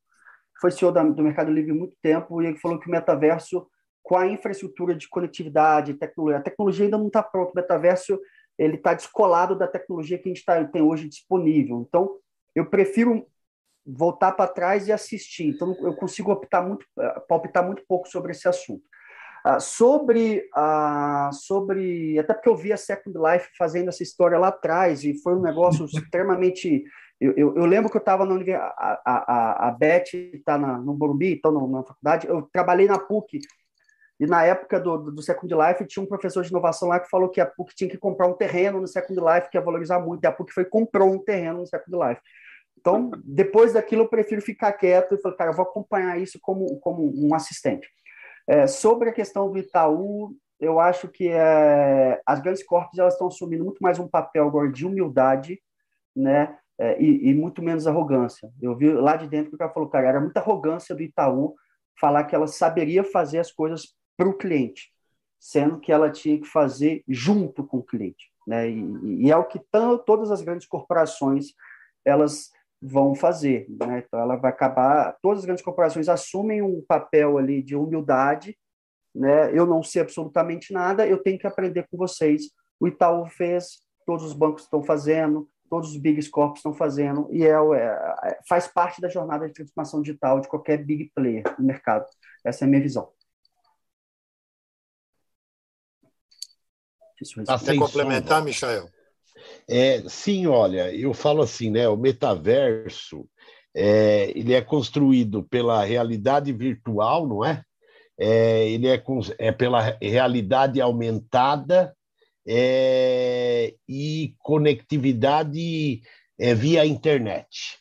foi 0.60 0.72
CEO 0.72 0.92
da, 0.92 1.04
do 1.04 1.24
Mercado 1.24 1.52
Livre 1.52 1.72
há 1.72 1.76
muito 1.76 1.96
tempo, 2.02 2.42
e 2.42 2.48
ele 2.48 2.58
falou 2.58 2.80
que 2.80 2.88
o 2.88 2.92
metaverso, 2.92 3.68
com 4.02 4.18
a 4.18 4.26
infraestrutura 4.26 4.96
de 4.96 5.08
conectividade, 5.08 5.94
tecnologia, 5.94 6.40
a 6.40 6.44
tecnologia 6.44 6.86
ainda 6.86 6.98
não 6.98 7.08
está 7.08 7.22
pronta. 7.22 7.52
O 7.52 7.56
metaverso 7.56 8.20
ele 8.58 8.76
está 8.76 8.94
descolado 8.94 9.56
da 9.56 9.68
tecnologia 9.68 10.18
que 10.18 10.28
a 10.28 10.34
gente 10.34 10.44
tá, 10.44 10.64
tem 10.66 10.82
hoje 10.82 11.08
disponível. 11.08 11.86
Então, 11.88 12.18
eu 12.56 12.66
prefiro 12.66 13.28
voltar 13.88 14.34
para 14.34 14.52
trás 14.52 14.88
e 14.88 14.92
assistir. 14.92 15.48
Então, 15.48 15.76
eu 15.82 15.96
consigo 15.96 16.32
optar 16.32 16.62
muito, 16.62 16.86
palpitar 17.28 17.66
muito 17.66 17.84
pouco 17.88 18.08
sobre 18.08 18.32
esse 18.32 18.48
assunto. 18.48 18.84
Uh, 19.46 19.62
sobre, 19.62 20.50
uh, 20.58 21.32
sobre. 21.32 22.20
Até 22.20 22.34
porque 22.34 22.50
eu 22.50 22.56
vi 22.56 22.74
a 22.74 22.78
Second 22.78 23.18
Life 23.18 23.50
fazendo 23.58 23.88
essa 23.88 24.04
história 24.04 24.38
lá 24.38 24.50
atrás, 24.50 25.06
e 25.06 25.14
foi 25.22 25.36
um 25.36 25.42
negócio 25.42 25.86
extremamente. 25.88 26.84
Eu, 27.20 27.34
eu, 27.38 27.56
eu, 27.56 27.66
lembro 27.66 27.90
que 27.90 27.96
eu 27.96 28.02
estava 28.02 28.26
na 28.26 28.34
universidade, 28.34 28.74
a, 28.78 29.00
a, 29.06 29.68
a 29.70 29.72
Beth 29.72 30.14
está 30.34 30.58
no 30.58 30.94
Morumbi, 30.94 31.34
então 31.34 31.52
na 31.68 31.84
faculdade, 31.84 32.28
eu 32.28 32.48
trabalhei 32.52 32.88
na 32.88 33.00
PUC, 33.00 33.40
e 34.20 34.26
na 34.26 34.44
época 34.44 34.80
do, 34.80 35.12
do 35.12 35.22
Second 35.22 35.54
Life 35.54 35.86
tinha 35.86 36.04
um 36.04 36.08
professor 36.08 36.44
de 36.44 36.50
inovação 36.50 36.90
lá 36.90 37.00
que 37.00 37.10
falou 37.10 37.30
que 37.30 37.40
a 37.40 37.46
PUC 37.46 37.74
tinha 37.76 37.90
que 37.90 37.98
comprar 37.98 38.28
um 38.28 38.34
terreno 38.34 38.82
no 38.82 38.88
Second 38.88 39.20
Life, 39.20 39.50
que 39.50 39.58
ia 39.58 39.64
valorizar 39.64 40.00
muito, 40.00 40.24
e 40.24 40.28
a 40.28 40.32
PUC 40.32 40.52
foi 40.54 40.66
comprou 40.66 41.12
um 41.12 41.24
terreno 41.24 41.60
no 41.60 41.68
Second 41.68 41.98
Life. 41.98 42.22
Então, 42.80 43.12
depois 43.24 43.74
daquilo, 43.74 44.04
eu 44.04 44.08
prefiro 44.08 44.42
ficar 44.42 44.72
quieto 44.74 45.16
e 45.16 45.18
falar, 45.18 45.36
cara, 45.36 45.52
eu 45.52 45.56
vou 45.56 45.66
acompanhar 45.66 46.20
isso 46.22 46.40
como, 46.42 46.80
como 46.80 47.12
um 47.16 47.34
assistente. 47.34 47.90
É, 48.48 48.68
sobre 48.68 49.10
a 49.10 49.14
questão 49.14 49.52
do 49.52 49.58
Itaú, 49.58 50.36
eu 50.60 50.80
acho 50.80 51.08
que 51.08 51.28
é, 51.28 52.22
as 52.26 52.40
grandes 52.40 52.64
corpos 52.64 52.98
elas 52.98 53.14
estão 53.14 53.28
assumindo 53.28 53.64
muito 53.64 53.80
mais 53.80 54.00
um 54.00 54.08
papel 54.08 54.48
agora 54.48 54.72
de 54.72 54.86
humildade, 54.86 55.60
né? 56.16 56.58
É, 56.80 57.02
e, 57.02 57.30
e, 57.30 57.34
muito 57.34 57.62
menos 57.62 57.88
arrogância. 57.88 58.52
Eu 58.62 58.76
vi 58.76 58.92
lá 58.92 59.16
de 59.16 59.28
dentro 59.28 59.50
que 59.50 59.56
o 59.56 59.58
cara 59.58 59.74
falou, 59.74 59.90
cara, 59.90 60.08
era 60.08 60.22
muita 60.22 60.40
arrogância 60.40 60.94
do 60.94 61.02
Itaú 61.02 61.56
falar 62.00 62.24
que 62.26 62.36
ela 62.36 62.46
saberia 62.46 63.04
fazer 63.04 63.40
as 63.40 63.52
coisas 63.52 63.96
para 64.16 64.30
o 64.30 64.38
cliente, 64.38 64.94
sendo 65.40 65.80
que 65.80 65.92
ela 65.92 66.12
tinha 66.12 66.40
que 66.40 66.46
fazer 66.46 67.04
junto 67.08 67.66
com 67.66 67.78
o 67.78 67.84
cliente, 67.84 68.32
né? 68.46 68.70
E, 68.70 69.26
e 69.26 69.32
é 69.32 69.36
o 69.36 69.46
que 69.46 69.60
todas 70.06 70.32
as 70.32 70.42
grandes 70.42 70.68
corporações 70.68 71.48
elas 72.06 72.52
vão 72.82 73.16
fazer, 73.16 73.66
né? 73.70 74.04
Então 74.06 74.20
ela 74.20 74.36
vai 74.36 74.52
acabar, 74.52 75.18
todas 75.22 75.40
as 75.40 75.46
grandes 75.46 75.64
corporações 75.64 76.08
assumem 76.08 76.62
um 76.62 76.84
papel 76.88 77.38
ali 77.38 77.62
de 77.62 77.76
humildade 77.76 78.56
né? 79.18 79.58
Eu 79.58 79.66
não 79.66 79.82
sei 79.82 80.02
absolutamente 80.04 80.72
nada, 80.72 81.08
eu 81.08 81.22
tenho 81.22 81.40
que 81.40 81.48
aprender 81.48 81.88
com 81.90 81.98
vocês. 81.98 82.52
O 82.80 82.88
Itaú 82.88 83.26
fez, 83.26 83.82
todos 84.06 84.24
os 84.24 84.34
bancos 84.34 84.64
estão 84.64 84.84
fazendo, 84.84 85.50
todos 85.70 85.90
os 85.90 85.98
big 85.98 86.30
corps 86.30 86.58
estão 86.58 86.74
fazendo, 86.74 87.28
e 87.32 87.44
é, 87.44 87.50
é, 87.52 88.40
faz 88.48 88.68
parte 88.68 89.02
da 89.02 89.10
jornada 89.10 89.48
de 89.48 89.54
transformação 89.54 90.02
digital 90.02 90.40
de 90.40 90.48
qualquer 90.48 90.78
big 90.78 91.12
player 91.16 91.44
no 91.58 91.66
mercado. 91.66 92.06
Essa 92.46 92.64
é 92.64 92.66
a 92.66 92.70
minha 92.70 92.82
visão. 92.82 93.12
Quer 97.66 97.76
complementar, 97.78 98.44
Michael? 98.44 98.88
É, 99.70 100.02
sim, 100.08 100.48
olha, 100.48 100.94
eu 100.96 101.14
falo 101.14 101.42
assim, 101.42 101.70
né? 101.70 101.88
O 101.90 101.98
metaverso 101.98 103.28
é, 103.76 104.32
ele 104.36 104.54
é 104.54 104.62
construído 104.62 105.44
pela 105.44 105.84
realidade 105.84 106.52
virtual, 106.54 107.28
não 107.28 107.44
é? 107.44 107.64
é, 108.18 108.68
ele 108.70 108.88
é, 108.88 109.04
é 109.38 109.52
pela 109.52 109.98
realidade 110.02 110.82
aumentada 110.82 111.96
é, 112.48 113.76
e 113.88 114.36
conectividade 114.40 116.02
é, 116.40 116.54
via 116.56 116.86
internet. 116.86 117.78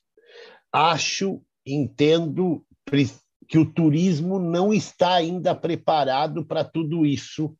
Acho, 0.70 1.40
entendo 1.64 2.62
que 3.48 3.58
o 3.58 3.64
turismo 3.64 4.38
não 4.38 4.74
está 4.74 5.14
ainda 5.14 5.54
preparado 5.54 6.44
para 6.44 6.64
tudo 6.64 7.06
isso 7.06 7.56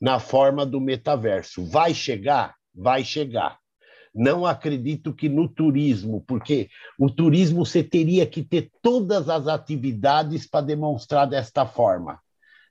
na 0.00 0.20
forma 0.20 0.66
do 0.66 0.80
metaverso. 0.80 1.64
Vai 1.64 1.94
chegar? 1.94 2.54
Vai 2.74 3.04
chegar. 3.04 3.58
Não 4.14 4.46
acredito 4.46 5.12
que 5.12 5.28
no 5.28 5.48
turismo, 5.48 6.24
porque 6.26 6.68
o 6.98 7.10
turismo 7.10 7.64
você 7.64 7.82
teria 7.82 8.26
que 8.26 8.42
ter 8.42 8.70
todas 8.82 9.28
as 9.28 9.46
atividades 9.46 10.46
para 10.46 10.64
demonstrar 10.64 11.26
desta 11.26 11.66
forma, 11.66 12.18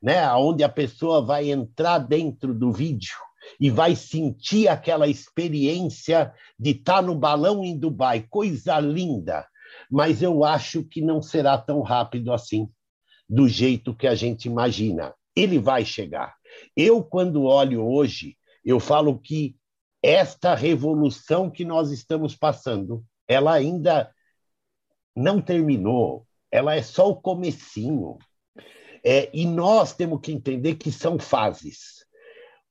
né? 0.01 0.29
Onde 0.33 0.63
a 0.63 0.69
pessoa 0.69 1.21
vai 1.21 1.51
entrar 1.51 1.99
dentro 1.99 2.53
do 2.53 2.71
vídeo 2.71 3.15
e 3.59 3.69
vai 3.69 3.95
sentir 3.95 4.67
aquela 4.67 5.07
experiência 5.07 6.33
de 6.59 6.71
estar 6.71 7.01
no 7.01 7.15
balão 7.15 7.63
em 7.63 7.77
Dubai, 7.77 8.25
coisa 8.29 8.79
linda. 8.79 9.47
Mas 9.89 10.21
eu 10.21 10.43
acho 10.43 10.83
que 10.83 11.01
não 11.01 11.21
será 11.21 11.57
tão 11.57 11.81
rápido 11.81 12.33
assim, 12.33 12.69
do 13.29 13.47
jeito 13.47 13.95
que 13.95 14.07
a 14.07 14.15
gente 14.15 14.45
imagina. 14.45 15.13
Ele 15.35 15.59
vai 15.59 15.85
chegar. 15.85 16.35
Eu, 16.75 17.03
quando 17.03 17.43
olho 17.43 17.85
hoje, 17.85 18.35
eu 18.65 18.79
falo 18.79 19.19
que 19.19 19.55
esta 20.07 20.55
revolução 20.55 21.51
que 21.51 21.65
nós 21.65 21.91
estamos 21.91 22.33
passando, 22.33 23.03
ela 23.27 23.51
ainda 23.51 24.09
não 25.13 25.41
terminou, 25.41 26.25
ela 26.49 26.73
é 26.73 26.81
só 26.81 27.09
o 27.09 27.15
comecinho. 27.17 28.17
É, 29.03 29.29
e 29.33 29.45
nós 29.45 29.93
temos 29.93 30.21
que 30.21 30.31
entender 30.31 30.75
que 30.75 30.93
são 30.93 31.19
fases. 31.19 32.05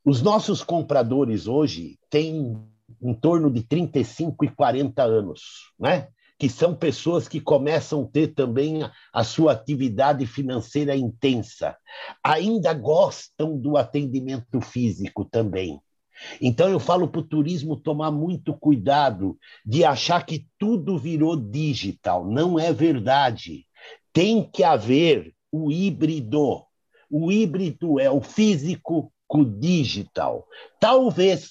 Os 0.03 0.23
nossos 0.23 0.63
compradores 0.63 1.47
hoje 1.47 1.99
têm 2.09 2.57
em 3.03 3.13
torno 3.13 3.51
de 3.51 3.63
35 3.63 4.47
e 4.47 4.49
40 4.49 5.03
anos, 5.03 5.43
né? 5.79 6.09
que 6.39 6.49
são 6.49 6.75
pessoas 6.75 7.29
que 7.29 7.41
começam 7.41 8.03
a 8.03 8.07
ter 8.07 8.29
também 8.29 8.81
a, 9.13 9.25
sua 9.25 9.53
atividade 9.53 10.27
financeira 10.27 10.97
intensa. 10.97 11.77
Ainda 12.25 12.73
gostam 12.73 13.59
do 13.59 13.77
atendimento 13.77 14.59
físico 14.63 15.23
também. 15.25 15.81
Então 16.41 16.69
eu 16.69 16.79
falo 16.79 17.09
para 17.09 17.21
o 17.21 17.27
turismo 17.27 17.77
tomar 17.77 18.11
muito 18.11 18.55
cuidado 18.55 19.39
de 19.65 19.85
achar 19.85 20.25
que 20.25 20.47
tudo 20.59 20.99
virou 20.99 21.37
digital. 21.37 22.27
Não 22.27 22.59
é 22.59 22.73
verdade. 22.73 23.67
Tem 24.13 24.43
que 24.43 24.65
haver 24.65 25.35
o 25.53 25.71
híbrido. 25.71 26.63
O 27.11 27.31
híbrido 27.31 28.01
é 28.01 28.11
o 28.11 28.21
físico 28.21 29.13
com 29.27 29.41
o 29.41 29.45
digital. 29.45 30.47
Talvez 30.81 31.51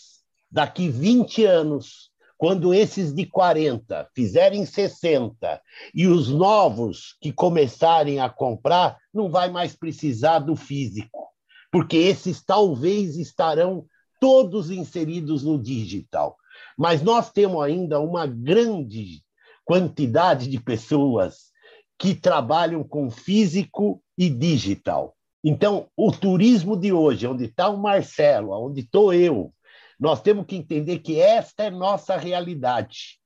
daqui 0.51 0.89
20 0.89 1.45
anos, 1.45 2.09
quando 2.37 2.73
esses 2.73 3.13
de 3.13 3.25
40 3.25 4.09
fizerem 4.13 4.65
60 4.65 5.61
e 5.93 6.07
os 6.07 6.29
novos 6.29 7.15
que 7.21 7.31
começarem 7.31 8.19
a 8.19 8.29
comprar, 8.29 8.97
não 9.13 9.29
vai 9.29 9.49
mais 9.49 9.75
precisar 9.75 10.39
do 10.39 10.55
físico, 10.55 11.29
porque 11.71 11.97
esses 11.97 12.43
talvez 12.43 13.17
estarão 13.17 13.85
todos 14.26 14.72
inseridos 14.72 15.43
no 15.43 15.61
digital. 15.61 16.35
Mas 16.76 17.03
nós 17.03 17.31
temos 17.31 17.61
ainda 17.64 17.99
uma 17.99 18.26
grande 18.26 19.22
quantidade 19.64 20.49
de 20.49 20.60
pessoas 20.60 21.52
que 21.99 22.15
trabalham 22.15 22.84
com 22.84 23.11
físico 23.11 24.02
e 24.18 24.27
digital. 24.27 25.15
Então, 25.43 25.88
o 25.95 26.11
turismo 26.11 26.76
de 26.76 26.91
hoje, 26.91 27.27
onde 27.27 27.45
está 27.45 27.69
o 27.69 27.77
Marcelo, 27.77 28.49
onde 28.65 28.81
estou 28.81 29.14
eu, 29.14 29.53
nós 29.99 30.23
temos 30.23 30.47
que 30.47 30.56
entender 30.56 30.97
que 30.97 31.19
esta 31.19 31.65
é 31.65 31.69
nossa 31.69 32.18
realidade. 32.18 33.19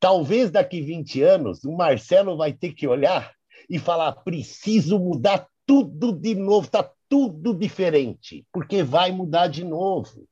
Talvez 0.00 0.50
daqui 0.50 0.80
20 0.80 1.22
anos, 1.22 1.64
o 1.64 1.76
Marcelo 1.76 2.34
vai 2.34 2.54
ter 2.54 2.72
que 2.72 2.88
olhar 2.88 3.30
e 3.68 3.78
falar: 3.78 4.10
preciso 4.24 4.98
mudar 4.98 5.46
tudo 5.66 6.12
de 6.12 6.34
novo, 6.34 6.64
está 6.64 6.90
tudo 7.10 7.52
diferente, 7.52 8.46
porque 8.50 8.82
vai 8.82 9.12
mudar 9.12 9.48
de 9.48 9.62
novo 9.62 10.26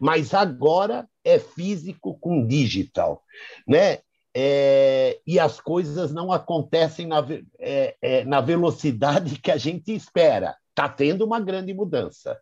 mas 0.00 0.34
agora 0.34 1.08
é 1.24 1.38
físico 1.38 2.18
com 2.18 2.46
digital, 2.46 3.22
né? 3.66 3.98
É, 4.38 5.18
e 5.26 5.40
as 5.40 5.58
coisas 5.60 6.12
não 6.12 6.30
acontecem 6.30 7.06
na, 7.06 7.26
é, 7.58 7.96
é, 8.02 8.24
na 8.26 8.42
velocidade 8.42 9.40
que 9.40 9.50
a 9.50 9.56
gente 9.56 9.94
espera. 9.94 10.54
Está 10.68 10.90
tendo 10.90 11.24
uma 11.24 11.40
grande 11.40 11.72
mudança, 11.72 12.38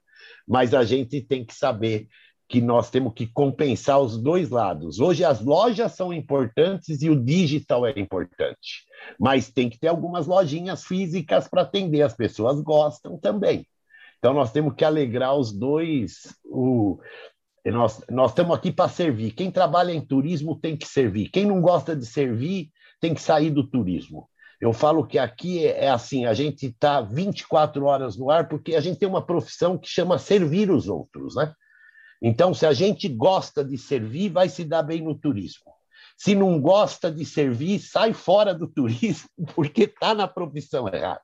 mas 0.47 0.75
a 0.75 0.83
gente 0.83 1.21
tem 1.21 1.45
que 1.45 1.55
saber 1.55 2.09
que 2.49 2.61
nós 2.61 2.91
temos 2.91 3.15
que 3.15 3.27
compensar 3.27 4.01
os 4.01 4.21
dois 4.21 4.51
lados. 4.51 4.99
Hoje 4.99 5.25
as 5.25 5.41
lojas 5.41 5.93
são 5.93 6.13
importantes 6.13 7.01
e 7.01 7.09
o 7.09 7.21
digital 7.21 7.87
é 7.87 7.93
importante, 7.97 8.85
mas 9.19 9.51
tem 9.51 9.71
que 9.71 9.79
ter 9.79 9.89
algumas 9.89 10.27
lojinhas 10.27 10.85
físicas 10.85 11.49
para 11.49 11.63
atender. 11.63 12.03
As 12.03 12.15
pessoas 12.15 12.61
gostam 12.61 13.19
também. 13.19 13.67
Então 14.19 14.33
nós 14.33 14.53
temos 14.53 14.75
que 14.75 14.85
alegrar 14.85 15.37
os 15.37 15.53
dois, 15.53 16.35
o, 16.45 16.99
nós, 17.67 18.05
nós 18.11 18.31
estamos 18.31 18.57
aqui 18.57 18.73
para 18.73 18.89
servir. 18.89 19.33
Quem 19.33 19.51
trabalha 19.51 19.93
em 19.93 20.05
turismo 20.05 20.59
tem 20.59 20.77
que 20.77 20.87
servir. 20.87 21.31
Quem 21.31 21.47
não 21.47 21.61
gosta 21.61 21.95
de 21.97 22.07
servir 22.07 22.71
tem 23.01 23.15
que 23.15 23.23
sair 23.23 23.51
do 23.51 23.67
turismo. 23.67 24.29
Eu 24.61 24.73
falo 24.73 25.07
que 25.07 25.19
aqui 25.19 25.67
é, 25.67 25.85
é 25.85 25.89
assim: 25.91 26.27
a 26.27 26.35
gente 26.35 26.67
está 26.67 27.01
24 27.01 27.85
horas 27.85 28.17
no 28.17 28.31
ar 28.31 28.49
porque 28.49 28.75
a 28.75 28.81
gente 28.81 28.99
tem 28.99 29.09
uma 29.09 29.25
profissão 29.25 29.79
que 29.79 29.89
chama 29.89 30.19
servir 30.19 30.71
os 30.71 30.89
outros, 30.89 31.37
né? 31.37 31.53
Então, 32.23 32.55
se 32.55 32.65
a 32.65 32.73
gente 32.73 33.09
gosta 33.09 33.63
de 33.63 33.77
servir, 33.77 34.31
vai 34.31 34.49
se 34.49 34.65
dar 34.65 34.83
bem 34.83 35.03
no 35.03 35.15
turismo. 35.15 35.73
Se 36.17 36.35
não 36.35 36.61
gosta 36.61 37.11
de 37.11 37.25
servir, 37.25 37.81
sai 37.81 38.13
fora 38.15 38.55
do 38.55 38.67
turismo 38.67 39.29
porque 39.55 39.83
está 39.83 40.15
na 40.15 40.29
profissão 40.29 40.89
errada. 40.89 41.21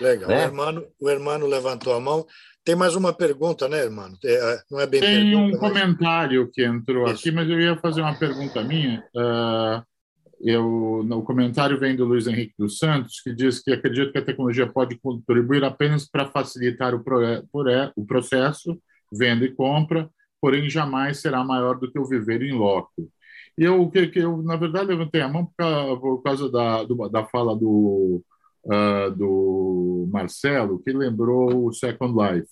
Legal. 0.00 0.28
Né? 0.28 0.36
O, 0.36 0.40
hermano, 0.40 0.86
o 1.00 1.10
hermano 1.10 1.46
levantou 1.46 1.94
a 1.94 2.00
mão. 2.00 2.26
Tem 2.64 2.76
mais 2.76 2.94
uma 2.94 3.12
pergunta, 3.12 3.68
né, 3.68 3.78
irmão? 3.78 4.12
É, 4.24 4.62
não 4.70 4.80
é 4.80 4.86
bem 4.86 5.00
Tem 5.00 5.30
pergunta, 5.30 5.56
um 5.56 5.60
mas... 5.60 5.60
comentário 5.60 6.50
que 6.52 6.64
entrou 6.64 7.06
Isso. 7.06 7.14
aqui, 7.14 7.30
mas 7.32 7.48
eu 7.48 7.60
ia 7.60 7.76
fazer 7.76 8.00
uma 8.02 8.14
pergunta 8.14 8.62
minha. 8.62 9.02
Uh, 9.14 9.82
eu, 10.40 11.06
o 11.08 11.22
comentário 11.22 11.78
vem 11.78 11.96
do 11.96 12.04
Luiz 12.04 12.26
Henrique 12.26 12.54
dos 12.58 12.78
Santos, 12.78 13.20
que 13.20 13.32
diz 13.32 13.60
que 13.60 13.72
acredita 13.72 14.12
que 14.12 14.18
a 14.18 14.24
tecnologia 14.24 14.66
pode 14.66 14.98
contribuir 14.98 15.64
apenas 15.64 16.08
para 16.08 16.26
facilitar 16.26 16.94
o, 16.94 17.02
pro, 17.02 17.20
o 17.96 18.06
processo, 18.06 18.76
venda 19.12 19.44
e 19.44 19.52
compra, 19.52 20.10
porém 20.40 20.68
jamais 20.68 21.20
será 21.20 21.44
maior 21.44 21.78
do 21.78 21.90
que 21.90 21.98
o 21.98 22.04
viver 22.04 22.42
em 22.42 22.52
loco. 22.52 22.90
E 23.56 23.64
eu, 23.64 23.88
que, 23.88 24.08
que 24.08 24.18
eu 24.18 24.42
na 24.42 24.56
verdade, 24.56 24.88
levantei 24.88 25.20
a 25.20 25.28
mão 25.28 25.46
por 25.46 25.54
causa, 25.56 26.00
por 26.00 26.22
causa 26.22 26.50
da, 26.50 26.82
do, 26.82 27.08
da 27.08 27.24
fala 27.24 27.54
do 27.54 28.24
uh, 28.64 29.10
do 29.14 30.08
Marcelo, 30.10 30.82
que 30.82 30.92
lembrou 30.92 31.66
o 31.66 31.72
Second 31.72 32.14
Life. 32.14 32.48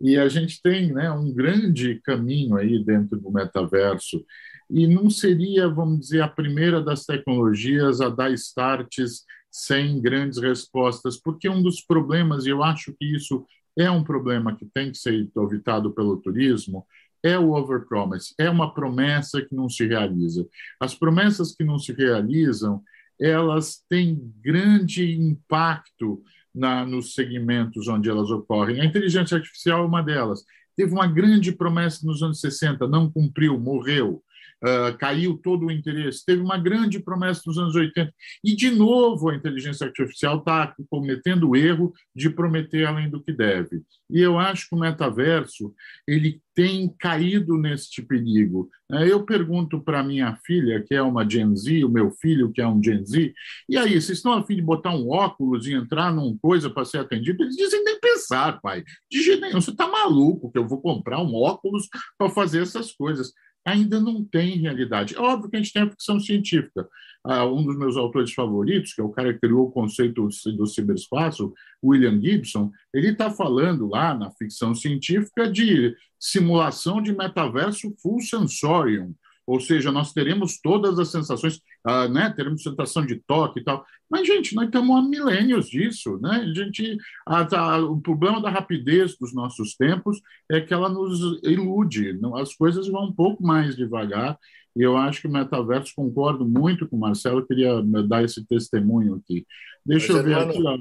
E 0.00 0.16
a 0.16 0.28
gente 0.28 0.60
tem 0.62 0.92
né, 0.92 1.10
um 1.10 1.32
grande 1.32 2.00
caminho 2.02 2.56
aí 2.56 2.82
dentro 2.82 3.18
do 3.18 3.30
metaverso, 3.30 4.24
e 4.70 4.86
não 4.86 5.08
seria, 5.08 5.68
vamos 5.68 6.00
dizer, 6.00 6.22
a 6.22 6.28
primeira 6.28 6.82
das 6.82 7.04
tecnologias 7.04 8.00
a 8.00 8.08
dar 8.08 8.32
starts 8.32 9.24
sem 9.50 10.00
grandes 10.00 10.38
respostas, 10.38 11.16
porque 11.16 11.48
um 11.48 11.62
dos 11.62 11.80
problemas, 11.80 12.46
e 12.46 12.50
eu 12.50 12.62
acho 12.62 12.92
que 12.98 13.04
isso 13.16 13.46
é 13.78 13.90
um 13.90 14.02
problema 14.02 14.56
que 14.56 14.66
tem 14.66 14.90
que 14.90 14.98
ser 14.98 15.28
evitado 15.36 15.92
pelo 15.92 16.16
turismo, 16.16 16.84
é 17.22 17.38
o 17.38 17.52
overpromise, 17.52 18.34
é 18.38 18.48
uma 18.48 18.72
promessa 18.72 19.42
que 19.42 19.54
não 19.54 19.68
se 19.68 19.86
realiza. 19.86 20.46
As 20.80 20.94
promessas 20.94 21.54
que 21.54 21.64
não 21.64 21.78
se 21.78 21.92
realizam, 21.92 22.82
elas 23.20 23.82
têm 23.88 24.32
grande 24.42 25.14
impacto 25.14 26.22
na, 26.54 26.84
nos 26.84 27.14
segmentos 27.14 27.88
onde 27.88 28.08
elas 28.08 28.30
ocorrem. 28.30 28.80
A 28.80 28.84
inteligência 28.84 29.36
artificial 29.36 29.82
é 29.82 29.86
uma 29.86 30.02
delas. 30.02 30.44
Teve 30.76 30.92
uma 30.92 31.06
grande 31.06 31.52
promessa 31.52 32.06
nos 32.06 32.22
anos 32.22 32.40
60, 32.40 32.86
não 32.86 33.10
cumpriu, 33.10 33.58
morreu 33.58 34.22
uh, 34.66 34.96
caiu 34.98 35.38
todo 35.38 35.66
o 35.66 35.70
interesse. 35.70 36.24
Teve 36.24 36.42
uma 36.42 36.58
grande 36.58 36.98
promessa 36.98 37.42
nos 37.46 37.56
anos 37.56 37.74
80. 37.74 38.12
E, 38.44 38.56
de 38.56 38.70
novo, 38.70 39.30
a 39.30 39.36
inteligência 39.36 39.86
artificial 39.86 40.38
está 40.38 40.74
cometendo 40.90 41.50
o 41.50 41.56
erro 41.56 41.92
de 42.14 42.28
prometer 42.28 42.86
além 42.86 43.08
do 43.08 43.22
que 43.22 43.32
deve. 43.32 43.82
E 44.10 44.20
eu 44.20 44.38
acho 44.38 44.68
que 44.68 44.74
o 44.74 44.78
metaverso 44.78 45.72
ele 46.06 46.40
tem 46.54 46.88
caído 46.98 47.58
neste 47.58 48.00
perigo. 48.00 48.70
Né? 48.90 49.10
Eu 49.10 49.24
pergunto 49.24 49.80
para 49.80 50.02
minha 50.02 50.36
filha, 50.44 50.82
que 50.82 50.94
é 50.94 51.02
uma 51.02 51.28
Gen 51.28 51.54
Z, 51.54 51.84
o 51.84 51.90
meu 51.90 52.10
filho, 52.12 52.50
que 52.50 52.62
é 52.62 52.66
um 52.66 52.82
Gen 52.82 53.04
Z, 53.04 53.34
e 53.68 53.76
aí, 53.76 54.00
vocês 54.00 54.18
estão 54.18 54.32
a 54.32 54.44
fim 54.44 54.56
de 54.56 54.62
botar 54.62 54.90
um 54.90 55.10
óculos 55.10 55.66
e 55.66 55.74
entrar 55.74 56.12
numa 56.12 56.36
coisa 56.38 56.70
para 56.70 56.84
ser 56.84 56.98
atendido? 56.98 57.42
Eles 57.42 57.56
dizem 57.56 57.84
nem 57.84 58.00
pensar, 58.00 58.60
pai. 58.60 58.82
De 59.10 59.22
jeito 59.22 59.42
nenhum, 59.42 59.60
você 59.60 59.70
está 59.70 59.86
maluco 59.86 60.50
que 60.50 60.58
eu 60.58 60.66
vou 60.66 60.80
comprar 60.80 61.20
um 61.20 61.34
óculos 61.34 61.88
para 62.16 62.30
fazer 62.30 62.62
essas 62.62 62.92
coisas 62.92 63.32
ainda 63.66 64.00
não 64.00 64.24
tem 64.24 64.58
realidade. 64.58 65.16
É 65.16 65.18
óbvio 65.18 65.50
que 65.50 65.56
a 65.56 65.58
gente 65.58 65.72
tem 65.72 65.82
a 65.82 65.90
ficção 65.90 66.20
científica. 66.20 66.88
Ah, 67.24 67.44
um 67.44 67.64
dos 67.64 67.76
meus 67.76 67.96
autores 67.96 68.32
favoritos, 68.32 68.94
que 68.94 69.00
é 69.00 69.04
o 69.04 69.10
cara 69.10 69.34
que 69.34 69.40
criou 69.40 69.66
o 69.66 69.70
conceito 69.72 70.28
do 70.56 70.66
ciberespaço, 70.66 71.52
William 71.82 72.20
Gibson, 72.20 72.70
ele 72.94 73.10
está 73.10 73.28
falando 73.28 73.88
lá 73.88 74.14
na 74.14 74.30
ficção 74.30 74.72
científica 74.72 75.50
de 75.50 75.94
simulação 76.20 77.02
de 77.02 77.12
metaverso 77.12 77.92
full 78.00 78.20
sensorium, 78.20 79.12
ou 79.46 79.60
seja, 79.60 79.92
nós 79.92 80.12
teremos 80.12 80.60
todas 80.60 80.98
as 80.98 81.10
sensações, 81.10 81.60
uh, 81.86 82.08
né? 82.10 82.32
teremos 82.34 82.62
sensação 82.62 83.06
de 83.06 83.16
toque 83.26 83.60
e 83.60 83.64
tal. 83.64 83.84
Mas, 84.10 84.26
gente, 84.26 84.54
nós 84.54 84.66
estamos 84.66 84.96
há 84.96 85.02
milênios 85.02 85.68
disso. 85.68 86.18
Né? 86.20 86.30
A 86.30 86.54
gente, 86.54 86.96
a, 87.26 87.56
a, 87.56 87.78
o 87.78 88.00
problema 88.00 88.40
da 88.40 88.50
rapidez 88.50 89.16
dos 89.16 89.32
nossos 89.32 89.76
tempos 89.76 90.20
é 90.50 90.60
que 90.60 90.74
ela 90.74 90.88
nos 90.88 91.20
ilude. 91.44 92.18
As 92.34 92.54
coisas 92.54 92.88
vão 92.88 93.06
um 93.06 93.12
pouco 93.12 93.42
mais 93.42 93.76
devagar. 93.76 94.36
E 94.76 94.82
eu 94.82 94.96
acho 94.96 95.22
que 95.22 95.28
o 95.28 95.32
metaverso, 95.32 95.92
concordo 95.94 96.44
muito 96.44 96.86
com 96.88 96.96
o 96.96 97.00
Marcelo, 97.00 97.46
queria 97.46 97.80
dar 98.06 98.24
esse 98.24 98.44
testemunho 98.46 99.14
aqui. 99.14 99.46
Deixa 99.84 100.12
Mas, 100.12 100.22
eu 100.22 100.28
ver 100.28 100.38
aqui. 100.38 100.62
Ó. 100.62 100.76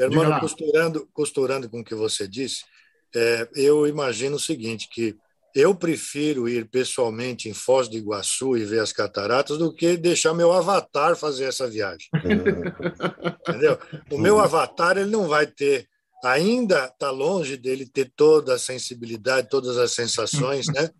Hermano, 0.00 0.40
costurando, 0.40 1.08
costurando 1.12 1.68
com 1.68 1.80
o 1.80 1.84
que 1.84 1.94
você 1.94 2.26
disse, 2.26 2.64
é, 3.14 3.48
eu 3.54 3.86
imagino 3.86 4.36
o 4.36 4.40
seguinte, 4.40 4.88
que 4.90 5.16
eu 5.54 5.74
prefiro 5.74 6.48
ir 6.48 6.68
pessoalmente 6.68 7.48
em 7.48 7.54
Foz 7.54 7.88
do 7.88 7.96
Iguaçu 7.96 8.56
e 8.56 8.64
ver 8.64 8.80
as 8.80 8.92
cataratas 8.92 9.58
do 9.58 9.72
que 9.72 9.96
deixar 9.96 10.34
meu 10.34 10.52
avatar 10.52 11.16
fazer 11.16 11.44
essa 11.44 11.68
viagem. 11.68 12.08
Entendeu? 13.48 13.78
O 14.10 14.18
meu 14.18 14.38
avatar 14.40 14.96
ele 14.96 15.10
não 15.10 15.26
vai 15.26 15.46
ter, 15.46 15.88
ainda 16.24 16.86
está 16.86 17.10
longe 17.10 17.56
dele 17.56 17.86
ter 17.86 18.12
toda 18.14 18.54
a 18.54 18.58
sensibilidade, 18.58 19.48
todas 19.48 19.78
as 19.78 19.92
sensações, 19.92 20.66
né, 20.72 20.90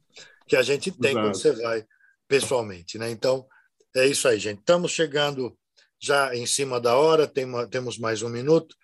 que 0.46 0.56
a 0.56 0.62
gente 0.62 0.90
tem 0.90 1.10
Exato. 1.10 1.26
quando 1.26 1.36
você 1.36 1.52
vai 1.52 1.84
pessoalmente, 2.26 2.98
né? 2.98 3.10
Então 3.10 3.46
é 3.94 4.06
isso 4.06 4.28
aí, 4.28 4.38
gente. 4.38 4.60
Estamos 4.60 4.92
chegando 4.92 5.56
já 6.00 6.34
em 6.34 6.46
cima 6.46 6.80
da 6.80 6.96
hora, 6.96 7.26
tem 7.26 7.44
uma, 7.44 7.66
temos 7.66 7.98
mais 7.98 8.22
um 8.22 8.28
minuto. 8.28 8.74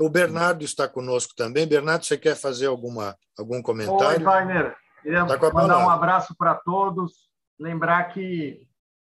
O 0.00 0.08
Bernardo 0.08 0.64
está 0.64 0.88
conosco 0.88 1.34
também. 1.36 1.66
Bernardo, 1.66 2.04
você 2.04 2.16
quer 2.16 2.36
fazer 2.36 2.66
alguma 2.66 3.16
algum 3.38 3.62
comentário? 3.62 4.18
Oi, 4.18 4.24
Wagner. 4.24 4.81
Queria 5.02 5.26
tá 5.26 5.52
mandar 5.52 5.78
um 5.78 5.90
abraço 5.90 6.34
para 6.36 6.54
todos. 6.54 7.28
Lembrar 7.58 8.04
que 8.04 8.66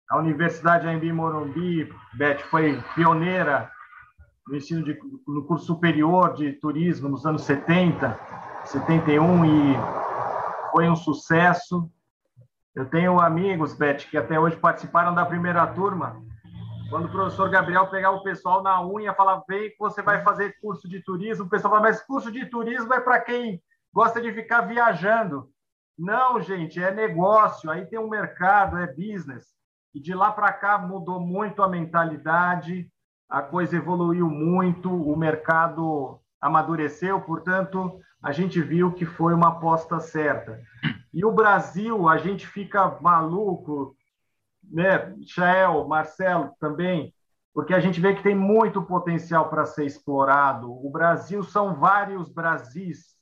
a 0.10 0.18
Universidade 0.18 0.88
Anhembi 0.88 1.12
Morumbi, 1.12 1.90
Beth, 2.14 2.40
foi 2.50 2.82
pioneira 2.94 3.72
no 4.48 4.56
ensino 4.56 4.84
de, 4.84 4.98
no 5.28 5.46
curso 5.46 5.66
superior 5.66 6.34
de 6.34 6.54
turismo 6.54 7.10
nos 7.10 7.26
anos 7.26 7.44
70, 7.44 8.18
71 8.66 9.46
e 9.46 9.76
foi 10.72 10.90
um 10.90 10.96
sucesso. 10.96 11.90
Eu 12.76 12.86
tenho 12.86 13.20
amigos, 13.20 13.74
Beth, 13.74 14.08
que 14.10 14.18
até 14.18 14.40
hoje 14.40 14.56
participaram 14.58 15.16
da 15.16 15.26
primeira 15.26 15.66
turma. 15.68 16.22
Quando 16.90 17.06
o 17.06 17.12
professor 17.12 17.50
Gabriel 17.50 17.88
pegava 17.88 18.16
o 18.16 18.24
pessoal 18.24 18.62
na 18.62 18.86
unha, 18.86 19.14
falava: 19.14 19.44
"Vem, 19.48 19.74
você 19.80 20.02
vai 20.02 20.22
fazer 20.24 20.58
curso 20.62 20.88
de 20.88 21.02
turismo". 21.02 21.46
O 21.46 21.50
pessoal 21.50 21.72
falava: 21.72 21.90
"Mas 21.90 22.02
curso 22.02 22.32
de 22.32 22.46
turismo 22.46 22.94
é 22.94 23.00
para 23.00 23.20
quem 23.20 23.62
gosta 23.94 24.22
de 24.22 24.32
ficar 24.34 24.62
viajando". 24.62 25.50
Não, 25.98 26.40
gente, 26.40 26.82
é 26.82 26.94
negócio, 26.94 27.72
aí 27.72 27.86
tem 27.86 27.98
um 27.98 28.10
mercado, 28.10 28.78
é 28.78 28.88
business. 28.88 29.48
E 29.96 30.00
de 30.00 30.14
lá 30.14 30.32
para 30.32 30.54
cá 30.54 30.78
mudou 30.78 31.20
muito 31.20 31.64
a 31.64 31.68
mentalidade, 31.68 32.88
a 33.28 33.42
coisa 33.42 33.76
evoluiu 33.76 34.30
muito, 34.30 34.90
o 34.92 35.16
mercado 35.18 36.20
amadureceu, 36.40 37.20
portanto, 37.22 38.00
a 38.22 38.32
gente 38.32 38.62
viu 38.62 38.94
que 38.94 39.06
foi 39.06 39.34
uma 39.34 39.50
aposta 39.50 40.00
certa. 40.00 40.62
E 41.14 41.26
o 41.26 41.32
Brasil, 41.32 42.08
a 42.08 42.18
gente 42.18 42.46
fica 42.46 43.00
maluco, 43.02 43.96
né? 44.64 45.16
Chael, 45.26 45.88
Marcelo 45.88 46.52
também, 46.60 47.12
porque 47.54 47.74
a 47.74 47.80
gente 47.80 48.00
vê 48.00 48.14
que 48.14 48.22
tem 48.22 48.36
muito 48.36 48.84
potencial 48.84 49.50
para 49.50 49.66
ser 49.66 49.86
explorado. 49.86 50.72
O 50.72 50.92
Brasil 50.92 51.42
são 51.42 51.74
vários 51.74 52.30
Brasis, 52.30 53.17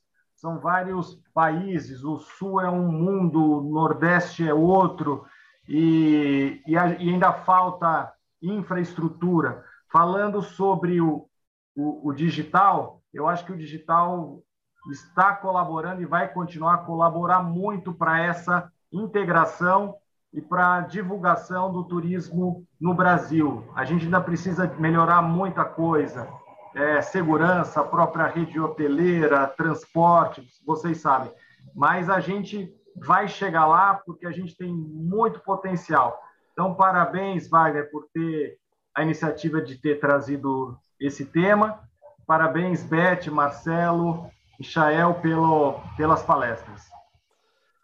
são 0.46 0.60
vários 0.60 1.20
países, 1.34 2.04
o 2.04 2.18
Sul 2.18 2.60
é 2.60 2.70
um 2.70 2.86
mundo, 2.86 3.58
o 3.58 3.60
Nordeste 3.62 4.48
é 4.48 4.54
outro, 4.54 5.26
e, 5.68 6.62
e, 6.64 6.78
a, 6.78 6.90
e 7.02 7.08
ainda 7.08 7.32
falta 7.32 8.12
infraestrutura. 8.40 9.64
Falando 9.90 10.40
sobre 10.40 11.00
o, 11.00 11.28
o, 11.74 12.10
o 12.10 12.12
digital, 12.12 13.02
eu 13.12 13.26
acho 13.26 13.44
que 13.44 13.50
o 13.50 13.56
digital 13.56 14.40
está 14.88 15.34
colaborando 15.34 16.00
e 16.00 16.06
vai 16.06 16.28
continuar 16.32 16.74
a 16.74 16.78
colaborar 16.78 17.42
muito 17.42 17.92
para 17.92 18.20
essa 18.20 18.70
integração 18.92 19.96
e 20.32 20.40
para 20.40 20.76
a 20.76 20.80
divulgação 20.80 21.72
do 21.72 21.82
turismo 21.82 22.64
no 22.80 22.94
Brasil. 22.94 23.64
A 23.74 23.84
gente 23.84 24.04
ainda 24.04 24.20
precisa 24.20 24.72
melhorar 24.78 25.22
muita 25.22 25.64
coisa 25.64 26.28
é, 26.76 27.00
segurança, 27.00 27.82
própria 27.82 28.26
rede 28.26 28.60
hoteleira, 28.60 29.46
transporte, 29.46 30.46
vocês 30.64 30.98
sabem. 30.98 31.32
Mas 31.74 32.10
a 32.10 32.20
gente 32.20 32.70
vai 32.94 33.26
chegar 33.28 33.66
lá 33.66 33.94
porque 33.94 34.26
a 34.26 34.30
gente 34.30 34.54
tem 34.54 34.70
muito 34.70 35.40
potencial. 35.40 36.20
Então, 36.52 36.74
parabéns, 36.74 37.48
Wagner, 37.48 37.90
por 37.90 38.06
ter 38.12 38.58
a 38.94 39.02
iniciativa 39.02 39.60
de 39.62 39.76
ter 39.76 39.98
trazido 39.98 40.76
esse 41.00 41.24
tema. 41.24 41.80
Parabéns, 42.26 42.82
Beth, 42.82 43.30
Marcelo, 43.30 44.30
Michael, 44.58 45.14
pelo, 45.22 45.80
pelas 45.96 46.22
palestras. 46.22 46.82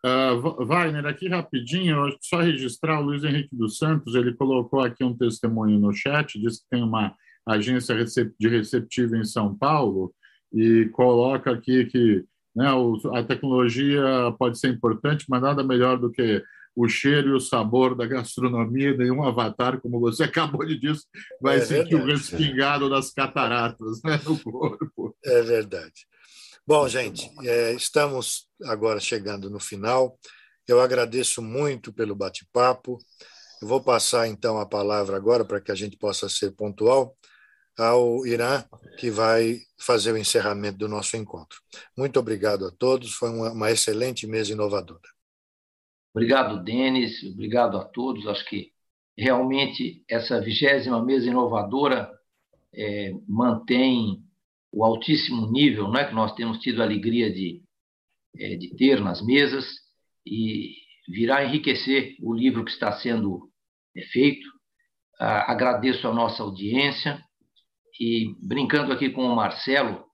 Uh, 0.04 0.66
Wagner, 0.66 1.06
aqui 1.06 1.28
rapidinho, 1.28 2.14
só 2.20 2.40
registrar 2.40 2.98
o 2.98 3.02
Luiz 3.02 3.24
Henrique 3.24 3.56
dos 3.56 3.78
Santos, 3.78 4.14
ele 4.14 4.34
colocou 4.34 4.80
aqui 4.80 5.02
um 5.04 5.16
testemunho 5.16 5.78
no 5.78 5.92
chat, 5.92 6.38
disse 6.38 6.62
que 6.62 6.68
tem 6.68 6.82
uma 6.82 7.14
agência 7.46 7.94
de 8.38 8.48
receptiva 8.48 9.16
em 9.16 9.24
São 9.24 9.54
Paulo 9.54 10.14
e 10.52 10.88
coloca 10.92 11.50
aqui 11.50 11.86
que 11.86 12.24
né, 12.54 12.68
a 13.14 13.22
tecnologia 13.22 14.02
pode 14.38 14.58
ser 14.58 14.68
importante, 14.68 15.24
mas 15.28 15.40
nada 15.40 15.64
melhor 15.64 15.98
do 15.98 16.10
que 16.10 16.42
o 16.74 16.88
cheiro 16.88 17.30
e 17.30 17.32
o 17.32 17.40
sabor 17.40 17.94
da 17.94 18.06
gastronomia, 18.06 18.96
nenhum 18.96 19.22
avatar, 19.22 19.80
como 19.80 20.00
você 20.00 20.24
acabou 20.24 20.64
de 20.64 20.78
dizer, 20.78 21.00
vai 21.40 21.58
é 21.58 21.60
sentir 21.60 21.96
verdade. 21.96 22.04
o 22.04 22.06
respingado 22.06 22.90
das 22.90 23.10
cataratas 23.10 24.02
né, 24.02 24.20
no 24.24 24.38
corpo. 24.38 25.16
É 25.24 25.42
verdade. 25.42 26.06
Bom, 26.66 26.86
gente, 26.88 27.28
é, 27.44 27.74
estamos 27.74 28.46
agora 28.64 29.00
chegando 29.00 29.50
no 29.50 29.58
final. 29.58 30.16
Eu 30.66 30.80
agradeço 30.80 31.42
muito 31.42 31.92
pelo 31.92 32.14
bate-papo. 32.14 32.98
Eu 33.60 33.68
vou 33.68 33.82
passar 33.82 34.28
então 34.28 34.58
a 34.58 34.66
palavra 34.66 35.16
agora 35.16 35.44
para 35.44 35.60
que 35.60 35.72
a 35.72 35.74
gente 35.74 35.96
possa 35.96 36.28
ser 36.28 36.52
pontual 36.52 37.16
ao 37.78 38.26
Irã, 38.26 38.64
que 38.98 39.10
vai 39.10 39.60
fazer 39.78 40.12
o 40.12 40.18
encerramento 40.18 40.78
do 40.78 40.88
nosso 40.88 41.16
encontro. 41.16 41.58
Muito 41.96 42.18
obrigado 42.18 42.66
a 42.66 42.70
todos, 42.70 43.14
foi 43.14 43.30
uma, 43.30 43.52
uma 43.52 43.70
excelente 43.70 44.26
mesa 44.26 44.52
inovadora. 44.52 45.08
Obrigado, 46.14 46.62
Denis, 46.62 47.22
obrigado 47.24 47.78
a 47.78 47.84
todos. 47.84 48.26
Acho 48.26 48.44
que 48.44 48.72
realmente 49.16 50.04
essa 50.08 50.40
vigésima 50.40 51.02
mesa 51.02 51.26
inovadora 51.26 52.10
é, 52.74 53.12
mantém 53.26 54.22
o 54.70 54.84
altíssimo 54.84 55.50
nível 55.50 55.90
né, 55.90 56.04
que 56.04 56.14
nós 56.14 56.34
temos 56.34 56.58
tido 56.58 56.80
a 56.80 56.84
alegria 56.84 57.32
de, 57.32 57.62
é, 58.38 58.56
de 58.56 58.74
ter 58.76 59.00
nas 59.00 59.24
mesas 59.24 59.66
e 60.26 60.74
virá 61.08 61.44
enriquecer 61.44 62.16
o 62.20 62.32
livro 62.32 62.64
que 62.64 62.70
está 62.70 62.92
sendo 62.92 63.50
é, 63.96 64.02
feito. 64.02 64.46
Ah, 65.18 65.52
agradeço 65.52 66.08
a 66.08 66.14
nossa 66.14 66.42
audiência 66.42 67.22
e 68.02 68.34
brincando 68.40 68.92
aqui 68.92 69.10
com 69.10 69.22
o 69.22 69.36
Marcelo, 69.36 70.04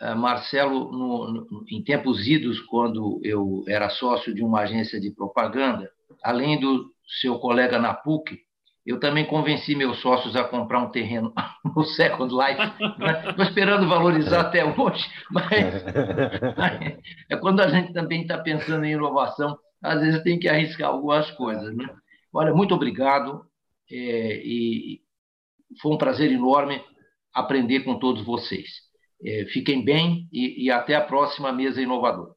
eh, 0.00 0.14
Marcelo, 0.14 0.92
no, 0.92 1.32
no, 1.32 1.64
em 1.68 1.82
tempos 1.82 2.24
idos, 2.24 2.60
quando 2.60 3.20
eu 3.24 3.64
era 3.66 3.88
sócio 3.88 4.32
de 4.32 4.44
uma 4.44 4.60
agência 4.60 5.00
de 5.00 5.10
propaganda, 5.10 5.90
além 6.22 6.60
do 6.60 6.88
seu 7.20 7.36
colega 7.40 7.80
na 7.80 7.92
PUC, 7.92 8.38
eu 8.86 9.00
também 9.00 9.26
convenci 9.26 9.74
meus 9.74 9.98
sócios 9.98 10.36
a 10.36 10.44
comprar 10.44 10.78
um 10.78 10.90
terreno 10.92 11.32
no 11.74 11.82
Second 11.82 12.32
Life. 12.32 12.62
Estou 13.28 13.44
esperando 13.44 13.88
valorizar 13.88 14.42
até 14.42 14.64
hoje, 14.64 15.04
mas, 15.28 15.82
mas 16.56 16.98
é 17.28 17.36
quando 17.36 17.58
a 17.58 17.66
gente 17.66 17.92
também 17.92 18.22
está 18.22 18.38
pensando 18.38 18.84
em 18.84 18.92
inovação, 18.92 19.58
às 19.82 20.00
vezes 20.00 20.22
tem 20.22 20.38
que 20.38 20.48
arriscar 20.48 20.90
algumas 20.90 21.28
coisas. 21.32 21.74
Né? 21.74 21.92
Olha, 22.32 22.54
muito 22.54 22.72
obrigado 22.72 23.44
é, 23.90 24.40
e 24.44 25.00
foi 25.82 25.92
um 25.92 25.98
prazer 25.98 26.30
enorme 26.30 26.80
aprender 27.36 27.80
com 27.80 27.98
todos 27.98 28.24
vocês. 28.24 28.66
É, 29.24 29.44
fiquem 29.46 29.84
bem 29.84 30.28
e, 30.32 30.66
e 30.66 30.70
até 30.70 30.94
a 30.94 31.00
próxima 31.00 31.52
mesa 31.52 31.80
inovadora. 31.80 32.35